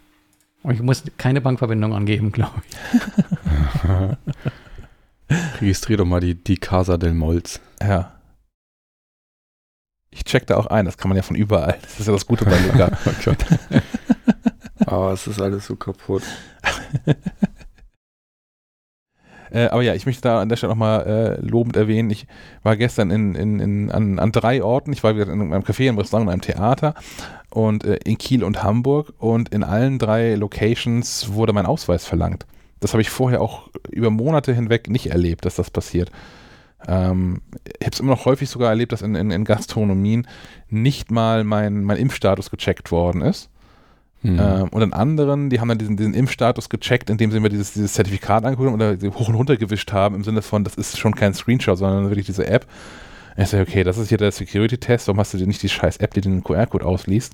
und 0.64 0.74
ich 0.74 0.82
muss 0.82 1.04
keine 1.18 1.42
Bankverbindung 1.42 1.94
angeben, 1.94 2.32
glaube 2.32 2.62
ich. 2.70 2.78
Registrier 5.62 5.98
doch 5.98 6.06
mal 6.06 6.22
die, 6.22 6.36
die 6.36 6.58
Casa 6.58 6.98
del 6.98 7.14
Molz. 7.14 7.60
Ja. 7.82 8.14
Ich 10.10 10.24
check 10.24 10.48
da 10.48 10.56
auch 10.56 10.68
ein, 10.68 10.86
das 10.86 10.98
kann 10.98 11.10
man 11.10 11.18
ja 11.18 11.24
von 11.24 11.36
überall. 11.36 11.78
Das 11.82 12.00
ist 12.00 12.08
ja 12.08 12.14
das 12.14 12.26
Gute 12.26 12.46
bei 12.46 12.58
Luca. 12.60 12.92
Oh. 14.86 14.96
Aber 14.96 15.12
es 15.14 15.28
ist 15.28 15.42
alles 15.42 15.66
so 15.66 15.76
kaputt. 15.76 16.24
Äh, 19.54 19.68
aber 19.68 19.84
ja, 19.84 19.94
ich 19.94 20.06
möchte 20.06 20.24
da 20.24 20.42
an 20.42 20.50
der 20.50 20.56
Stelle 20.56 20.72
nochmal 20.72 21.38
äh, 21.40 21.46
lobend 21.46 21.78
erwähnen, 21.78 22.10
ich 22.10 22.26
war 22.64 22.76
gestern 22.76 23.12
in, 23.12 23.36
in, 23.36 23.60
in, 23.60 23.92
an, 23.92 24.18
an 24.18 24.32
drei 24.32 24.64
Orten, 24.64 24.92
ich 24.92 25.04
war 25.04 25.16
wieder 25.16 25.32
in 25.32 25.54
einem 25.54 25.64
Café, 25.64 25.88
im 25.88 25.98
Restaurant, 25.98 26.28
in 26.28 26.34
einem 26.34 26.42
Theater 26.42 26.96
und 27.52 27.84
äh, 27.84 28.00
in 28.04 28.18
Kiel 28.18 28.44
und 28.44 28.64
Hamburg 28.64 29.14
und 29.20 29.50
in 29.50 29.64
allen 29.64 30.00
drei 30.00 30.34
Locations 30.34 31.34
wurde 31.34 31.54
mein 31.54 31.68
Ausweis 31.68 32.06
verlangt. 32.06 32.48
Das 32.80 32.94
habe 32.94 33.02
ich 33.02 33.12
vorher 33.12 33.42
auch 33.42 33.70
über 33.92 34.10
Monate 34.10 34.54
hinweg 34.54 34.90
nicht 34.90 35.08
erlebt, 35.08 35.46
dass 35.46 35.56
das 35.56 35.70
passiert. 35.70 36.12
Ähm, 36.88 37.42
ich 37.80 37.86
habe 37.86 37.94
es 37.94 38.00
immer 38.00 38.12
noch 38.12 38.26
häufig 38.26 38.50
sogar 38.50 38.70
erlebt, 38.70 38.92
dass 38.92 39.04
in, 39.04 39.14
in, 39.14 39.30
in 39.30 39.46
Gastronomien 39.46 40.28
nicht 40.70 41.12
mal 41.12 41.44
mein, 41.44 41.84
mein 41.84 41.98
Impfstatus 41.98 42.50
gecheckt 42.50 42.92
worden 42.92 43.22
ist. 43.22 43.50
Hm. 44.24 44.40
Ähm, 44.40 44.70
und 44.70 44.82
an 44.82 44.94
anderen, 44.94 45.50
die 45.50 45.60
haben 45.60 45.68
dann 45.68 45.78
diesen, 45.78 45.98
diesen 45.98 46.14
Impfstatus 46.14 46.70
gecheckt, 46.70 47.10
indem 47.10 47.32
sie 47.32 47.40
mir 47.40 47.50
dieses, 47.50 47.74
dieses 47.74 47.94
Zertifikat 47.94 48.46
angeguckt 48.46 48.70
haben 48.70 48.76
oder 48.76 48.98
hoch 49.14 49.28
und 49.28 49.36
runter 49.36 49.58
gewischt 49.58 49.92
haben, 49.92 50.16
im 50.16 50.24
Sinne 50.24 50.42
von, 50.42 50.64
das 50.64 50.76
ist 50.76 50.98
schon 50.98 51.14
kein 51.14 51.34
Screenshot, 51.34 51.78
sondern 51.78 52.10
wirklich 52.10 52.26
diese 52.26 52.48
App. 52.48 52.66
Ich 53.36 53.50
sage, 53.50 53.64
okay, 53.64 53.84
das 53.84 53.98
ist 53.98 54.10
hier 54.10 54.18
der 54.18 54.32
Security-Test, 54.32 55.08
warum 55.08 55.20
hast 55.20 55.34
du 55.34 55.38
dir 55.38 55.48
nicht 55.48 55.62
die 55.62 55.70
scheiß 55.70 55.98
App, 55.98 56.14
die 56.14 56.22
den 56.22 56.44
QR-Code 56.44 56.86
ausliest? 56.86 57.34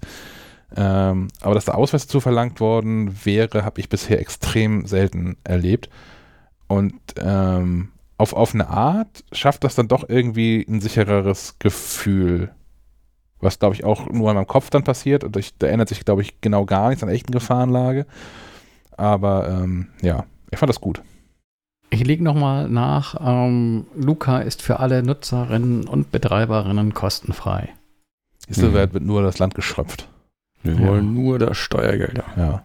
Ähm, 0.76 1.28
aber 1.41 1.56
dass 1.56 1.66
der 1.66 1.78
Ausweis 1.78 2.07
dazu 2.07 2.20
verlangt 2.20 2.60
worden 2.60 3.18
wäre, 3.24 3.64
habe 3.66 3.80
ich 3.80 3.90
bisher 3.90 4.20
extrem 4.20 4.86
selten 4.86 5.38
erlebt. 5.44 5.90
Und 6.68 6.95
ähm, 7.20 7.90
auf, 8.18 8.34
auf 8.34 8.53
eine 8.53 8.70
Art 8.70 9.24
schafft 9.32 9.64
das 9.64 9.76
dann 9.76 9.88
doch 9.88 10.07
irgendwie 10.07 10.66
ein 10.68 10.82
sichereres 10.82 11.56
Gefühl. 11.60 12.52
Was, 13.41 13.57
glaube 13.60 13.76
ich, 13.76 13.84
auch 13.86 14.10
nur 14.10 14.30
in 14.30 14.36
meinem 14.36 14.48
Kopf 14.48 14.70
dann 14.70 14.84
passiert. 14.84 15.24
Und 15.24 15.38
ich, 15.38 15.57
da 15.57 15.68
ändert 15.68 15.90
sich, 15.90 16.03
glaube 16.03 16.22
ich, 16.22 16.41
genau 16.41 16.66
gar 16.66 16.90
nichts 16.90 17.03
an 17.03 17.10
echten 17.10 17.32
Gefahrenlage. 17.32 18.06
Aber 18.98 19.48
ähm, 19.49 19.88
ja, 20.02 20.26
ich 20.52 20.60
fand 20.60 20.70
das 20.70 20.82
gut. 20.82 21.02
Ich 21.90 22.03
lege 22.06 22.24
nochmal 22.24 22.70
nach. 22.70 23.16
Ähm, 23.20 23.88
Luca 23.95 24.40
ist 24.40 24.61
für 24.61 24.80
alle 24.80 25.02
Nutzerinnen 25.03 25.88
und 25.88 26.11
Betreiberinnen 26.11 26.94
kostenfrei. 26.94 27.70
Du, 28.49 28.68
Mhm. 28.68 28.74
wird 28.74 29.02
nur 29.02 29.22
das 29.22 29.40
Land 29.40 29.56
geschröpft. 29.56 30.07
Wir 30.64 30.74
Ja. 30.74 30.88
wollen 30.88 31.14
nur 31.14 31.40
das 31.40 31.57
Steuergelder. 31.57 32.26
Ja. 32.36 32.64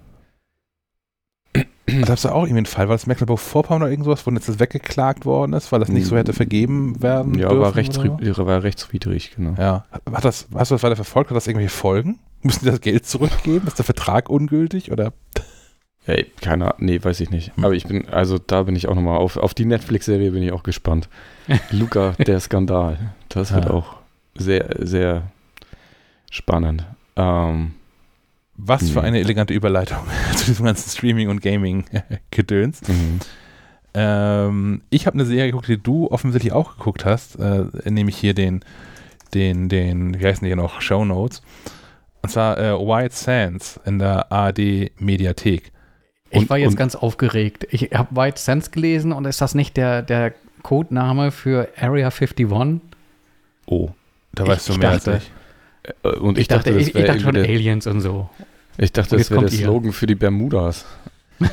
Da 2.05 2.13
hast 2.13 2.25
du 2.25 2.29
auch 2.31 2.43
irgendwie 2.43 2.59
einen 2.59 2.67
Fall, 2.67 2.89
war 2.89 2.95
das 2.95 3.07
Mecklenburg-Vorpommern 3.07 3.83
oder 3.83 3.91
irgendwas, 3.91 4.27
wo 4.27 4.31
jetzt 4.31 4.49
das 4.49 4.59
weggeklagt 4.59 5.25
worden 5.25 5.53
ist, 5.53 5.71
weil 5.73 5.81
das 5.81 5.89
nicht 5.89 6.07
so 6.07 6.17
hätte 6.17 6.33
vergeben 6.33 7.03
werden 7.03 7.35
Ja, 7.35 7.49
dürfen 7.49 7.63
war, 7.63 7.75
rechts, 7.77 7.99
war 7.99 8.63
rechtswidrig, 8.63 9.33
genau. 9.37 9.55
Ja. 9.61 9.85
Hat 10.13 10.25
das, 10.25 10.49
hast 10.55 10.71
du 10.71 10.75
das 10.75 10.83
weiter 10.83 10.97
verfolgt? 10.97 11.31
Hat 11.31 11.37
das 11.37 11.47
irgendwelche 11.47 11.75
Folgen? 11.75 12.19
Müssen 12.43 12.65
die 12.65 12.71
das 12.71 12.81
Geld 12.81 13.07
zurückgeben? 13.07 13.67
Ist 13.67 13.79
der 13.79 13.85
Vertrag 13.85 14.29
ungültig? 14.29 14.93
Oder? 14.93 15.13
Ey, 16.07 16.27
keiner, 16.43 16.75
nee, 16.79 17.03
weiß 17.03 17.21
ich 17.21 17.31
nicht. 17.31 17.57
Hm. 17.57 17.65
Aber 17.65 17.75
ich 17.75 17.85
bin, 17.85 18.09
also 18.09 18.39
da 18.39 18.65
bin 18.65 18.77
ich 18.77 18.89
auch 18.89 18.95
nochmal 18.95 19.17
auf, 19.19 19.37
auf 19.39 19.55
die 19.55 19.65
Netflix-Serie 19.65 20.31
bin 20.33 20.43
ich 20.43 20.53
auch 20.53 20.63
gespannt. 20.63 21.09
Luca, 21.71 22.13
der 22.19 22.41
Skandal. 22.41 22.99
Das 23.31 23.55
wird 23.55 23.65
Ja. 23.67 23.71
auch 23.71 23.97
sehr, 24.35 24.77
sehr 24.81 25.23
spannend. 26.31 26.85
Ähm, 27.17 27.73
Was 28.57 28.91
für 28.91 29.01
Nee. 29.01 29.07
eine 29.09 29.21
elegante 29.21 29.53
Überleitung 29.55 29.99
zu 30.37 30.47
diesem 30.47 30.65
ganzen 30.67 30.89
Streaming- 30.91 31.29
und 31.29 31.41
Gaming-Gedöns. 31.43 32.83
mhm. 32.89 33.21
Ähm, 33.97 34.83
ich 34.91 35.07
habe 35.07 35.15
eine 35.15 35.25
Serie 35.25 35.47
geguckt, 35.53 35.69
die 35.69 35.81
du 35.81 36.11
offensichtlich 36.11 36.53
auch 36.53 36.77
geguckt 36.77 37.05
hast, 37.05 37.37
äh, 37.39 37.65
nämlich 37.89 38.17
hier 38.17 38.35
den, 38.35 38.65
den, 39.35 39.69
den, 39.69 40.19
wie 40.21 40.25
heißen 40.27 40.41
die 40.45 40.49
hier 40.49 40.57
noch, 40.57 40.81
Show 40.81 41.05
Notes. 41.05 41.43
Und 42.23 42.31
zwar 42.31 42.59
äh, 42.59 42.73
White 42.73 43.15
Sands 43.15 43.79
in 43.85 43.99
der 44.01 44.33
ARD-Mediathek. 44.33 45.71
Ich 46.31 46.39
Und- 46.41 46.51
war 46.51 46.59
jetzt 46.59 46.71
und- 46.71 46.77
ganz 46.77 46.97
aufgeregt. 46.97 47.67
Ich 47.71 47.91
habe 47.95 48.17
White 48.17 48.41
Sands 48.41 48.71
gelesen 48.73 49.13
und 49.13 49.25
ist 49.27 49.41
das 49.41 49.55
nicht 49.55 49.77
der, 49.77 50.03
der 50.03 50.33
Codename 50.63 51.31
für 51.31 51.69
Area 51.79 52.09
51? 52.09 52.81
Oh. 53.67 53.91
Da 54.33 54.43
Ich- 54.45 54.49
weißt 54.51 54.69
du 54.69 54.73
ich 54.73 54.79
mehr 54.79 54.91
dachte- 54.93 55.13
als 55.13 55.23
ich. 55.25 55.31
Äh, 56.03 56.09
Und 56.09 56.39
Ich, 56.39 56.49
dachte, 56.49 56.73
das 56.73 56.83
ich, 56.89 56.95
ich 56.95 57.05
dachte 57.05 57.21
schon 57.21 57.35
der- 57.35 57.45
Aliens 57.45 57.87
und 57.87 58.01
so. 58.01 58.29
Ich 58.77 58.93
dachte, 58.93 59.17
das 59.17 59.31
wäre 59.31 59.41
der 59.41 59.49
kommt 59.51 59.59
ihr. 59.61 59.65
Slogan 59.67 59.93
für 59.93 60.07
die 60.07 60.15
Bermudas. 60.17 60.85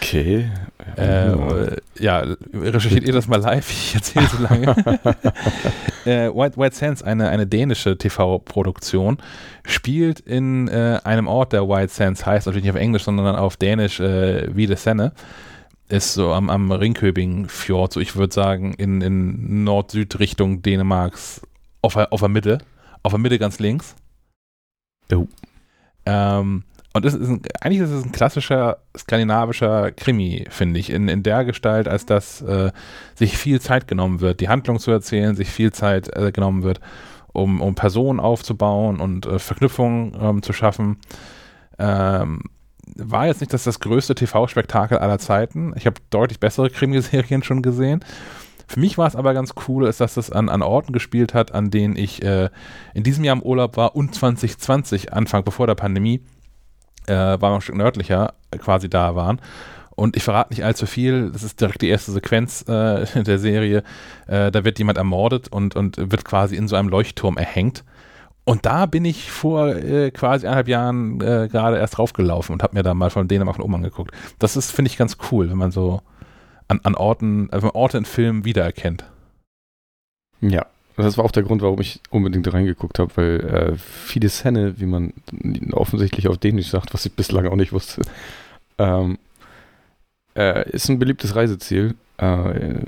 okay. 0.00 0.50
Äh, 0.96 1.76
ja, 2.00 2.24
recherchiert 2.54 3.04
ihr 3.04 3.12
das 3.12 3.28
mal 3.28 3.40
live? 3.40 3.70
Ich 3.70 3.94
erzähle 3.94 4.26
so 4.26 4.42
lange. 4.42 4.66
äh, 6.04 6.28
White, 6.34 6.56
White 6.56 6.74
Sands, 6.74 7.02
eine, 7.02 7.28
eine 7.28 7.46
dänische 7.46 7.96
TV-Produktion, 7.98 9.18
spielt 9.66 10.20
in 10.20 10.68
äh, 10.68 10.98
einem 11.04 11.26
Ort, 11.28 11.52
der 11.52 11.68
White 11.68 11.92
Sands 11.92 12.24
heißt, 12.24 12.46
natürlich 12.46 12.64
nicht 12.64 12.72
auf 12.74 12.80
Englisch, 12.80 13.04
sondern 13.04 13.36
auf 13.36 13.56
Dänisch 13.56 14.00
äh, 14.00 14.48
wie 14.56 14.66
de 14.66 14.76
Senne. 14.76 15.12
Ist 15.90 16.14
so 16.14 16.32
am, 16.32 16.50
am 16.50 16.70
Ringköbing-Fjord, 16.72 17.92
so 17.94 18.00
ich 18.00 18.14
würde 18.16 18.34
sagen, 18.34 18.74
in, 18.74 19.00
in 19.00 19.64
Nord-Süd-Richtung 19.64 20.60
Dänemarks, 20.62 21.40
auf, 21.82 21.94
der- 21.94 22.12
auf 22.12 22.20
der 22.20 22.28
Mitte. 22.28 22.58
Auf 23.02 23.12
der 23.12 23.18
Mitte 23.18 23.38
ganz 23.38 23.58
links. 23.58 23.94
Oh. 25.12 25.26
Ähm, 26.06 26.64
und 26.94 27.04
ist 27.04 27.14
ein, 27.14 27.42
eigentlich 27.60 27.80
ist 27.82 27.90
es 27.90 28.04
ein 28.04 28.12
klassischer 28.12 28.78
skandinavischer 28.96 29.92
Krimi, 29.92 30.46
finde 30.50 30.80
ich, 30.80 30.90
in, 30.90 31.08
in 31.08 31.22
der 31.22 31.44
Gestalt, 31.44 31.86
als 31.86 32.06
dass 32.06 32.40
äh, 32.42 32.72
sich 33.14 33.36
viel 33.36 33.60
Zeit 33.60 33.86
genommen 33.86 34.20
wird, 34.20 34.40
die 34.40 34.48
Handlung 34.48 34.78
zu 34.78 34.90
erzählen, 34.90 35.36
sich 35.36 35.48
viel 35.50 35.72
Zeit 35.72 36.14
äh, 36.16 36.32
genommen 36.32 36.62
wird, 36.62 36.80
um, 37.32 37.60
um 37.60 37.74
Personen 37.74 38.20
aufzubauen 38.20 39.00
und 39.00 39.26
äh, 39.26 39.38
Verknüpfungen 39.38 40.16
ähm, 40.20 40.42
zu 40.42 40.52
schaffen. 40.52 40.98
Ähm, 41.78 42.42
war 42.96 43.26
jetzt 43.26 43.40
nicht 43.40 43.52
das, 43.52 43.64
das 43.64 43.80
größte 43.80 44.14
TV-Spektakel 44.14 44.98
aller 44.98 45.18
Zeiten. 45.18 45.74
Ich 45.76 45.86
habe 45.86 46.00
deutlich 46.10 46.40
bessere 46.40 46.70
Krimiserien 46.70 47.42
schon 47.42 47.62
gesehen. 47.62 48.02
Für 48.68 48.78
mich 48.78 48.98
war 48.98 49.06
es 49.06 49.16
aber 49.16 49.32
ganz 49.32 49.54
cool, 49.66 49.86
ist, 49.86 50.00
dass 50.00 50.18
es 50.18 50.30
an, 50.30 50.50
an 50.50 50.60
Orten 50.60 50.92
gespielt 50.92 51.32
hat, 51.32 51.52
an 51.52 51.70
denen 51.70 51.96
ich 51.96 52.22
äh, 52.22 52.50
in 52.92 53.02
diesem 53.02 53.24
Jahr 53.24 53.34
im 53.34 53.42
Urlaub 53.42 53.78
war 53.78 53.96
und 53.96 54.14
2020, 54.14 55.12
Anfang 55.12 55.42
bevor 55.42 55.66
der 55.66 55.74
Pandemie, 55.74 56.22
äh, 57.06 57.14
war 57.14 57.40
wir 57.40 57.54
ein 57.54 57.60
Stück 57.62 57.76
nördlicher, 57.76 58.34
äh, 58.50 58.58
quasi 58.58 58.90
da 58.90 59.16
waren. 59.16 59.40
Und 59.90 60.16
ich 60.16 60.22
verrate 60.22 60.52
nicht 60.52 60.64
allzu 60.64 60.86
viel, 60.86 61.32
das 61.32 61.42
ist 61.42 61.60
direkt 61.60 61.80
die 61.80 61.88
erste 61.88 62.12
Sequenz 62.12 62.62
äh, 62.68 63.06
der 63.22 63.38
Serie. 63.38 63.82
Äh, 64.26 64.50
da 64.50 64.64
wird 64.64 64.78
jemand 64.78 64.98
ermordet 64.98 65.48
und, 65.48 65.74
und 65.74 65.96
wird 65.96 66.26
quasi 66.26 66.54
in 66.54 66.68
so 66.68 66.76
einem 66.76 66.90
Leuchtturm 66.90 67.38
erhängt. 67.38 67.84
Und 68.44 68.66
da 68.66 68.86
bin 68.86 69.04
ich 69.06 69.30
vor 69.30 69.76
äh, 69.76 70.10
quasi 70.10 70.46
eineinhalb 70.46 70.68
Jahren 70.68 71.20
äh, 71.22 71.48
gerade 71.50 71.78
erst 71.78 71.96
draufgelaufen 71.96 72.52
und 72.52 72.62
habe 72.62 72.76
mir 72.76 72.82
da 72.82 72.94
mal 72.94 73.10
von 73.10 73.28
Dänemark 73.28 73.56
von 73.56 73.64
oben 73.64 73.76
angeguckt. 73.76 74.12
Das 74.38 74.56
ist, 74.56 74.72
finde 74.72 74.90
ich, 74.90 74.98
ganz 74.98 75.16
cool, 75.30 75.50
wenn 75.50 75.58
man 75.58 75.70
so 75.70 76.00
an, 76.68 76.80
an 76.82 76.94
Orten, 76.94 77.48
also 77.50 77.74
Orte 77.74 77.98
in 77.98 78.04
Filmen 78.04 78.44
wiedererkennt. 78.44 79.04
Ja, 80.40 80.66
das 80.96 81.16
war 81.18 81.24
auch 81.24 81.32
der 81.32 81.42
Grund, 81.42 81.62
warum 81.62 81.80
ich 81.80 82.00
unbedingt 82.10 82.52
reingeguckt 82.52 82.98
habe, 82.98 83.16
weil 83.16 83.40
äh, 83.40 83.76
vieles 83.76 84.44
Henne, 84.44 84.78
wie 84.80 84.86
man 84.86 85.12
offensichtlich 85.72 86.28
auf 86.28 86.38
Dänisch 86.38 86.68
sagt, 86.68 86.94
was 86.94 87.06
ich 87.06 87.12
bislang 87.12 87.46
auch 87.46 87.56
nicht 87.56 87.72
wusste, 87.72 88.02
ähm, 88.78 89.18
äh, 90.36 90.68
ist 90.70 90.88
ein 90.88 90.98
beliebtes 90.98 91.34
Reiseziel. 91.34 91.94
Äh, 92.18 92.80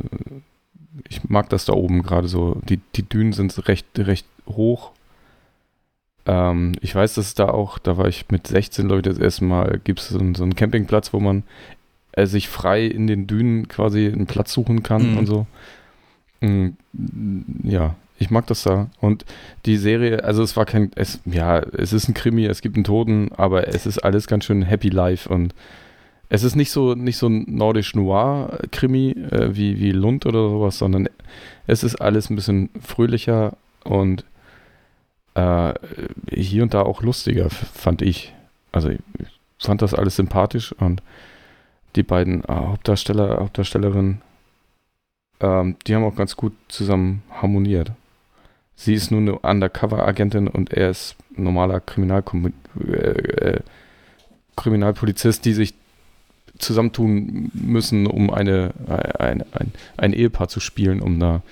ich 1.08 1.28
mag 1.28 1.48
das 1.48 1.64
da 1.64 1.72
oben 1.72 2.02
gerade 2.02 2.28
so. 2.28 2.60
Die, 2.68 2.78
die 2.96 3.08
Dünen 3.08 3.32
sind 3.32 3.68
recht, 3.68 3.86
recht 3.96 4.26
hoch. 4.46 4.92
Ähm, 6.26 6.72
ich 6.80 6.94
weiß, 6.94 7.14
dass 7.14 7.34
da 7.34 7.48
auch, 7.48 7.78
da 7.78 7.96
war 7.96 8.08
ich 8.08 8.28
mit 8.30 8.46
16, 8.46 8.88
Leute 8.88 9.10
das 9.10 9.18
erste 9.18 9.44
Mal, 9.44 9.80
gibt 9.82 10.00
es 10.00 10.08
so, 10.08 10.18
so 10.34 10.42
einen 10.42 10.54
Campingplatz, 10.54 11.12
wo 11.12 11.20
man 11.20 11.44
äh, 12.12 12.26
sich 12.26 12.48
frei 12.48 12.86
in 12.86 13.06
den 13.06 13.26
Dünen 13.26 13.68
quasi 13.68 14.06
einen 14.06 14.26
Platz 14.26 14.52
suchen 14.52 14.82
kann 14.82 15.12
Mhm. 15.12 15.18
und 15.18 15.26
so. 15.26 15.46
Mm, 16.40 16.68
Ja, 17.64 17.94
ich 18.18 18.30
mag 18.30 18.46
das 18.46 18.62
da. 18.64 18.88
Und 19.00 19.24
die 19.66 19.76
Serie, 19.76 20.24
also 20.24 20.42
es 20.42 20.56
war 20.56 20.66
kein, 20.66 20.90
es, 20.94 21.20
ja, 21.24 21.58
es 21.60 21.92
ist 21.92 22.08
ein 22.08 22.14
Krimi, 22.14 22.44
es 22.46 22.60
gibt 22.62 22.76
einen 22.76 22.84
Toten, 22.84 23.30
aber 23.36 23.68
es 23.68 23.86
ist 23.86 23.98
alles 23.98 24.26
ganz 24.26 24.44
schön 24.44 24.62
Happy 24.62 24.88
Life 24.88 25.28
und 25.28 25.54
es 26.28 26.42
ist 26.44 26.54
nicht 26.54 26.70
so, 26.70 26.94
nicht 26.94 27.16
so 27.16 27.26
ein 27.28 27.44
nordisch 27.48 27.94
Noir-Krimi 27.94 29.10
äh, 29.30 29.56
wie, 29.56 29.80
wie 29.80 29.90
Lund 29.92 30.26
oder 30.26 30.48
sowas, 30.50 30.78
sondern 30.78 31.08
es 31.66 31.82
ist 31.82 31.96
alles 31.96 32.30
ein 32.30 32.36
bisschen 32.36 32.70
fröhlicher 32.80 33.56
und 33.84 34.24
äh, 35.34 35.72
hier 36.30 36.62
und 36.62 36.74
da 36.74 36.82
auch 36.82 37.02
lustiger, 37.02 37.50
fand 37.50 38.02
ich. 38.02 38.32
Also 38.72 38.90
ich 38.90 38.98
fand 39.58 39.82
das 39.82 39.94
alles 39.94 40.16
sympathisch 40.16 40.72
und 40.72 41.02
die 41.96 42.02
beiden 42.02 42.44
äh, 42.44 42.52
Hauptdarsteller, 42.52 43.38
Hauptdarstellerinnen, 43.40 44.22
ähm, 45.40 45.76
die 45.86 45.94
haben 45.94 46.04
auch 46.04 46.16
ganz 46.16 46.36
gut 46.36 46.52
zusammen 46.68 47.22
harmoniert. 47.30 47.92
sie 48.76 48.94
ist 48.94 49.10
nun 49.10 49.28
eine 49.28 49.38
Undercover-Agentin 49.38 50.48
und 50.48 50.72
er 50.72 50.90
ist 50.90 51.16
normaler 51.36 51.80
Kriminalkom 51.80 52.52
äh, 52.80 52.92
äh, 52.92 53.60
Kriminalpolizist, 54.56 55.44
die 55.44 55.52
sich 55.52 55.74
zusammentun 56.58 57.50
müssen, 57.54 58.06
um 58.06 58.30
eine, 58.30 58.74
ein, 59.18 59.44
ein, 59.52 59.72
ein 59.96 60.12
Ehepaar 60.12 60.48
zu 60.48 60.60
spielen, 60.60 61.00
um 61.00 61.18
da 61.18 61.42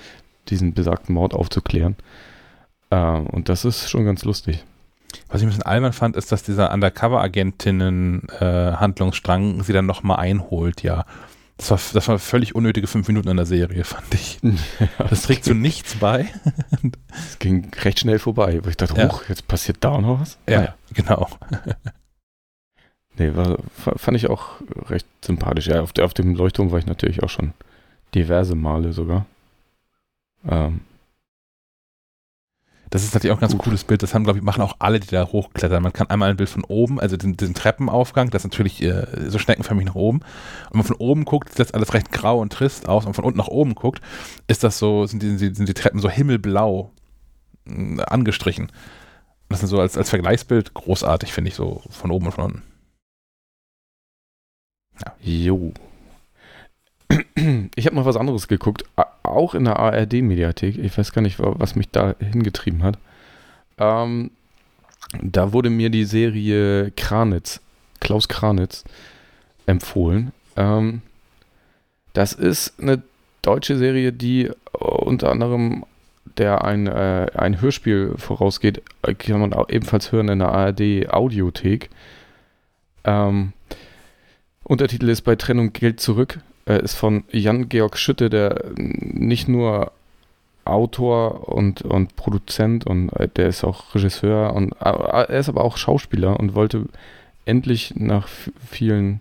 diesen 0.48 0.74
besagten 0.74 1.14
Mord 1.14 1.34
aufzuklären. 1.34 1.96
Äh, 2.90 2.96
und 2.96 3.48
das 3.48 3.64
ist 3.64 3.88
schon 3.88 4.04
ganz 4.04 4.24
lustig. 4.24 4.64
Was 5.28 5.40
ich 5.40 5.46
ein 5.46 5.50
bisschen 5.50 5.64
albern 5.64 5.92
fand, 5.92 6.16
ist, 6.16 6.32
dass 6.32 6.42
dieser 6.42 6.72
Undercover-Agentinnen-Handlungsstrang 6.72 9.60
äh, 9.60 9.62
sie 9.62 9.72
dann 9.72 9.86
nochmal 9.86 10.18
einholt, 10.18 10.82
ja. 10.82 11.04
Das 11.58 11.70
war, 11.72 11.80
das 11.92 12.08
war 12.08 12.18
völlig 12.20 12.54
unnötige 12.54 12.86
fünf 12.86 13.08
Minuten 13.08 13.28
in 13.28 13.36
der 13.36 13.46
Serie, 13.46 13.82
fand 13.84 14.14
ich. 14.14 14.38
das 14.98 15.22
trägt 15.22 15.44
zu 15.44 15.54
nichts 15.54 15.96
bei. 15.96 16.28
Es 17.12 17.40
ging 17.40 17.72
recht 17.82 17.98
schnell 17.98 18.20
vorbei, 18.20 18.60
wo 18.62 18.68
ich 18.68 18.76
dachte, 18.76 19.00
ja. 19.00 19.10
jetzt 19.28 19.48
passiert 19.48 19.78
da 19.80 20.00
noch 20.00 20.20
was. 20.20 20.38
Ja, 20.48 20.62
ja. 20.62 20.74
genau. 20.94 21.28
nee, 23.18 23.34
war, 23.34 23.58
fand 23.74 24.16
ich 24.16 24.30
auch 24.30 24.60
recht 24.88 25.06
sympathisch. 25.20 25.66
Ja, 25.66 25.82
auf, 25.82 25.90
auf 25.98 26.14
dem 26.14 26.36
Leuchtturm 26.36 26.70
war 26.70 26.78
ich 26.78 26.86
natürlich 26.86 27.24
auch 27.24 27.30
schon 27.30 27.52
diverse 28.14 28.54
Male 28.54 28.92
sogar. 28.92 29.26
Ähm, 30.48 30.82
das 32.90 33.04
ist 33.04 33.14
natürlich 33.14 33.32
auch 33.32 33.38
ein 33.38 33.40
ganz 33.40 33.54
Uff. 33.54 33.60
cooles 33.60 33.84
Bild. 33.84 34.02
Das 34.02 34.14
haben, 34.14 34.24
glaube 34.24 34.38
ich, 34.38 34.44
machen 34.44 34.62
auch 34.62 34.76
alle, 34.78 35.00
die 35.00 35.08
da 35.08 35.26
hochklettern. 35.26 35.82
Man 35.82 35.92
kann 35.92 36.08
einmal 36.08 36.30
ein 36.30 36.36
Bild 36.36 36.48
von 36.48 36.64
oben, 36.64 36.98
also 37.00 37.16
den, 37.16 37.36
diesen 37.36 37.54
Treppenaufgang, 37.54 38.30
das 38.30 38.42
ist 38.44 38.52
natürlich 38.52 38.82
äh, 38.82 39.28
so 39.28 39.38
schneckenförmig 39.38 39.86
nach 39.86 39.94
oben. 39.94 40.18
Und 40.18 40.72
wenn 40.72 40.78
man 40.78 40.86
von 40.86 40.96
oben 40.96 41.24
guckt, 41.24 41.50
sieht 41.50 41.60
das 41.60 41.74
alles 41.74 41.92
recht 41.94 42.12
grau 42.12 42.40
und 42.40 42.52
trist 42.52 42.88
aus. 42.88 43.04
Und 43.04 43.14
von 43.14 43.24
unten 43.24 43.38
nach 43.38 43.48
oben 43.48 43.74
guckt, 43.74 44.00
ist 44.46 44.64
das 44.64 44.78
so, 44.78 45.06
sind 45.06 45.22
die, 45.22 45.36
sind 45.36 45.68
die 45.68 45.74
Treppen 45.74 46.00
so 46.00 46.08
himmelblau 46.08 46.90
äh, 47.66 48.00
angestrichen. 48.02 48.72
Das 49.48 49.62
ist 49.62 49.70
so 49.70 49.80
als, 49.80 49.96
als 49.96 50.10
Vergleichsbild 50.10 50.74
großartig, 50.74 51.32
finde 51.32 51.48
ich, 51.48 51.54
so 51.54 51.82
von 51.90 52.10
oben 52.10 52.26
und 52.26 52.32
von 52.32 52.44
unten. 52.44 52.62
Ja. 55.04 55.14
Jo. 55.20 55.72
Ich 57.76 57.86
habe 57.86 57.96
noch 57.96 58.04
was 58.04 58.16
anderes 58.16 58.48
geguckt, 58.48 58.84
auch 59.22 59.54
in 59.54 59.64
der 59.64 59.78
ARD-Mediathek. 59.78 60.78
Ich 60.78 60.96
weiß 60.98 61.12
gar 61.12 61.22
nicht, 61.22 61.36
was 61.38 61.76
mich 61.76 61.90
da 61.90 62.14
hingetrieben 62.18 62.82
hat. 62.82 62.98
Ähm, 63.78 64.30
da 65.22 65.52
wurde 65.52 65.70
mir 65.70 65.90
die 65.90 66.04
Serie 66.04 66.90
Kranitz, 66.96 67.60
Klaus 68.00 68.28
Kranitz, 68.28 68.84
empfohlen. 69.66 70.32
Ähm, 70.56 71.02
das 72.12 72.32
ist 72.32 72.80
eine 72.80 73.02
deutsche 73.42 73.78
Serie, 73.78 74.12
die 74.12 74.50
unter 74.72 75.30
anderem 75.30 75.84
der 76.36 76.64
ein, 76.64 76.86
äh, 76.86 77.26
ein 77.34 77.60
Hörspiel 77.60 78.14
vorausgeht, 78.16 78.82
kann 79.18 79.40
man 79.40 79.54
ebenfalls 79.68 80.12
hören 80.12 80.28
in 80.28 80.38
der 80.38 80.52
ARD 80.52 81.10
Audiothek. 81.10 81.90
Ähm, 83.04 83.52
Untertitel 84.62 85.08
ist 85.08 85.22
bei 85.22 85.36
Trennung 85.36 85.72
Geld 85.72 86.00
zurück 86.00 86.40
äh, 86.68 86.82
ist 86.82 86.94
von 86.94 87.24
Jan-Georg 87.32 87.96
Schütte, 87.96 88.30
der 88.30 88.62
nicht 88.76 89.48
nur 89.48 89.92
Autor 90.64 91.48
und, 91.48 91.82
und 91.82 92.14
Produzent 92.16 92.86
und 92.86 93.08
äh, 93.10 93.28
der 93.28 93.48
ist 93.48 93.64
auch 93.64 93.94
Regisseur 93.94 94.54
und 94.54 94.72
äh, 94.72 94.90
er 94.90 95.28
ist 95.30 95.48
aber 95.48 95.64
auch 95.64 95.78
Schauspieler 95.78 96.38
und 96.38 96.54
wollte 96.54 96.84
endlich 97.46 97.94
nach 97.96 98.28
vielen, 98.66 99.20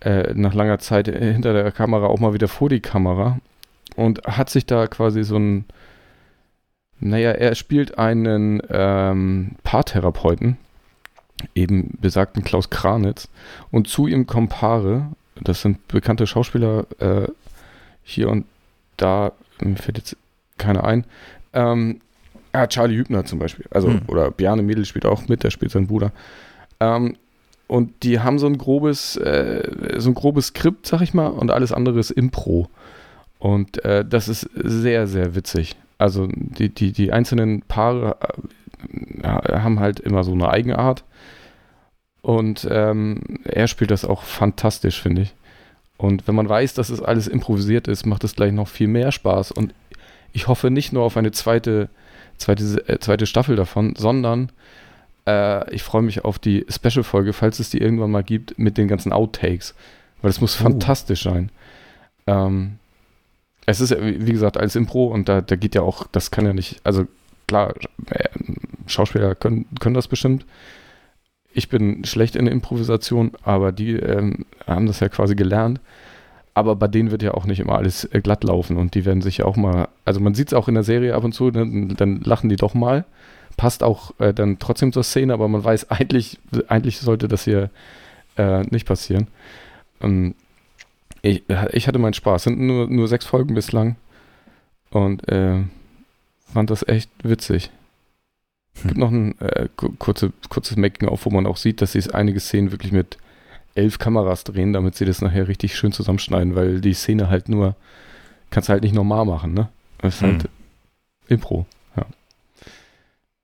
äh, 0.00 0.32
nach 0.34 0.54
langer 0.54 0.78
Zeit 0.78 1.08
hinter 1.08 1.52
der 1.52 1.70
Kamera 1.70 2.06
auch 2.06 2.18
mal 2.18 2.32
wieder 2.32 2.48
vor 2.48 2.70
die 2.70 2.80
Kamera 2.80 3.38
und 3.94 4.24
hat 4.24 4.48
sich 4.48 4.64
da 4.64 4.86
quasi 4.86 5.22
so 5.22 5.36
ein, 5.36 5.66
naja, 6.98 7.32
er 7.32 7.54
spielt 7.54 7.98
einen 7.98 8.62
ähm, 8.70 9.56
Paartherapeuten, 9.62 10.56
eben 11.54 11.98
besagten 12.00 12.44
Klaus 12.44 12.70
Kranitz 12.70 13.28
und 13.70 13.88
zu 13.88 14.06
ihm 14.06 14.26
kommen 14.26 14.48
Paare, 14.48 15.08
das 15.48 15.62
sind 15.62 15.86
bekannte 15.88 16.26
Schauspieler 16.26 16.86
äh, 16.98 17.28
hier 18.02 18.28
und 18.28 18.46
da, 18.96 19.32
mir 19.60 19.76
fällt 19.76 19.98
jetzt 19.98 20.16
keiner 20.58 20.84
ein. 20.84 21.04
Ähm, 21.52 22.00
ja, 22.54 22.66
Charlie 22.66 22.96
Hübner 22.96 23.24
zum 23.24 23.38
Beispiel. 23.38 23.66
Also, 23.70 23.88
hm. 23.88 24.02
oder 24.08 24.30
Bjarne 24.30 24.62
Mädel 24.62 24.84
spielt 24.84 25.06
auch 25.06 25.28
mit, 25.28 25.42
der 25.42 25.50
spielt 25.50 25.72
seinen 25.72 25.86
Bruder. 25.86 26.12
Ähm, 26.80 27.16
und 27.66 28.02
die 28.02 28.20
haben 28.20 28.38
so 28.38 28.46
ein 28.46 28.58
grobes, 28.58 29.16
äh, 29.16 29.96
so 29.96 30.10
ein 30.10 30.14
grobes 30.14 30.48
Skript, 30.48 30.86
sag 30.86 31.00
ich 31.00 31.14
mal, 31.14 31.28
und 31.28 31.50
alles 31.50 31.72
andere 31.72 31.98
ist 31.98 32.10
Impro. 32.10 32.68
Und 33.38 33.84
äh, 33.84 34.04
das 34.04 34.28
ist 34.28 34.48
sehr, 34.54 35.06
sehr 35.06 35.34
witzig. 35.34 35.76
Also 35.96 36.28
die, 36.30 36.68
die, 36.68 36.92
die 36.92 37.12
einzelnen 37.12 37.62
Paare 37.62 38.16
äh, 39.22 39.58
haben 39.58 39.80
halt 39.80 40.00
immer 40.00 40.22
so 40.22 40.32
eine 40.32 40.50
Eigenart. 40.50 41.04
Und 42.22 42.66
ähm, 42.70 43.20
er 43.44 43.66
spielt 43.66 43.90
das 43.90 44.04
auch 44.04 44.22
fantastisch, 44.22 45.02
finde 45.02 45.22
ich. 45.22 45.34
Und 45.96 46.26
wenn 46.26 46.34
man 46.34 46.48
weiß, 46.48 46.74
dass 46.74 46.88
es 46.88 47.00
alles 47.00 47.28
improvisiert 47.28 47.88
ist, 47.88 48.06
macht 48.06 48.24
es 48.24 48.34
gleich 48.34 48.52
noch 48.52 48.68
viel 48.68 48.88
mehr 48.88 49.12
Spaß. 49.12 49.52
Und 49.52 49.74
ich 50.32 50.48
hoffe 50.48 50.70
nicht 50.70 50.92
nur 50.92 51.02
auf 51.02 51.16
eine 51.16 51.32
zweite, 51.32 51.88
zweite, 52.38 52.88
äh, 52.88 52.98
zweite 52.98 53.26
Staffel 53.26 53.56
davon, 53.56 53.94
sondern 53.96 54.50
äh, 55.26 55.72
ich 55.74 55.82
freue 55.82 56.02
mich 56.02 56.24
auf 56.24 56.38
die 56.38 56.64
Special-Folge, 56.68 57.32
falls 57.32 57.58
es 57.58 57.70
die 57.70 57.78
irgendwann 57.78 58.10
mal 58.10 58.24
gibt, 58.24 58.58
mit 58.58 58.78
den 58.78 58.88
ganzen 58.88 59.12
Outtakes. 59.12 59.74
Weil 60.22 60.30
es 60.30 60.40
muss 60.40 60.58
uh. 60.60 60.64
fantastisch 60.64 61.24
sein. 61.24 61.50
Ähm, 62.26 62.78
es 63.66 63.80
ist 63.80 63.90
ja, 63.90 63.98
wie 64.00 64.32
gesagt, 64.32 64.56
als 64.56 64.76
Impro 64.76 65.06
und 65.06 65.28
da, 65.28 65.40
da 65.40 65.56
geht 65.56 65.74
ja 65.74 65.82
auch, 65.82 66.06
das 66.10 66.30
kann 66.30 66.46
ja 66.46 66.52
nicht, 66.52 66.80
also 66.84 67.06
klar, 67.46 67.74
äh, 68.10 68.28
Schauspieler 68.86 69.34
können, 69.34 69.66
können 69.78 69.94
das 69.94 70.08
bestimmt, 70.08 70.44
ich 71.54 71.68
bin 71.68 72.04
schlecht 72.04 72.36
in 72.36 72.46
Improvisation, 72.46 73.32
aber 73.42 73.72
die 73.72 73.92
ähm, 73.92 74.46
haben 74.66 74.86
das 74.86 75.00
ja 75.00 75.08
quasi 75.08 75.34
gelernt. 75.34 75.80
Aber 76.54 76.76
bei 76.76 76.88
denen 76.88 77.10
wird 77.10 77.22
ja 77.22 77.32
auch 77.32 77.46
nicht 77.46 77.60
immer 77.60 77.76
alles 77.76 78.04
äh, 78.12 78.20
glatt 78.20 78.44
laufen 78.44 78.76
und 78.76 78.94
die 78.94 79.04
werden 79.04 79.22
sich 79.22 79.38
ja 79.38 79.46
auch 79.46 79.56
mal, 79.56 79.88
also 80.04 80.20
man 80.20 80.34
sieht 80.34 80.48
es 80.48 80.54
auch 80.54 80.68
in 80.68 80.74
der 80.74 80.82
Serie 80.82 81.14
ab 81.14 81.24
und 81.24 81.32
zu, 81.32 81.50
dann, 81.50 81.94
dann 81.96 82.20
lachen 82.20 82.48
die 82.50 82.56
doch 82.56 82.74
mal. 82.74 83.04
Passt 83.56 83.82
auch 83.82 84.18
äh, 84.18 84.34
dann 84.34 84.58
trotzdem 84.58 84.92
zur 84.92 85.02
Szene, 85.02 85.32
aber 85.32 85.48
man 85.48 85.64
weiß, 85.64 85.90
eigentlich, 85.90 86.38
eigentlich 86.68 86.98
sollte 86.98 87.28
das 87.28 87.44
hier 87.44 87.70
äh, 88.36 88.62
nicht 88.64 88.86
passieren. 88.86 89.28
Ähm, 90.00 90.34
ich, 91.22 91.44
ich 91.72 91.88
hatte 91.88 91.98
meinen 91.98 92.14
Spaß. 92.14 92.44
Sind 92.44 92.58
nur, 92.58 92.88
nur 92.88 93.08
sechs 93.08 93.24
Folgen 93.24 93.54
bislang 93.54 93.96
und 94.90 95.26
äh, 95.28 95.60
fand 96.52 96.70
das 96.70 96.86
echt 96.86 97.10
witzig. 97.22 97.70
Es 98.74 98.82
gibt 98.82 98.96
noch 98.96 99.10
ein 99.10 99.38
äh, 99.40 99.68
kurze, 99.76 100.32
kurzes 100.48 100.76
Making-of, 100.76 101.26
wo 101.26 101.30
man 101.30 101.46
auch 101.46 101.56
sieht, 101.56 101.82
dass 101.82 101.92
sie 101.92 102.12
einige 102.12 102.40
Szenen 102.40 102.72
wirklich 102.72 102.92
mit 102.92 103.18
elf 103.74 103.98
Kameras 103.98 104.44
drehen, 104.44 104.72
damit 104.72 104.96
sie 104.96 105.04
das 105.04 105.20
nachher 105.20 105.48
richtig 105.48 105.76
schön 105.76 105.92
zusammenschneiden, 105.92 106.54
weil 106.54 106.80
die 106.80 106.94
Szene 106.94 107.28
halt 107.28 107.48
nur, 107.48 107.76
kannst 108.50 108.68
du 108.68 108.72
halt 108.72 108.82
nicht 108.82 108.94
normal 108.94 109.24
machen, 109.24 109.54
ne? 109.54 109.68
Das 109.98 110.16
ist 110.16 110.22
halt 110.22 110.42
hm. 110.42 110.50
Impro, 111.28 111.66
ja. 111.96 112.06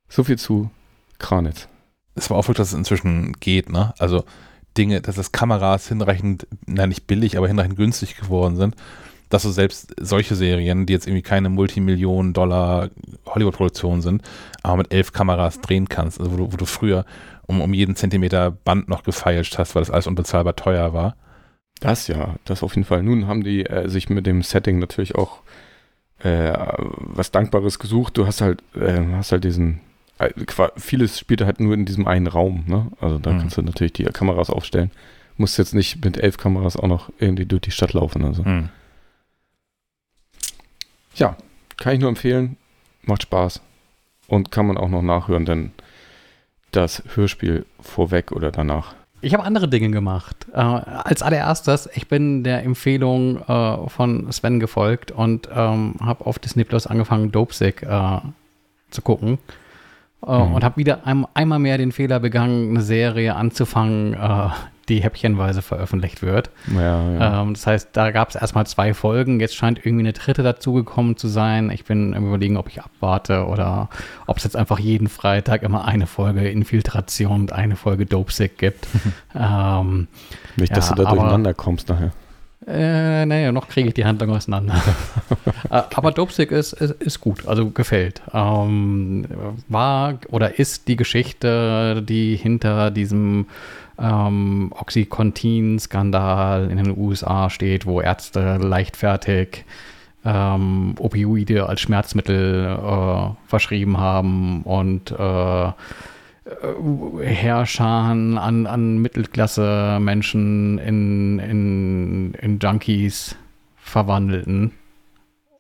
So 0.09 0.25
viel 0.25 0.39
zu 0.39 0.71
Kranitz. 1.19 1.69
Es 2.15 2.31
war 2.31 2.37
auch 2.37 2.45
wirklich, 2.45 2.59
dass 2.59 2.73
es 2.73 2.79
inzwischen 2.79 3.35
geht, 3.35 3.71
ne? 3.71 3.95
Also 3.99 4.25
Dinge, 4.77 5.01
dass 5.01 5.17
das 5.17 5.33
Kameras 5.33 5.89
hinreichend, 5.89 6.47
nein, 6.67 6.89
nicht 6.89 7.07
billig, 7.07 7.37
aber 7.37 7.49
hinreichend 7.49 7.77
günstig 7.77 8.17
geworden 8.17 8.57
sind 8.57 8.77
dass 9.29 9.43
du 9.43 9.51
selbst 9.51 9.95
solche 10.01 10.35
Serien, 10.35 10.87
die 10.87 10.93
jetzt 10.93 11.07
irgendwie 11.07 11.23
keine 11.23 11.49
Multimillionen-Dollar 11.49 12.91
Hollywood-Produktionen 13.27 14.03
sind, 14.03 14.23
aber 14.63 14.79
mit 14.79 14.93
elf 14.93 15.13
Kameras 15.13 15.61
drehen 15.61 15.89
kannst, 15.89 16.21
also 16.21 16.33
wo 16.33 16.37
du, 16.37 16.53
wo 16.53 16.57
du 16.57 16.65
früher 16.65 17.05
um, 17.47 17.61
um 17.61 17.75
jeden 17.75 17.97
Zentimeter 17.97 18.51
Band 18.51 18.89
noch 18.89 19.03
gefeilscht 19.03 19.59
hast, 19.59 19.75
weil 19.75 19.83
das 19.83 19.91
alles 19.91 20.07
unbezahlbar 20.07 20.57
teuer 20.57 20.93
war. 20.93 21.17
Das 21.81 22.09
ja, 22.09 22.37
das 22.45 22.63
auf 22.63 22.75
jeden 22.75 22.87
Fall. 22.87 23.03
Nun 23.03 23.27
haben 23.27 23.45
die 23.45 23.65
äh, 23.67 23.89
sich 23.89 24.11
mit 24.11 24.27
dem 24.27 24.43
Setting 24.43 24.79
natürlich 24.79 25.15
auch 25.15 25.41
äh, 26.21 26.53
was 26.99 27.31
Dankbares 27.31 27.79
gesucht. 27.79 28.17
Du 28.17 28.27
hast 28.27 28.41
halt, 28.41 28.63
äh, 28.75 29.01
hast 29.13 29.33
halt 29.33 29.45
diesen, 29.45 29.81
äh, 30.19 30.31
vieles 30.77 31.19
spielt 31.19 31.43
halt 31.43 31.61
nur 31.61 31.75
in 31.75 31.85
diesem 31.85 32.07
einen 32.07 32.27
Raum, 32.27 32.65
ne? 32.67 32.89
Also 33.01 33.19
da 33.19 33.33
mhm. 33.33 33.39
kannst 33.41 33.57
du 33.57 33.63
natürlich 33.63 33.93
die 33.93 34.05
Kameras 34.05 34.51
aufstellen. 34.51 34.91
Musst 35.37 35.57
jetzt 35.59 35.75
nicht 35.75 36.05
mit 36.05 36.19
elf 36.19 36.37
Kameras 36.37 36.77
auch 36.77 36.89
noch 36.89 37.13
irgendwie 37.19 37.47
durch 37.47 37.63
die 37.63 37.71
Stadt 37.71 37.93
laufen. 37.93 38.25
Also. 38.25 38.43
Mhm. 38.43 38.71
Ja, 41.19 41.37
kann 41.77 41.95
ich 41.95 42.01
nur 42.01 42.09
empfehlen. 42.09 42.57
Macht 43.03 43.23
Spaß. 43.23 43.61
Und 44.27 44.51
kann 44.51 44.67
man 44.67 44.77
auch 44.77 44.89
noch 44.89 45.03
nachhören, 45.03 45.45
denn 45.47 45.73
das 46.71 47.03
Hörspiel 47.15 47.65
vorweg 47.81 48.33
oder 48.33 48.51
danach. 48.51 48.95
Ich 49.21 49.35
habe 49.35 49.43
andere 49.43 49.69
Dinge 49.69 49.91
gemacht. 49.91 50.47
Äh, 50.53 50.59
als 50.59 51.23
allererstes, 51.23 51.89
ich 51.95 52.09
bin 52.09 52.45
der 52.45 52.63
Empfehlung 52.63 53.41
äh, 53.43 53.89
von 53.89 54.31
Sven 54.31 54.61
gefolgt 54.61 55.11
und 55.11 55.49
ähm, 55.53 55.95
habe 56.01 56.27
auf 56.27 56.39
Disney 56.39 56.65
Plus 56.65 56.87
angefangen, 56.87 57.33
Dopesick 57.33 57.83
äh, 57.83 58.21
zu 58.91 59.03
gucken. 59.03 59.39
Äh, 60.25 60.39
mhm. 60.39 60.55
Und 60.55 60.65
habe 60.65 60.77
wieder 60.77 61.07
ein, 61.07 61.27
einmal 61.35 61.59
mehr 61.59 61.79
den 61.79 61.91
Fehler 61.91 62.21
begangen, 62.21 62.71
eine 62.71 62.83
Serie 62.83 63.35
anzufangen, 63.35 64.15
äh, 64.15 64.51
die 64.89 65.03
häppchenweise 65.03 65.63
veröffentlicht 65.63 66.23
wird. 66.23 66.51
Ja, 66.75 67.13
ja. 67.13 67.43
Ähm, 67.43 67.55
das 67.55 67.67
heißt, 67.67 67.89
da 67.93 68.11
gab 68.11 68.31
es 68.31 68.35
erstmal 68.37 68.67
zwei 68.67 68.95
Folgen. 68.95 69.41
Jetzt 69.41 69.55
scheint 69.57 69.79
irgendwie 69.85 70.05
eine 70.05 70.13
dritte 70.13 70.43
dazugekommen 70.43 71.17
zu 71.17 71.29
sein. 71.29 71.71
Ich 71.71 71.85
bin 71.85 72.15
am 72.15 72.27
überlegen, 72.27 72.57
ob 72.57 72.69
ich 72.69 72.81
abwarte 72.83 73.47
oder 73.47 73.89
ob 74.27 74.39
es 74.39 74.45
jetzt 74.45 74.57
einfach 74.57 74.79
jeden 74.79 75.09
Freitag 75.09 75.63
immer 75.63 75.85
eine 75.85 76.07
Folge 76.07 76.49
Infiltration 76.49 77.41
und 77.43 77.53
eine 77.53 77.77
Folge 77.77 78.07
Dopesick 78.07 78.59
gibt. 78.59 78.87
ähm, 79.35 80.09
Nicht, 80.57 80.77
dass 80.77 80.91
ja, 80.91 80.95
du 80.97 81.03
da 81.03 81.09
aber- 81.11 81.21
durcheinander 81.21 81.55
kommst 81.55 81.89
nachher. 81.89 82.13
äh, 82.67 83.25
naja, 83.27 83.53
noch 83.53 83.69
kriege 83.69 83.89
ich 83.89 83.95
die 83.95 84.05
Handlung 84.05 84.31
auseinander. 84.31 84.75
Äh, 85.71 85.83
Aber 85.97 86.13
Dopesick 86.13 86.51
ist, 86.51 86.73
ist, 86.73 86.93
ist 87.03 87.21
gut, 87.21 87.47
also 87.47 87.69
gefällt. 87.71 88.23
Ähm, 88.33 89.27
war 89.69 90.15
oder 90.31 90.59
ist 90.59 90.89
die 90.89 90.97
Geschichte, 90.97 92.03
die 92.09 92.37
hinter 92.37 92.91
diesem 92.91 93.47
ähm, 93.99 94.73
Oxycontin-Skandal 94.75 96.71
in 96.71 96.77
den 96.77 96.97
USA 96.97 97.51
steht, 97.51 97.87
wo 97.87 98.01
Ärzte 98.01 98.59
leichtfertig 98.59 99.65
ähm, 100.25 100.95
Opioide 100.99 101.69
als 101.69 101.81
Schmerzmittel 101.81 102.67
äh, 102.67 103.31
verschrieben 103.49 103.99
haben 103.99 104.63
und 104.63 105.11
äh, 105.11 105.73
Herrschern 107.23 108.39
an, 108.39 108.67
an 108.67 108.99
Mittelklasse-Menschen 108.99 110.79
in, 110.79 111.39
in, 111.39 112.35
in 112.35 112.59
Junkies 112.59 113.37
verwandelten. 113.77 114.73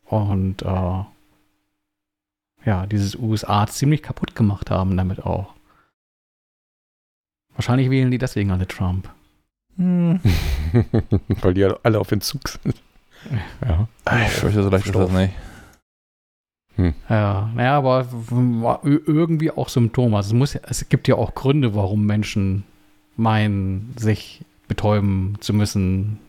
Und 0.06 0.62
äh, 0.62 1.05
ja, 2.65 2.86
dieses 2.86 3.16
USA 3.16 3.66
ziemlich 3.66 4.02
kaputt 4.02 4.35
gemacht 4.35 4.70
haben 4.70 4.97
damit 4.97 5.24
auch. 5.24 5.58
Wahrscheinlich 7.59 7.91
wählen 7.91 8.13
die 8.13 8.19
deswegen 8.19 8.53
alle 8.53 8.69
Trump. 8.69 9.11
Hm. 9.79 10.21
Weil 11.41 11.55
die 11.55 11.65
alle 11.65 11.99
auf 11.99 12.13
Entzug 12.13 12.49
sind. 12.49 12.81
Ja. 13.67 13.89
Ich 14.27 14.31
fürchte, 14.31 14.63
so 14.63 14.69
leicht 14.69 14.87
ist 14.87 14.95
das 14.95 15.11
nicht. 15.11 15.35
Ja, 17.11 17.51
naja, 17.57 17.77
aber 17.77 18.07
irgendwie 18.85 19.51
auch 19.51 19.69
Symptome. 19.69 20.17
Also 20.17 20.29
es, 20.29 20.35
muss, 20.35 20.55
es 20.55 20.89
gibt 20.89 21.09
ja 21.09 21.17
auch 21.17 21.35
Gründe, 21.35 21.75
warum 21.75 22.07
Menschen 22.07 22.63
meinen, 23.17 23.93
sich 23.99 24.45
betäuben 24.69 25.35
zu 25.41 25.53
müssen. 25.53 26.21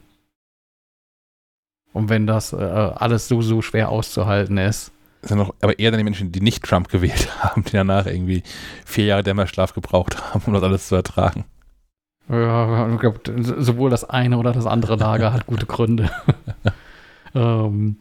Und 1.94 2.10
wenn 2.10 2.26
das 2.26 2.54
äh, 2.54 2.56
alles 2.56 3.28
so, 3.28 3.44
so 3.44 3.62
schwer 3.62 3.90
auszuhalten 3.90 4.58
ist. 4.58 4.92
Das 5.22 5.30
sind 5.30 5.38
noch, 5.38 5.54
aber 5.62 5.78
eher 5.78 5.92
dann 5.92 5.98
die 5.98 6.04
Menschen, 6.04 6.32
die 6.32 6.42
nicht 6.42 6.64
Trump 6.64 6.90
gewählt 6.90 7.30
haben, 7.44 7.64
die 7.64 7.72
danach 7.72 8.06
irgendwie 8.06 8.44
vier 8.86 9.06
Jahre 9.06 9.24
Dämmerschlaf 9.24 9.74
gebraucht 9.74 10.22
haben, 10.22 10.42
um 10.46 10.54
das 10.54 10.64
alles 10.64 10.88
zu 10.88 10.96
ertragen. 10.96 11.46
Ja, 12.30 12.88
ich 12.94 13.00
glaub, 13.00 13.22
sowohl 13.58 13.90
das 13.90 14.08
eine 14.08 14.38
oder 14.38 14.52
das 14.52 14.68
andere 14.68 14.96
Lager 14.96 15.34
hat 15.34 15.48
gute 15.48 15.66
Gründe. 15.66 16.12
ähm, 17.36 17.98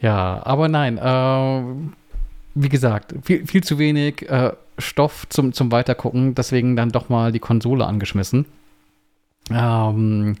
ja, 0.00 0.42
aber 0.44 0.68
nein, 0.68 0.98
äh, 0.98 1.62
wie 2.54 2.68
gesagt, 2.68 3.14
viel, 3.22 3.46
viel 3.46 3.64
zu 3.64 3.78
wenig 3.78 4.28
äh, 4.28 4.52
Stoff 4.78 5.26
zum, 5.30 5.54
zum 5.54 5.72
Weitergucken, 5.72 6.34
deswegen 6.34 6.76
dann 6.76 6.90
doch 6.90 7.08
mal 7.08 7.32
die 7.32 7.38
Konsole 7.38 7.86
angeschmissen. 7.86 8.44
Ähm, 9.50 10.36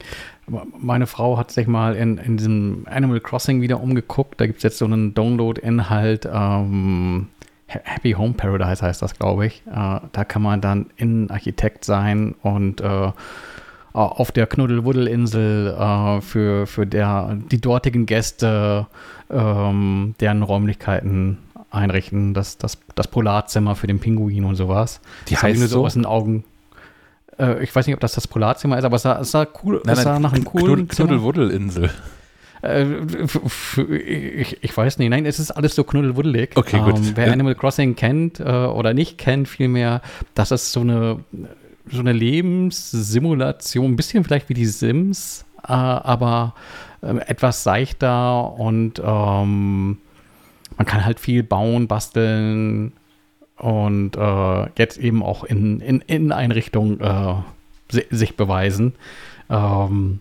meine 0.78 1.06
Frau 1.06 1.38
hat 1.38 1.50
sich 1.50 1.66
mal 1.66 1.94
in, 1.94 2.18
in 2.18 2.36
diesem 2.36 2.84
Animal 2.90 3.20
Crossing 3.20 3.60
wieder 3.60 3.80
umgeguckt. 3.80 4.40
Da 4.40 4.46
gibt 4.46 4.58
es 4.58 4.62
jetzt 4.64 4.78
so 4.78 4.84
einen 4.84 5.14
Download-Inhalt. 5.14 6.28
Ähm, 6.32 7.28
Ha- 7.72 7.80
Happy 7.84 8.12
Home 8.12 8.34
Paradise 8.34 8.82
heißt 8.84 9.00
das, 9.02 9.14
glaube 9.18 9.46
ich. 9.46 9.62
Äh, 9.66 10.00
da 10.12 10.24
kann 10.26 10.42
man 10.42 10.60
dann 10.60 10.86
Innenarchitekt 10.96 11.84
sein 11.84 12.34
und 12.42 12.80
äh, 12.80 13.12
auf 13.94 14.32
der 14.32 14.46
Knuddelwuddelinsel 14.46 15.68
äh, 15.78 16.20
für, 16.22 16.66
für 16.66 16.86
der, 16.86 17.36
die 17.50 17.60
dortigen 17.60 18.06
Gäste 18.06 18.86
ähm, 19.30 20.14
deren 20.20 20.42
Räumlichkeiten 20.42 21.38
einrichten. 21.70 22.34
Das, 22.34 22.58
das, 22.58 22.78
das 22.94 23.08
Polarzimmer 23.08 23.74
für 23.76 23.86
den 23.86 24.00
Pinguin 24.00 24.44
und 24.44 24.56
sowas. 24.56 25.00
Die 25.28 25.34
Das 25.34 25.42
heißt 25.42 25.68
so? 25.68 25.84
aus 25.84 25.94
den 25.94 26.04
Augen. 26.06 26.44
Äh, 27.42 27.62
ich 27.64 27.74
weiß 27.74 27.86
nicht, 27.86 27.94
ob 27.94 28.00
das 28.00 28.12
das 28.12 28.28
Polarzimmer 28.28 28.78
ist, 28.78 28.84
aber 28.84 28.96
es 28.96 29.02
sah, 29.02 29.20
es 29.20 29.30
sah 29.32 29.46
cool. 29.62 29.82
es 29.86 30.02
sah 30.02 30.18
nach 30.18 30.32
einem 30.32 30.44
coolen. 30.44 30.88
Knuddelwuddelinsel. 30.88 31.90
Äh, 32.62 32.84
ich, 33.96 34.62
ich 34.62 34.76
weiß 34.76 34.98
nicht, 34.98 35.10
nein, 35.10 35.26
es 35.26 35.40
ist 35.40 35.50
alles 35.50 35.74
so 35.74 35.82
knuddelwuddelig. 35.82 36.50
Okay, 36.54 36.78
gut. 36.78 36.96
Ähm, 36.96 37.12
wer 37.16 37.32
Animal 37.32 37.56
Crossing 37.56 37.96
kennt 37.96 38.38
äh, 38.38 38.44
oder 38.44 38.94
nicht 38.94 39.18
kennt, 39.18 39.48
vielmehr, 39.48 40.00
das 40.34 40.52
ist 40.52 40.72
so 40.72 40.80
eine, 40.80 41.18
so 41.90 41.98
eine 41.98 42.12
Lebenssimulation, 42.12 43.92
ein 43.92 43.96
bisschen 43.96 44.22
vielleicht 44.22 44.48
wie 44.48 44.54
die 44.54 44.66
Sims, 44.66 45.44
äh, 45.64 45.72
aber 45.72 46.54
ähm, 47.02 47.20
etwas 47.26 47.64
seichter 47.64 48.52
und 48.52 49.00
ähm, 49.04 49.98
man 50.76 50.86
kann 50.86 51.04
halt 51.04 51.18
viel 51.18 51.42
bauen, 51.42 51.88
basteln 51.88 52.92
und 53.62 54.16
äh, 54.16 54.66
jetzt 54.76 54.98
eben 54.98 55.22
auch 55.22 55.44
in, 55.44 55.80
in, 55.80 56.00
in 56.00 56.32
Einrichtungen 56.32 57.00
äh, 57.00 57.34
si- 57.90 58.06
sich 58.10 58.36
beweisen. 58.36 58.94
Ähm, 59.48 60.20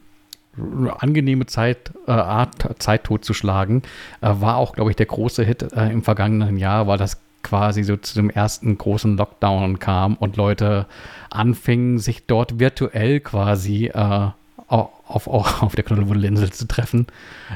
angenehme 1.00 1.46
Zeit, 1.48 1.92
äh, 2.08 2.12
Art, 2.12 2.76
Zeit 2.80 3.06
totzuschlagen. 3.06 3.84
Äh, 4.22 4.34
war 4.40 4.58
auch, 4.58 4.74
glaube 4.74 4.92
ich, 4.92 4.96
der 4.96 5.08
große 5.08 5.44
Hit 5.44 5.74
äh, 5.74 5.90
im 5.90 6.04
vergangenen 6.04 6.58
Jahr, 6.58 6.88
weil 6.88 6.98
das 6.98 7.20
quasi 7.42 7.84
so 7.84 7.98
zu 7.98 8.14
dem 8.16 8.30
ersten 8.30 8.78
großen 8.78 9.18
Lockdown 9.18 9.80
kam 9.80 10.16
und 10.16 10.38
Leute 10.38 10.86
anfingen, 11.32 11.98
sich 11.98 12.28
dort 12.28 12.60
virtuell 12.60 13.22
quasi 13.22 13.88
äh, 13.88 14.30
au- 14.68 14.90
auf, 15.08 15.28
auf, 15.28 15.64
auf 15.64 15.74
der 15.76 15.84
Knuddelwuddelinsel 15.84 16.52
zu 16.52 16.68
treffen. 16.68 17.08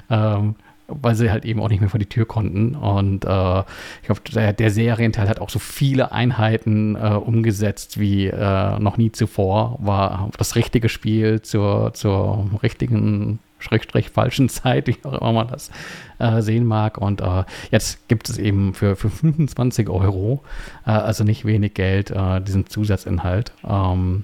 Ähm, 0.09 0.55
weil 0.87 1.15
sie 1.15 1.31
halt 1.31 1.45
eben 1.45 1.61
auch 1.61 1.69
nicht 1.69 1.79
mehr 1.79 1.89
vor 1.89 1.99
die 1.99 2.05
Tür 2.05 2.25
konnten. 2.25 2.75
Und 2.75 3.25
äh, 3.25 3.59
ich 4.01 4.05
glaube, 4.05 4.21
der, 4.33 4.53
der 4.53 4.71
Serienteil 4.71 5.27
hat 5.27 5.39
auch 5.39 5.49
so 5.49 5.59
viele 5.59 6.11
Einheiten 6.11 6.95
äh, 6.95 7.09
umgesetzt 7.13 7.99
wie 7.99 8.27
äh, 8.27 8.79
noch 8.79 8.97
nie 8.97 9.11
zuvor. 9.11 9.77
War 9.81 10.29
das 10.37 10.55
richtige 10.55 10.89
Spiel 10.89 11.41
zur, 11.41 11.93
zur 11.93 12.49
richtigen, 12.61 13.39
schrägstrich 13.59 14.09
falschen 14.09 14.49
Zeit, 14.49 14.87
wie 14.87 14.97
auch 15.03 15.13
immer 15.13 15.33
man 15.33 15.47
das 15.47 15.71
äh, 16.19 16.41
sehen 16.41 16.65
mag. 16.65 16.97
Und 16.97 17.21
äh, 17.21 17.43
jetzt 17.71 18.07
gibt 18.07 18.29
es 18.29 18.37
eben 18.37 18.73
für, 18.73 18.95
für 18.95 19.09
25 19.09 19.89
Euro, 19.89 20.43
äh, 20.85 20.91
also 20.91 21.23
nicht 21.23 21.45
wenig 21.45 21.73
Geld, 21.73 22.13
diesen 22.45 22.67
Zusatzinhalt. 22.67 23.51
Ähm, 23.67 24.23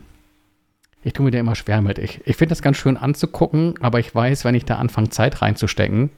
ich 1.03 1.13
tue 1.13 1.25
mir 1.25 1.31
da 1.31 1.39
immer 1.39 1.55
schwer 1.55 1.81
mit. 1.81 1.97
Ich, 1.97 2.21
ich 2.25 2.35
finde 2.35 2.51
das 2.51 2.61
ganz 2.61 2.77
schön 2.77 2.95
anzugucken, 2.95 3.73
aber 3.81 3.99
ich 3.99 4.13
weiß, 4.13 4.45
wenn 4.45 4.53
ich 4.53 4.65
da 4.65 4.75
anfange, 4.75 5.09
Zeit 5.09 5.41
reinzustecken, 5.41 6.11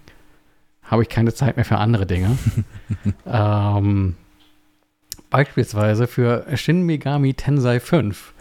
habe 0.93 1.01
ich 1.01 1.09
keine 1.09 1.33
Zeit 1.33 1.55
mehr 1.55 1.65
für 1.65 1.79
andere 1.79 2.05
Dinge. 2.05 2.37
ähm, 3.25 4.15
beispielsweise 5.31 6.05
für 6.05 6.45
Shin 6.53 6.83
Megami 6.83 7.33
Tensei 7.33 7.79
5. 7.79 8.31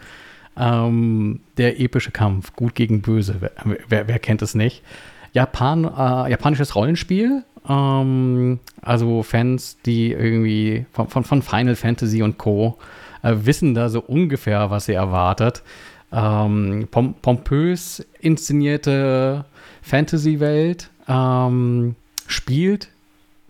Ähm, 0.55 1.39
der 1.57 1.79
epische 1.79 2.11
Kampf, 2.11 2.55
gut 2.55 2.75
gegen 2.75 3.01
böse. 3.01 3.37
Wer, 3.39 3.51
wer, 3.87 4.07
wer 4.07 4.19
kennt 4.19 4.43
es 4.43 4.53
nicht? 4.53 4.83
Japan, 5.31 5.83
äh, 5.85 6.29
japanisches 6.29 6.75
Rollenspiel. 6.75 7.43
Ähm, 7.67 8.59
also 8.83 9.23
Fans, 9.23 9.79
die 9.83 10.11
irgendwie 10.11 10.85
von, 10.91 11.07
von, 11.07 11.23
von 11.23 11.41
Final 11.41 11.75
Fantasy 11.75 12.21
und 12.21 12.37
Co. 12.37 12.77
Äh, 13.23 13.33
wissen 13.45 13.73
da 13.73 13.89
so 13.89 13.99
ungefähr, 13.99 14.69
was 14.69 14.85
sie 14.85 14.93
erwartet. 14.93 15.63
Ähm, 16.11 16.87
pom 16.91 17.15
pompös 17.15 18.05
inszenierte 18.19 19.45
Fantasy-Welt. 19.81 20.91
Ähm, 21.07 21.95
spielt 22.27 22.89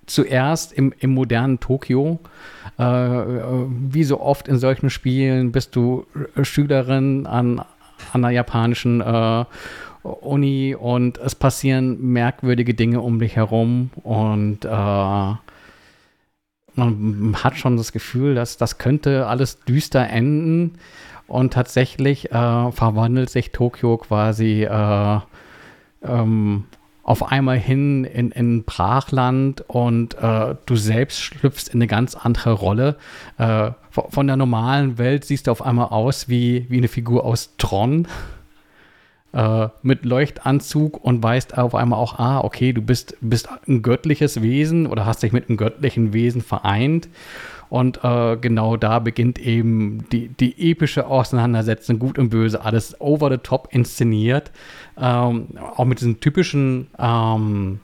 zuerst 0.06 0.74
im, 0.74 0.94
im 1.00 1.14
modernen 1.14 1.60
Tokio. 1.60 2.20
Äh, 2.78 2.84
äh, 2.84 3.66
wie 3.70 4.04
so 4.04 4.20
oft 4.20 4.48
in 4.48 4.58
solchen 4.58 4.90
Spielen 4.90 5.52
bist 5.52 5.76
du 5.76 6.06
Schülerin 6.42 7.26
an, 7.26 7.60
an 7.60 7.66
einer 8.14 8.30
japanischen 8.30 9.02
äh, 9.02 9.46
Uni 10.04 10.76
und 10.76 11.18
es 11.18 11.36
passieren 11.36 12.02
merkwürdige 12.12 12.74
Dinge 12.74 13.00
um 13.02 13.20
dich 13.20 13.38
herum 13.38 13.90
und 14.04 14.66
äh, 14.66 14.70
man 16.76 17.36
hat 17.44 17.58
schon 17.58 17.78
das 17.78 17.92
Gefühl, 17.92 18.36
dass 18.36 18.58
das 18.58 18.78
könnte 18.80 19.28
alles 19.28 19.60
düster 19.62 20.10
enden 20.10 20.78
und 21.28 21.54
tatsächlich 21.54 22.32
äh, 22.32 22.72
verwandelt 22.72 23.30
sich 23.30 23.52
Tokio 23.52 23.98
quasi 23.98 24.64
äh, 24.64 25.20
ähm, 26.04 26.66
auf 27.04 27.32
einmal 27.32 27.58
hin 27.58 28.06
in, 28.06 28.32
in 28.32 28.64
Brachland 28.64 29.64
und 29.68 30.16
äh, 30.16 30.56
du 30.66 30.76
selbst 30.78 31.22
schlüpfst 31.22 31.68
in 31.68 31.80
eine 31.80 31.88
ganz 31.88 32.16
andere 32.16 32.54
Rolle. 32.54 32.96
Äh, 33.38 33.72
von, 33.90 34.26
der 34.26 34.38
normalen 34.38 34.98
Welt 34.98 35.26
siehst 35.26 35.48
du 35.48 35.52
auf 35.52 35.62
einmal 35.62 35.88
aus 35.88 36.30
wie, 36.30 36.66
wie 36.70 36.78
eine 36.78 36.88
Figur 36.88 37.26
aus 37.26 37.56
Tron 37.58 38.08
äh, 39.34 39.68
mit 39.82 40.06
Leuchtanzug 40.06 41.04
und 41.04 41.22
weißt 41.22 41.58
auf 41.58 41.76
einmal 41.76 42.00
auch, 42.00 42.20
ah, 42.20 42.40
okay, 42.40 42.72
du 42.72 42.82
bist, 42.82 43.18
bist 43.20 43.50
ein 43.68 43.82
göttliches 43.82 44.42
Wesen 44.42 44.88
oder 44.88 45.06
hast 45.06 45.24
dich 45.24 45.34
mit 45.34 45.50
einem 45.50 45.58
göttlichen 45.58 46.14
Wesen 46.14 46.42
vereint 46.42 47.10
Und 47.74 48.04
äh, 48.04 48.38
genau 48.38 48.78
da 48.78 49.00
beginnt 49.00 49.40
eben 49.40 50.08
die, 50.12 50.28
die 50.28 50.70
epische 50.70 51.08
Auseinandersetzung, 51.08 51.98
gut 51.98 52.20
und 52.20 52.30
böse, 52.30 52.64
alles 52.64 53.02
over 53.02 53.32
the 53.32 53.40
top 53.40 53.70
inszeniert. 53.72 54.52
Ähm, 54.96 55.48
auch 55.76 55.86
mit 55.86 56.00
diesen 56.00 56.20
typischen 56.20 56.86
ähm, 57.00 57.80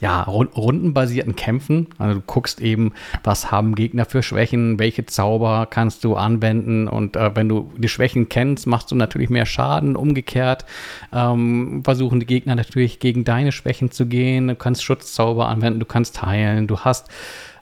ja, 0.00 0.22
rundenbasierten 0.22 1.36
Kämpfen. 1.36 1.88
Also 1.98 2.20
du 2.20 2.24
guckst 2.26 2.62
eben, 2.62 2.94
was 3.22 3.50
haben 3.50 3.74
Gegner 3.74 4.06
für 4.06 4.22
Schwächen, 4.22 4.78
welche 4.78 5.04
Zauber 5.04 5.66
kannst 5.68 6.02
du 6.02 6.16
anwenden 6.16 6.88
und 6.88 7.14
äh, 7.14 7.36
wenn 7.36 7.50
du 7.50 7.70
die 7.76 7.90
Schwächen 7.90 8.30
kennst, 8.30 8.66
machst 8.66 8.90
du 8.90 8.94
natürlich 8.94 9.28
mehr 9.28 9.44
Schaden. 9.44 9.96
Umgekehrt 9.96 10.64
ähm, 11.12 11.82
versuchen 11.84 12.20
die 12.20 12.26
Gegner 12.26 12.54
natürlich 12.54 13.00
gegen 13.00 13.24
deine 13.24 13.52
Schwächen 13.52 13.90
zu 13.90 14.06
gehen. 14.06 14.48
Du 14.48 14.56
kannst 14.56 14.82
Schutzzauber 14.82 15.48
anwenden, 15.48 15.78
du 15.78 15.84
kannst 15.84 16.22
heilen, 16.22 16.68
du 16.68 16.80
hast 16.80 17.10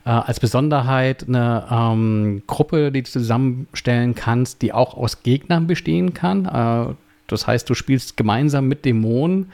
äh, 0.05 0.09
als 0.09 0.39
Besonderheit 0.39 1.27
eine 1.27 1.67
ähm, 1.71 2.43
Gruppe, 2.47 2.91
die 2.91 3.03
du 3.03 3.09
zusammenstellen 3.09 4.15
kannst, 4.15 4.61
die 4.61 4.73
auch 4.73 4.95
aus 4.95 5.23
Gegnern 5.23 5.67
bestehen 5.67 6.13
kann. 6.13 6.45
Äh, 6.45 6.93
das 7.27 7.47
heißt, 7.47 7.69
du 7.69 7.73
spielst 7.73 8.17
gemeinsam 8.17 8.67
mit 8.67 8.83
Dämonen 8.85 9.51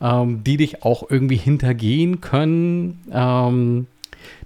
ähm, 0.00 0.44
die 0.44 0.56
dich 0.56 0.82
auch 0.82 1.10
irgendwie 1.10 1.36
hintergehen 1.36 2.20
können, 2.20 3.00
ähm, 3.12 3.86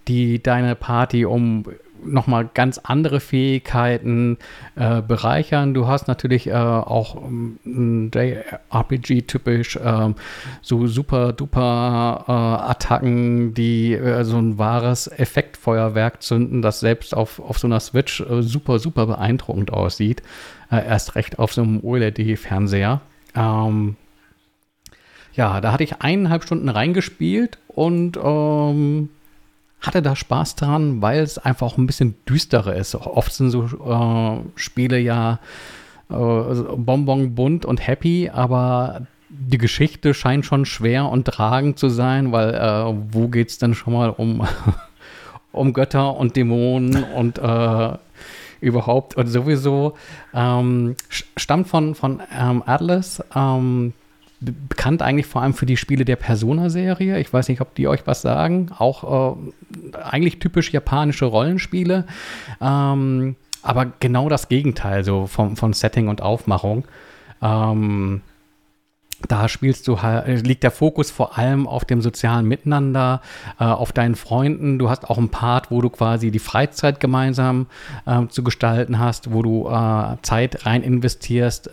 die 0.08 0.42
deine 0.42 0.74
Party 0.74 1.24
um 1.24 1.64
nochmal 2.04 2.48
ganz 2.52 2.78
andere 2.78 3.20
Fähigkeiten 3.20 4.38
äh, 4.76 5.02
bereichern. 5.02 5.74
Du 5.74 5.86
hast 5.86 6.08
natürlich 6.08 6.48
äh, 6.48 6.52
auch 6.52 7.16
ähm, 7.16 8.10
JRPG-typisch 8.14 9.76
äh, 9.76 10.14
so 10.62 10.86
super 10.86 11.32
duper 11.32 12.24
äh, 12.26 12.70
Attacken, 12.70 13.54
die 13.54 13.94
äh, 13.94 14.24
so 14.24 14.38
ein 14.38 14.58
wahres 14.58 15.06
Effektfeuerwerk 15.06 16.22
zünden, 16.22 16.62
das 16.62 16.80
selbst 16.80 17.14
auf, 17.14 17.40
auf 17.40 17.58
so 17.58 17.66
einer 17.66 17.80
Switch 17.80 18.20
äh, 18.20 18.42
super, 18.42 18.78
super 18.78 19.06
beeindruckend 19.06 19.72
aussieht. 19.72 20.22
erst 20.70 21.14
recht 21.16 21.38
auf 21.38 21.52
so 21.52 21.62
einem 21.62 21.80
OLED-Fernseher. 21.82 23.00
Ähm, 23.34 23.96
ja, 25.32 25.60
da 25.60 25.72
hatte 25.72 25.84
ich 25.84 26.00
eineinhalb 26.00 26.42
Stunden 26.44 26.68
reingespielt 26.68 27.58
und 27.68 28.18
ähm, 28.22 29.10
hatte 29.80 30.02
da 30.02 30.14
Spaß 30.14 30.56
dran, 30.56 31.00
weil 31.02 31.20
es 31.20 31.38
einfach 31.38 31.66
auch 31.66 31.78
ein 31.78 31.86
bisschen 31.86 32.14
düsterer 32.28 32.76
ist. 32.76 32.94
Oft 32.94 33.32
sind 33.32 33.50
so 33.50 33.64
äh, 33.64 34.58
Spiele 34.58 34.98
ja 34.98 35.38
äh, 36.10 36.14
bonbon 36.14 37.34
bunt 37.34 37.64
und 37.64 37.86
happy, 37.86 38.30
aber 38.32 39.06
die 39.28 39.58
Geschichte 39.58 40.12
scheint 40.12 40.44
schon 40.44 40.66
schwer 40.66 41.08
und 41.08 41.26
tragend 41.26 41.78
zu 41.78 41.88
sein, 41.88 42.32
weil 42.32 42.54
äh, 42.54 42.94
wo 43.12 43.28
geht 43.28 43.50
es 43.50 43.58
denn 43.58 43.74
schon 43.74 43.94
mal 43.94 44.10
um, 44.10 44.46
um 45.52 45.72
Götter 45.72 46.16
und 46.16 46.36
Dämonen 46.36 47.04
und 47.14 47.38
äh, 47.38 47.92
überhaupt 48.60 49.16
und 49.16 49.26
sowieso 49.28 49.94
ähm, 50.34 50.96
stammt 51.36 51.68
von, 51.68 51.94
von 51.94 52.20
ähm, 52.38 52.62
Atlas. 52.66 53.22
Ähm, 53.34 53.94
bekannt 54.40 55.02
eigentlich 55.02 55.26
vor 55.26 55.42
allem 55.42 55.54
für 55.54 55.66
die 55.66 55.76
Spiele 55.76 56.04
der 56.04 56.16
Persona-Serie. 56.16 57.18
Ich 57.18 57.32
weiß 57.32 57.48
nicht, 57.48 57.60
ob 57.60 57.74
die 57.74 57.88
euch 57.88 58.06
was 58.06 58.22
sagen. 58.22 58.70
Auch 58.78 59.36
äh, 59.36 59.98
eigentlich 59.98 60.38
typisch 60.38 60.72
japanische 60.72 61.26
Rollenspiele. 61.26 62.06
Ähm, 62.60 63.36
aber 63.62 63.92
genau 64.00 64.28
das 64.28 64.48
Gegenteil, 64.48 65.04
so 65.04 65.26
von, 65.26 65.56
von 65.56 65.72
Setting 65.72 66.08
und 66.08 66.22
Aufmachung. 66.22 66.84
Ähm, 67.42 68.22
da 69.28 69.48
spielst 69.48 69.86
du 69.86 69.98
liegt 70.26 70.62
der 70.62 70.70
Fokus 70.70 71.10
vor 71.10 71.36
allem 71.36 71.66
auf 71.66 71.84
dem 71.84 72.00
sozialen 72.00 72.46
Miteinander, 72.46 73.20
äh, 73.58 73.64
auf 73.64 73.92
deinen 73.92 74.14
Freunden. 74.14 74.78
Du 74.78 74.88
hast 74.88 75.08
auch 75.10 75.18
einen 75.18 75.28
Part, 75.28 75.70
wo 75.70 75.82
du 75.82 75.90
quasi 75.90 76.30
die 76.30 76.38
Freizeit 76.38 77.00
gemeinsam 77.00 77.66
äh, 78.06 78.26
zu 78.28 78.42
gestalten 78.42 78.98
hast, 78.98 79.32
wo 79.32 79.42
du 79.42 79.68
äh, 79.68 80.16
Zeit 80.22 80.64
rein 80.64 80.82
investierst, 80.82 81.70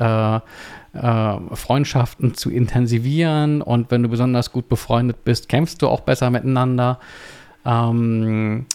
äh, 1.01 1.07
äh, 1.07 1.55
Freundschaften 1.55 2.33
zu 2.33 2.49
intensivieren 2.49 3.61
und 3.61 3.91
wenn 3.91 4.03
du 4.03 4.09
besonders 4.09 4.51
gut 4.51 4.69
befreundet 4.69 5.23
bist, 5.23 5.49
kämpfst 5.49 5.81
du 5.81 5.87
auch 5.87 6.01
besser 6.01 6.29
miteinander. 6.29 6.99
Ähm, 7.65 8.65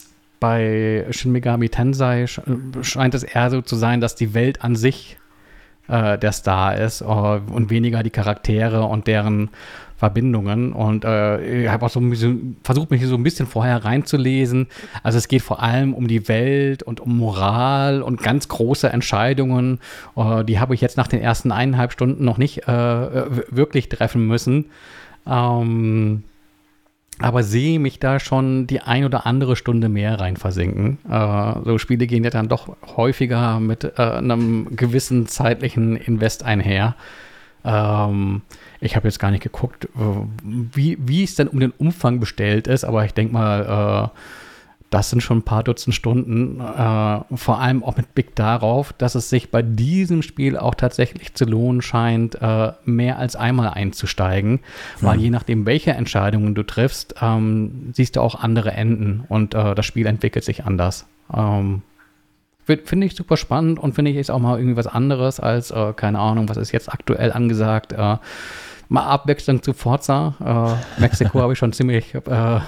bei 0.40 1.06
Shin 1.10 1.32
Megami 1.32 1.68
Tensei 1.68 2.26
scheint 2.26 3.14
es 3.14 3.22
eher 3.22 3.50
so 3.50 3.62
zu 3.62 3.76
sein, 3.76 4.00
dass 4.00 4.16
die 4.16 4.34
Welt 4.34 4.62
an 4.64 4.74
sich 4.74 5.18
äh, 5.92 6.18
der 6.18 6.32
Star 6.32 6.76
ist 6.76 7.02
uh, 7.02 7.40
und 7.52 7.70
weniger 7.70 8.02
die 8.02 8.10
Charaktere 8.10 8.84
und 8.84 9.06
deren 9.06 9.50
Verbindungen. 9.98 10.72
Und 10.72 11.04
äh, 11.04 11.64
ich 11.64 11.68
habe 11.68 11.86
auch 11.86 11.90
so 11.90 12.00
ein 12.00 12.10
bisschen, 12.10 12.56
versucht, 12.64 12.90
mich 12.90 13.06
so 13.06 13.14
ein 13.14 13.22
bisschen 13.22 13.46
vorher 13.46 13.84
reinzulesen. 13.84 14.66
Also 15.02 15.18
es 15.18 15.28
geht 15.28 15.42
vor 15.42 15.62
allem 15.62 15.94
um 15.94 16.08
die 16.08 16.26
Welt 16.28 16.82
und 16.82 17.00
um 17.00 17.18
Moral 17.18 18.02
und 18.02 18.22
ganz 18.22 18.48
große 18.48 18.88
Entscheidungen. 18.88 19.78
Uh, 20.16 20.42
die 20.42 20.58
habe 20.58 20.74
ich 20.74 20.80
jetzt 20.80 20.96
nach 20.96 21.08
den 21.08 21.20
ersten 21.20 21.52
eineinhalb 21.52 21.92
Stunden 21.92 22.24
noch 22.24 22.38
nicht 22.38 22.66
äh, 22.66 23.46
wirklich 23.54 23.88
treffen 23.88 24.26
müssen. 24.26 24.70
Ähm, 25.26 26.24
aber 27.22 27.42
sehe 27.42 27.78
mich 27.78 27.98
da 27.98 28.20
schon 28.20 28.66
die 28.66 28.80
ein 28.80 29.04
oder 29.04 29.26
andere 29.26 29.56
Stunde 29.56 29.88
mehr 29.88 30.20
rein 30.20 30.36
versinken. 30.36 30.98
Äh, 31.08 31.54
so 31.64 31.78
Spiele 31.78 32.06
gehen 32.06 32.24
ja 32.24 32.30
dann 32.30 32.48
doch 32.48 32.76
häufiger 32.96 33.60
mit 33.60 33.84
äh, 33.84 34.02
einem 34.02 34.76
gewissen 34.76 35.26
zeitlichen 35.26 35.96
Invest 35.96 36.44
einher. 36.44 36.96
Ähm, 37.64 38.42
ich 38.80 38.96
habe 38.96 39.08
jetzt 39.08 39.18
gar 39.18 39.30
nicht 39.30 39.42
geguckt, 39.42 39.84
äh, 39.84 39.88
wie, 40.42 40.98
wie 41.00 41.22
es 41.22 41.36
denn 41.36 41.48
um 41.48 41.60
den 41.60 41.70
Umfang 41.70 42.20
bestellt 42.20 42.66
ist, 42.66 42.84
aber 42.84 43.04
ich 43.04 43.14
denke 43.14 43.32
mal, 43.32 44.10
äh, 44.12 44.18
das 44.92 45.08
sind 45.08 45.22
schon 45.22 45.38
ein 45.38 45.42
paar 45.42 45.64
Dutzend 45.64 45.94
Stunden. 45.94 46.60
Äh, 46.60 47.36
vor 47.36 47.60
allem 47.60 47.82
auch 47.82 47.96
mit 47.96 48.14
Blick 48.14 48.36
darauf, 48.36 48.92
dass 48.92 49.14
es 49.14 49.30
sich 49.30 49.50
bei 49.50 49.62
diesem 49.62 50.20
Spiel 50.22 50.58
auch 50.58 50.74
tatsächlich 50.74 51.32
zu 51.34 51.46
lohnen 51.46 51.80
scheint, 51.80 52.36
äh, 52.40 52.72
mehr 52.84 53.18
als 53.18 53.34
einmal 53.34 53.68
einzusteigen. 53.68 54.52
Mhm. 54.52 54.58
Weil 55.00 55.20
je 55.20 55.30
nachdem, 55.30 55.64
welche 55.64 55.92
Entscheidungen 55.92 56.54
du 56.54 56.62
triffst, 56.62 57.14
ähm, 57.22 57.90
siehst 57.94 58.16
du 58.16 58.20
auch 58.20 58.34
andere 58.42 58.72
Enden 58.72 59.24
und 59.28 59.54
äh, 59.54 59.74
das 59.74 59.86
Spiel 59.86 60.06
entwickelt 60.06 60.44
sich 60.44 60.66
anders. 60.66 61.06
Ähm, 61.34 61.82
Finde 62.64 63.06
ich 63.06 63.16
super 63.16 63.36
spannend 63.36 63.80
und 63.80 63.94
finde 63.94 64.12
ich 64.12 64.16
jetzt 64.16 64.30
auch 64.30 64.38
mal 64.38 64.56
irgendwie 64.58 64.76
was 64.76 64.86
anderes 64.86 65.40
als, 65.40 65.70
äh, 65.72 65.94
keine 65.94 66.20
Ahnung, 66.20 66.48
was 66.48 66.58
ist 66.58 66.70
jetzt 66.70 66.92
aktuell 66.92 67.32
angesagt. 67.32 67.92
Äh, 67.92 68.18
mal 68.88 69.06
Abwechslung 69.06 69.62
zu 69.62 69.72
Forza. 69.72 70.76
Äh, 70.98 71.00
Mexiko 71.00 71.40
habe 71.40 71.54
ich 71.54 71.58
schon 71.58 71.72
ziemlich 71.72 72.14
äh, 72.14 72.60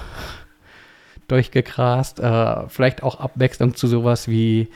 durchgegrast. 1.28 2.20
Äh, 2.20 2.68
vielleicht 2.68 3.02
auch 3.02 3.20
Abwechslung 3.20 3.74
zu 3.74 3.86
sowas 3.86 4.28
wie 4.28 4.68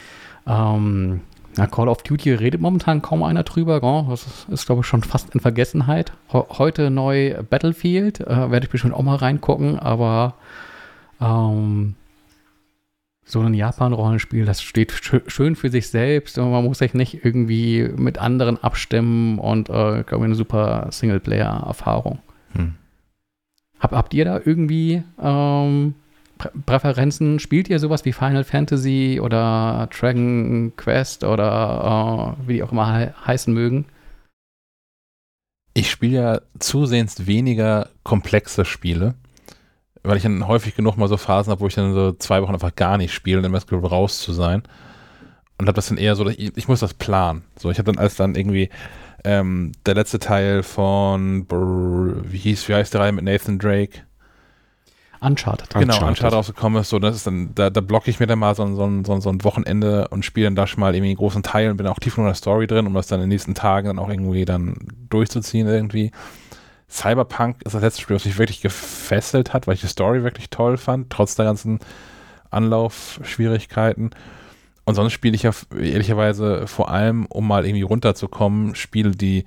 ähm, 0.46 1.20
na, 1.56 1.66
Call 1.66 1.88
of 1.88 2.02
Duty 2.02 2.34
redet 2.34 2.60
momentan 2.60 3.02
kaum 3.02 3.22
einer 3.22 3.42
drüber. 3.42 3.80
Gell? 3.80 4.06
Das 4.08 4.26
ist, 4.26 4.48
ist 4.48 4.66
glaube 4.66 4.82
ich, 4.82 4.86
schon 4.86 5.02
fast 5.02 5.34
in 5.34 5.40
Vergessenheit. 5.40 6.12
Ho 6.32 6.46
heute 6.58 6.90
neu 6.90 7.42
Battlefield. 7.50 8.20
Äh, 8.20 8.50
Werde 8.50 8.66
ich 8.66 8.70
bestimmt 8.70 8.94
auch 8.94 9.02
mal 9.02 9.16
reingucken, 9.16 9.78
aber 9.78 10.34
ähm, 11.20 11.96
so 13.24 13.40
ein 13.40 13.54
Japan-Rollenspiel, 13.54 14.44
das 14.44 14.62
steht 14.62 14.92
sch 14.92 15.16
schön 15.26 15.54
für 15.54 15.68
sich 15.68 15.88
selbst 15.88 16.38
und 16.38 16.50
man 16.50 16.64
muss 16.64 16.78
sich 16.78 16.94
nicht 16.94 17.24
irgendwie 17.24 17.90
mit 17.96 18.18
anderen 18.18 18.62
abstimmen 18.62 19.38
und 19.38 19.68
äh, 19.68 20.02
glaube 20.04 20.18
ich, 20.18 20.24
eine 20.24 20.34
super 20.34 20.86
Singleplayer-Erfahrung. 20.90 22.20
Hm. 22.52 22.74
Hab, 23.80 23.92
habt 23.92 24.14
ihr 24.14 24.24
da 24.24 24.40
irgendwie 24.42 25.02
ähm, 25.20 25.94
Prä 26.38 26.50
Präferenzen? 26.64 27.38
Spielt 27.38 27.68
ihr 27.68 27.78
sowas 27.78 28.04
wie 28.04 28.12
Final 28.12 28.44
Fantasy 28.44 29.20
oder 29.22 29.88
Dragon 29.92 30.72
Quest 30.76 31.24
oder 31.24 32.36
äh, 32.38 32.48
wie 32.48 32.54
die 32.54 32.62
auch 32.62 32.72
immer 32.72 32.98
he 32.98 33.08
heißen 33.26 33.52
mögen? 33.52 33.86
Ich 35.74 35.90
spiele 35.90 36.16
ja 36.16 36.40
zusehends 36.58 37.26
weniger 37.26 37.88
komplexe 38.02 38.64
Spiele 38.64 39.14
weil 40.02 40.16
ich 40.16 40.22
dann 40.22 40.46
häufig 40.46 40.74
genug 40.74 40.96
mal 40.96 41.08
so 41.08 41.16
Phasen 41.16 41.50
habe, 41.50 41.60
wo 41.60 41.66
ich 41.66 41.74
dann 41.74 41.92
so 41.92 42.12
zwei 42.12 42.42
Wochen 42.42 42.54
einfach 42.54 42.74
gar 42.74 42.96
nicht 42.96 43.12
spiele, 43.12 43.38
um 43.38 43.42
dann 43.42 43.54
erst 43.54 43.70
raus 43.72 44.20
zu 44.20 44.32
sein. 44.32 44.62
Und 45.58 45.66
habe 45.66 45.76
das 45.76 45.88
dann 45.88 45.98
eher 45.98 46.14
so, 46.14 46.28
ich, 46.28 46.56
ich 46.56 46.68
muss 46.68 46.80
das 46.80 46.94
planen. 46.94 47.42
So, 47.58 47.70
ich 47.70 47.78
habe 47.78 47.92
dann 47.92 48.02
als 48.02 48.16
dann 48.16 48.34
irgendwie 48.34 48.70
ähm, 49.24 49.72
der 49.86 49.94
letzte 49.94 50.18
Teil 50.18 50.62
von, 50.62 51.46
wie 51.50 52.38
hieß, 52.38 52.68
wie 52.68 52.74
heißt 52.74 52.94
der 52.94 53.00
Reihe 53.00 53.12
mit 53.12 53.24
Nathan 53.24 53.58
Drake? 53.58 54.02
Uncharted. 55.20 55.70
Genau, 55.70 55.82
Uncharted, 55.82 56.08
Uncharted 56.08 56.36
rausgekommen 56.36 56.80
ist, 56.80 56.90
so, 56.90 56.98
das 56.98 57.16
ist 57.16 57.26
dann, 57.26 57.54
da, 57.54 57.70
da 57.70 57.80
blocke 57.80 58.10
ich 58.10 58.20
mir 58.20 58.26
dann 58.26 58.38
mal 58.38 58.54
so, 58.54 58.66
so, 58.74 59.02
so, 59.04 59.20
so 59.20 59.28
ein 59.30 59.44
Wochenende 59.44 60.08
und 60.08 60.24
spiele 60.24 60.46
dann 60.46 60.54
da 60.54 60.66
schon 60.66 60.80
mal 60.80 60.94
irgendwie 60.94 61.10
einen 61.10 61.18
großen 61.18 61.42
Teil 61.42 61.70
und 61.70 61.76
bin 61.76 61.86
auch 61.86 61.98
tief 61.98 62.18
in 62.18 62.24
der 62.24 62.34
Story 62.34 62.66
drin, 62.66 62.86
um 62.86 62.94
das 62.94 63.08
dann 63.08 63.18
in 63.18 63.24
den 63.24 63.30
nächsten 63.30 63.54
Tagen 63.54 63.88
dann 63.88 63.98
auch 63.98 64.08
irgendwie 64.08 64.44
dann 64.44 64.76
durchzuziehen 65.08 65.66
irgendwie. 65.66 66.12
Cyberpunk 66.90 67.62
ist 67.64 67.74
das 67.74 67.82
letzte 67.82 68.02
Spiel, 68.02 68.16
was 68.16 68.24
mich 68.24 68.38
wirklich 68.38 68.60
gefesselt 68.60 69.52
hat, 69.52 69.66
weil 69.66 69.74
ich 69.74 69.80
die 69.80 69.88
Story 69.88 70.22
wirklich 70.22 70.50
toll 70.50 70.76
fand, 70.76 71.10
trotz 71.10 71.34
der 71.34 71.44
ganzen 71.44 71.80
Anlaufschwierigkeiten. 72.50 74.10
Und 74.84 74.94
sonst 74.94 75.12
spiele 75.12 75.34
ich 75.34 75.42
ja 75.42 75.50
ehrlicherweise 75.78 76.66
vor 76.66 76.90
allem, 76.90 77.26
um 77.26 77.46
mal 77.46 77.66
irgendwie 77.66 77.82
runterzukommen, 77.82 78.74
Spiele, 78.74 79.10
die 79.10 79.44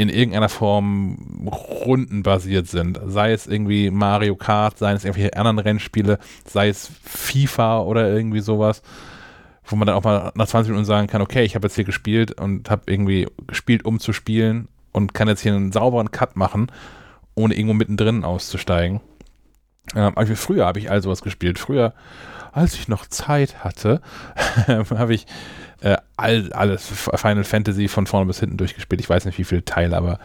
in 0.00 0.08
irgendeiner 0.08 0.48
Form 0.48 1.46
rundenbasiert 1.84 2.66
sind. 2.66 2.98
Sei 3.04 3.32
es 3.32 3.46
irgendwie 3.46 3.90
Mario 3.90 4.34
Kart, 4.34 4.78
sei 4.78 4.92
es 4.92 5.04
irgendwelche 5.04 5.36
anderen 5.36 5.58
Rennspiele, 5.58 6.18
sei 6.46 6.70
es 6.70 6.90
FIFA 7.04 7.80
oder 7.80 8.08
irgendwie 8.10 8.40
sowas, 8.40 8.80
wo 9.66 9.76
man 9.76 9.86
dann 9.86 9.96
auch 9.96 10.02
mal 10.02 10.32
nach 10.34 10.46
20 10.46 10.70
Minuten 10.70 10.86
sagen 10.86 11.06
kann, 11.06 11.20
okay, 11.20 11.42
ich 11.42 11.54
habe 11.54 11.66
jetzt 11.66 11.74
hier 11.74 11.84
gespielt 11.84 12.40
und 12.40 12.70
habe 12.70 12.84
irgendwie 12.86 13.26
gespielt, 13.46 13.84
um 13.84 14.00
zu 14.00 14.14
spielen 14.14 14.68
und 14.92 15.12
kann 15.12 15.28
jetzt 15.28 15.42
hier 15.42 15.54
einen 15.54 15.70
sauberen 15.70 16.10
Cut 16.10 16.34
machen, 16.34 16.72
ohne 17.34 17.52
irgendwo 17.52 17.74
mittendrin 17.74 18.24
auszusteigen. 18.24 19.02
Ähm, 19.94 20.14
früher 20.34 20.64
habe 20.64 20.78
ich 20.78 20.90
all 20.90 21.02
sowas 21.02 21.20
gespielt. 21.20 21.58
Früher, 21.58 21.92
als 22.52 22.72
ich 22.72 22.88
noch 22.88 23.04
Zeit 23.04 23.62
hatte, 23.62 24.00
habe 24.66 25.12
ich 25.12 25.26
äh, 25.80 25.96
all, 26.16 26.52
alles 26.52 26.86
Final 26.86 27.44
Fantasy 27.44 27.88
von 27.88 28.06
vorne 28.06 28.26
bis 28.26 28.40
hinten 28.40 28.56
durchgespielt. 28.56 29.00
Ich 29.00 29.10
weiß 29.10 29.24
nicht, 29.24 29.38
wie 29.38 29.44
viele 29.44 29.64
Teile, 29.64 29.96
aber 29.96 30.18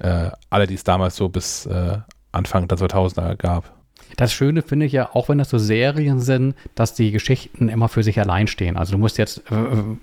äh, 0.00 0.30
alle, 0.50 0.66
die 0.66 0.74
es 0.74 0.84
damals 0.84 1.16
so 1.16 1.28
bis 1.28 1.66
äh, 1.66 1.98
Anfang 2.32 2.68
der 2.68 2.78
2000er 2.78 3.36
gab. 3.36 3.72
Das 4.16 4.32
Schöne 4.32 4.62
finde 4.62 4.86
ich 4.86 4.92
ja, 4.92 5.10
auch 5.14 5.28
wenn 5.28 5.38
das 5.38 5.50
so 5.50 5.58
Serien 5.58 6.20
sind, 6.20 6.54
dass 6.74 6.94
die 6.94 7.12
Geschichten 7.12 7.68
immer 7.68 7.88
für 7.88 8.02
sich 8.02 8.20
allein 8.20 8.46
stehen. 8.46 8.76
Also 8.76 8.92
du 8.92 8.98
musst 8.98 9.16
jetzt, 9.16 9.42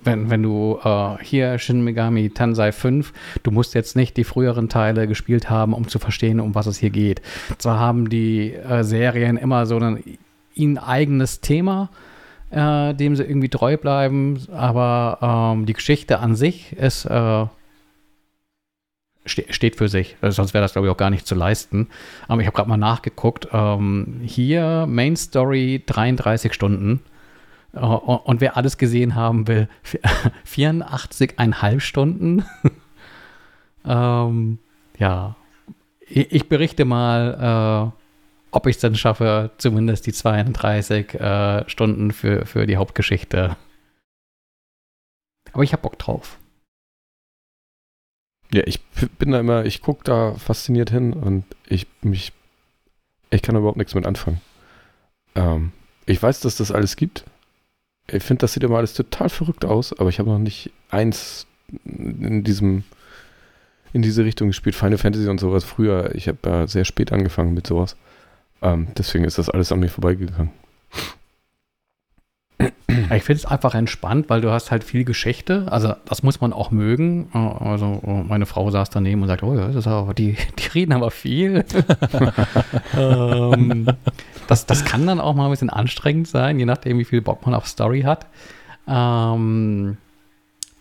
wenn, 0.04 0.30
wenn 0.30 0.42
du 0.42 0.80
äh, 0.84 1.18
hier 1.22 1.60
Shin 1.60 1.84
Megami 1.84 2.30
Tensei 2.32 2.72
5, 2.72 3.14
du 3.44 3.52
musst 3.52 3.76
jetzt 3.76 3.96
nicht 3.96 4.18
die 4.18 4.24
früheren 4.24 4.70
Teile 4.70 5.08
gespielt 5.08 5.50
haben, 5.50 5.74
um 5.74 5.88
zu 5.88 6.00
verstehen, 6.00 6.40
um 6.40 6.56
was 6.56 6.66
es 6.66 6.78
hier 6.78 6.90
geht. 6.90 7.22
Zwar 7.58 7.80
haben 7.80 8.10
die 8.10 8.54
äh, 8.54 8.84
Serien 8.84 9.38
immer 9.38 9.66
so 9.66 9.78
ein 9.78 10.04
ihnen 10.56 10.78
eigenes 10.78 11.42
Thema, 11.42 11.90
äh, 12.52 12.94
dem 12.94 13.16
sie 13.16 13.24
irgendwie 13.24 13.50
treu 13.50 13.78
bleiben, 13.78 14.42
aber 14.52 15.54
ähm, 15.56 15.66
die 15.66 15.74
Geschichte 15.74 16.20
an 16.20 16.36
sich 16.36 16.74
ist 16.74 17.06
äh, 17.06 17.46
ste 19.26 19.46
steht 19.50 19.76
für 19.76 19.88
sich. 19.88 20.18
Also 20.22 20.38
sonst 20.38 20.54
wäre 20.54 20.64
das, 20.64 20.74
glaube 20.74 20.88
ich, 20.88 20.92
auch 20.92 20.98
gar 20.98 21.10
nicht 21.10 21.28
zu 21.28 21.36
leisten. 21.36 21.88
Aber 22.28 22.42
ich 22.42 22.48
habe 22.48 22.56
gerade 22.56 22.70
mal 22.70 22.78
nachgeguckt. 22.78 23.48
Ähm, 23.52 24.22
hier 24.24 24.86
Main 24.88 25.16
Story 25.16 25.84
33 25.86 26.54
Stunden. 26.54 27.02
Uh, 27.72 28.18
und 28.24 28.42
wer 28.42 28.58
alles 28.58 28.80
gesehen 28.80 29.14
haben 29.14 29.48
will, 29.48 29.70
84,5 30.48 31.80
Stunden. 31.82 32.44
ähm, 33.86 34.58
ja, 34.98 35.36
ich, 36.08 36.32
ich, 36.32 36.50
berichte 36.50 36.84
mal, 36.86 37.94
äh, 37.94 37.99
ob 38.52 38.68
ich 38.68 38.78
es 38.78 38.82
dann 38.82 38.96
schaffe, 38.96 39.52
zumindest 39.58 40.08
die 40.08 40.14
32 40.14 41.14
äh, 41.16 41.70
Stunden 41.70 42.12
für, 42.12 42.46
für 42.46 42.66
die 42.66 42.78
Hauptgeschichte. 42.78 43.58
Aber 45.54 45.64
ich 45.64 45.74
habe 45.74 45.84
Bock 45.84 45.98
drauf. 46.00 46.40
Ja, 48.52 48.64
ich 48.66 48.82
bin 49.20 49.32
da 49.32 49.40
immer, 49.40 49.66
ich 49.66 49.82
gucke 49.82 50.04
da 50.04 50.34
fasziniert 50.34 50.90
hin 50.90 51.14
und 51.14 51.46
ich 51.68 51.88
mich, 52.02 52.34
ich 53.30 53.42
kann 53.42 53.54
da 53.54 53.60
überhaupt 53.60 53.78
nichts 53.78 53.94
mit 53.94 54.08
anfangen. 54.08 54.42
Ähm, 55.36 55.72
ich 56.08 56.22
weiß, 56.22 56.40
dass 56.40 56.58
das 56.58 56.72
alles 56.72 56.96
gibt. 56.96 57.26
Ich 58.08 58.24
finde, 58.24 58.42
das 58.42 58.54
sieht 58.54 58.64
immer 58.64 58.78
alles 58.78 58.96
total 58.96 59.30
verrückt 59.30 59.66
aus, 59.66 59.98
aber 59.98 60.10
ich 60.10 60.18
habe 60.18 60.32
noch 60.32 60.40
nicht 60.40 60.72
eins 60.90 61.46
in 61.86 62.44
diesem, 62.44 62.84
in 63.94 64.02
diese 64.02 64.26
Richtung 64.26 64.48
gespielt. 64.48 64.76
Final 64.76 64.98
Fantasy 64.98 65.28
und 65.28 65.40
sowas 65.40 65.64
früher. 65.64 66.16
Ich 66.16 66.28
habe 66.28 66.40
ja 66.44 66.68
sehr 66.68 66.86
spät 66.86 67.12
angefangen 67.12 67.54
mit 67.54 67.68
sowas. 67.68 67.96
Ähm, 68.62 68.88
deswegen 68.98 69.26
ist 69.26 69.38
das 69.38 69.50
alles 69.50 69.72
an 69.72 69.80
mir 69.80 69.90
vorbeigegangen. 69.90 70.52
Ich 73.16 73.24
finde 73.24 73.40
es 73.40 73.46
einfach 73.46 73.74
entspannt, 73.74 74.30
weil 74.30 74.42
du 74.42 74.52
hast 74.52 74.72
halt 74.72 74.84
viel 74.84 75.06
Geschichte. 75.06 75.68
Also 75.72 75.94
das 76.06 76.24
muss 76.24 76.42
man 76.42 76.52
auch 76.52 76.72
mögen. 76.72 77.30
Also 77.34 78.02
meine 78.28 78.46
Frau 78.46 78.70
saß 78.70 78.90
daneben 78.90 79.22
und 79.22 79.28
sagt, 79.28 79.44
oh 79.44 79.56
ja, 79.56 79.68
das 79.68 79.78
ist 79.78 79.88
aber, 79.88 80.14
die, 80.14 80.36
die 80.60 80.68
reden 80.74 80.92
aber 80.92 81.10
viel. 81.10 81.64
ähm, 82.98 83.88
das, 84.48 84.66
das 84.66 84.84
kann 84.84 85.08
dann 85.08 85.22
auch 85.22 85.36
mal 85.36 85.46
ein 85.46 85.52
bisschen 85.52 85.70
anstrengend 85.70 86.28
sein, 86.28 86.60
je 86.60 86.66
nachdem, 86.66 87.00
wie 87.00 87.06
viel 87.06 87.22
Bock 87.22 87.46
man 87.46 87.56
auf 87.56 87.68
Story 87.68 88.02
hat. 88.02 88.26
Ähm, 88.88 89.98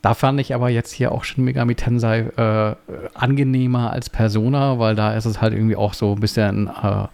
da 0.02 0.14
fand 0.14 0.40
ich 0.40 0.54
aber 0.54 0.70
jetzt 0.70 0.92
hier 0.92 1.12
auch 1.12 1.24
schon 1.24 1.44
Megami 1.44 1.74
Tensei 1.74 2.20
äh, 2.36 2.74
angenehmer 3.14 3.92
als 3.92 4.10
Persona, 4.10 4.78
weil 4.78 4.94
da 4.94 5.14
ist 5.14 5.24
es 5.24 5.40
halt 5.40 5.52
irgendwie 5.52 5.76
auch 5.76 5.94
so 5.94 6.14
ein 6.14 6.20
bisschen 6.20 6.68
äh, 6.68 7.06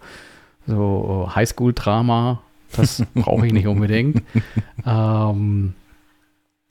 so 0.67 1.29
Highschool-Drama 1.33 2.41
das 2.77 3.03
brauche 3.13 3.47
ich 3.47 3.53
nicht 3.53 3.67
unbedingt. 3.67 4.21
ähm, 4.85 5.73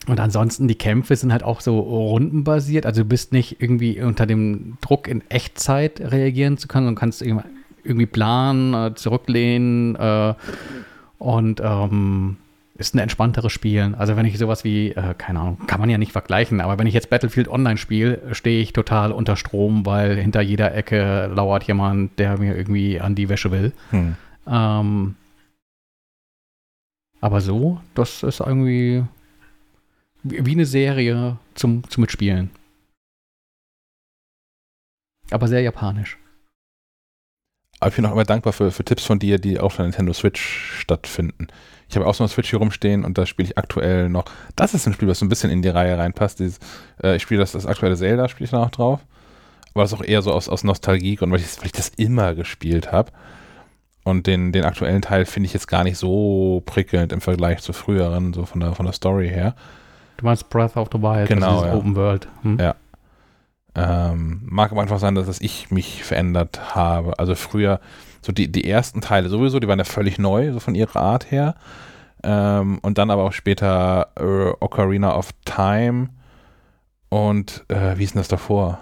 und 0.07 0.21
ansonsten, 0.21 0.69
die 0.69 0.75
Kämpfe 0.75 1.17
sind 1.17 1.33
halt 1.33 1.43
auch 1.43 1.61
so 1.61 1.79
rundenbasiert. 1.79 2.85
Also 2.85 3.03
du 3.03 3.09
bist 3.09 3.33
nicht 3.33 3.63
irgendwie 3.63 4.03
unter 4.03 4.27
dem 4.27 4.77
Druck 4.81 5.09
in 5.09 5.23
Echtzeit 5.31 6.01
reagieren 6.01 6.59
zu 6.59 6.69
können, 6.69 6.87
sondern 6.87 7.01
kannst 7.01 7.23
irgendwie 7.23 8.07
planen, 8.07 8.75
äh, 8.75 8.95
zurücklehnen 8.95 9.97
äh, 9.97 10.35
und 11.19 11.61
ähm, 11.65 12.37
ist 12.77 12.95
ein 12.95 12.99
entspannteres 12.99 13.53
Spielen. 13.53 13.95
Also 13.95 14.17
wenn 14.17 14.27
ich 14.27 14.37
sowas 14.37 14.65
wie, 14.65 14.91
äh, 14.91 15.15
keine 15.17 15.41
Ahnung, 15.41 15.67
kann 15.67 15.81
man 15.81 15.91
ja 15.91 15.99
nicht 15.99 16.13
vergleichen, 16.13 16.61
aber 16.61 16.79
wenn 16.79 16.87
ich 16.87 16.95
jetzt 16.95 17.11
Battlefield 17.11 17.49
Online 17.49 17.77
spiele, 17.77 18.35
stehe 18.35 18.61
ich 18.61 18.73
total 18.73 19.13
unter 19.13 19.37
Strom, 19.37 19.87
weil 19.87 20.17
hinter 20.17 20.41
jeder 20.41 20.75
Ecke 20.75 21.31
lauert 21.33 21.65
jemand, 21.65 22.19
der 22.19 22.39
mir 22.39 22.57
irgendwie 22.57 23.01
an 23.01 23.15
die 23.15 23.29
Wäsche 23.29 23.53
will. 23.53 23.73
Hm. 23.91 24.17
Ähm, 24.47 25.15
aber 27.21 27.41
so, 27.41 27.81
das 27.95 28.23
ist 28.23 28.41
irgendwie 28.41 29.05
wie 30.25 30.53
eine 30.53 30.67
Serie 30.67 31.39
zum, 31.55 31.89
zum 31.89 32.03
Mitspielen. 32.03 32.51
Aber 35.31 35.49
sehr 35.49 35.63
japanisch. 35.63 36.19
Aber 37.81 37.91
ich 37.91 37.97
bin 37.97 38.07
auch 38.07 38.13
immer 38.13 38.25
dankbar 38.25 38.53
für, 38.53 38.71
für 38.71 38.85
Tipps 38.85 39.05
von 39.05 39.19
dir, 39.19 39.39
die 39.39 39.59
auf 39.59 39.77
der 39.77 39.85
Nintendo 39.85 40.13
Switch 40.13 40.73
stattfinden. 40.79 41.49
Ich 41.89 41.97
habe 41.97 42.07
auch 42.07 42.15
so 42.15 42.25
eine 42.25 42.29
Switch 42.29 42.51
hier 42.51 42.59
rumstehen 42.59 43.05
und 43.05 43.19
da 43.19 43.27
spiele 43.27 43.49
ich 43.49 43.59
aktuell 43.59 44.09
noch. 44.09 44.25
Das 44.57 44.75
ist 44.75 44.87
ein 44.87 44.95
Spiel, 44.95 45.09
was 45.09 45.19
so 45.19 45.27
ein 45.27 45.29
bisschen 45.29 45.51
in 45.51 45.63
die 45.63 45.69
Reihe 45.69 45.99
reinpasst. 45.99 46.41
Dieses, 46.41 46.59
äh, 47.03 47.17
ich 47.17 47.23
spiele 47.23 47.41
das, 47.41 47.53
das 47.53 47.67
aktuelle 47.67 47.97
Zelda, 47.97 48.29
spiele 48.29 48.47
ich 48.47 48.51
da 48.51 48.59
noch 48.59 48.71
drauf. 48.71 49.01
Aber 49.75 49.83
das 49.83 49.93
ist 49.93 49.99
auch 49.99 50.05
eher 50.05 50.23
so 50.23 50.33
aus, 50.33 50.49
aus 50.49 50.65
Nostalgie 50.65 51.19
und 51.19 51.31
weil 51.31 51.41
ich, 51.41 51.59
weil 51.59 51.67
ich 51.67 51.73
das 51.73 51.89
immer 51.91 52.35
gespielt 52.35 52.93
habe. 52.93 53.11
Und 54.05 54.27
den, 54.27 54.53
den 54.53 54.65
aktuellen 54.65 55.03
Teil 55.03 55.25
finde 55.25 55.47
ich 55.47 55.55
jetzt 55.55 55.67
gar 55.67 55.83
nicht 55.83 55.97
so 55.97 56.63
prickelnd 56.67 57.13
im 57.13 57.21
Vergleich 57.21 57.63
zu 57.63 57.73
früheren, 57.73 58.35
so 58.35 58.45
von 58.45 58.61
der, 58.61 58.75
von 58.75 58.85
der 58.85 58.93
Story 58.93 59.29
her. 59.29 59.55
Du 60.19 60.27
meinst 60.27 60.49
Breath 60.51 60.77
of 60.77 60.89
the 60.93 61.01
Wild, 61.01 61.29
genau, 61.29 61.61
also 61.61 61.67
ja. 61.67 61.75
Open 61.75 61.97
World. 61.97 62.29
Hm? 62.43 62.59
Ja. 62.61 62.75
Ähm, 63.75 64.43
mag 64.45 64.71
aber 64.71 64.83
einfach 64.83 65.01
sein, 65.01 65.17
dass 65.17 65.41
ich 65.41 65.71
mich 65.71 66.05
verändert 66.05 66.75
habe. 66.77 67.19
Also 67.19 67.35
früher, 67.35 67.81
so 68.25 68.33
die, 68.33 68.51
die 68.51 68.69
ersten 68.69 69.03
Teile 69.03 69.29
sowieso, 69.29 69.61
die 69.61 69.69
waren 69.69 69.79
ja 69.79 69.85
völlig 69.85 70.19
neu, 70.19 70.53
so 70.53 70.61
von 70.61 70.75
ihrer 70.75 70.97
Art 70.97 71.31
her. 71.31 71.57
Ähm, 72.23 72.79
und 72.81 72.97
dann 72.97 73.11
aber 73.11 73.25
auch 73.25 73.33
später 73.33 74.09
äh, 74.17 74.65
Ocarina 74.65 75.15
of 75.15 75.31
Time 75.45 76.09
und 77.11 77.65
äh, 77.69 77.99
wie 77.99 78.05
ist 78.05 78.15
denn 78.15 78.21
das 78.21 78.29
davor? 78.29 78.81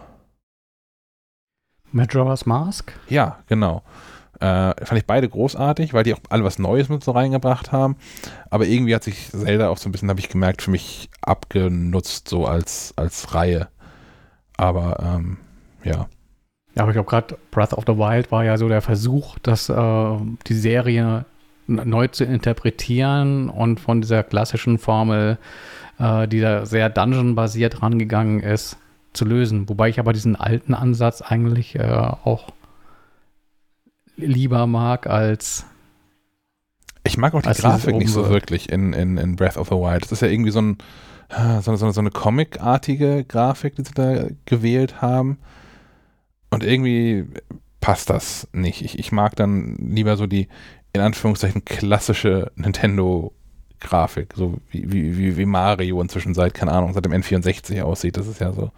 Majora's 1.90 2.46
Mask? 2.46 2.92
Ja, 3.08 3.40
genau. 3.48 3.82
Äh, 4.40 4.74
fand 4.84 4.98
ich 4.98 5.06
beide 5.06 5.28
großartig, 5.28 5.92
weil 5.92 6.04
die 6.04 6.14
auch 6.14 6.20
alle 6.30 6.44
was 6.44 6.58
Neues 6.58 6.88
mit 6.88 7.02
so 7.02 7.10
reingebracht 7.10 7.72
haben. 7.72 7.96
Aber 8.48 8.66
irgendwie 8.66 8.94
hat 8.94 9.02
sich 9.02 9.30
Zelda 9.30 9.68
auch 9.68 9.76
so 9.76 9.88
ein 9.88 9.92
bisschen, 9.92 10.08
habe 10.08 10.20
ich 10.20 10.28
gemerkt, 10.28 10.62
für 10.62 10.70
mich 10.70 11.10
abgenutzt, 11.20 12.28
so 12.28 12.46
als, 12.46 12.94
als 12.96 13.34
Reihe. 13.34 13.68
Aber 14.56 14.98
ähm, 15.00 15.38
ja. 15.84 16.06
Ja, 16.74 16.82
aber 16.82 16.90
ich 16.90 16.94
glaube, 16.94 17.10
gerade 17.10 17.38
Breath 17.50 17.74
of 17.74 17.84
the 17.86 17.96
Wild 17.96 18.32
war 18.32 18.44
ja 18.44 18.56
so 18.56 18.68
der 18.68 18.80
Versuch, 18.80 19.38
dass 19.40 19.68
äh, 19.68 20.16
die 20.46 20.54
Serie 20.54 21.26
neu 21.66 22.08
zu 22.08 22.24
interpretieren 22.24 23.48
und 23.48 23.78
von 23.78 24.00
dieser 24.00 24.22
klassischen 24.22 24.78
Formel, 24.78 25.38
äh, 25.98 26.26
die 26.28 26.40
da 26.40 26.66
sehr 26.66 26.88
Dungeon-basiert 26.88 27.82
rangegangen 27.82 28.40
ist, 28.40 28.78
zu 29.12 29.24
lösen. 29.24 29.68
Wobei 29.68 29.90
ich 29.90 30.00
aber 30.00 30.12
diesen 30.12 30.36
alten 30.36 30.74
Ansatz 30.74 31.20
eigentlich 31.20 31.76
äh, 31.76 31.82
auch 31.82 32.48
lieber 34.16 34.66
mag 34.66 35.06
als. 35.06 35.66
Ich 37.04 37.18
mag 37.18 37.34
auch 37.34 37.42
die 37.42 37.50
Grafik 37.50 37.96
nicht 37.96 38.12
so 38.12 38.28
wirklich 38.30 38.70
in, 38.70 38.92
in, 38.92 39.18
in 39.18 39.36
Breath 39.36 39.56
of 39.56 39.68
the 39.68 39.74
Wild. 39.74 40.04
Das 40.04 40.12
ist 40.12 40.22
ja 40.22 40.28
irgendwie 40.28 40.52
so, 40.52 40.62
ein, 40.62 40.78
so, 41.60 41.74
so, 41.74 41.90
so 41.90 42.00
eine 42.00 42.10
Comic-artige 42.10 43.24
Grafik, 43.24 43.74
die 43.74 43.82
sie 43.82 43.92
da 43.92 44.26
gewählt 44.46 45.02
haben. 45.02 45.38
Und 46.52 46.62
irgendwie 46.62 47.26
passt 47.80 48.10
das 48.10 48.46
nicht. 48.52 48.82
Ich, 48.82 48.98
ich 48.98 49.10
mag 49.10 49.34
dann 49.36 49.76
lieber 49.76 50.16
so 50.16 50.26
die, 50.26 50.48
in 50.92 51.00
Anführungszeichen, 51.00 51.64
klassische 51.64 52.52
Nintendo-Grafik. 52.56 54.34
So 54.36 54.58
wie, 54.70 54.92
wie, 54.92 55.36
wie 55.36 55.46
Mario 55.46 56.00
inzwischen 56.00 56.34
seit, 56.34 56.54
keine 56.54 56.72
Ahnung, 56.72 56.92
seit 56.92 57.04
dem 57.04 57.12
N64 57.12 57.82
aussieht. 57.82 58.16
Das 58.16 58.26
ist 58.26 58.40
ja 58.40 58.52
so, 58.52 58.70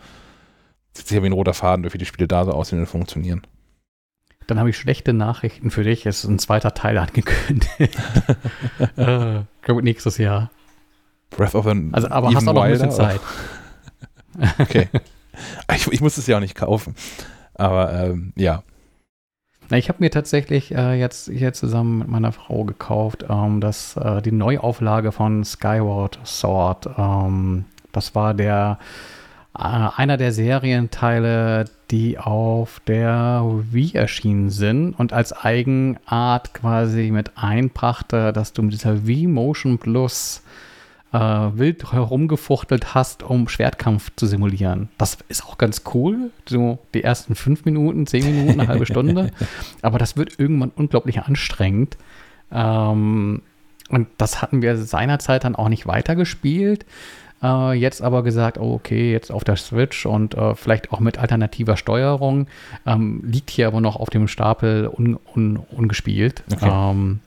sieht 0.92 1.08
sich 1.08 1.16
ja 1.16 1.22
wie 1.22 1.26
ein 1.26 1.32
roter 1.32 1.54
Faden 1.54 1.82
durch, 1.82 1.94
wie 1.94 1.98
die 1.98 2.06
Spiele 2.06 2.28
da 2.28 2.44
so 2.44 2.52
aussehen 2.52 2.78
und 2.78 2.86
funktionieren. 2.86 3.42
Dann 4.46 4.58
habe 4.58 4.70
ich 4.70 4.76
schlechte 4.76 5.12
Nachrichten 5.12 5.70
für 5.70 5.84
dich. 5.84 6.06
Es 6.06 6.22
ist 6.22 6.30
ein 6.30 6.38
zweiter 6.38 6.74
Teil 6.74 6.98
angekündigt. 6.98 7.68
äh, 8.96 9.40
glaube 9.62 9.82
nächstes 9.82 10.18
Jahr. 10.18 10.50
Breath 11.30 11.54
of 11.54 11.64
the 11.64 11.90
Also, 11.92 12.08
aber 12.08 12.28
hast 12.28 12.46
auch 12.48 12.52
noch 12.52 12.62
ein 12.62 12.70
bisschen 12.70 12.92
Zeit. 12.92 13.20
okay. 14.58 14.88
Ich, 15.74 15.88
ich 15.88 16.00
muss 16.00 16.16
es 16.16 16.26
ja 16.26 16.36
auch 16.36 16.40
nicht 16.40 16.54
kaufen. 16.54 16.94
Aber 17.54 17.92
ähm, 17.92 18.32
ja. 18.36 18.62
Na, 19.70 19.78
ich 19.78 19.88
habe 19.88 19.98
mir 20.00 20.10
tatsächlich 20.10 20.74
äh, 20.74 20.94
jetzt 20.94 21.30
hier 21.30 21.52
zusammen 21.52 21.98
mit 22.00 22.08
meiner 22.08 22.32
Frau 22.32 22.64
gekauft, 22.64 23.24
ähm, 23.28 23.60
das, 23.60 23.96
äh, 23.96 24.20
die 24.20 24.32
Neuauflage 24.32 25.10
von 25.10 25.44
Skyward 25.44 26.18
Sword. 26.24 26.88
Ähm, 26.98 27.64
das 27.92 28.14
war 28.14 28.34
der 28.34 28.78
äh, 29.56 29.62
einer 29.62 30.16
der 30.16 30.32
Serienteile, 30.32 31.66
die 31.90 32.18
auf 32.18 32.80
der 32.86 33.42
Wii 33.70 33.94
erschienen 33.94 34.50
sind 34.50 34.94
und 34.94 35.12
als 35.12 35.32
Eigenart 35.32 36.52
quasi 36.54 37.10
mit 37.10 37.32
einbrachte, 37.36 38.32
dass 38.32 38.52
du 38.52 38.62
mit 38.62 38.74
dieser 38.74 39.06
Wii 39.06 39.28
Motion 39.28 39.78
Plus 39.78 40.42
äh, 41.14 41.18
wild 41.58 41.92
herumgefuchtelt 41.92 42.94
hast, 42.94 43.22
um 43.22 43.48
Schwertkampf 43.48 44.10
zu 44.16 44.26
simulieren. 44.26 44.88
Das 44.98 45.18
ist 45.28 45.46
auch 45.46 45.58
ganz 45.58 45.82
cool. 45.94 46.30
So 46.46 46.78
die 46.92 47.04
ersten 47.04 47.36
fünf 47.36 47.64
Minuten, 47.64 48.06
zehn 48.06 48.24
Minuten, 48.24 48.60
eine 48.60 48.68
halbe 48.68 48.84
Stunde. 48.84 49.30
Aber 49.82 49.98
das 49.98 50.16
wird 50.16 50.40
irgendwann 50.40 50.72
unglaublich 50.74 51.20
anstrengend. 51.20 51.96
Ähm, 52.50 53.42
und 53.90 54.08
das 54.18 54.42
hatten 54.42 54.60
wir 54.60 54.76
seinerzeit 54.76 55.44
dann 55.44 55.54
auch 55.54 55.68
nicht 55.68 55.86
weitergespielt. 55.86 56.84
Äh, 57.42 57.74
jetzt 57.74 58.02
aber 58.02 58.22
gesagt, 58.22 58.58
oh, 58.58 58.72
okay, 58.72 59.12
jetzt 59.12 59.30
auf 59.30 59.44
der 59.44 59.56
Switch 59.56 60.06
und 60.06 60.34
äh, 60.34 60.54
vielleicht 60.54 60.90
auch 60.90 60.98
mit 60.98 61.18
alternativer 61.18 61.76
Steuerung. 61.76 62.48
Ähm, 62.86 63.22
liegt 63.24 63.50
hier 63.50 63.68
aber 63.68 63.80
noch 63.80 63.96
auf 63.96 64.10
dem 64.10 64.26
Stapel 64.26 64.88
un, 64.88 65.18
un, 65.36 65.58
ungespielt. 65.58 66.42
Okay. 66.50 66.70
Ähm, 66.72 67.20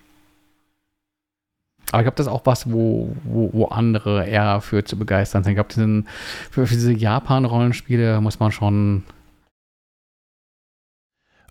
aber 1.91 2.01
ich 2.01 2.05
glaube, 2.05 2.17
das 2.17 2.27
ist 2.27 2.31
auch 2.31 2.45
was, 2.45 2.71
wo, 2.71 3.15
wo, 3.23 3.49
wo, 3.53 3.65
andere 3.65 4.27
eher 4.27 4.59
für 4.59 4.83
zu 4.83 4.97
begeistern 4.97 5.43
sind. 5.43 5.51
Ich 5.51 5.55
glaube, 5.55 6.03
für, 6.51 6.67
für 6.67 6.73
diese 6.73 6.91
Japan-Rollenspiele 6.91 8.19
muss 8.19 8.39
man 8.39 8.51
schon. 8.51 9.03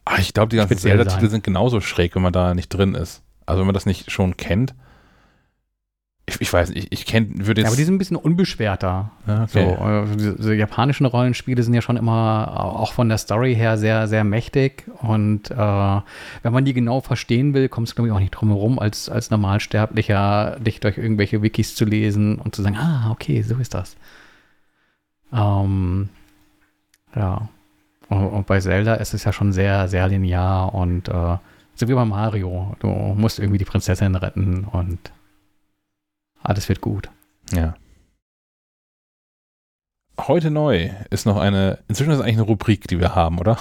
Ach, 0.04 0.18
ich 0.18 0.34
glaube, 0.34 0.50
die 0.50 0.56
ganzen 0.56 0.76
Zelda-Titel 0.76 1.28
sind 1.28 1.42
genauso 1.42 1.80
schräg, 1.80 2.14
wenn 2.14 2.22
man 2.22 2.32
da 2.32 2.54
nicht 2.54 2.68
drin 2.68 2.94
ist. 2.94 3.22
Also 3.46 3.60
wenn 3.60 3.66
man 3.66 3.74
das 3.74 3.86
nicht 3.86 4.10
schon 4.10 4.36
kennt, 4.36 4.74
ich, 6.28 6.40
ich 6.40 6.52
weiß 6.52 6.70
nicht, 6.70 6.92
ich, 6.92 6.92
ich 6.92 7.06
kenne, 7.06 7.28
würde 7.46 7.60
jetzt. 7.60 7.66
Ja, 7.66 7.68
aber 7.68 7.76
die 7.76 7.84
sind 7.84 7.94
ein 7.94 7.98
bisschen 7.98 8.16
unbeschwerter. 8.16 9.12
okay. 9.28 9.46
so, 9.46 9.60
äh, 9.60 10.34
diese 10.36 10.54
japanischen 10.54 11.06
Rollenspiele 11.06 11.62
sind 11.62 11.72
ja 11.72 11.82
schon 11.82 11.96
immer 11.96 12.52
auch 12.60 12.92
von 12.92 13.08
der 13.08 13.18
Story 13.18 13.54
her 13.54 13.78
sehr, 13.78 14.08
sehr 14.08 14.24
mächtig. 14.24 14.84
Und 15.02 15.52
äh, 15.52 15.54
wenn 15.56 16.52
man 16.52 16.64
die 16.64 16.74
genau 16.74 17.00
verstehen 17.00 17.54
will, 17.54 17.68
kommst 17.68 17.92
du, 17.92 17.94
glaube 17.96 18.08
ich, 18.08 18.14
auch 18.14 18.18
nicht 18.18 18.32
drum 18.32 18.48
herum, 18.48 18.80
als, 18.80 19.08
als 19.08 19.30
Normalsterblicher 19.30 20.58
dich 20.58 20.80
durch 20.80 20.98
irgendwelche 20.98 21.42
Wikis 21.42 21.76
zu 21.76 21.84
lesen 21.84 22.38
und 22.38 22.56
zu 22.56 22.62
sagen, 22.62 22.76
ah, 22.76 23.12
okay, 23.12 23.42
so 23.42 23.54
ist 23.56 23.74
das. 23.74 23.96
Ähm, 25.32 26.08
ja. 27.14 27.48
Und, 28.08 28.26
und 28.26 28.46
bei 28.48 28.58
Zelda 28.58 28.94
ist 28.94 29.14
es 29.14 29.22
ja 29.22 29.32
schon 29.32 29.52
sehr, 29.52 29.86
sehr 29.86 30.08
linear 30.08 30.74
und 30.74 31.08
äh, 31.08 31.36
so 31.76 31.88
wie 31.88 31.94
bei 31.94 32.04
Mario. 32.04 32.74
Du 32.80 32.88
musst 32.88 33.38
irgendwie 33.38 33.58
die 33.58 33.64
Prinzessin 33.64 34.16
retten 34.16 34.64
und 34.64 34.98
alles 36.46 36.68
wird 36.68 36.80
gut. 36.80 37.10
Ja. 37.52 37.74
Heute 40.18 40.50
neu 40.50 40.90
ist 41.10 41.26
noch 41.26 41.36
eine, 41.36 41.78
inzwischen 41.88 42.10
ist 42.10 42.18
es 42.18 42.22
eigentlich 42.22 42.36
eine 42.36 42.46
Rubrik, 42.46 42.88
die 42.88 42.98
wir 42.98 43.14
haben, 43.14 43.38
oder? 43.38 43.58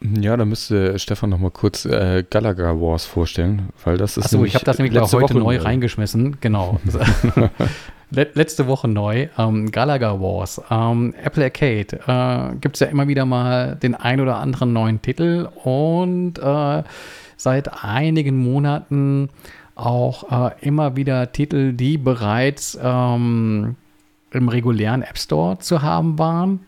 Ja, 0.00 0.36
da 0.36 0.44
müsste 0.44 0.98
Stefan 0.98 1.30
noch 1.30 1.38
mal 1.38 1.50
kurz 1.50 1.84
äh, 1.84 2.24
Gallagher 2.28 2.80
Wars 2.80 3.04
vorstellen, 3.04 3.68
weil 3.84 3.98
das 3.98 4.16
ist 4.16 4.26
Achso, 4.26 4.44
ich 4.44 4.54
habe 4.54 4.64
das 4.64 4.78
nämlich 4.78 4.98
heute 4.98 5.12
Woche 5.12 5.38
neu 5.38 5.58
reingeschmissen, 5.58 6.38
genau. 6.40 6.80
letzte 8.10 8.66
Woche 8.66 8.88
neu, 8.88 9.28
ähm, 9.36 9.70
Gallagher 9.70 10.20
Wars. 10.20 10.60
Ähm, 10.70 11.14
Apple 11.22 11.44
Arcade 11.44 12.00
äh, 12.06 12.56
gibt 12.56 12.76
es 12.76 12.80
ja 12.80 12.86
immer 12.86 13.08
wieder 13.08 13.26
mal 13.26 13.76
den 13.76 13.94
ein 13.94 14.20
oder 14.20 14.36
anderen 14.36 14.72
neuen 14.72 15.02
Titel 15.02 15.48
und 15.64 16.38
äh, 16.38 16.82
seit 17.36 17.84
einigen 17.84 18.38
Monaten 18.38 19.28
auch 19.80 20.50
äh, 20.50 20.52
immer 20.60 20.96
wieder 20.96 21.32
Titel, 21.32 21.72
die 21.72 21.98
bereits 21.98 22.78
ähm, 22.80 23.76
im 24.32 24.48
regulären 24.48 25.02
App 25.02 25.18
Store 25.18 25.58
zu 25.58 25.82
haben 25.82 26.18
waren, 26.18 26.60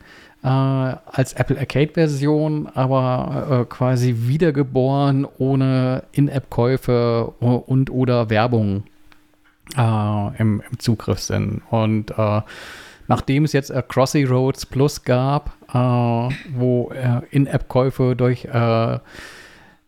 äh, 0.42 0.48
als 0.48 1.34
Apple 1.34 1.58
Arcade-Version, 1.58 2.68
aber 2.74 3.62
äh, 3.62 3.64
quasi 3.66 4.14
wiedergeboren 4.18 5.26
ohne 5.38 6.04
In-App-Käufe 6.12 7.26
und 7.38 7.90
oder 7.90 8.30
Werbung 8.30 8.84
äh, 9.76 10.36
im, 10.38 10.62
im, 10.68 10.78
Zugriff 10.78 11.20
sind. 11.20 11.62
Und 11.70 12.10
äh, 12.18 12.40
nachdem 13.06 13.44
es 13.44 13.52
jetzt 13.52 13.70
äh, 13.70 13.82
Crossy 13.86 14.24
Roads 14.24 14.66
Plus 14.66 15.04
gab, 15.04 15.52
äh, 15.72 15.78
wo 16.56 16.90
In-App-Käufe 17.30 18.16
durch 18.16 18.48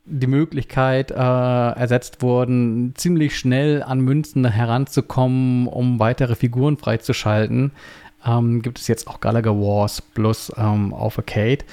die 0.07 0.27
Möglichkeit 0.27 1.11
äh, 1.11 1.15
ersetzt 1.15 2.23
wurden, 2.23 2.95
ziemlich 2.95 3.39
schnell 3.39 3.83
an 3.83 4.01
Münzen 4.01 4.45
heranzukommen, 4.45 5.67
um 5.67 5.99
weitere 5.99 6.35
Figuren 6.35 6.77
freizuschalten. 6.77 7.73
Ähm, 8.27 8.63
gibt 8.63 8.79
es 8.79 8.89
jetzt 8.89 9.09
auch 9.09 9.21
Galaga 9.21 9.51
Wars 9.51 10.03
Plus 10.03 10.53
ähm, 10.57 10.93
auf 10.93 11.19
Arcade. 11.19 11.65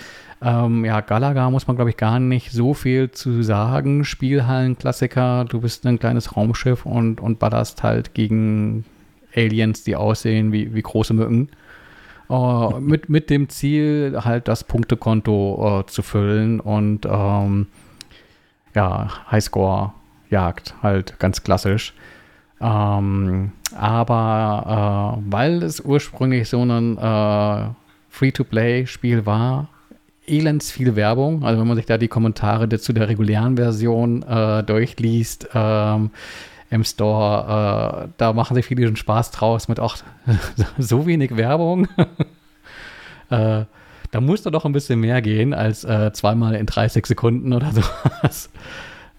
Ähm, 0.41 0.85
ja, 0.85 1.01
Galaga 1.01 1.49
muss 1.49 1.67
man, 1.67 1.75
glaube 1.75 1.91
ich, 1.91 1.97
gar 1.97 2.19
nicht 2.19 2.51
so 2.51 2.73
viel 2.73 3.11
zu 3.11 3.43
sagen. 3.43 4.05
Spielhallenklassiker, 4.05 5.45
du 5.45 5.61
bist 5.61 5.85
ein 5.85 5.99
kleines 5.99 6.35
Raumschiff 6.35 6.85
und, 6.85 7.21
und 7.21 7.37
ballerst 7.37 7.83
halt 7.83 8.13
gegen 8.13 8.85
Aliens, 9.35 9.83
die 9.83 9.95
aussehen 9.95 10.51
wie, 10.51 10.73
wie 10.73 10.81
große 10.81 11.13
Mücken. 11.13 11.49
Uh, 12.29 12.79
mit, 12.79 13.09
mit 13.09 13.29
dem 13.29 13.49
Ziel, 13.49 14.17
halt 14.23 14.47
das 14.47 14.63
Punktekonto 14.63 15.79
uh, 15.79 15.83
zu 15.83 16.01
füllen 16.01 16.61
und 16.61 17.05
ähm, 17.05 17.67
ja, 18.75 19.09
Highscore-Jagd, 19.29 20.75
halt 20.81 21.19
ganz 21.19 21.43
klassisch. 21.43 21.93
Ähm, 22.61 23.51
aber 23.75 25.17
äh, 25.17 25.31
weil 25.31 25.63
es 25.63 25.79
ursprünglich 25.79 26.47
so 26.47 26.61
ein 26.61 26.97
äh, 26.97 27.69
Free-to-Play-Spiel 28.09 29.25
war, 29.25 29.69
elends 30.27 30.71
viel 30.71 30.95
Werbung. 30.95 31.43
Also 31.43 31.59
wenn 31.59 31.67
man 31.67 31.77
sich 31.77 31.85
da 31.85 31.97
die 31.97 32.07
Kommentare 32.07 32.69
zu 32.79 32.93
der 32.93 33.09
regulären 33.09 33.57
Version 33.57 34.23
äh, 34.23 34.63
durchliest 34.63 35.49
ähm, 35.53 36.11
im 36.69 36.83
Store, 36.83 38.05
äh, 38.05 38.09
da 38.17 38.33
machen 38.33 38.55
sich 38.55 38.65
viele 38.65 38.85
schon 38.85 38.95
Spaß 38.95 39.31
draus 39.31 39.67
mit 39.67 39.79
auch 39.79 39.97
so 40.77 41.05
wenig 41.05 41.35
Werbung. 41.35 41.87
da 44.11 44.21
muss 44.21 44.43
doch 44.43 44.65
ein 44.65 44.73
bisschen 44.73 44.99
mehr 44.99 45.21
gehen 45.21 45.53
als 45.53 45.83
äh, 45.83 46.11
zweimal 46.13 46.55
in 46.55 46.65
30 46.65 47.05
Sekunden 47.05 47.53
oder 47.53 47.71
sowas. 47.71 48.49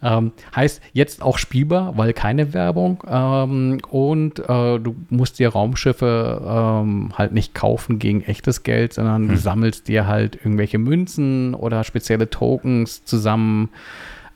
Ähm, 0.04 0.32
heißt 0.54 0.82
jetzt 0.92 1.22
auch 1.22 1.38
spielbar, 1.38 1.96
weil 1.96 2.12
keine 2.12 2.52
Werbung. 2.52 3.04
Ähm, 3.08 3.78
und 3.88 4.40
äh, 4.40 4.78
du 4.80 4.96
musst 5.10 5.38
dir 5.38 5.50
Raumschiffe 5.50 6.42
ähm, 6.44 7.12
halt 7.16 7.32
nicht 7.32 7.54
kaufen 7.54 8.00
gegen 8.00 8.22
echtes 8.22 8.64
Geld, 8.64 8.92
sondern 8.92 9.22
hm. 9.22 9.28
du 9.28 9.36
sammelst 9.36 9.86
dir 9.86 10.08
halt 10.08 10.34
irgendwelche 10.36 10.78
Münzen 10.78 11.54
oder 11.54 11.84
spezielle 11.84 12.28
Tokens 12.30 13.04
zusammen 13.04 13.68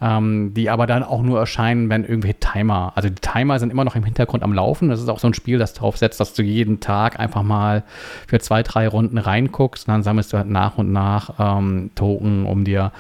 ähm, 0.01 0.53
die 0.55 0.69
aber 0.71 0.87
dann 0.87 1.03
auch 1.03 1.23
nur 1.23 1.39
erscheinen, 1.39 1.89
wenn 1.89 2.05
irgendwelche 2.05 2.39
Timer, 2.39 2.93
also 2.95 3.09
die 3.09 3.15
Timer 3.15 3.59
sind 3.59 3.71
immer 3.71 3.85
noch 3.85 3.97
im 3.97 4.05
Hintergrund 4.05 4.43
am 4.43 4.53
Laufen. 4.53 4.89
Das 4.89 5.01
ist 5.01 5.09
auch 5.09 5.19
so 5.19 5.27
ein 5.29 5.35
Spiel, 5.35 5.59
das 5.59 5.75
darauf 5.75 5.97
setzt, 5.97 6.21
dass 6.21 6.35
du 6.35 6.43
jeden 6.43 6.81
Tag 6.81 7.19
einfach 7.19 7.43
mal 7.43 7.83
für 8.27 8.39
zwei, 8.39 8.63
drei 8.63 8.89
Runden 8.89 9.19
reinguckst 9.19 9.89
und 9.89 9.95
dann 9.95 10.03
sammelst 10.03 10.33
du 10.33 10.37
halt 10.39 10.49
nach 10.49 10.79
und 10.79 10.93
nach 10.93 11.31
ähm, 11.39 11.91
Token, 11.95 12.47
um 12.47 12.65
dir 12.65 12.93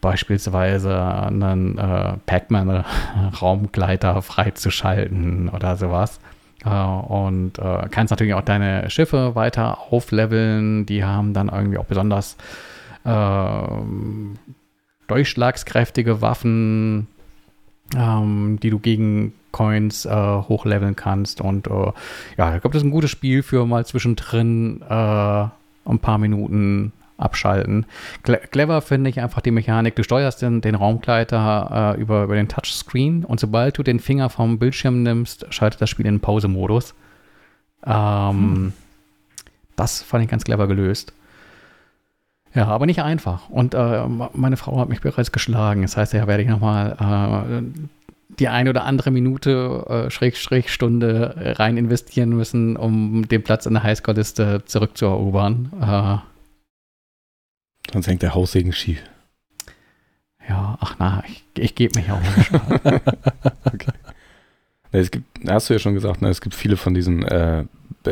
beispielsweise 0.00 1.02
einen 1.02 1.78
äh, 1.78 2.14
Pac-Man-Raumgleiter 2.26 4.20
freizuschalten 4.22 5.48
oder 5.48 5.76
sowas. 5.76 6.20
Uh, 6.66 6.70
und 6.70 7.58
uh, 7.58 7.82
kannst 7.90 8.10
natürlich 8.10 8.32
auch 8.32 8.40
deine 8.40 8.88
Schiffe 8.88 9.34
weiter 9.34 9.92
aufleveln. 9.92 10.86
Die 10.86 11.04
haben 11.04 11.34
dann 11.34 11.50
irgendwie 11.50 11.76
auch 11.76 11.84
besonders 11.84 12.38
uh, 13.04 13.82
durchschlagskräftige 15.06 16.20
Waffen, 16.20 17.06
ähm, 17.96 18.58
die 18.62 18.70
du 18.70 18.78
gegen 18.78 19.34
Coins 19.52 20.04
äh, 20.04 20.10
hochleveln 20.10 20.96
kannst. 20.96 21.40
Und 21.40 21.68
äh, 21.68 21.92
ja, 22.36 22.54
ich 22.56 22.60
glaube, 22.60 22.70
das 22.72 22.78
ist 22.78 22.84
ein 22.84 22.90
gutes 22.90 23.10
Spiel 23.10 23.42
für 23.42 23.66
mal 23.66 23.86
zwischendrin 23.86 24.82
äh, 24.82 25.44
ein 25.86 25.98
paar 26.00 26.18
Minuten 26.18 26.92
abschalten. 27.16 27.86
Cle 28.22 28.38
clever 28.50 28.82
finde 28.82 29.10
ich 29.10 29.20
einfach 29.20 29.40
die 29.40 29.52
Mechanik. 29.52 29.94
Du 29.94 30.02
steuerst 30.02 30.42
den, 30.42 30.60
den 30.60 30.74
Raumgleiter 30.74 31.94
äh, 31.96 32.00
über, 32.00 32.24
über 32.24 32.34
den 32.34 32.48
Touchscreen 32.48 33.24
und 33.24 33.38
sobald 33.38 33.78
du 33.78 33.82
den 33.82 34.00
Finger 34.00 34.30
vom 34.30 34.58
Bildschirm 34.58 35.02
nimmst, 35.02 35.46
schaltet 35.50 35.80
das 35.80 35.90
Spiel 35.90 36.06
in 36.06 36.20
Pause-Modus. 36.20 36.94
Ähm, 37.86 37.92
hm. 38.32 38.72
Das 39.76 40.02
fand 40.02 40.24
ich 40.24 40.30
ganz 40.30 40.44
clever 40.44 40.66
gelöst. 40.66 41.12
Ja, 42.54 42.66
aber 42.68 42.86
nicht 42.86 43.02
einfach. 43.02 43.48
Und 43.50 43.74
äh, 43.74 44.06
meine 44.32 44.56
Frau 44.56 44.78
hat 44.78 44.88
mich 44.88 45.00
bereits 45.00 45.32
geschlagen. 45.32 45.82
Das 45.82 45.96
heißt, 45.96 46.12
ja, 46.12 46.26
werde 46.26 46.42
ich 46.42 46.48
nochmal 46.48 47.42
äh, 47.50 47.82
die 48.38 48.48
eine 48.48 48.70
oder 48.70 48.84
andere 48.84 49.10
Minute, 49.10 49.84
äh, 49.88 50.10
Schräg, 50.10 50.36
Schräg, 50.36 50.68
Stunde 50.68 51.54
rein 51.58 51.76
investieren 51.76 52.30
müssen, 52.30 52.76
um 52.76 53.26
den 53.26 53.42
Platz 53.42 53.66
in 53.66 53.74
der 53.74 53.82
Highscore-Liste 53.82 54.62
zurückzuerobern. 54.66 55.70
Äh, 55.80 56.18
Sonst 57.92 58.06
hängt 58.06 58.22
der 58.22 58.34
Haussegen 58.34 58.72
schief. 58.72 59.02
Ja, 60.48 60.76
ach 60.80 60.96
na, 60.98 61.22
ich, 61.26 61.44
ich 61.58 61.74
gebe 61.74 61.98
mich 61.98 62.10
auch 62.10 62.20
okay. 63.64 63.92
Es 64.92 65.10
gibt, 65.10 65.26
hast 65.48 65.68
du 65.68 65.74
ja 65.74 65.78
schon 65.80 65.94
gesagt, 65.94 66.22
ne, 66.22 66.28
es 66.28 66.40
gibt 66.40 66.54
viele 66.54 66.76
von 66.76 66.94
diesen, 66.94 67.24
äh, 67.24 67.64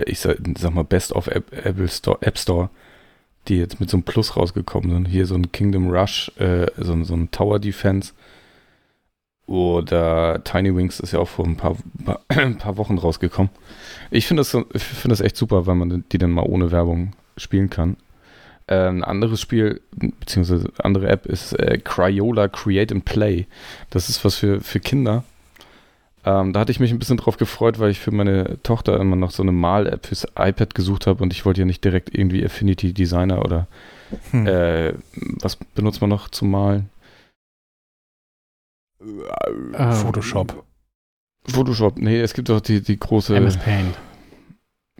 ich 0.06 0.18
sag, 0.18 0.38
sag, 0.58 0.72
mal, 0.72 0.82
Best 0.82 1.12
of 1.12 1.28
App, 1.28 1.52
Apple 1.52 1.88
Store, 1.88 2.18
App 2.22 2.38
Store, 2.38 2.70
die 3.48 3.58
jetzt 3.58 3.80
mit 3.80 3.90
so 3.90 3.96
einem 3.96 4.04
Plus 4.04 4.36
rausgekommen 4.36 4.90
sind. 4.90 5.06
Hier 5.06 5.26
so 5.26 5.34
ein 5.34 5.52
Kingdom 5.52 5.90
Rush, 5.90 6.30
äh, 6.38 6.66
so, 6.76 7.02
so 7.04 7.14
ein 7.14 7.30
Tower 7.30 7.58
Defense. 7.58 8.12
Oder 9.46 10.42
Tiny 10.44 10.74
Wings 10.74 11.00
ist 11.00 11.12
ja 11.12 11.18
auch 11.18 11.28
vor 11.28 11.44
ein 11.44 11.56
paar, 11.56 11.76
ein 12.28 12.56
paar 12.58 12.76
Wochen 12.76 12.98
rausgekommen. 12.98 13.50
Ich 14.10 14.26
finde 14.26 14.40
das, 14.42 14.50
find 14.50 15.12
das 15.12 15.20
echt 15.20 15.36
super, 15.36 15.66
weil 15.66 15.74
man 15.74 16.04
die 16.12 16.18
dann 16.18 16.30
mal 16.30 16.46
ohne 16.46 16.70
Werbung 16.70 17.12
spielen 17.36 17.68
kann. 17.68 17.96
Äh, 18.68 18.88
ein 18.88 19.02
anderes 19.02 19.40
Spiel, 19.40 19.80
beziehungsweise 19.96 20.70
andere 20.78 21.08
App 21.08 21.26
ist 21.26 21.52
äh, 21.54 21.78
Cryola 21.78 22.48
Create 22.48 22.92
and 22.92 23.04
Play. 23.04 23.46
Das 23.90 24.08
ist 24.08 24.24
was 24.24 24.36
für, 24.36 24.60
für 24.60 24.80
Kinder. 24.80 25.24
Ähm, 26.24 26.52
da 26.52 26.60
hatte 26.60 26.70
ich 26.70 26.78
mich 26.78 26.92
ein 26.92 26.98
bisschen 26.98 27.16
drauf 27.16 27.36
gefreut, 27.36 27.80
weil 27.80 27.90
ich 27.90 27.98
für 27.98 28.12
meine 28.12 28.62
Tochter 28.62 29.00
immer 29.00 29.16
noch 29.16 29.32
so 29.32 29.42
eine 29.42 29.52
Mal-App 29.52 30.06
fürs 30.06 30.26
iPad 30.38 30.74
gesucht 30.74 31.06
habe 31.06 31.22
und 31.22 31.32
ich 31.32 31.44
wollte 31.44 31.60
ja 31.60 31.66
nicht 31.66 31.84
direkt 31.84 32.14
irgendwie 32.14 32.44
Affinity 32.44 32.92
Designer 32.92 33.44
oder 33.44 33.66
hm. 34.30 34.46
äh, 34.46 34.94
was 35.40 35.56
benutzt 35.56 36.00
man 36.00 36.10
noch 36.10 36.28
zum 36.28 36.50
Malen? 36.50 36.90
Äh, 39.72 39.92
Photoshop. 39.92 40.64
Photoshop, 41.48 41.98
nee, 41.98 42.20
es 42.20 42.34
gibt 42.34 42.48
doch 42.48 42.60
die, 42.60 42.80
die 42.82 43.00
große. 43.00 43.34
MS 43.34 43.56
Paint. 43.56 43.98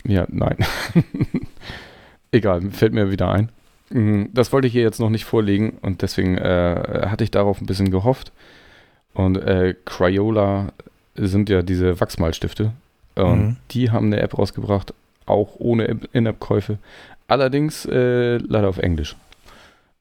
Ja, 0.04 0.26
nein. 0.28 0.56
Egal, 2.32 2.62
fällt 2.72 2.94
mir 2.94 3.12
wieder 3.12 3.30
ein. 3.30 3.52
Mhm, 3.90 4.30
das 4.32 4.52
wollte 4.52 4.66
ich 4.66 4.72
hier 4.72 4.82
jetzt 4.82 4.98
noch 4.98 5.10
nicht 5.10 5.24
vorlegen 5.24 5.78
und 5.82 6.02
deswegen 6.02 6.36
äh, 6.36 7.06
hatte 7.06 7.22
ich 7.22 7.30
darauf 7.30 7.60
ein 7.60 7.66
bisschen 7.66 7.90
gehofft. 7.92 8.32
Und 9.14 9.36
äh, 9.36 9.76
Crayola 9.84 10.72
sind 11.14 11.48
ja 11.48 11.62
diese 11.62 12.00
Wachsmalstifte. 12.00 12.72
Und 13.14 13.40
mhm. 13.40 13.56
die 13.70 13.90
haben 13.90 14.06
eine 14.06 14.20
App 14.20 14.38
rausgebracht, 14.38 14.94
auch 15.26 15.56
ohne 15.58 15.98
In-App-Käufe. 16.12 16.78
Allerdings 17.28 17.84
äh, 17.86 18.38
leider 18.38 18.68
auf 18.68 18.78
Englisch. 18.78 19.16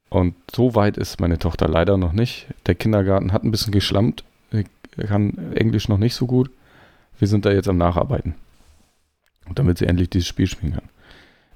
Und 0.10 0.36
so 0.54 0.76
weit 0.76 0.98
ist 0.98 1.22
meine 1.22 1.40
Tochter 1.40 1.68
leider 1.68 1.98
noch 1.98 2.12
nicht. 2.12 2.48
Der 2.66 2.76
Kindergarten 2.76 3.32
hat 3.32 3.44
ein 3.44 3.52
bisschen 3.52 3.72
geschlammt, 3.72 4.24
er 4.98 5.08
kann 5.08 5.54
Englisch 5.56 5.88
noch 5.88 5.98
nicht 5.98 6.16
so 6.16 6.26
gut. 6.26 6.50
Wir 7.20 7.28
sind 7.28 7.46
da 7.46 7.52
jetzt 7.52 7.70
am 7.70 7.78
Nacharbeiten. 7.78 8.36
Und 9.48 9.60
damit 9.60 9.78
sie 9.78 9.88
endlich 9.88 10.10
dieses 10.10 10.28
Spiel 10.28 10.48
spielen 10.48 10.74
kann. 10.74 10.90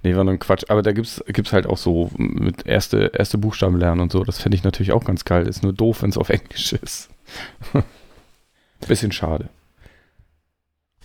Nee, 0.04 0.16
war 0.16 0.24
nur 0.24 0.34
ein 0.34 0.40
Quatsch. 0.40 0.66
Aber 0.70 0.82
da 0.82 0.92
gibt 0.92 1.08
es 1.08 1.54
halt 1.54 1.66
auch 1.66 1.78
so 1.78 2.12
mit 2.18 2.66
erste, 2.66 3.12
erste 3.14 3.38
Buchstaben 3.38 3.78
lernen 3.78 4.02
und 4.02 4.12
so. 4.12 4.24
Das 4.24 4.40
fände 4.40 4.56
ich 4.56 4.64
natürlich 4.64 4.92
auch 4.92 5.04
ganz 5.04 5.26
geil. 5.26 5.48
Ist 5.48 5.64
nur 5.64 5.74
doof, 5.74 6.02
wenn 6.02 6.12
es 6.12 6.18
auf 6.18 6.30
Englisch 6.30 6.74
ist. 6.74 7.10
Bisschen 8.88 9.12
schade. 9.12 9.50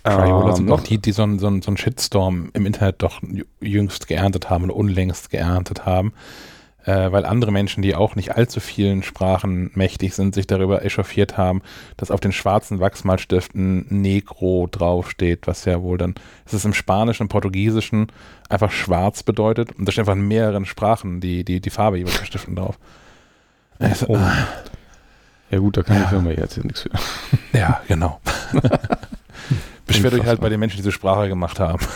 Crayola 0.03 0.51
ähm, 0.51 0.57
sind 0.57 0.67
noch 0.67 0.83
die, 0.83 0.99
die 0.99 1.13
so 1.13 1.23
einen 1.23 1.39
so 1.39 1.51
so 1.61 1.71
ein 1.71 1.77
Shitstorm 1.77 2.51
im 2.55 2.67
Internet 2.67 3.03
doch 3.03 3.21
jüngst 3.61 4.09
geerntet 4.09 4.49
haben 4.49 4.65
und 4.65 4.71
unlängst 4.71 5.31
geerntet 5.31 5.85
haben 5.85 6.13
äh, 6.85 7.13
weil 7.13 7.25
andere 7.25 7.53
Menschen, 7.53 7.83
die 7.83 7.95
auch 7.95 8.17
nicht 8.17 8.37
allzu 8.37 8.61
vielen 8.61 9.03
Sprachen 9.03 9.71
mächtig 9.75 10.15
sind, 10.15 10.35
sich 10.35 10.47
darüber 10.47 10.85
echauffiert 10.85 11.37
haben, 11.37 11.63
dass 11.97 12.11
auf 12.11 12.21
den 12.21 12.33
schwarzen 12.33 12.81
Wachsmalstiften 12.81 13.87
Negro 13.89 14.69
draufsteht, 14.71 15.47
was 15.47 15.65
ja 15.65 15.83
wohl 15.83 15.99
dann, 15.99 16.15
es 16.47 16.55
ist 16.55 16.65
im 16.65 16.75
Spanischen, 16.75 17.25
im 17.25 17.29
Portugiesischen 17.29 18.09
einfach 18.49 18.71
schwarz 18.71 19.23
bedeutet 19.23 19.73
und 19.79 19.87
da 19.87 19.93
steht 19.93 20.03
einfach 20.03 20.15
in 20.15 20.27
mehreren 20.27 20.65
Sprachen 20.65 21.21
die, 21.21 21.45
die, 21.45 21.61
die 21.61 21.71
Farbe 21.71 21.99
jeweils 21.99 22.27
Stiften 22.27 22.57
drauf. 22.57 22.79
Also, 23.79 24.07
oh. 24.09 24.19
Ja 25.51 25.59
gut, 25.59 25.77
da 25.77 25.83
kann 25.83 25.97
ja. 25.97 26.03
die 26.03 26.09
Firma 26.09 26.31
jetzt 26.31 26.63
nichts 26.63 26.83
für. 26.83 26.91
Ja, 27.59 27.81
genau. 27.89 28.21
Beschwert 29.87 30.15
euch 30.15 30.25
halt 30.25 30.41
bei 30.41 30.49
den 30.49 30.61
Menschen, 30.61 30.77
die 30.77 30.83
diese 30.83 30.93
Sprache 30.93 31.29
gemacht 31.29 31.59
haben. 31.59 31.85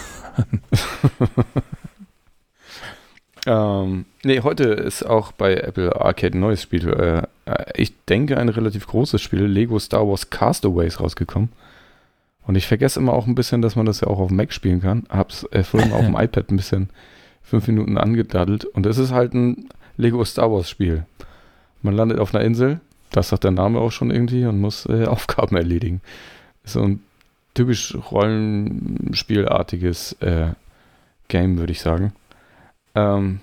Ähm, 3.47 4.07
nee, 4.23 4.41
heute 4.41 4.65
ist 4.65 5.03
auch 5.03 5.33
bei 5.33 5.55
Apple 5.55 5.95
Arcade 6.01 6.37
ein 6.37 6.41
neues 6.41 6.63
Spiel. 6.63 6.89
Äh, 6.89 7.27
ich 7.75 7.93
denke, 8.07 8.39
ein 8.39 8.49
relativ 8.49 8.87
großes 8.87 9.21
Spiel, 9.21 9.45
Lego 9.45 9.79
Star 9.79 10.09
Wars 10.09 10.31
Castaways, 10.31 11.01
rausgekommen. 11.01 11.51
Und 12.47 12.57
ich 12.57 12.67
vergesse 12.67 13.01
immer 13.01 13.13
auch 13.13 13.27
ein 13.27 13.35
bisschen, 13.35 13.63
dass 13.63 13.77
man 13.77 13.87
das 13.87 14.01
ja 14.01 14.09
auch 14.09 14.19
auf 14.19 14.29
dem 14.29 14.37
Mac 14.37 14.53
spielen 14.53 14.81
kann. 14.81 15.05
Hab's 15.09 15.47
äh, 15.51 15.63
vorhin 15.63 15.93
auf 15.93 16.05
dem 16.05 16.17
iPad 16.17 16.51
ein 16.51 16.57
bisschen 16.57 16.91
fünf 17.43 17.67
Minuten 17.69 17.99
angedaddelt. 17.99 18.65
Und 18.65 18.87
es 18.87 18.99
ist 18.99 19.13
halt 19.13 19.35
ein 19.35 19.69
Lego 19.97 20.25
Star 20.25 20.51
Wars 20.51 20.69
Spiel. 20.69 21.05
Man 21.83 21.95
landet 21.95 22.19
auf 22.19 22.35
einer 22.35 22.45
Insel, 22.45 22.81
das 23.15 23.29
sagt 23.29 23.45
der 23.45 23.53
Name 23.53 23.79
auch 23.79 23.93
schon 23.93 24.11
irgendwie, 24.11 24.45
und 24.45 24.61
muss 24.61 24.87
äh, 24.87 25.05
Aufgaben 25.07 25.57
erledigen. 25.57 26.01
So 26.65 26.83
ein 26.83 27.01
typisch 27.55 27.97
Rollenspielartiges 28.11 30.13
äh, 30.21 30.49
Game, 31.29 31.59
würde 31.59 31.73
ich 31.73 31.81
sagen. 31.81 32.13
Ähm, 32.95 33.41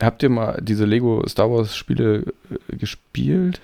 habt 0.00 0.22
ihr 0.22 0.28
mal 0.28 0.60
diese 0.60 0.84
Lego 0.84 1.26
Star 1.28 1.50
Wars 1.50 1.76
Spiele 1.76 2.32
äh, 2.50 2.76
gespielt? 2.76 3.60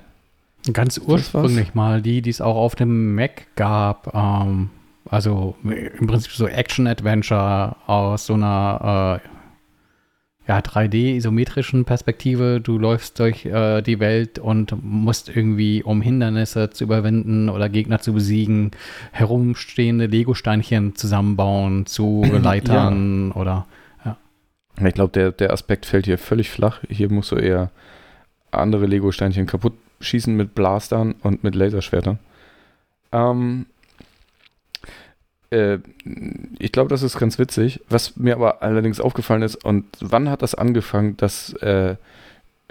Ganz 0.72 0.98
ursprünglich 0.98 1.74
mal, 1.74 2.02
die, 2.02 2.22
die 2.22 2.30
es 2.30 2.40
auch 2.40 2.56
auf 2.56 2.74
dem 2.74 3.14
Mac 3.14 3.46
gab. 3.56 4.14
Ähm, 4.14 4.70
also 5.10 5.56
im 5.64 6.06
Prinzip 6.06 6.32
so 6.32 6.46
Action-Adventure 6.46 7.76
aus 7.86 8.26
so 8.26 8.34
einer 8.34 9.20
äh, 9.24 9.28
ja, 10.48 10.60
3D-isometrischen 10.60 11.84
Perspektive. 11.84 12.60
Du 12.60 12.78
läufst 12.78 13.20
durch 13.20 13.44
äh, 13.44 13.82
die 13.82 14.00
Welt 14.00 14.38
und 14.38 14.82
musst 14.82 15.28
irgendwie, 15.28 15.82
um 15.82 16.00
Hindernisse 16.00 16.70
zu 16.70 16.84
überwinden 16.84 17.50
oder 17.50 17.68
Gegner 17.68 18.00
zu 18.00 18.14
besiegen, 18.14 18.70
herumstehende 19.12 20.06
Lego-Steinchen 20.06 20.96
zusammenbauen 20.96 21.84
zu 21.86 22.24
Leitern 22.24 23.28
ja. 23.28 23.36
oder. 23.36 23.66
Ja. 24.06 24.16
Ich 24.86 24.94
glaube, 24.94 25.12
der, 25.12 25.32
der 25.32 25.52
Aspekt 25.52 25.84
fällt 25.84 26.06
hier 26.06 26.18
völlig 26.18 26.48
flach. 26.48 26.80
Hier 26.88 27.12
musst 27.12 27.30
du 27.30 27.36
eher 27.36 27.70
andere 28.50 28.86
Lego-Steinchen 28.86 29.46
kaputt 29.46 29.74
schießen 30.00 30.34
mit 30.34 30.54
Blastern 30.54 31.14
und 31.22 31.44
mit 31.44 31.54
Laserschwertern. 31.54 32.18
Ähm, 33.12 33.66
äh, 35.50 35.78
ich 36.58 36.72
glaube, 36.72 36.88
das 36.88 37.02
ist 37.02 37.18
ganz 37.18 37.38
witzig. 37.38 37.80
Was 37.88 38.16
mir 38.16 38.34
aber 38.34 38.62
allerdings 38.62 39.00
aufgefallen 39.00 39.42
ist, 39.42 39.64
und 39.64 39.84
wann 40.00 40.30
hat 40.30 40.42
das 40.42 40.54
angefangen, 40.54 41.16
dass 41.16 41.52
äh, 41.54 41.96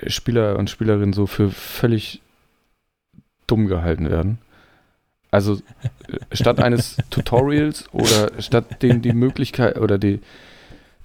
Spieler 0.06 0.58
und 0.58 0.70
Spielerinnen 0.70 1.14
so 1.14 1.28
für 1.28 1.50
völlig 1.50 2.22
dumm 3.48 3.68
gehalten 3.68 4.10
werden? 4.10 4.38
Also 5.32 5.56
äh, 5.56 6.36
statt 6.36 6.60
eines 6.60 6.98
Tutorials 7.10 7.86
oder 7.94 8.32
statt 8.40 8.82
dem 8.82 9.02
die 9.02 9.14
Möglichkeit 9.14 9.78
oder 9.78 9.98
die, 9.98 10.20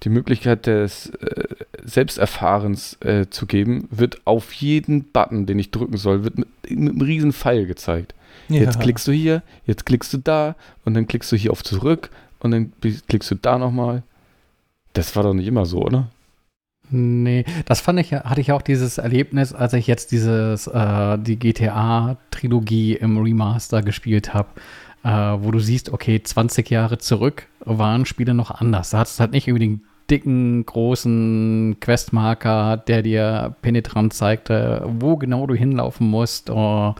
die 0.03 0.09
Möglichkeit 0.09 0.65
des 0.67 1.09
äh, 1.09 1.43
Selbsterfahrens 1.83 2.97
äh, 3.01 3.27
zu 3.29 3.45
geben, 3.45 3.87
wird 3.89 4.25
auf 4.25 4.53
jeden 4.53 5.05
Button, 5.05 5.45
den 5.45 5.59
ich 5.59 5.71
drücken 5.71 5.97
soll, 5.97 6.23
wird 6.23 6.37
mit, 6.37 6.47
mit 6.69 6.79
einem 6.91 7.01
riesen 7.01 7.33
Pfeil 7.33 7.65
gezeigt. 7.65 8.13
Ja. 8.49 8.61
Jetzt 8.61 8.79
klickst 8.79 9.07
du 9.07 9.11
hier, 9.11 9.43
jetzt 9.65 9.85
klickst 9.85 10.13
du 10.13 10.17
da 10.17 10.55
und 10.85 10.93
dann 10.93 11.07
klickst 11.07 11.31
du 11.31 11.35
hier 11.35 11.51
auf 11.51 11.63
zurück 11.63 12.09
und 12.39 12.51
dann 12.51 12.73
klickst 13.07 13.31
du 13.31 13.35
da 13.35 13.57
nochmal. 13.57 14.03
Das 14.93 15.15
war 15.15 15.23
doch 15.23 15.33
nicht 15.33 15.47
immer 15.47 15.65
so, 15.65 15.81
oder? 15.81 16.09
Nee, 16.89 17.45
das 17.65 17.81
fand 17.81 17.99
ich, 17.99 18.11
hatte 18.11 18.41
ich 18.41 18.51
auch 18.51 18.61
dieses 18.61 18.97
Erlebnis, 18.97 19.53
als 19.53 19.73
ich 19.73 19.87
jetzt 19.87 20.11
dieses, 20.11 20.67
äh, 20.67 21.17
die 21.17 21.39
GTA-Trilogie 21.39 22.93
im 22.93 23.17
Remaster 23.17 23.81
gespielt 23.81 24.33
habe, 24.33 24.49
äh, 25.03 25.09
wo 25.09 25.51
du 25.51 25.59
siehst, 25.59 25.91
okay, 25.91 26.21
20 26.21 26.69
Jahre 26.69 26.97
zurück 26.97 27.47
waren 27.61 28.05
Spiele 28.05 28.33
noch 28.33 28.51
anders. 28.51 28.91
Da 28.91 28.99
hattest 28.99 29.17
du 29.17 29.21
halt 29.21 29.31
nicht 29.31 29.47
den 29.47 29.81
dicken, 30.09 30.65
großen 30.65 31.77
Questmarker, 31.79 32.77
der 32.77 33.01
dir 33.01 33.55
penetrant 33.61 34.13
zeigte, 34.13 34.85
wo 34.99 35.17
genau 35.17 35.47
du 35.47 35.55
hinlaufen 35.55 36.07
musst. 36.09 36.49
Oh, 36.49 36.95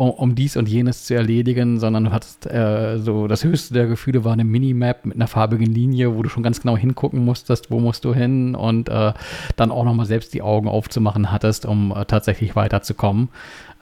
um, 0.00 0.10
um, 0.10 0.34
dies 0.34 0.56
und 0.56 0.66
jenes 0.66 1.04
zu 1.04 1.14
erledigen, 1.14 1.78
sondern 1.78 2.04
du 2.04 2.12
hattest 2.12 2.46
äh, 2.46 2.98
so 2.98 3.28
das 3.28 3.44
höchste 3.44 3.74
der 3.74 3.86
Gefühle 3.86 4.24
war 4.24 4.32
eine 4.32 4.44
Minimap 4.44 5.04
mit 5.04 5.16
einer 5.16 5.26
farbigen 5.26 5.66
Linie, 5.66 6.16
wo 6.16 6.22
du 6.22 6.30
schon 6.30 6.42
ganz 6.42 6.62
genau 6.62 6.74
hingucken 6.74 7.22
musstest, 7.22 7.70
wo 7.70 7.80
musst 7.80 8.06
du 8.06 8.14
hin 8.14 8.54
und 8.54 8.88
äh, 8.88 9.12
dann 9.56 9.70
auch 9.70 9.84
nochmal 9.84 10.06
selbst 10.06 10.32
die 10.32 10.40
Augen 10.40 10.68
aufzumachen 10.68 11.30
hattest, 11.30 11.66
um 11.66 11.92
äh, 11.94 12.06
tatsächlich 12.06 12.56
weiterzukommen. 12.56 13.28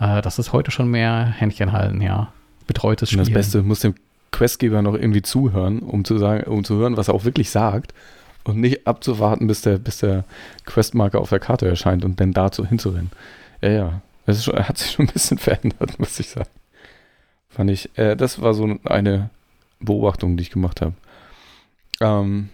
Äh, 0.00 0.20
das 0.20 0.40
ist 0.40 0.52
heute 0.52 0.72
schon 0.72 0.90
mehr 0.90 1.24
Händchen 1.24 1.70
halten, 1.70 2.00
ja. 2.00 2.32
Betreutes 2.66 3.10
Spiel. 3.10 3.20
Das 3.20 3.30
Beste, 3.30 3.62
muss 3.62 3.80
dem 3.80 3.94
Questgeber 4.32 4.82
noch 4.82 4.94
irgendwie 4.94 5.22
zuhören, 5.22 5.78
um 5.78 6.04
zu 6.04 6.18
sagen, 6.18 6.42
um 6.50 6.64
zu 6.64 6.74
hören, 6.74 6.96
was 6.96 7.06
er 7.06 7.14
auch 7.14 7.24
wirklich 7.24 7.50
sagt 7.50 7.94
und 8.48 8.60
nicht 8.60 8.86
abzuwarten, 8.86 9.46
bis 9.46 9.62
der, 9.62 9.78
bis 9.78 9.98
der 9.98 10.24
Questmarker 10.64 11.20
auf 11.20 11.30
der 11.30 11.40
Karte 11.40 11.68
erscheint 11.68 12.04
und 12.04 12.18
dann 12.20 12.32
dazu 12.32 12.66
hinzurennen. 12.66 13.10
Ja, 13.60 13.70
ja. 13.70 14.02
Schon, 14.34 14.56
hat 14.56 14.76
sich 14.76 14.90
schon 14.90 15.06
ein 15.06 15.12
bisschen 15.12 15.38
verändert, 15.48 15.98
muss 15.98 16.18
ich 16.20 16.28
sagen. 16.28 16.50
Fand 17.48 17.70
ich, 17.70 17.96
äh, 17.96 18.14
das 18.14 18.42
war 18.42 18.52
so 18.54 18.78
eine 18.84 19.30
Beobachtung, 19.80 20.36
die 20.36 20.42
ich 20.42 20.50
gemacht 20.50 20.80
habe. 20.82 20.94
Ähm, 22.00 22.50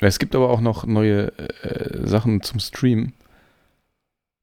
Es 0.00 0.18
gibt 0.18 0.34
aber 0.34 0.48
auch 0.50 0.60
noch 0.60 0.86
neue 0.86 1.28
äh, 1.62 2.06
Sachen 2.06 2.42
zum 2.42 2.58
Stream. 2.58 3.12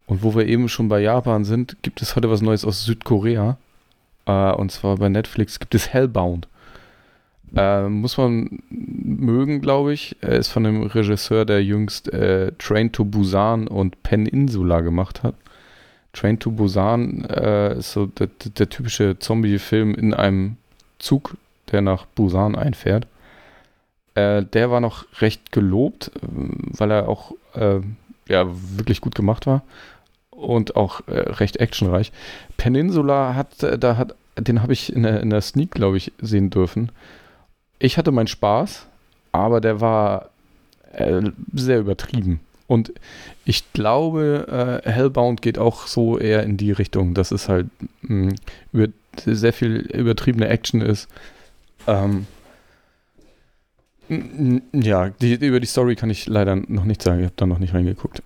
Und 0.06 0.24
wo 0.24 0.36
wir 0.36 0.46
eben 0.46 0.70
schon 0.70 0.88
bei 0.88 1.00
Japan 1.02 1.46
sind, 1.46 1.78
gibt 1.82 2.02
es 2.02 2.16
heute 2.16 2.30
was 2.30 2.42
Neues 2.42 2.64
aus 2.64 2.86
Südkorea. 2.86 3.58
Äh, 4.26 4.52
und 4.52 4.72
zwar 4.72 4.98
bei 4.98 5.10
Netflix 5.10 5.60
gibt 5.60 5.74
es 5.74 5.90
Hellbound. 5.90 6.48
Äh, 7.56 7.88
muss 7.88 8.18
man 8.18 8.60
mögen, 8.70 9.62
glaube 9.62 9.94
ich. 9.94 10.16
Er 10.22 10.34
ist 10.34 10.50
von 10.50 10.64
dem 10.64 10.84
Regisseur, 10.84 11.46
der 11.46 11.64
jüngst 11.64 12.12
äh, 12.14 12.52
Train 12.58 12.92
to 12.92 13.06
Busan 13.06 13.68
und 13.68 14.04
Peninsula 14.04 14.82
gemacht 14.82 15.24
hat. 15.24 15.36
Train 16.14 16.40
to 16.40 16.52
Busan 16.52 17.26
äh, 17.26 17.78
ist 17.78 17.94
so 17.94 18.08
der, 18.08 18.28
der 18.28 18.70
typische 18.70 19.20
Zombie-Film 19.20 19.94
in 19.96 20.14
einem 20.14 20.58
Zug, 21.00 21.38
der 21.72 21.82
nach 21.82 22.06
Busan 22.06 22.56
einfährt. 22.56 23.08
Äh, 24.16 24.44
der 24.44 24.72
war 24.72 24.82
noch 24.82 25.06
recht 25.22 25.52
gelobt, 25.52 26.12
weil 26.22 26.92
er 26.92 27.08
auch 27.08 27.34
äh, 27.54 27.82
ja, 28.28 28.46
wirklich 28.78 29.00
gut 29.00 29.16
gemacht 29.16 29.46
war 29.46 29.62
und 30.32 30.76
auch 30.76 31.02
äh, 31.08 31.20
recht 31.20 31.58
actionreich. 31.58 32.12
Peninsula 32.58 33.36
hat, 33.36 33.64
da 33.80 33.98
hat, 33.98 34.16
den 34.38 34.62
habe 34.62 34.74
ich 34.74 34.92
in 34.94 35.04
der, 35.04 35.22
in 35.22 35.30
der 35.30 35.42
Sneak, 35.42 35.72
glaube 35.72 35.98
ich, 35.98 36.12
sehen 36.20 36.50
dürfen. 36.50 36.92
Ich 37.80 37.98
hatte 37.98 38.12
meinen 38.12 38.28
Spaß, 38.28 38.88
aber 39.32 39.62
der 39.62 39.82
war 39.82 40.30
äh, 40.94 41.22
sehr 41.54 41.80
übertrieben. 41.80 42.40
Und 42.68 42.92
ich 43.46 43.72
glaube, 43.72 44.82
äh, 44.86 44.90
Hellbound 44.90 45.42
geht 45.42 45.58
auch 45.58 45.88
so 45.88 46.18
eher 46.18 46.44
in 46.44 46.58
die 46.58 46.72
Richtung, 46.72 47.14
dass 47.14 47.32
es 47.32 47.48
halt 47.48 47.68
mh, 48.02 48.36
über, 48.74 48.88
sehr 49.26 49.54
viel 49.54 49.78
übertriebene 49.78 50.48
Action 50.50 50.82
ist. 50.82 51.08
Ähm, 51.88 52.28
ja, 54.74 55.10
die, 55.10 55.34
über 55.36 55.60
die 55.60 55.68
Story 55.68 55.96
kann 55.96 56.10
ich 56.10 56.28
leider 56.28 56.56
noch 56.56 56.84
nicht 56.84 57.02
sagen. 57.02 57.20
Ich 57.20 57.26
habe 57.26 57.36
da 57.38 57.46
noch 57.46 57.60
nicht 57.60 57.74
reingeguckt. 57.74 58.22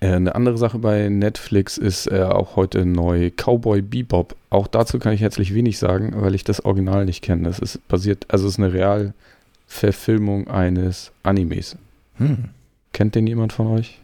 Äh, 0.00 0.12
eine 0.12 0.34
andere 0.34 0.58
Sache 0.58 0.78
bei 0.78 1.08
Netflix 1.08 1.78
ist 1.78 2.10
äh, 2.10 2.22
auch 2.22 2.56
heute 2.56 2.84
neu 2.84 3.30
Cowboy 3.30 3.82
Bebop. 3.82 4.36
Auch 4.50 4.66
dazu 4.66 4.98
kann 4.98 5.12
ich 5.12 5.20
herzlich 5.20 5.54
wenig 5.54 5.78
sagen, 5.78 6.12
weil 6.16 6.34
ich 6.34 6.44
das 6.44 6.64
Original 6.64 7.04
nicht 7.04 7.22
kenne. 7.22 7.44
Das 7.44 7.58
ist 7.58 7.86
basiert, 7.88 8.26
also 8.28 8.46
es 8.46 8.54
ist 8.54 8.58
eine 8.58 8.72
Realverfilmung 8.72 10.48
eines 10.48 11.12
Animes. 11.22 11.76
Hm. 12.16 12.50
Kennt 12.92 13.14
den 13.14 13.26
jemand 13.26 13.52
von 13.52 13.66
euch? 13.68 14.00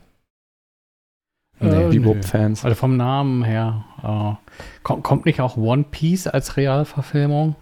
Nee, 1.61 1.85
äh, 1.85 1.89
Bebop-Fans? 1.91 2.65
Also 2.65 2.75
vom 2.75 2.97
Namen 2.97 3.45
her. 3.45 3.85
Äh, 4.03 4.53
kommt, 4.83 5.05
kommt 5.05 5.27
nicht 5.27 5.41
auch 5.41 5.57
One 5.57 5.85
Piece 5.91 6.27
als 6.27 6.57
Realverfilmung? 6.57 7.57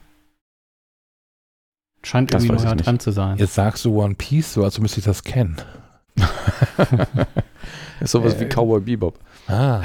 Scheint 2.02 2.32
das 2.32 2.44
irgendwie 2.44 2.64
neuer 2.64 2.76
dran 2.76 2.98
zu 2.98 3.10
sein. 3.10 3.36
Jetzt 3.36 3.54
sagst 3.54 3.84
du 3.84 4.02
One 4.02 4.14
Piece 4.14 4.54
so, 4.54 4.64
als 4.64 4.80
müsste 4.80 5.00
ich 5.00 5.04
das 5.04 5.22
kennen. 5.22 5.56
ist 8.04 8.10
sowas 8.10 8.34
äh, 8.34 8.40
wie 8.40 8.46
Cowboy 8.46 8.80
Bebop. 8.80 9.18
Ah. 9.46 9.82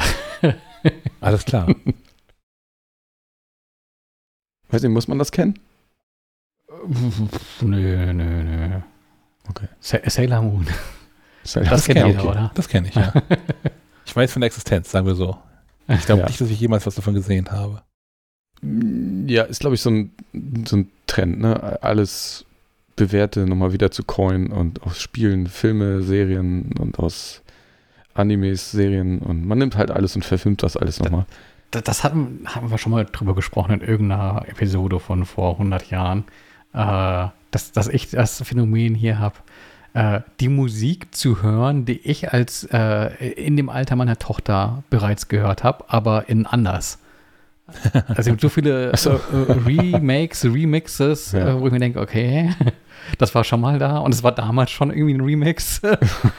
Alles 1.22 1.46
klar. 1.46 1.68
Weiß 4.70 4.82
nicht, 4.82 4.92
muss 4.92 5.08
man 5.08 5.20
das 5.20 5.32
kennen? 5.32 5.60
Nö, 7.62 8.14
nö, 8.14 8.44
nö. 8.44 8.80
Okay. 9.50 9.68
Sa 9.80 10.00
Sailor 10.08 10.42
Moon. 10.42 10.68
Sailor 11.44 11.70
das 11.70 11.86
kennt 11.86 12.06
jeder, 12.08 12.20
okay. 12.20 12.28
oder? 12.28 12.52
Das 12.56 12.68
kenne 12.68 12.88
ich, 12.88 12.96
ja. 12.96 13.14
ich 14.06 14.16
weiß 14.16 14.32
von 14.32 14.42
der 14.42 14.48
Existenz, 14.48 14.92
sagen 14.92 15.06
wir 15.06 15.16
so. 15.16 15.38
Ich 15.88 16.06
glaube 16.06 16.22
ja. 16.22 16.28
nicht, 16.28 16.42
dass 16.42 16.50
ich 16.50 16.60
jemals 16.60 16.86
was 16.86 16.96
davon 16.96 17.14
gesehen 17.14 17.52
habe. 17.52 17.84
Ja, 19.28 19.44
ist, 19.44 19.60
glaube 19.60 19.76
ich, 19.76 19.82
so 19.82 19.92
ein, 19.92 20.12
so 20.66 20.78
ein 20.78 20.92
Trend, 21.06 21.40
ne? 21.40 21.78
Alles 21.84 22.46
Bewährte 22.96 23.46
nochmal 23.46 23.74
wieder 23.74 23.92
zu 23.92 24.04
coin 24.04 24.48
und 24.52 24.82
aus 24.84 25.00
Spielen, 25.00 25.48
Filme, 25.48 26.02
Serien 26.02 26.72
und 26.80 26.98
aus 26.98 27.44
Animes, 28.16 28.72
Serien 28.72 29.20
und 29.20 29.46
man 29.46 29.58
nimmt 29.58 29.78
halt 29.78 29.92
alles 29.92 30.16
und 30.16 30.26
verfilmt 30.26 30.64
das 30.64 30.76
alles 30.78 31.00
nochmal. 31.00 31.26
Das, 31.72 31.84
das 31.84 32.04
hatten, 32.04 32.46
haben 32.48 32.72
wir 32.72 32.78
schon 32.78 32.92
mal 32.92 33.06
drüber 33.06 33.36
gesprochen 33.36 33.74
in 33.74 33.82
irgendeiner 33.82 34.46
Episode 34.48 35.00
von 35.00 35.26
vor 35.26 35.54
100 35.54 35.90
Jahren, 35.90 36.24
äh, 36.74 37.28
dass, 37.52 37.72
dass 37.74 37.88
ich 37.88 38.10
das 38.10 38.42
Phänomen 38.42 38.96
hier 38.96 39.20
habe, 39.20 39.36
äh, 39.94 40.22
die 40.40 40.50
Musik 40.50 41.14
zu 41.14 41.42
hören, 41.42 41.86
die 41.86 42.00
ich 42.00 42.32
als 42.34 42.68
äh, 42.72 43.14
in 43.34 43.58
dem 43.58 43.70
Alter 43.70 43.96
meiner 43.96 44.18
Tochter 44.18 44.84
bereits 44.90 45.28
gehört 45.28 45.64
habe, 45.64 45.86
aber 45.88 46.30
in 46.30 46.46
anders. 46.46 47.00
Also 47.94 48.18
es 48.18 48.26
gibt 48.28 48.42
so 48.42 48.50
viele 48.50 48.96
so. 48.96 49.12
Äh, 49.12 49.20
Remakes, 49.66 50.46
Remixes, 50.46 51.32
ja. 51.32 51.50
äh, 51.50 51.60
wo 51.60 51.66
ich 51.66 51.72
mir 51.72 51.80
denke, 51.80 52.00
okay, 52.00 52.54
das 53.18 53.34
war 53.34 53.44
schon 53.44 53.60
mal 53.60 53.80
da 53.80 53.98
und 53.98 54.14
es 54.14 54.22
war 54.22 54.34
damals 54.34 54.72
schon 54.72 54.92
irgendwie 54.92 55.16
ein 55.16 55.22
Remix. 55.22 55.82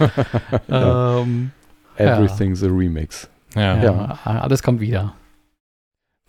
ähm, 0.68 1.50
Everything's 1.96 2.62
ja. 2.62 2.68
a 2.68 2.70
Remix. 2.70 3.28
Ja. 3.54 3.82
ja. 3.82 4.18
alles 4.24 4.62
kommt 4.62 4.80
wieder. 4.80 5.14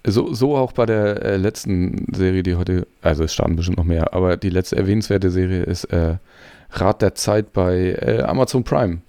So, 0.06 0.34
so 0.34 0.56
auch 0.56 0.72
bei 0.72 0.86
der 0.86 1.22
äh, 1.24 1.38
letzten 1.38 2.06
Serie, 2.14 2.44
die 2.44 2.56
heute, 2.56 2.88
also 3.02 3.26
es 3.26 3.34
starten 3.34 3.58
bestimmt 3.58 3.78
noch 3.78 3.84
mehr, 3.84 4.14
aber 4.14 4.38
die 4.38 4.50
letzte 4.50 4.78
erwähnenswerte 4.78 5.30
Serie 5.30 5.64
ist 5.64 5.86
äh, 5.86 6.16
Rat 6.72 7.02
der 7.02 7.16
Zeit 7.16 7.52
bei 7.52 7.98
äh, 8.00 8.22
Amazon 8.22 8.64
Prime. 8.64 9.00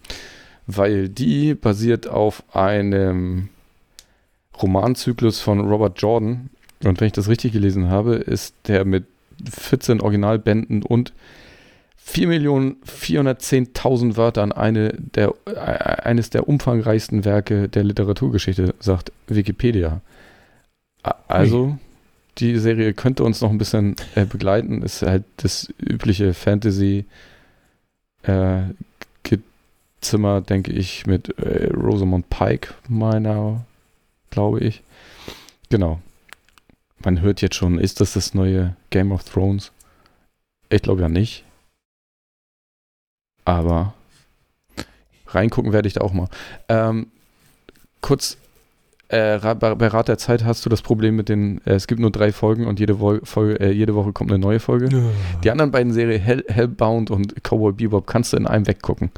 Weil 0.67 1.09
die 1.09 1.55
basiert 1.55 2.09
auf 2.09 2.43
einem 2.55 3.49
Romanzyklus 4.61 5.41
von 5.41 5.61
Robert 5.61 6.01
Jordan. 6.01 6.51
Und 6.85 7.01
wenn 7.01 7.07
ich 7.07 7.13
das 7.13 7.29
richtig 7.29 7.53
gelesen 7.53 7.89
habe, 7.91 8.17
ist 8.17 8.55
der 8.67 8.85
mit 8.85 9.05
14 9.49 10.01
Originalbänden 10.01 10.83
und 10.83 11.13
4.410.000 12.09 14.17
Wörtern 14.17 14.53
eine 14.53 14.95
der, 14.95 15.35
äh, 15.47 16.03
eines 16.03 16.31
der 16.31 16.49
umfangreichsten 16.49 17.25
Werke 17.25 17.69
der 17.69 17.85
Literaturgeschichte, 17.85 18.75
sagt 18.81 19.13
Wikipedia. 19.27 20.01
Also, 21.27 21.79
die 22.39 22.59
Serie 22.59 22.95
könnte 22.95 23.25
uns 23.25 23.41
noch 23.41 23.51
ein 23.51 23.59
bisschen 23.59 23.97
äh, 24.15 24.25
begleiten. 24.25 24.83
Ist 24.83 25.03
halt 25.03 25.25
das 25.37 25.73
übliche 25.79 26.35
Fantasy 26.35 27.05
äh, 28.23 28.63
Zimmer, 30.01 30.41
denke 30.41 30.73
ich, 30.73 31.07
mit 31.07 31.37
äh, 31.39 31.71
Rosamund 31.73 32.31
Pike, 32.31 32.75
meiner 32.89 33.65
glaube 34.31 34.61
ich. 34.61 34.83
Genau. 35.71 36.01
Man 37.05 37.21
hört 37.21 37.41
jetzt 37.41 37.57
schon, 37.57 37.79
ist 37.79 38.01
das 38.01 38.13
das 38.13 38.35
neue 38.35 38.77
Game 38.91 39.13
of 39.13 39.25
Thrones? 39.25 39.73
Ich 40.69 40.83
glaube 40.83 41.03
ja 41.03 41.09
nicht. 41.09 41.45
Aber 43.49 43.95
reingucken 45.29 45.73
werde 45.73 45.89
ich 45.89 45.95
da 45.95 46.03
auch 46.03 46.13
mal. 46.13 46.29
Ähm, 46.69 47.07
kurz, 48.03 48.37
äh, 49.09 49.39
bei 49.39 49.87
Rat 49.87 50.09
der 50.09 50.19
Zeit 50.19 50.45
hast 50.45 50.67
du 50.67 50.69
das 50.69 50.83
Problem 50.83 51.17
mit 51.17 51.31
den, 51.31 51.63
äh, 51.65 51.73
es 51.73 51.87
gibt 51.87 51.99
nur 51.99 52.11
drei 52.11 52.31
Folgen 52.31 52.67
und 52.67 52.79
jede, 52.79 53.01
Wo 53.01 53.19
Folge, 53.25 53.59
äh, 53.59 53.71
jede 53.71 53.95
Woche 53.95 54.13
kommt 54.13 54.31
eine 54.31 54.39
neue 54.39 54.61
Folge. 54.61 54.95
Ja. 54.95 55.03
Die 55.43 55.51
anderen 55.51 55.71
beiden 55.71 55.95
Serien, 55.95 56.21
Hell, 56.21 56.45
Hellbound 56.47 57.11
und 57.11 57.43
Cowboy 57.43 57.73
Bebop, 57.73 58.07
kannst 58.07 58.35
du 58.35 58.37
in 58.37 58.47
einem 58.47 58.67
weggucken. 58.67 59.11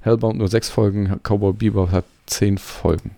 Hellbound 0.00 0.38
nur 0.38 0.46
sechs 0.46 0.68
Folgen, 0.68 1.18
Cowboy 1.24 1.52
Bebop 1.52 1.90
hat 1.90 2.04
zehn 2.26 2.58
Folgen. 2.58 3.16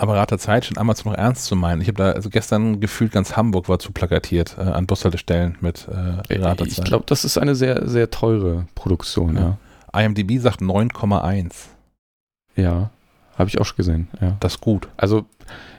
Aber 0.00 0.14
Rat 0.14 0.30
der 0.30 0.38
Zeit 0.38 0.64
scheint 0.64 0.78
Amazon 0.78 1.12
noch 1.12 1.18
ernst 1.18 1.44
zu 1.44 1.54
meinen. 1.54 1.82
Ich 1.82 1.88
habe 1.88 1.98
da, 1.98 2.12
also 2.12 2.30
gestern 2.30 2.80
gefühlt 2.80 3.12
ganz 3.12 3.36
Hamburg 3.36 3.68
war 3.68 3.78
zu 3.78 3.92
plakatiert 3.92 4.56
äh, 4.56 4.62
an 4.62 4.86
Bushaltestellen 4.86 5.58
mit 5.60 5.88
äh, 5.88 6.38
Rat 6.38 6.60
der 6.60 6.68
Zeit. 6.68 6.78
Ich 6.78 6.84
glaube, 6.84 7.04
das 7.06 7.26
ist 7.26 7.36
eine 7.36 7.54
sehr, 7.54 7.86
sehr 7.86 8.10
teure 8.10 8.66
Produktion, 8.74 9.36
ja. 9.36 9.58
ja. 9.92 10.00
IMDb 10.00 10.40
sagt 10.40 10.62
9,1. 10.62 11.52
Ja, 12.56 12.88
habe 13.36 13.50
ich 13.50 13.60
auch 13.60 13.66
schon 13.66 13.76
gesehen, 13.76 14.08
ja. 14.22 14.38
Das 14.40 14.54
ist 14.54 14.62
gut. 14.62 14.88
Also, 14.96 15.26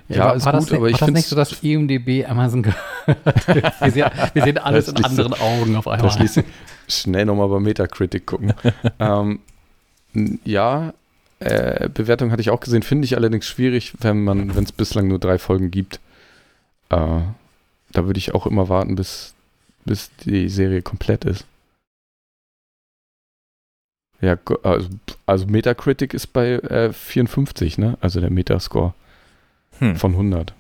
ja, 0.08 0.18
ja 0.18 0.26
war, 0.26 0.36
ist 0.36 0.46
war 0.46 0.54
gut, 0.54 0.70
das, 0.70 0.78
aber 0.78 0.90
ich 0.92 0.98
finde 0.98 1.14
nicht 1.14 1.28
so, 1.28 1.36
dass 1.36 1.64
IMDb 1.64 2.24
Amazon 2.30 2.64
wir, 3.08 3.92
sehen, 3.92 4.12
wir 4.34 4.44
sehen 4.44 4.58
alles 4.60 4.88
in 4.88 5.04
anderen 5.04 5.34
Augen 5.34 5.76
auf 5.76 5.88
einmal. 5.88 6.16
schnell 6.88 7.26
nochmal 7.26 7.48
bei 7.48 7.60
Metacritic 7.60 8.28
gucken. 8.28 8.54
ähm, 9.00 9.40
ja, 10.44 10.94
äh, 11.42 11.90
Bewertung 11.94 12.32
hatte 12.32 12.42
ich 12.42 12.50
auch 12.50 12.60
gesehen, 12.60 12.84
finde 12.84 13.06
ich 13.06 13.16
allerdings 13.16 13.48
schwierig, 13.48 13.94
wenn 14.00 14.24
man, 14.24 14.56
wenn 14.56 14.64
es 14.64 14.72
bislang 14.72 15.08
nur 15.08 15.20
drei 15.20 15.38
Folgen 15.38 15.72
gibt. 15.72 16.00
Äh, 16.90 17.22
da 17.92 18.06
würde 18.06 18.18
ich 18.18 18.34
auch 18.34 18.46
immer 18.46 18.70
warten, 18.70 18.96
bis, 18.96 19.34
bis 19.86 20.12
die 20.26 20.50
Serie 20.50 20.82
komplett 20.82 21.26
ist. 21.26 21.46
Ja, 24.22 24.38
also, 24.62 24.88
also 25.26 25.48
Metacritic 25.48 26.14
ist 26.14 26.28
bei 26.28 26.54
äh, 26.54 26.94
54, 26.94 27.80
ne? 27.80 27.98
Also 28.02 28.22
der 28.22 28.30
Metascore 28.30 28.94
hm. 29.80 29.96
von 29.96 30.12
100. 30.12 30.54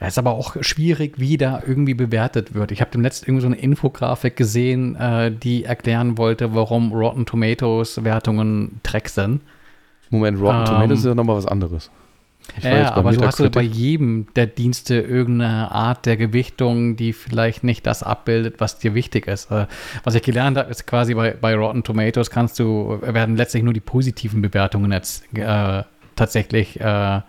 Ja, 0.00 0.08
ist 0.08 0.18
aber 0.18 0.32
auch 0.32 0.56
schwierig, 0.60 1.14
wie 1.18 1.38
da 1.38 1.62
irgendwie 1.66 1.94
bewertet 1.94 2.54
wird. 2.54 2.70
Ich 2.70 2.80
habe 2.80 2.90
dem 2.90 3.00
letzten 3.00 3.26
irgendwie 3.26 3.42
so 3.42 3.46
eine 3.46 3.56
Infografik 3.56 4.36
gesehen, 4.36 4.94
äh, 4.96 5.32
die 5.32 5.64
erklären 5.64 6.18
wollte, 6.18 6.54
warum 6.54 6.92
Rotten 6.92 7.24
Tomatoes 7.24 8.04
Wertungen 8.04 8.80
Dreck 8.82 9.08
sind. 9.08 9.40
Moment, 10.10 10.38
Rotten 10.38 10.58
ähm, 10.58 10.64
Tomatoes 10.66 10.98
ist 10.98 11.06
ja 11.06 11.14
nochmal 11.14 11.36
was 11.36 11.46
anderes. 11.46 11.90
Ja, 12.62 12.94
aber 12.94 13.12
du 13.12 13.26
hast 13.26 13.50
bei 13.52 13.62
jedem 13.62 14.28
der 14.36 14.46
Dienste 14.46 15.00
irgendeine 15.00 15.72
Art 15.72 16.06
der 16.06 16.16
Gewichtung, 16.16 16.96
die 16.96 17.12
vielleicht 17.12 17.64
nicht 17.64 17.86
das 17.86 18.02
abbildet, 18.02 18.56
was 18.58 18.78
dir 18.78 18.94
wichtig 18.94 19.26
ist. 19.26 19.50
Äh, 19.50 19.66
Was 20.04 20.14
ich 20.14 20.22
gelernt 20.22 20.56
habe, 20.56 20.70
ist 20.70 20.86
quasi 20.86 21.14
bei, 21.14 21.32
bei 21.32 21.54
Rotten 21.54 21.82
Tomatoes 21.82 22.30
kannst 22.30 22.58
du, 22.58 22.98
werden 23.02 23.36
letztlich 23.36 23.62
nur 23.62 23.72
die 23.72 23.80
positiven 23.80 24.42
Bewertungen 24.42 24.92
jetzt 24.92 25.24
äh, 25.34 25.82
tatsächlich 26.14 26.80
äh, 26.80 27.20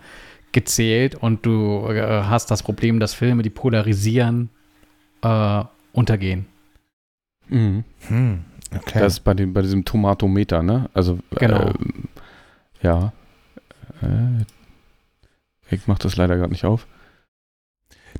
gezählt 0.52 1.14
und 1.14 1.44
du 1.44 1.86
äh, 1.88 2.22
hast 2.24 2.50
das 2.50 2.62
Problem, 2.62 3.00
dass 3.00 3.14
Filme, 3.14 3.42
die 3.42 3.50
polarisieren, 3.50 4.50
äh, 5.22 5.64
untergehen. 5.92 6.46
Mhm. 7.48 7.84
Hm, 8.08 8.44
okay. 8.76 9.00
Das 9.00 9.14
ist 9.14 9.20
bei, 9.20 9.34
dem, 9.34 9.52
bei 9.52 9.62
diesem 9.62 9.84
Tomatometer, 9.84 10.62
ne? 10.62 10.88
Also, 10.94 11.18
Genau. 11.36 11.68
ähm, 11.68 12.04
ja. 12.82 13.12
Äh, 14.02 14.44
ich 15.70 15.86
mach 15.86 15.98
das 15.98 16.16
leider 16.16 16.36
gerade 16.36 16.52
nicht 16.52 16.64
auf. 16.64 16.86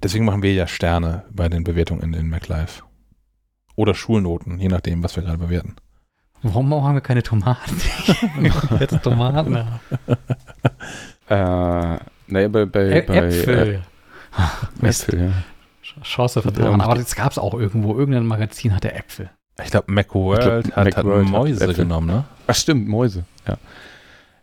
Deswegen 0.02 0.24
machen 0.24 0.42
wir 0.42 0.52
ja 0.52 0.66
Sterne 0.66 1.24
bei 1.30 1.48
den 1.48 1.64
Bewertungen 1.64 2.02
in, 2.02 2.14
in 2.14 2.28
MacLife. 2.28 2.82
Oder 3.74 3.94
Schulnoten, 3.94 4.58
je 4.58 4.68
nachdem, 4.68 5.02
was 5.02 5.16
wir 5.16 5.22
gerade 5.22 5.38
bewerten. 5.38 5.76
Warum 6.42 6.72
haben 6.84 6.94
wir 6.94 7.00
keine 7.00 7.22
Tomaten? 7.22 7.80
Jetzt 8.80 9.02
Tomaten. 9.02 9.56
Äh, 11.28 11.98
naja, 12.28 12.48
bei, 12.48 12.64
bei, 12.64 12.90
Ä 12.90 13.02
bei 13.06 13.16
Äpfel. 13.16 13.74
Äh, 13.74 13.80
Mist. 14.80 15.08
Äpfel, 15.08 15.20
ja. 15.20 15.32
Chance 16.02 16.42
vertan. 16.42 16.80
Aber 16.80 16.94
das 16.94 17.14
gab 17.14 17.32
es 17.32 17.38
auch 17.38 17.54
irgendwo. 17.54 17.96
Irgendein 17.96 18.26
Magazin 18.26 18.74
hatte 18.74 18.92
Äpfel. 18.92 19.30
Ich 19.64 19.70
glaube, 19.70 19.90
Macworld 19.90 20.42
glaub, 20.42 20.76
hat, 20.76 20.76
hat 20.76 20.96
Macworld 20.96 21.24
hat 21.24 21.32
Mäuse 21.32 21.64
Äpfel. 21.64 21.84
genommen, 21.84 22.06
ne? 22.06 22.24
Ach 22.46 22.54
stimmt, 22.54 22.88
Mäuse, 22.88 23.24
ja. 23.46 23.58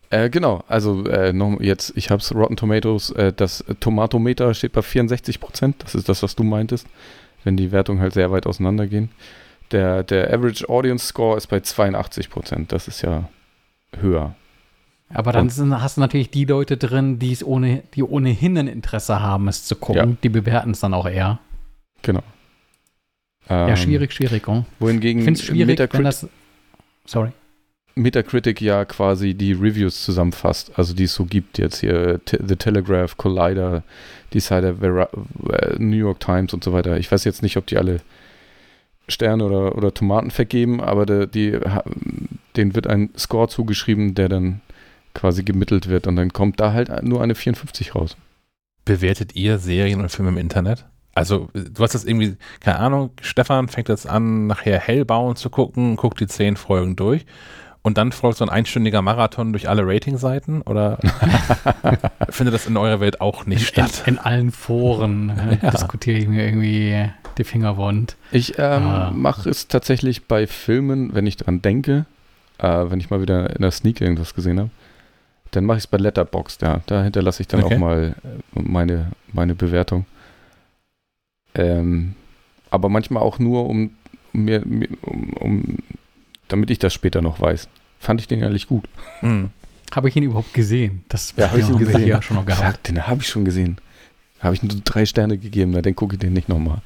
Äh, 0.10 0.30
genau, 0.30 0.64
also 0.68 1.06
äh, 1.06 1.34
noch 1.34 1.60
jetzt, 1.62 1.94
ich 1.96 2.12
habe 2.12 2.22
es 2.22 2.34
Rotten 2.36 2.56
Tomatoes, 2.58 3.12
äh, 3.12 3.34
das 3.34 3.64
Tomatometer 3.80 4.54
steht 4.54 4.74
bei 4.74 4.82
64 4.82 5.40
Prozent, 5.40 5.78
das 5.80 5.96
ist 5.96 6.10
das, 6.10 6.22
was 6.22 6.36
du 6.36 6.44
meintest, 6.44 6.88
wenn 7.44 7.58
die 7.58 7.72
Wertungen 7.72 8.02
halt 8.02 8.14
sehr 8.14 8.32
weit 8.32 8.46
auseinandergehen. 8.46 9.10
Der, 9.72 10.04
der 10.04 10.32
Average 10.32 10.70
Audience 10.70 11.08
Score 11.08 11.38
ist 11.38 11.48
bei 11.48 11.60
82 11.60 12.30
Prozent, 12.30 12.72
das 12.72 12.88
ist 12.88 13.02
ja 13.02 13.30
höher. 14.00 14.36
Aber 15.16 15.32
dann 15.32 15.50
sind, 15.50 15.82
hast 15.82 15.96
du 15.96 16.02
natürlich 16.02 16.30
die 16.30 16.44
Leute 16.44 16.76
drin, 16.76 17.20
die 17.20 17.32
es 17.32 17.42
ohne, 17.44 17.84
die 17.94 18.04
ohnehin 18.04 18.58
ein 18.58 18.68
Interesse 18.68 19.22
haben, 19.22 19.48
es 19.48 19.64
zu 19.64 19.78
gucken. 19.78 20.10
Ja. 20.12 20.18
Die 20.24 20.30
bewerten 20.30 20.72
es 20.72 20.82
dann 20.82 20.94
auch 20.94 21.08
eher. 21.08 21.40
Genau. 22.02 22.24
ja, 23.50 23.70
Ähm, 23.70 23.78
schwierig, 23.78 24.12
schwierig. 24.12 24.46
Oh. 24.48 24.66
Wohingegen 24.80 25.26
Ich 25.26 25.42
schwierig, 25.42 25.68
Metacrit 25.68 26.00
wenn 26.00 26.04
das. 26.04 26.28
Sorry. 27.06 27.32
Metacritic 27.96 28.60
ja 28.60 28.84
quasi 28.84 29.34
die 29.36 29.54
Reviews 29.54 30.04
zusammenfasst, 30.04 30.78
also 30.78 30.94
die 30.94 31.06
es 31.06 31.14
so 31.14 31.24
gibt 31.24 31.58
jetzt 31.58 31.80
hier, 31.80 32.20
The 32.28 32.58
Telegraph, 32.58 33.16
Collider, 33.16 33.84
Decider, 34.34 34.76
Vera 34.76 35.08
äh, 35.50 35.76
New 35.80 35.96
York 35.96 36.20
Times 36.20 36.54
und 36.54 36.62
so 36.62 36.74
weiter. 36.74 36.98
Ich 36.98 37.10
weiß 37.10 37.24
jetzt 37.24 37.42
nicht, 37.42 37.56
ob 37.56 37.68
die 37.68 37.78
alle 37.78 38.02
Sterne 39.08 39.46
oder, 39.46 39.78
oder 39.78 39.94
Tomaten 39.94 40.30
vergeben, 40.30 40.82
aber 40.82 41.06
de, 41.06 41.28
die, 41.28 41.58
denen 42.58 42.76
wird 42.76 42.88
ein 42.88 43.12
Score 43.18 43.48
zugeschrieben, 43.48 44.14
der 44.14 44.28
dann 44.28 44.60
quasi 45.16 45.44
gemittelt 45.44 45.88
wird 45.90 46.06
und 46.06 46.16
dann 46.16 46.32
kommt 46.32 46.60
da 46.60 46.72
halt 46.74 47.02
nur 47.04 47.24
eine 47.24 47.34
54 47.34 47.96
raus. 47.96 48.16
Bewertet 48.86 49.36
ihr 49.36 49.58
Serien 49.58 50.00
und 50.02 50.10
Filme 50.10 50.30
im 50.30 50.38
Internet? 50.38 50.86
Also, 51.16 51.50
du 51.54 51.82
hast 51.82 51.96
das 51.96 52.04
irgendwie, 52.06 52.36
keine 52.60 52.78
Ahnung, 52.78 53.10
Stefan 53.22 53.68
fängt 53.70 53.90
jetzt 53.90 54.08
an, 54.08 54.46
nachher 54.48 54.78
Hellbound 54.80 55.38
zu 55.40 55.50
gucken, 55.50 55.96
guckt 55.96 56.20
die 56.20 56.28
zehn 56.28 56.58
Folgen 56.58 56.96
durch 56.98 57.26
und 57.84 57.98
dann 57.98 58.12
folgt 58.12 58.38
so 58.38 58.46
ein 58.46 58.50
einstündiger 58.50 59.02
Marathon 59.02 59.54
durch 59.54 59.70
alle 59.70 59.84
Ratingseiten 59.88 60.62
oder 60.62 61.00
findet 62.30 62.54
das 62.54 62.68
in 62.68 62.78
eurer 62.78 63.00
Welt 63.00 63.22
auch 63.22 63.46
nicht 63.46 63.66
statt? 63.68 64.04
In, 64.06 64.16
in 64.16 64.20
allen 64.20 64.52
Foren 64.52 65.30
äh, 65.62 65.66
Ja. 65.66 65.72
diskutiere 65.72 66.18
ich 66.20 66.28
mir 66.28 66.46
irgendwie 66.46 67.10
die 67.38 67.44
Finger 67.44 67.78
wund. 67.78 68.16
Ich 68.32 68.58
ähm, 68.60 68.84
Ah. 68.84 69.12
mache 69.16 69.50
es 69.50 69.68
tatsächlich 69.68 70.26
bei 70.26 70.48
Filmen, 70.48 71.14
wenn 71.16 71.28
ich 71.28 71.38
dran 71.38 71.62
denke, 71.62 72.06
äh, 72.58 72.68
wenn 72.90 73.00
ich 73.00 73.10
mal 73.10 73.22
wieder 73.22 73.56
in 73.56 73.62
der 73.62 73.72
Sneak 73.72 74.02
irgendwas 74.02 74.34
gesehen 74.34 74.60
habe, 74.60 74.70
dann 75.56 75.66
mache 75.66 75.78
ich 75.78 75.84
es 75.86 75.88
bei 75.88 75.98
Letterboxd, 75.98 76.62
ja. 76.62 76.82
Da 76.86 77.04
hinterlasse 77.04 77.42
ich 77.42 77.48
dann 77.48 77.64
Okay. 77.64 77.76
auch 77.76 77.80
mal 77.80 78.16
äh, 78.24 78.60
meine, 78.60 79.12
meine 79.34 79.56
Bewertung. 79.56 80.06
Ähm, 81.54 82.16
aber 82.70 82.90
manchmal 82.90 83.24
auch 83.24 83.40
nur, 83.40 83.68
um, 83.70 83.92
um 84.34 84.44
mir, 84.44 84.64
um, 85.04 85.34
um, 85.34 85.78
damit 86.48 86.70
ich 86.70 86.80
das 86.80 86.94
später 86.94 87.22
noch 87.22 87.40
weiß. 87.40 87.68
Fand 88.00 88.20
ich 88.22 88.28
den 88.28 88.42
ehrlich 88.42 88.68
gut. 88.68 88.86
Hm. 89.22 89.50
Habe 89.96 90.10
ich 90.10 90.16
ihn 90.16 90.24
überhaupt 90.24 90.54
gesehen? 90.54 91.06
Das 91.10 91.34
Ja, 91.38 91.50
hab 91.52 91.58
ich 91.58 91.70
ihn 91.70 91.78
gesehen. 91.78 92.04
hier 92.04 92.22
schon 92.22 92.36
noch 92.38 92.46
gehabt. 92.46 92.76
Fuck, 92.78 92.84
den 92.84 93.08
habe 93.08 93.22
ich 93.22 93.28
schon 93.28 93.46
gesehen. 93.46 93.78
Habe 94.40 94.54
ich 94.56 94.62
nur 94.64 94.76
drei 94.84 95.06
Sterne 95.06 95.38
gegeben, 95.38 95.72
na, 95.72 95.82
dann 95.82 95.96
gucke 95.96 96.16
ich 96.16 96.20
den 96.20 96.34
nicht 96.34 96.50
nochmal. 96.50 96.82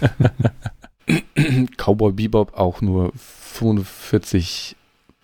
Cowboy 1.76 2.12
Bebop 2.12 2.54
auch 2.58 2.80
nur 2.80 3.12
45 3.16 4.76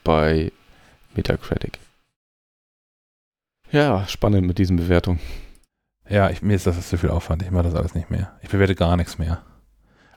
bei 0.04 0.52
Metacritic. 1.14 1.78
Ja, 3.72 4.06
spannend 4.08 4.46
mit 4.46 4.58
diesen 4.58 4.76
Bewertungen. 4.76 5.20
Ja, 6.08 6.28
ich, 6.30 6.42
mir 6.42 6.56
ist 6.56 6.66
das 6.66 6.88
zu 6.88 6.98
viel 6.98 7.10
Aufwand. 7.10 7.42
Ich 7.42 7.50
mache 7.50 7.64
das 7.64 7.74
alles 7.74 7.94
nicht 7.94 8.10
mehr. 8.10 8.32
Ich 8.42 8.50
bewerte 8.50 8.74
gar 8.74 8.96
nichts 8.96 9.18
mehr. 9.18 9.42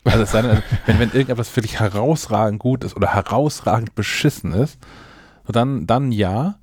Also 0.03 0.25
denn, 0.25 0.49
also, 0.49 0.63
wenn, 0.85 0.99
wenn 0.99 1.11
irgendetwas 1.11 1.55
wirklich 1.55 1.79
herausragend 1.79 2.59
gut 2.59 2.83
ist 2.83 2.95
oder 2.95 3.13
herausragend 3.13 3.95
beschissen 3.95 4.53
ist, 4.53 4.79
dann, 5.47 5.87
dann 5.87 6.11
ja. 6.11 6.55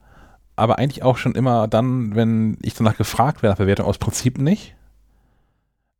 Aber 0.56 0.78
eigentlich 0.78 1.02
auch 1.02 1.16
schon 1.16 1.34
immer 1.34 1.68
dann, 1.68 2.14
wenn 2.14 2.58
ich 2.62 2.74
danach 2.74 2.96
gefragt 2.96 3.42
werde 3.42 3.52
nach 3.52 3.58
Bewertung, 3.58 3.86
aus 3.86 3.98
Prinzip 3.98 4.38
nicht. 4.38 4.74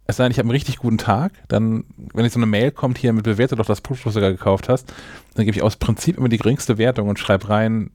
Es 0.07 0.17
sei 0.17 0.25
denn, 0.25 0.33
ich 0.33 0.39
habe 0.39 0.47
einen 0.47 0.51
richtig 0.51 0.79
guten 0.79 0.99
Tag, 0.99 1.33
dann, 1.47 1.85
wenn 2.13 2.25
jetzt 2.25 2.35
so 2.35 2.41
eine 2.41 2.47
Mail 2.47 2.73
kommt 2.73 2.99
hier 2.99 3.13
mit 3.13 3.25
bewerte 3.25 3.55
doch 3.55 3.65
das 3.65 3.81
Produkt, 3.81 4.07
was 4.07 4.15
du 4.15 4.21
gekauft 4.21 4.69
hast, 4.69 4.93
dann 5.35 5.45
gebe 5.45 5.57
ich 5.57 5.63
aus 5.63 5.77
Prinzip 5.77 6.19
immer 6.19 6.29
die 6.29 6.37
geringste 6.37 6.79
Wertung 6.79 7.09
und 7.09 7.19
schreibe 7.19 7.49
rein, 7.49 7.91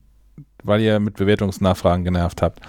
weil 0.66 0.80
ihr 0.80 1.00
mit 1.00 1.16
Bewertungsnachfragen 1.16 2.04
genervt 2.04 2.42
habt. 2.42 2.60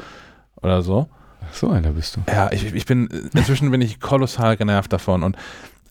Oder 0.62 0.82
so. 0.82 1.08
So 1.52 1.70
einer 1.70 1.92
bist 1.92 2.16
du. 2.16 2.22
Ja, 2.28 2.52
ich, 2.52 2.74
ich 2.74 2.86
bin, 2.86 3.08
inzwischen 3.34 3.72
bin 3.72 3.82
ich 3.82 4.00
kolossal 4.00 4.58
genervt 4.58 4.92
davon 4.92 5.24
und 5.24 5.38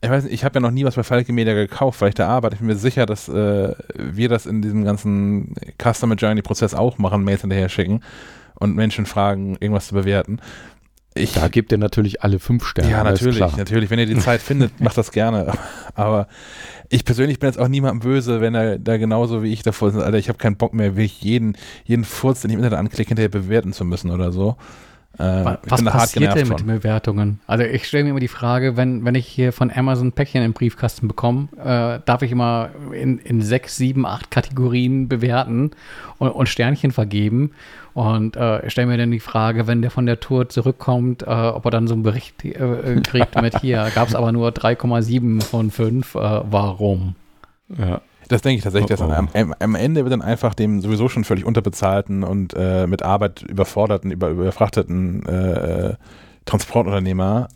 ich 0.01 0.09
weiß 0.09 0.25
nicht, 0.25 0.33
ich 0.33 0.43
habe 0.43 0.55
ja 0.55 0.59
noch 0.59 0.71
nie 0.71 0.85
was 0.85 0.95
bei 0.95 1.03
Falke 1.03 1.33
Media 1.33 1.53
gekauft, 1.53 2.01
weil 2.01 2.09
ich 2.09 2.15
da 2.15 2.27
arbeite. 2.27 2.53
Ich 2.55 2.59
bin 2.59 2.67
mir 2.67 2.75
sicher, 2.75 3.05
dass 3.07 3.27
äh, 3.27 3.73
wir 3.95 4.29
das 4.29 4.45
in 4.45 4.61
diesem 4.61 4.83
ganzen 4.83 5.55
Customer 5.81 6.15
Journey 6.15 6.43
Prozess 6.43 6.75
auch 6.75 6.99
machen, 6.99 7.23
Mails 7.23 7.41
hinterher 7.41 7.69
schicken 7.69 8.01
und 8.55 8.75
Menschen 8.75 9.05
fragen, 9.05 9.57
irgendwas 9.59 9.87
zu 9.87 9.95
bewerten. 9.95 10.39
Ich, 11.17 11.33
Da 11.33 11.47
gebt 11.47 11.71
ihr 11.71 11.77
natürlich 11.77 12.21
alle 12.21 12.39
fünf 12.39 12.65
Sterne. 12.65 12.91
ja, 12.91 13.03
natürlich, 13.03 13.39
natürlich. 13.57 13.89
Wenn 13.89 13.99
ihr 13.99 14.05
die 14.05 14.17
Zeit 14.17 14.41
findet, 14.41 14.79
macht 14.81 14.97
das 14.97 15.11
gerne. 15.11 15.53
Aber 15.95 16.27
ich 16.89 17.05
persönlich 17.05 17.39
bin 17.39 17.47
jetzt 17.47 17.59
auch 17.59 17.67
niemandem 17.67 17.99
böse, 17.99 18.41
wenn 18.41 18.55
er 18.55 18.79
da 18.79 18.97
genauso 18.97 19.43
wie 19.43 19.51
ich 19.51 19.63
davor 19.63 19.89
ist. 19.89 19.95
Alter, 19.95 20.17
ich 20.17 20.29
habe 20.29 20.37
keinen 20.37 20.57
Bock 20.57 20.73
mehr, 20.73 20.95
wirklich 20.95 21.21
jeden, 21.21 21.57
jeden 21.85 22.03
Furz, 22.03 22.41
den 22.41 22.51
ich 22.51 22.53
im 22.55 22.59
Internet 22.59 22.79
anklicke, 22.79 23.09
hinterher 23.09 23.29
bewerten 23.29 23.73
zu 23.73 23.85
müssen 23.85 24.11
oder 24.11 24.31
so. 24.31 24.55
Äh, 25.19 25.57
Was 25.67 25.83
passiert 25.83 26.35
denn 26.35 26.47
mit 26.47 26.59
den 26.59 26.67
Bewertungen? 26.67 27.39
Also 27.47 27.63
ich 27.63 27.87
stelle 27.87 28.03
mir 28.03 28.11
immer 28.11 28.19
die 28.19 28.27
Frage, 28.27 28.77
wenn, 28.77 29.03
wenn 29.03 29.15
ich 29.15 29.25
hier 29.25 29.51
von 29.51 29.71
Amazon 29.71 30.11
Päckchen 30.11 30.43
im 30.43 30.53
Briefkasten 30.53 31.07
bekomme, 31.07 31.47
äh, 31.57 31.99
darf 32.05 32.21
ich 32.21 32.31
immer 32.31 32.69
in, 32.91 33.17
in 33.19 33.41
sechs, 33.41 33.77
sieben, 33.77 34.05
acht 34.05 34.29
Kategorien 34.29 35.07
bewerten 35.07 35.71
und, 36.19 36.29
und 36.29 36.47
Sternchen 36.47 36.91
vergeben. 36.91 37.51
Und 37.95 38.35
äh, 38.35 38.65
ich 38.67 38.73
stelle 38.73 38.87
mir 38.87 38.97
dann 38.97 39.09
die 39.09 39.19
Frage, 39.19 39.65
wenn 39.65 39.81
der 39.81 39.89
von 39.89 40.05
der 40.05 40.19
Tour 40.19 40.49
zurückkommt, 40.49 41.23
äh, 41.23 41.25
ob 41.25 41.65
er 41.65 41.71
dann 41.71 41.87
so 41.87 41.95
einen 41.95 42.03
Bericht 42.03 42.45
äh, 42.45 43.01
kriegt 43.01 43.41
mit 43.41 43.59
hier, 43.59 43.89
gab 43.95 44.07
es 44.07 44.13
aber 44.13 44.31
nur 44.31 44.49
3,7 44.49 45.41
von 45.41 45.71
5, 45.71 46.13
äh, 46.13 46.19
warum? 46.19 47.15
Ja. 47.75 48.01
Das 48.27 48.41
denke 48.41 48.57
ich 48.57 48.63
tatsächlich, 48.63 48.99
Oh, 48.99 49.05
oh. 49.05 49.11
am, 49.11 49.29
am, 49.33 49.55
am 49.57 49.75
Ende 49.75 50.03
wird 50.03 50.11
dann 50.11 50.21
einfach 50.21 50.53
dem 50.53 50.81
sowieso 50.81 51.07
schon 51.09 51.23
völlig 51.23 51.45
unterbezahlten 51.45 52.23
und 52.23 52.53
äh, 52.57 52.87
mit 52.87 53.01
Arbeit 53.03 53.41
überforderten, 53.43 54.11
über, 54.11 54.29
überfrachteten 54.29 55.25
äh, 55.25 55.95
Transportunternehmer 56.45 57.47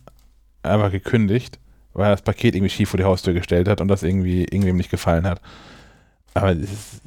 einfach 0.63 0.91
gekündigt, 0.91 1.59
weil 1.93 2.07
er 2.07 2.11
das 2.11 2.21
Paket 2.21 2.55
irgendwie 2.55 2.69
schief 2.69 2.89
vor 2.89 2.97
die 2.97 3.03
Haustür 3.03 3.33
gestellt 3.33 3.67
hat 3.67 3.81
und 3.81 3.87
das 3.87 4.03
irgendwie 4.03 4.43
irgendwem 4.43 4.77
nicht 4.77 4.91
gefallen 4.91 5.25
hat. 5.25 5.41
Aber 6.33 6.51
es 6.51 6.71
ist, 6.71 7.01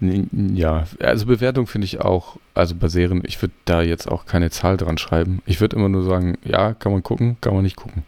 Ja, 0.00 0.84
also 1.00 1.26
Bewertung 1.26 1.66
finde 1.66 1.84
ich 1.84 2.00
auch, 2.00 2.36
also 2.54 2.74
bei 2.74 2.88
Serien, 2.88 3.22
ich 3.24 3.40
würde 3.40 3.54
da 3.64 3.82
jetzt 3.82 4.08
auch 4.10 4.26
keine 4.26 4.50
Zahl 4.50 4.76
dran 4.76 4.98
schreiben. 4.98 5.42
Ich 5.46 5.60
würde 5.60 5.76
immer 5.76 5.88
nur 5.88 6.02
sagen, 6.04 6.38
ja, 6.44 6.74
kann 6.74 6.92
man 6.92 7.02
gucken, 7.02 7.36
kann 7.40 7.54
man 7.54 7.62
nicht 7.62 7.76
gucken. 7.76 8.02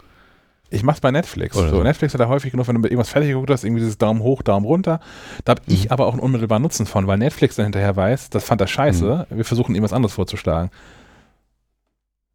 Ich 0.71 0.83
mach's 0.83 1.01
bei 1.01 1.11
Netflix. 1.11 1.57
Oder 1.57 1.71
So. 1.71 1.83
Netflix 1.83 2.15
hat 2.15 2.21
da 2.21 2.29
häufig 2.29 2.51
genug, 2.51 2.67
wenn 2.69 2.75
du 2.75 2.81
mit 2.81 2.91
irgendwas 2.91 3.11
fertig 3.11 3.31
geguckt 3.31 3.51
hast, 3.51 3.65
irgendwie 3.65 3.81
dieses 3.81 3.99
Daumen 3.99 4.21
hoch, 4.23 4.43
Daumen 4.43 4.67
runter. 4.67 5.01
Da 5.45 5.53
habe 5.53 5.63
ich 5.67 5.85
Mhm. 5.87 5.91
aber 5.93 6.07
auch 6.07 6.13
einen 6.13 6.21
unmittelbaren 6.21 6.63
Nutzen 6.63 6.87
von, 6.87 7.07
weil 7.07 7.19
Netflix 7.19 7.57
dann 7.57 7.67
hinterher 7.67 7.95
weiß, 7.97 8.31
das 8.31 8.45
fand 8.45 8.61
er 8.61 8.67
scheiße, 8.67 9.27
wir 9.31 9.45
versuchen 9.45 9.75
ihm 9.75 9.83
was 9.83 9.93
anderes 9.93 10.15
vorzuschlagen. 10.15 10.71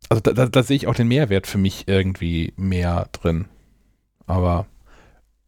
Also 0.10 0.22
da, 0.22 0.32
da, 0.34 0.46
da 0.46 0.64
sehe 0.64 0.78
ich 0.78 0.88
auch 0.88 0.96
den 0.96 1.08
Mehrwert 1.08 1.48
für 1.48 1.58
mich 1.58 1.88
irgendwie 1.88 2.54
mehr 2.56 3.10
drin. 3.12 3.46
Aber 4.26 4.66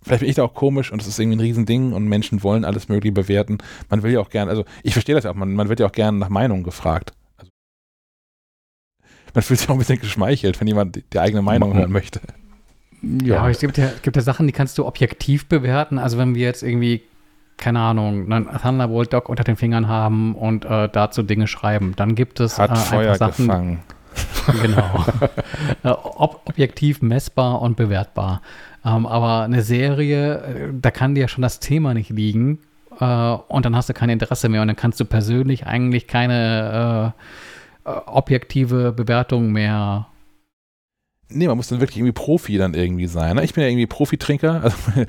vielleicht 0.04 0.20
bin 0.22 0.30
ich 0.30 0.36
da 0.36 0.44
auch 0.44 0.54
komisch 0.54 0.92
und 0.92 1.02
es 1.02 1.08
ist 1.08 1.18
irgendwie 1.20 1.38
ein 1.38 1.42
Riesending 1.42 1.94
und 1.94 2.06
Menschen 2.08 2.44
wollen 2.44 2.66
alles 2.66 2.90
Mögliche 2.90 3.14
bewerten. 3.14 3.60
Man 3.90 4.04
will 4.04 4.12
ja 4.12 4.20
auch 4.20 4.30
gerne, 4.30 4.52
also 4.52 4.66
ich 4.84 4.94
verstehe 4.94 5.16
das 5.16 5.24
ja 5.24 5.32
auch, 5.32 5.36
man, 5.36 5.54
man 5.54 5.70
wird 5.70 5.80
ja 5.80 5.88
auch 5.88 5.92
gerne 5.92 6.18
nach 6.18 6.30
Meinung 6.30 6.64
gefragt. 6.64 7.14
man 9.34 9.42
fühlt 9.44 9.60
sich 9.62 9.70
auch 9.70 9.74
ein 9.74 9.80
bisschen 9.80 10.00
geschmeichelt, 10.00 10.60
wenn 10.60 10.68
jemand 10.68 10.96
die, 10.98 11.04
die 11.04 11.20
eigene 11.20 11.42
Meinung 11.42 11.74
hören 11.74 11.92
möchte. 11.92 12.20
Ja, 13.02 13.40
aber 13.40 13.50
es 13.50 13.60
gibt 13.60 13.78
ja, 13.78 13.86
es 13.86 14.02
gibt 14.02 14.16
ja 14.16 14.22
Sachen, 14.22 14.48
die 14.48 14.54
kannst 14.54 14.78
du 14.78 14.86
objektiv 14.86 15.48
bewerten. 15.48 15.98
Also 15.98 16.18
wenn 16.18 16.36
wir 16.36 16.46
jetzt 16.46 16.64
irgendwie, 16.64 17.02
keine 17.58 17.80
Ahnung, 17.80 18.32
einen 18.32 18.48
Thunderbolt 18.62 19.12
Dock 19.14 19.30
unter 19.30 19.44
den 19.44 19.56
Fingern 19.56 19.88
haben 19.88 20.36
und 20.36 20.66
äh, 20.66 20.88
dazu 20.90 21.24
Dinge 21.24 21.48
schreiben, 21.48 21.94
dann 21.96 22.16
gibt 22.16 22.40
es 22.40 22.60
Hat 22.60 22.72
äh, 22.72 22.76
Feuer 22.76 23.14
einfach 23.14 23.34
Sachen, 23.34 23.48
gefangen. 23.48 23.80
genau, 24.62 25.06
äh, 25.84 25.90
ob, 25.90 26.42
objektiv 26.46 27.02
messbar 27.02 27.62
und 27.62 27.76
bewertbar. 27.76 28.42
Ähm, 28.86 29.06
aber 29.06 29.44
eine 29.44 29.62
Serie, 29.62 30.36
äh, 30.36 30.70
da 30.80 30.92
kann 30.92 31.16
dir 31.16 31.28
schon 31.28 31.42
das 31.42 31.60
Thema 31.60 31.94
nicht 31.94 32.10
liegen 32.10 32.60
äh, 33.00 33.06
und 33.06 33.66
dann 33.66 33.76
hast 33.76 33.90
du 33.90 33.94
kein 33.94 34.10
Interesse 34.10 34.50
mehr 34.50 34.62
und 34.62 34.68
dann 34.68 34.76
kannst 34.76 35.00
du 35.00 35.06
persönlich 35.06 35.66
eigentlich 35.66 36.08
keine 36.08 37.14
äh, 37.86 37.90
äh, 37.90 37.94
objektive 38.06 38.92
Bewertung 38.92 39.52
mehr 39.52 40.08
Nee, 41.34 41.48
man 41.48 41.58
muss 41.58 41.68
dann 41.68 41.80
wirklich 41.80 41.98
irgendwie 41.98 42.12
Profi 42.12 42.58
dann 42.58 42.74
irgendwie 42.74 43.08
sein. 43.08 43.36
Ne? 43.36 43.44
Ich 43.44 43.54
bin 43.54 43.64
ja 43.64 43.70
irgendwie 43.70 43.88
Profitrinker. 43.88 44.62
Also, 44.64 44.76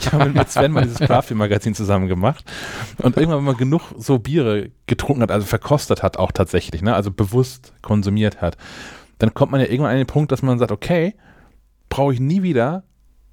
ich 0.00 0.12
habe 0.12 0.30
mit 0.30 0.50
Sven 0.50 0.72
mal 0.72 0.82
dieses 0.82 0.98
Craft-Magazin 0.98 1.74
zusammen 1.74 2.08
gemacht. 2.08 2.44
Und 2.98 3.16
irgendwann, 3.16 3.38
wenn 3.38 3.44
man 3.44 3.56
genug 3.56 3.82
so 3.98 4.18
Biere 4.18 4.70
getrunken 4.86 5.22
hat, 5.22 5.30
also 5.30 5.46
verkostet 5.46 6.02
hat 6.02 6.16
auch 6.16 6.32
tatsächlich, 6.32 6.82
ne? 6.82 6.94
also 6.94 7.10
bewusst 7.10 7.72
konsumiert 7.82 8.40
hat, 8.40 8.56
dann 9.18 9.34
kommt 9.34 9.52
man 9.52 9.60
ja 9.60 9.66
irgendwann 9.66 9.92
an 9.92 9.98
den 9.98 10.06
Punkt, 10.06 10.32
dass 10.32 10.42
man 10.42 10.58
sagt, 10.58 10.72
okay, 10.72 11.14
brauche 11.88 12.14
ich 12.14 12.20
nie 12.20 12.42
wieder, 12.42 12.84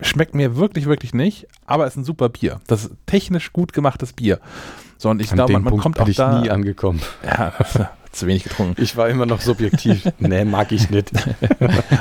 schmeckt 0.02 0.36
mir 0.36 0.58
wirklich, 0.58 0.86
wirklich 0.86 1.14
nicht, 1.14 1.48
aber 1.66 1.88
ist 1.88 1.96
ein 1.98 2.04
super 2.04 2.30
Bier. 2.30 2.60
Das 2.68 2.86
ist 2.86 2.92
technisch 3.06 3.54
gut 3.54 3.74
gemachtes 3.74 4.14
Bier. 4.14 4.40
So, 4.98 5.10
und 5.10 5.22
ich 5.22 5.32
An 5.32 5.38
glaube, 5.38 5.54
man, 5.54 5.64
man 5.64 5.72
Punkt 5.72 5.84
kommt 5.84 5.96
bin 5.96 6.04
auch 6.04 6.10
ich 6.10 6.18
da. 6.18 6.42
nie 6.42 6.50
angekommen. 6.50 7.02
Ja, 7.24 7.54
zu 8.18 8.28
wenig 8.28 8.44
getrunken. 8.44 8.82
Ich 8.82 8.98
war 8.98 9.10
immer 9.10 9.26
noch 9.26 9.42
subjektiv. 9.42 10.08
nee, 10.20 10.46
mag 10.46 10.72
ich 10.72 10.90
nicht. 10.90 11.12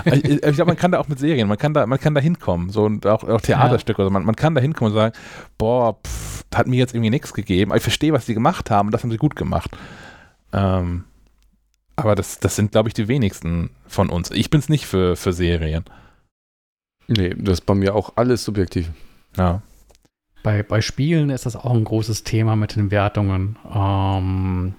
ich 0.05 0.25
ich 0.25 0.41
glaube, 0.41 0.67
man 0.67 0.77
kann 0.77 0.93
da 0.93 0.99
auch 0.99 1.09
mit 1.09 1.19
Serien, 1.19 1.49
man 1.49 1.59
kann 1.59 1.75
da, 1.75 1.87
man 1.87 2.01
kann 2.01 2.15
da 2.15 2.21
hinkommen, 2.21 2.71
so 2.71 2.85
und 2.85 3.07
auch, 3.07 3.25
auch 3.25 3.41
Theaterstücke 3.41 4.01
oder 4.01 4.09
so. 4.09 4.13
Man, 4.13 4.25
man 4.25 4.37
kann 4.37 4.55
da 4.55 4.61
hinkommen 4.61 4.93
und 4.93 4.99
sagen, 4.99 5.15
boah, 5.59 5.99
pff, 6.05 6.45
hat 6.55 6.67
mir 6.67 6.77
jetzt 6.77 6.95
irgendwie 6.95 7.11
nichts 7.11 7.35
gegeben. 7.35 7.71
Aber 7.71 7.77
ich 7.77 7.83
verstehe, 7.83 8.13
was 8.13 8.27
sie 8.27 8.35
gemacht 8.35 8.71
haben 8.71 8.89
und 8.89 8.93
das 8.93 9.03
haben 9.03 9.11
sie 9.11 9.17
gut 9.17 9.37
gemacht. 9.37 9.71
Ähm, 10.53 11.05
aber 11.97 12.15
das, 12.15 12.39
das 12.41 12.57
sind, 12.57 12.73
glaube 12.73 12.89
ich, 12.89 12.95
die 12.95 13.09
wenigsten 13.09 13.71
von 13.87 14.11
uns. 14.11 14.31
Ich 14.31 14.51
bin 14.51 14.61
es 14.61 14.69
nicht 14.69 14.87
für, 14.87 15.17
für 15.17 15.33
Serien. 15.33 15.85
Nee, 17.09 17.35
das 17.37 17.61
ist 17.61 17.67
bei 17.67 17.75
mir 17.75 17.95
auch 17.95 18.13
alles 18.17 18.45
subjektiv. 18.45 18.91
Ja. 19.37 19.63
Bei, 20.43 20.63
bei 20.63 20.81
Spielen 20.81 21.31
ist 21.31 21.47
das 21.47 21.57
auch 21.57 21.73
ein 21.73 21.85
großes 21.85 22.25
Thema 22.25 22.57
mit 22.57 22.77
den 22.77 22.91
Wertungen. 22.91 23.57
Ähm, 23.73 24.75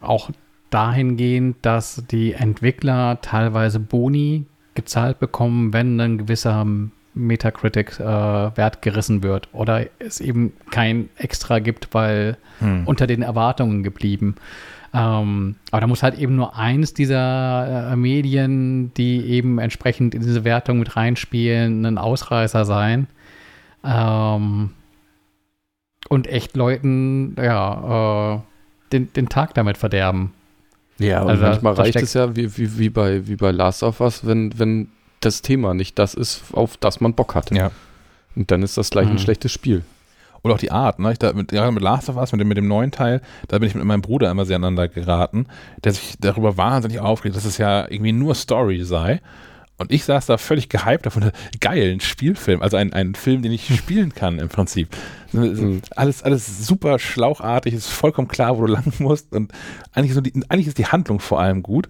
auch 0.00 0.30
dahingehend, 0.72 1.56
dass 1.62 2.04
die 2.10 2.32
Entwickler 2.32 3.20
teilweise 3.20 3.78
Boni 3.78 4.46
gezahlt 4.74 5.18
bekommen, 5.20 5.72
wenn 5.72 6.00
ein 6.00 6.18
gewisser 6.18 6.66
Metacritic-Wert 7.14 8.80
gerissen 8.80 9.22
wird 9.22 9.48
oder 9.52 9.86
es 9.98 10.20
eben 10.20 10.54
kein 10.70 11.10
Extra 11.16 11.58
gibt, 11.58 11.92
weil 11.92 12.38
Hm. 12.62 12.86
unter 12.86 13.06
den 13.06 13.22
Erwartungen 13.22 13.82
geblieben. 13.82 14.36
Ähm, 14.94 15.56
aber 15.70 15.80
da 15.80 15.86
muss 15.86 16.02
halt 16.02 16.18
eben 16.18 16.36
nur 16.36 16.56
eins 16.56 16.94
dieser 16.94 17.92
äh, 17.92 17.96
Medien, 17.96 18.92
die 18.94 19.24
eben 19.26 19.58
entsprechend 19.58 20.14
in 20.14 20.20
diese 20.20 20.44
Wertung 20.44 20.78
mit 20.78 20.96
reinspielen, 20.96 21.84
ein 21.84 21.98
Ausreißer 21.98 22.64
sein. 22.64 23.08
Ähm, 23.84 24.70
und 26.08 26.26
echt 26.28 26.56
Leuten, 26.56 27.34
ja, 27.36 28.34
äh, 28.34 28.40
den, 28.92 29.12
den 29.14 29.28
Tag 29.28 29.54
damit 29.54 29.78
verderben. 29.78 30.32
Ja, 30.98 31.22
und 31.22 31.30
Also, 31.30 31.42
manchmal 31.42 31.74
reicht 31.74 31.96
es 31.96 32.14
ja, 32.14 32.34
wie, 32.36 32.56
wie, 32.56 32.78
wie, 32.78 32.90
bei, 32.90 33.26
wie 33.26 33.36
bei 33.36 33.50
Last 33.50 33.82
of 33.82 34.00
Us, 34.00 34.26
wenn, 34.26 34.56
wenn 34.58 34.88
das 35.20 35.42
Thema 35.42 35.74
nicht 35.74 35.98
das 35.98 36.14
ist, 36.14 36.42
auf 36.52 36.76
das 36.76 37.00
man 37.00 37.14
Bock 37.14 37.34
hat. 37.34 37.50
Ja. 37.50 37.70
Und 38.36 38.50
dann 38.50 38.62
ist 38.62 38.76
das 38.76 38.90
gleich 38.90 39.06
ein 39.06 39.14
Mhm. 39.14 39.18
schlechtes 39.18 39.52
Spiel. 39.52 39.82
Oder 40.44 40.54
auch 40.54 40.58
die 40.58 40.72
Art, 40.72 40.98
ne? 40.98 41.12
Ich 41.12 41.18
da 41.20 41.32
mit, 41.32 41.48
gerade 41.48 41.70
mit 41.70 41.82
Last 41.82 42.08
of 42.08 42.16
Us, 42.16 42.32
mit 42.32 42.40
dem, 42.40 42.48
mit 42.48 42.56
dem 42.56 42.66
neuen 42.66 42.90
Teil, 42.90 43.20
da 43.46 43.58
bin 43.58 43.68
ich 43.68 43.74
mit 43.76 43.84
meinem 43.84 44.02
Bruder 44.02 44.28
immer 44.30 44.44
sehr 44.44 44.56
aneinander 44.56 44.88
geraten, 44.88 45.46
der 45.84 45.92
sich 45.92 46.14
darüber 46.18 46.56
wahnsinnig 46.56 46.98
aufregt, 46.98 47.36
dass 47.36 47.44
es 47.44 47.58
ja 47.58 47.82
irgendwie 47.88 48.10
nur 48.12 48.34
Story 48.34 48.82
sei. 48.82 49.20
Und 49.82 49.92
ich 49.92 50.04
saß 50.04 50.26
da 50.26 50.38
völlig 50.38 50.68
gehypt 50.68 51.06
davon, 51.06 51.30
geil, 51.60 51.92
ein 51.92 52.00
Spielfilm, 52.00 52.62
also 52.62 52.76
ein, 52.76 52.92
ein 52.92 53.14
Film, 53.14 53.42
den 53.42 53.52
ich 53.52 53.66
spielen 53.76 54.14
kann 54.14 54.38
im 54.38 54.48
Prinzip. 54.48 54.88
Mhm. 55.32 55.82
Alles, 55.94 56.22
alles 56.22 56.66
super 56.66 56.98
schlauchartig, 56.98 57.74
ist 57.74 57.88
vollkommen 57.88 58.28
klar, 58.28 58.58
wo 58.58 58.66
du 58.66 58.72
lang 58.72 58.92
musst 58.98 59.32
und 59.32 59.52
eigentlich, 59.92 60.10
ist 60.10 60.14
so 60.16 60.20
die, 60.20 60.32
eigentlich 60.48 60.66
ist 60.68 60.78
die 60.78 60.86
Handlung 60.86 61.20
vor 61.20 61.40
allem 61.40 61.62
gut. 61.62 61.88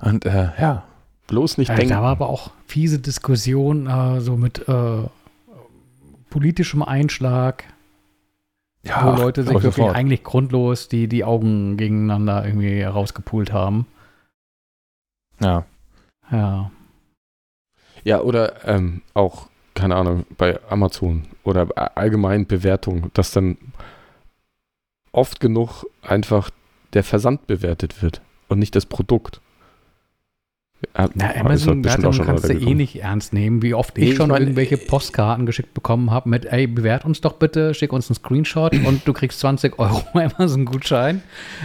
Und 0.00 0.24
äh, 0.26 0.50
ja, 0.58 0.84
Bloß 1.30 1.58
nicht 1.58 1.70
Äh, 1.70 1.76
denken. 1.76 1.90
da 1.90 2.02
war 2.02 2.10
aber 2.10 2.28
auch 2.28 2.50
fiese 2.66 2.98
Diskussion, 2.98 3.86
äh, 3.86 4.20
so 4.20 4.36
mit 4.36 4.66
äh, 4.68 5.02
politischem 6.28 6.82
Einschlag, 6.82 7.64
ja 8.82 9.04
wo 9.16 9.22
Leute 9.22 9.42
sich 9.44 9.52
wirklich 9.52 9.74
sofort. 9.74 9.94
eigentlich 9.94 10.24
grundlos 10.24 10.88
die, 10.88 11.06
die 11.06 11.22
Augen 11.22 11.76
gegeneinander 11.76 12.44
irgendwie 12.44 12.82
rausgepult 12.82 13.52
haben. 13.52 13.86
Ja. 15.40 15.64
Ja. 16.32 16.70
Ja, 18.04 18.20
oder 18.20 18.66
ähm, 18.66 19.02
auch, 19.14 19.48
keine 19.74 19.96
Ahnung, 19.96 20.26
bei 20.36 20.58
Amazon 20.68 21.26
oder 21.44 21.68
allgemein 21.96 22.46
Bewertung, 22.46 23.10
dass 23.14 23.32
dann 23.32 23.56
oft 25.12 25.40
genug 25.40 25.84
einfach 26.02 26.50
der 26.92 27.04
Versand 27.04 27.46
bewertet 27.46 28.02
wird 28.02 28.20
und 28.48 28.58
nicht 28.58 28.74
das 28.74 28.86
Produkt. 28.86 29.40
Ja, 30.96 31.08
Na, 31.14 31.34
Amazon 31.36 31.80
auch 31.80 31.84
Wertungen 31.84 32.12
schon 32.14 32.26
kannst 32.26 32.48
du 32.48 32.54
eh 32.54 32.74
nicht 32.74 32.96
ernst 33.02 33.32
nehmen, 33.32 33.62
wie 33.62 33.74
oft 33.74 33.98
ich 33.98 34.10
ich 34.10 34.16
schon 34.16 34.30
meine, 34.30 34.44
irgendwelche 34.44 34.76
äh, 34.76 34.86
Postkarten 34.86 35.44
geschickt 35.44 35.74
bekommen 35.74 36.10
habe 36.10 36.28
mit, 36.28 36.46
ey, 36.46 36.66
bewert 36.66 37.04
uns 37.04 37.20
doch 37.20 37.34
bitte, 37.34 37.74
schick 37.74 37.92
uns 37.92 38.08
einen 38.08 38.16
Screenshot 38.16 38.72
und 38.72 39.06
du 39.06 39.12
kriegst 39.12 39.40
20 39.40 39.78
Euro 39.78 40.02
Amazon-Gutschein. 40.14 41.22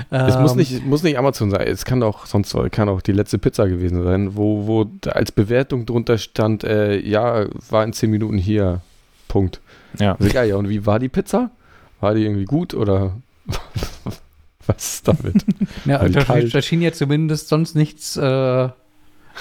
Es 0.10 0.38
muss 0.38 0.52
Ähm, 0.52 0.58
nicht, 0.58 0.86
muss 0.86 1.04
nicht 1.04 1.18
Amazon 1.18 1.50
sein, 1.50 1.66
es 1.68 1.86
kann 1.86 2.04
auch 2.04 2.26
sonst 2.26 2.56
kann 2.72 2.90
auch 2.90 3.02
die 3.02 3.14
letzte 3.14 3.38
Pizza 3.38 3.68
gewesen 3.68 4.04
sein, 4.04 4.36
wo, 4.36 4.68
wo 4.68 4.86
da 5.02 5.12
als 5.12 5.32
Bewertung 5.32 5.86
drunter 5.86 6.18
stand, 6.18 6.64
äh, 6.64 7.00
ja, 7.00 7.46
war 7.70 7.84
in 7.84 7.94
10 7.94 8.10
Minuten 8.10 8.38
hier. 8.38 8.82
Punkt. 9.28 9.60
Ja. 10.00 10.16
Also, 10.16 10.32
geil, 10.32 10.50
ja, 10.50 10.56
und 10.56 10.70
wie 10.70 10.86
war 10.86 10.98
die 10.98 11.10
Pizza? 11.10 11.52
War 12.00 12.14
die 12.14 12.24
irgendwie 12.24 12.46
gut 12.46 12.74
oder 12.74 13.18
was 14.66 14.96
ist 14.96 15.08
damit? 15.08 15.46
Ja, 15.86 16.08
da 16.08 16.62
schien 16.62 16.82
ja 16.82 16.92
zumindest 16.94 17.50
sonst 17.50 17.76
nichts 17.76 18.16
äh, 18.18 18.70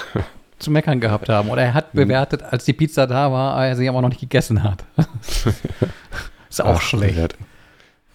zu 0.59 0.71
meckern 0.71 0.99
gehabt 0.99 1.29
haben. 1.29 1.49
Oder 1.49 1.63
er 1.63 1.73
hat 1.73 1.93
Hm. 1.93 2.01
bewertet, 2.01 2.43
als 2.43 2.65
die 2.65 2.73
Pizza 2.73 3.07
da 3.07 3.31
war, 3.31 3.65
er 3.65 3.75
sie 3.75 3.87
aber 3.89 4.01
noch 4.01 4.09
nicht 4.09 4.21
gegessen 4.21 4.63
hat. 4.63 4.83
ist 6.49 6.61
auch 6.61 6.75
Ach, 6.77 6.81
schlecht. 6.81 7.35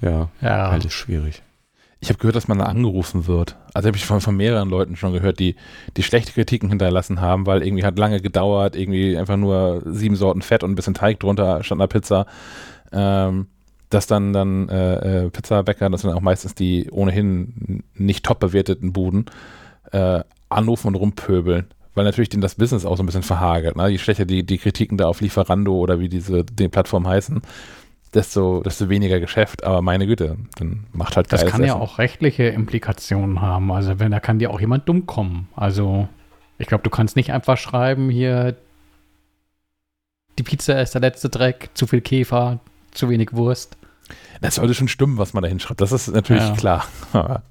Ja, 0.00 0.28
Ja. 0.40 0.70
alles 0.70 0.92
schwierig. 0.92 1.42
Ich 2.02 2.08
habe 2.08 2.18
gehört, 2.18 2.34
dass 2.36 2.48
man 2.48 2.58
da 2.58 2.64
angerufen 2.64 3.26
wird. 3.26 3.56
Also 3.74 3.88
habe 3.88 3.98
ich 3.98 4.06
von, 4.06 4.22
von 4.22 4.34
mehreren 4.34 4.70
Leuten 4.70 4.96
schon 4.96 5.12
gehört, 5.12 5.38
die, 5.38 5.56
die 5.98 6.02
schlechte 6.02 6.32
Kritiken 6.32 6.70
hinterlassen 6.70 7.20
haben, 7.20 7.44
weil 7.44 7.62
irgendwie 7.62 7.84
hat 7.84 7.98
lange 7.98 8.20
gedauert, 8.22 8.74
irgendwie 8.74 9.18
einfach 9.18 9.36
nur 9.36 9.82
sieben 9.84 10.16
Sorten 10.16 10.40
Fett 10.40 10.64
und 10.64 10.70
ein 10.72 10.76
bisschen 10.76 10.94
Teig 10.94 11.20
drunter 11.20 11.62
statt 11.62 11.76
einer 11.76 11.88
Pizza. 11.88 12.24
Ähm, 12.90 13.48
dass 13.90 14.06
dann 14.06 14.32
dann 14.32 14.68
äh, 14.70 15.24
äh, 15.26 15.30
Pizzabäcker, 15.30 15.90
das 15.90 16.00
sind 16.02 16.10
auch 16.12 16.20
meistens 16.20 16.54
die 16.54 16.88
ohnehin 16.90 17.82
nicht 17.94 18.24
top 18.24 18.40
bewerteten 18.40 18.92
Buden, 18.94 19.26
äh, 19.92 20.20
anrufen 20.50 20.88
und 20.88 20.96
rumpöbeln. 20.96 21.66
Weil 21.94 22.04
natürlich 22.04 22.28
denen 22.28 22.40
das 22.42 22.54
Business 22.54 22.84
auch 22.84 22.96
so 22.96 23.02
ein 23.02 23.06
bisschen 23.06 23.22
verhagelt. 23.24 23.76
Ne? 23.76 23.88
Je 23.88 23.98
schlechter 23.98 24.24
die, 24.24 24.44
die 24.44 24.58
Kritiken 24.58 24.96
da 24.96 25.06
auf 25.06 25.20
Lieferando 25.20 25.74
oder 25.76 25.98
wie 25.98 26.08
diese 26.08 26.44
die 26.44 26.68
Plattformen 26.68 27.08
heißen, 27.08 27.42
desto, 28.14 28.62
desto 28.62 28.88
weniger 28.88 29.18
Geschäft. 29.18 29.64
Aber 29.64 29.82
meine 29.82 30.06
Güte, 30.06 30.36
dann 30.56 30.86
macht 30.92 31.16
halt 31.16 31.32
Das 31.32 31.44
kann 31.46 31.62
ja 31.62 31.68
Essen. 31.70 31.80
auch 31.80 31.98
rechtliche 31.98 32.44
Implikationen 32.44 33.40
haben. 33.40 33.72
Also 33.72 33.98
wenn, 33.98 34.12
da 34.12 34.20
kann 34.20 34.38
dir 34.38 34.50
auch 34.50 34.60
jemand 34.60 34.88
dumm 34.88 35.06
kommen. 35.06 35.48
Also 35.56 36.08
ich 36.58 36.68
glaube, 36.68 36.84
du 36.84 36.90
kannst 36.90 37.16
nicht 37.16 37.32
einfach 37.32 37.56
schreiben, 37.56 38.08
hier 38.08 38.54
die 40.38 40.42
Pizza 40.44 40.80
ist 40.80 40.94
der 40.94 41.00
letzte 41.00 41.28
Dreck, 41.28 41.70
zu 41.74 41.86
viel 41.86 42.00
Käfer, 42.00 42.60
zu 42.92 43.08
wenig 43.10 43.32
Wurst. 43.32 43.76
Das 44.40 44.54
sollte 44.54 44.74
schon 44.74 44.88
stimmen, 44.88 45.18
was 45.18 45.34
man 45.34 45.42
da 45.42 45.48
hinschreibt. 45.48 45.80
Das 45.80 45.92
ist 45.92 46.08
natürlich 46.08 46.42
Ja. 46.42 46.54
klar. 46.54 46.84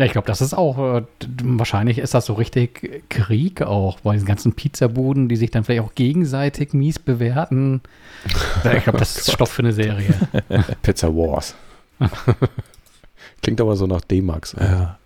Ja, 0.00 0.06
ich 0.06 0.12
glaube, 0.12 0.26
das 0.26 0.40
ist 0.40 0.54
auch, 0.54 0.78
äh, 0.78 1.02
wahrscheinlich 1.42 1.98
ist 1.98 2.14
das 2.14 2.24
so 2.24 2.32
richtig 2.32 3.04
Krieg 3.10 3.60
auch, 3.60 4.00
bei 4.00 4.14
diesen 4.14 4.26
ganzen 4.26 4.54
Pizzabuden, 4.54 5.28
die 5.28 5.36
sich 5.36 5.50
dann 5.50 5.62
vielleicht 5.62 5.82
auch 5.82 5.94
gegenseitig 5.94 6.72
mies 6.72 6.98
bewerten. 6.98 7.82
Ja, 8.64 8.72
ich 8.72 8.84
glaube, 8.84 8.98
das 8.98 9.18
ist 9.18 9.32
Stoff 9.32 9.50
für 9.50 9.62
eine 9.62 9.74
Serie. 9.74 10.14
Pizza 10.82 11.14
Wars. 11.14 11.54
Klingt 13.42 13.60
aber 13.60 13.76
so 13.76 13.86
nach 13.86 14.00
D-Max. 14.00 14.56
ja. 14.58 14.98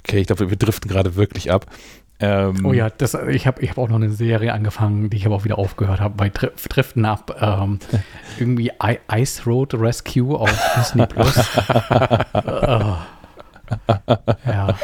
okay, 0.00 0.18
ich 0.18 0.26
glaube, 0.26 0.50
wir 0.50 0.56
driften 0.56 0.90
gerade 0.90 1.14
wirklich 1.14 1.52
ab. 1.52 1.66
Ähm, 2.18 2.64
Oh 2.64 2.72
ja, 2.72 2.88
das, 2.88 3.12
ich 3.14 3.46
habe 3.46 3.60
ich 3.60 3.68
hab 3.70 3.78
auch 3.78 3.88
noch 3.88 3.96
eine 3.96 4.10
Serie 4.10 4.52
angefangen, 4.54 5.10
die 5.10 5.18
ich 5.18 5.26
aber 5.26 5.34
auch 5.34 5.44
wieder 5.44 5.58
aufgehört 5.58 6.00
habe, 6.00 6.14
bei 6.16 6.28
Dr 6.30 6.50
Driften 6.68 7.04
ab. 7.04 7.36
Ähm, 7.40 7.78
irgendwie 8.38 8.70
I 8.82 8.98
Ice 9.12 9.42
Road 9.44 9.74
Rescue 9.74 10.38
auf 10.38 10.50
Disney 10.76 11.06
Plus. 11.06 11.36
Äh, 11.36 12.94
ja. 14.46 14.74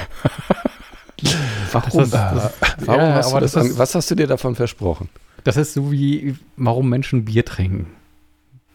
Das 1.73 1.95
ist, 1.95 2.13
das, 2.13 2.53
Warum 2.79 3.01
ja, 3.01 3.15
hast 3.15 3.29
du 3.31 3.37
aber 3.37 3.41
das 3.41 3.53
das 3.53 3.63
an, 3.65 3.71
ist- 3.71 3.79
was 3.79 3.95
hast 3.95 4.11
du 4.11 4.15
dir 4.15 4.27
davon 4.27 4.55
versprochen? 4.55 5.09
das 5.45 5.57
ist 5.57 5.75
so 5.75 5.91
wie, 5.91 6.37
warum 6.57 6.89
Menschen 6.89 7.25
Bier 7.25 7.45
trinken. 7.45 7.87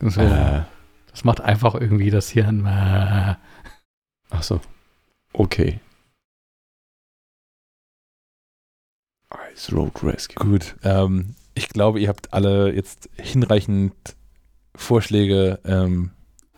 So, 0.01 0.21
Äh, 0.21 0.61
das 1.11 1.23
macht 1.23 1.41
einfach 1.41 1.75
irgendwie 1.75 2.09
das 2.09 2.29
Hirn. 2.29 2.65
Äh, 2.65 3.35
ach 4.29 4.43
so. 4.43 4.59
Okay. 5.33 5.79
Ice 9.57 9.75
Road 9.75 10.03
Rescue. 10.03 10.35
Gut, 10.35 10.75
ähm, 10.83 11.35
ich 11.55 11.69
glaube, 11.69 11.99
ihr 11.99 12.09
habt 12.09 12.33
alle 12.33 12.73
jetzt 12.73 13.09
hinreichend 13.15 13.93
Vorschläge, 14.75 15.59
ähm, 15.65 16.11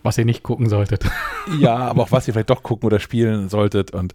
was 0.04 0.18
ihr 0.18 0.26
nicht 0.26 0.44
gucken 0.44 0.68
solltet. 0.70 1.06
ja, 1.60 1.78
aber 1.78 2.04
auch 2.04 2.12
was 2.12 2.28
ihr 2.28 2.34
vielleicht 2.34 2.50
doch 2.50 2.64
gucken 2.64 2.88
oder 2.88 3.00
spielen 3.00 3.50
solltet 3.50 3.92
und 3.92 4.14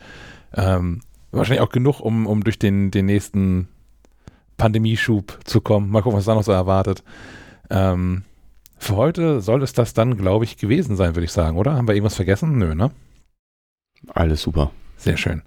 ähm, 0.55 1.01
wahrscheinlich 1.32 1.62
auch 1.62 1.70
genug, 1.70 2.01
um, 2.01 2.27
um 2.27 2.44
durch 2.44 2.59
den, 2.59 2.90
den 2.90 3.06
nächsten 3.06 3.69
Pandemieschub 4.56 5.40
zu 5.44 5.61
kommen. 5.61 5.90
Mal 5.90 6.02
gucken, 6.02 6.19
was 6.19 6.27
da 6.27 6.35
noch 6.35 6.44
so 6.44 6.52
erwartet. 6.52 7.02
Ähm, 7.70 8.24
für 8.77 8.97
heute 8.97 9.40
soll 9.40 9.62
es 9.62 9.73
das 9.73 9.94
dann, 9.94 10.16
glaube 10.16 10.44
ich, 10.44 10.59
gewesen 10.59 10.97
sein, 10.97 11.15
würde 11.15 11.24
ich 11.24 11.32
sagen, 11.32 11.56
oder? 11.56 11.74
Haben 11.74 11.89
wir 11.89 11.94
irgendwas 11.94 12.16
vergessen? 12.16 12.59
Nö, 12.59 12.74
ne? 12.74 12.90
Alles 14.09 14.43
super. 14.43 14.70
Sehr 14.98 15.16
schön. 15.16 15.43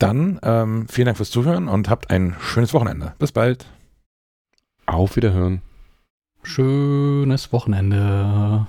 Dann 0.00 0.40
ähm, 0.42 0.86
vielen 0.88 1.06
Dank 1.06 1.18
fürs 1.18 1.30
Zuhören 1.30 1.68
und 1.68 1.90
habt 1.90 2.10
ein 2.10 2.34
schönes 2.40 2.72
Wochenende. 2.72 3.12
Bis 3.18 3.32
bald. 3.32 3.66
Auf 4.86 5.14
Wiederhören. 5.14 5.60
Schönes 6.42 7.52
Wochenende. 7.52 8.66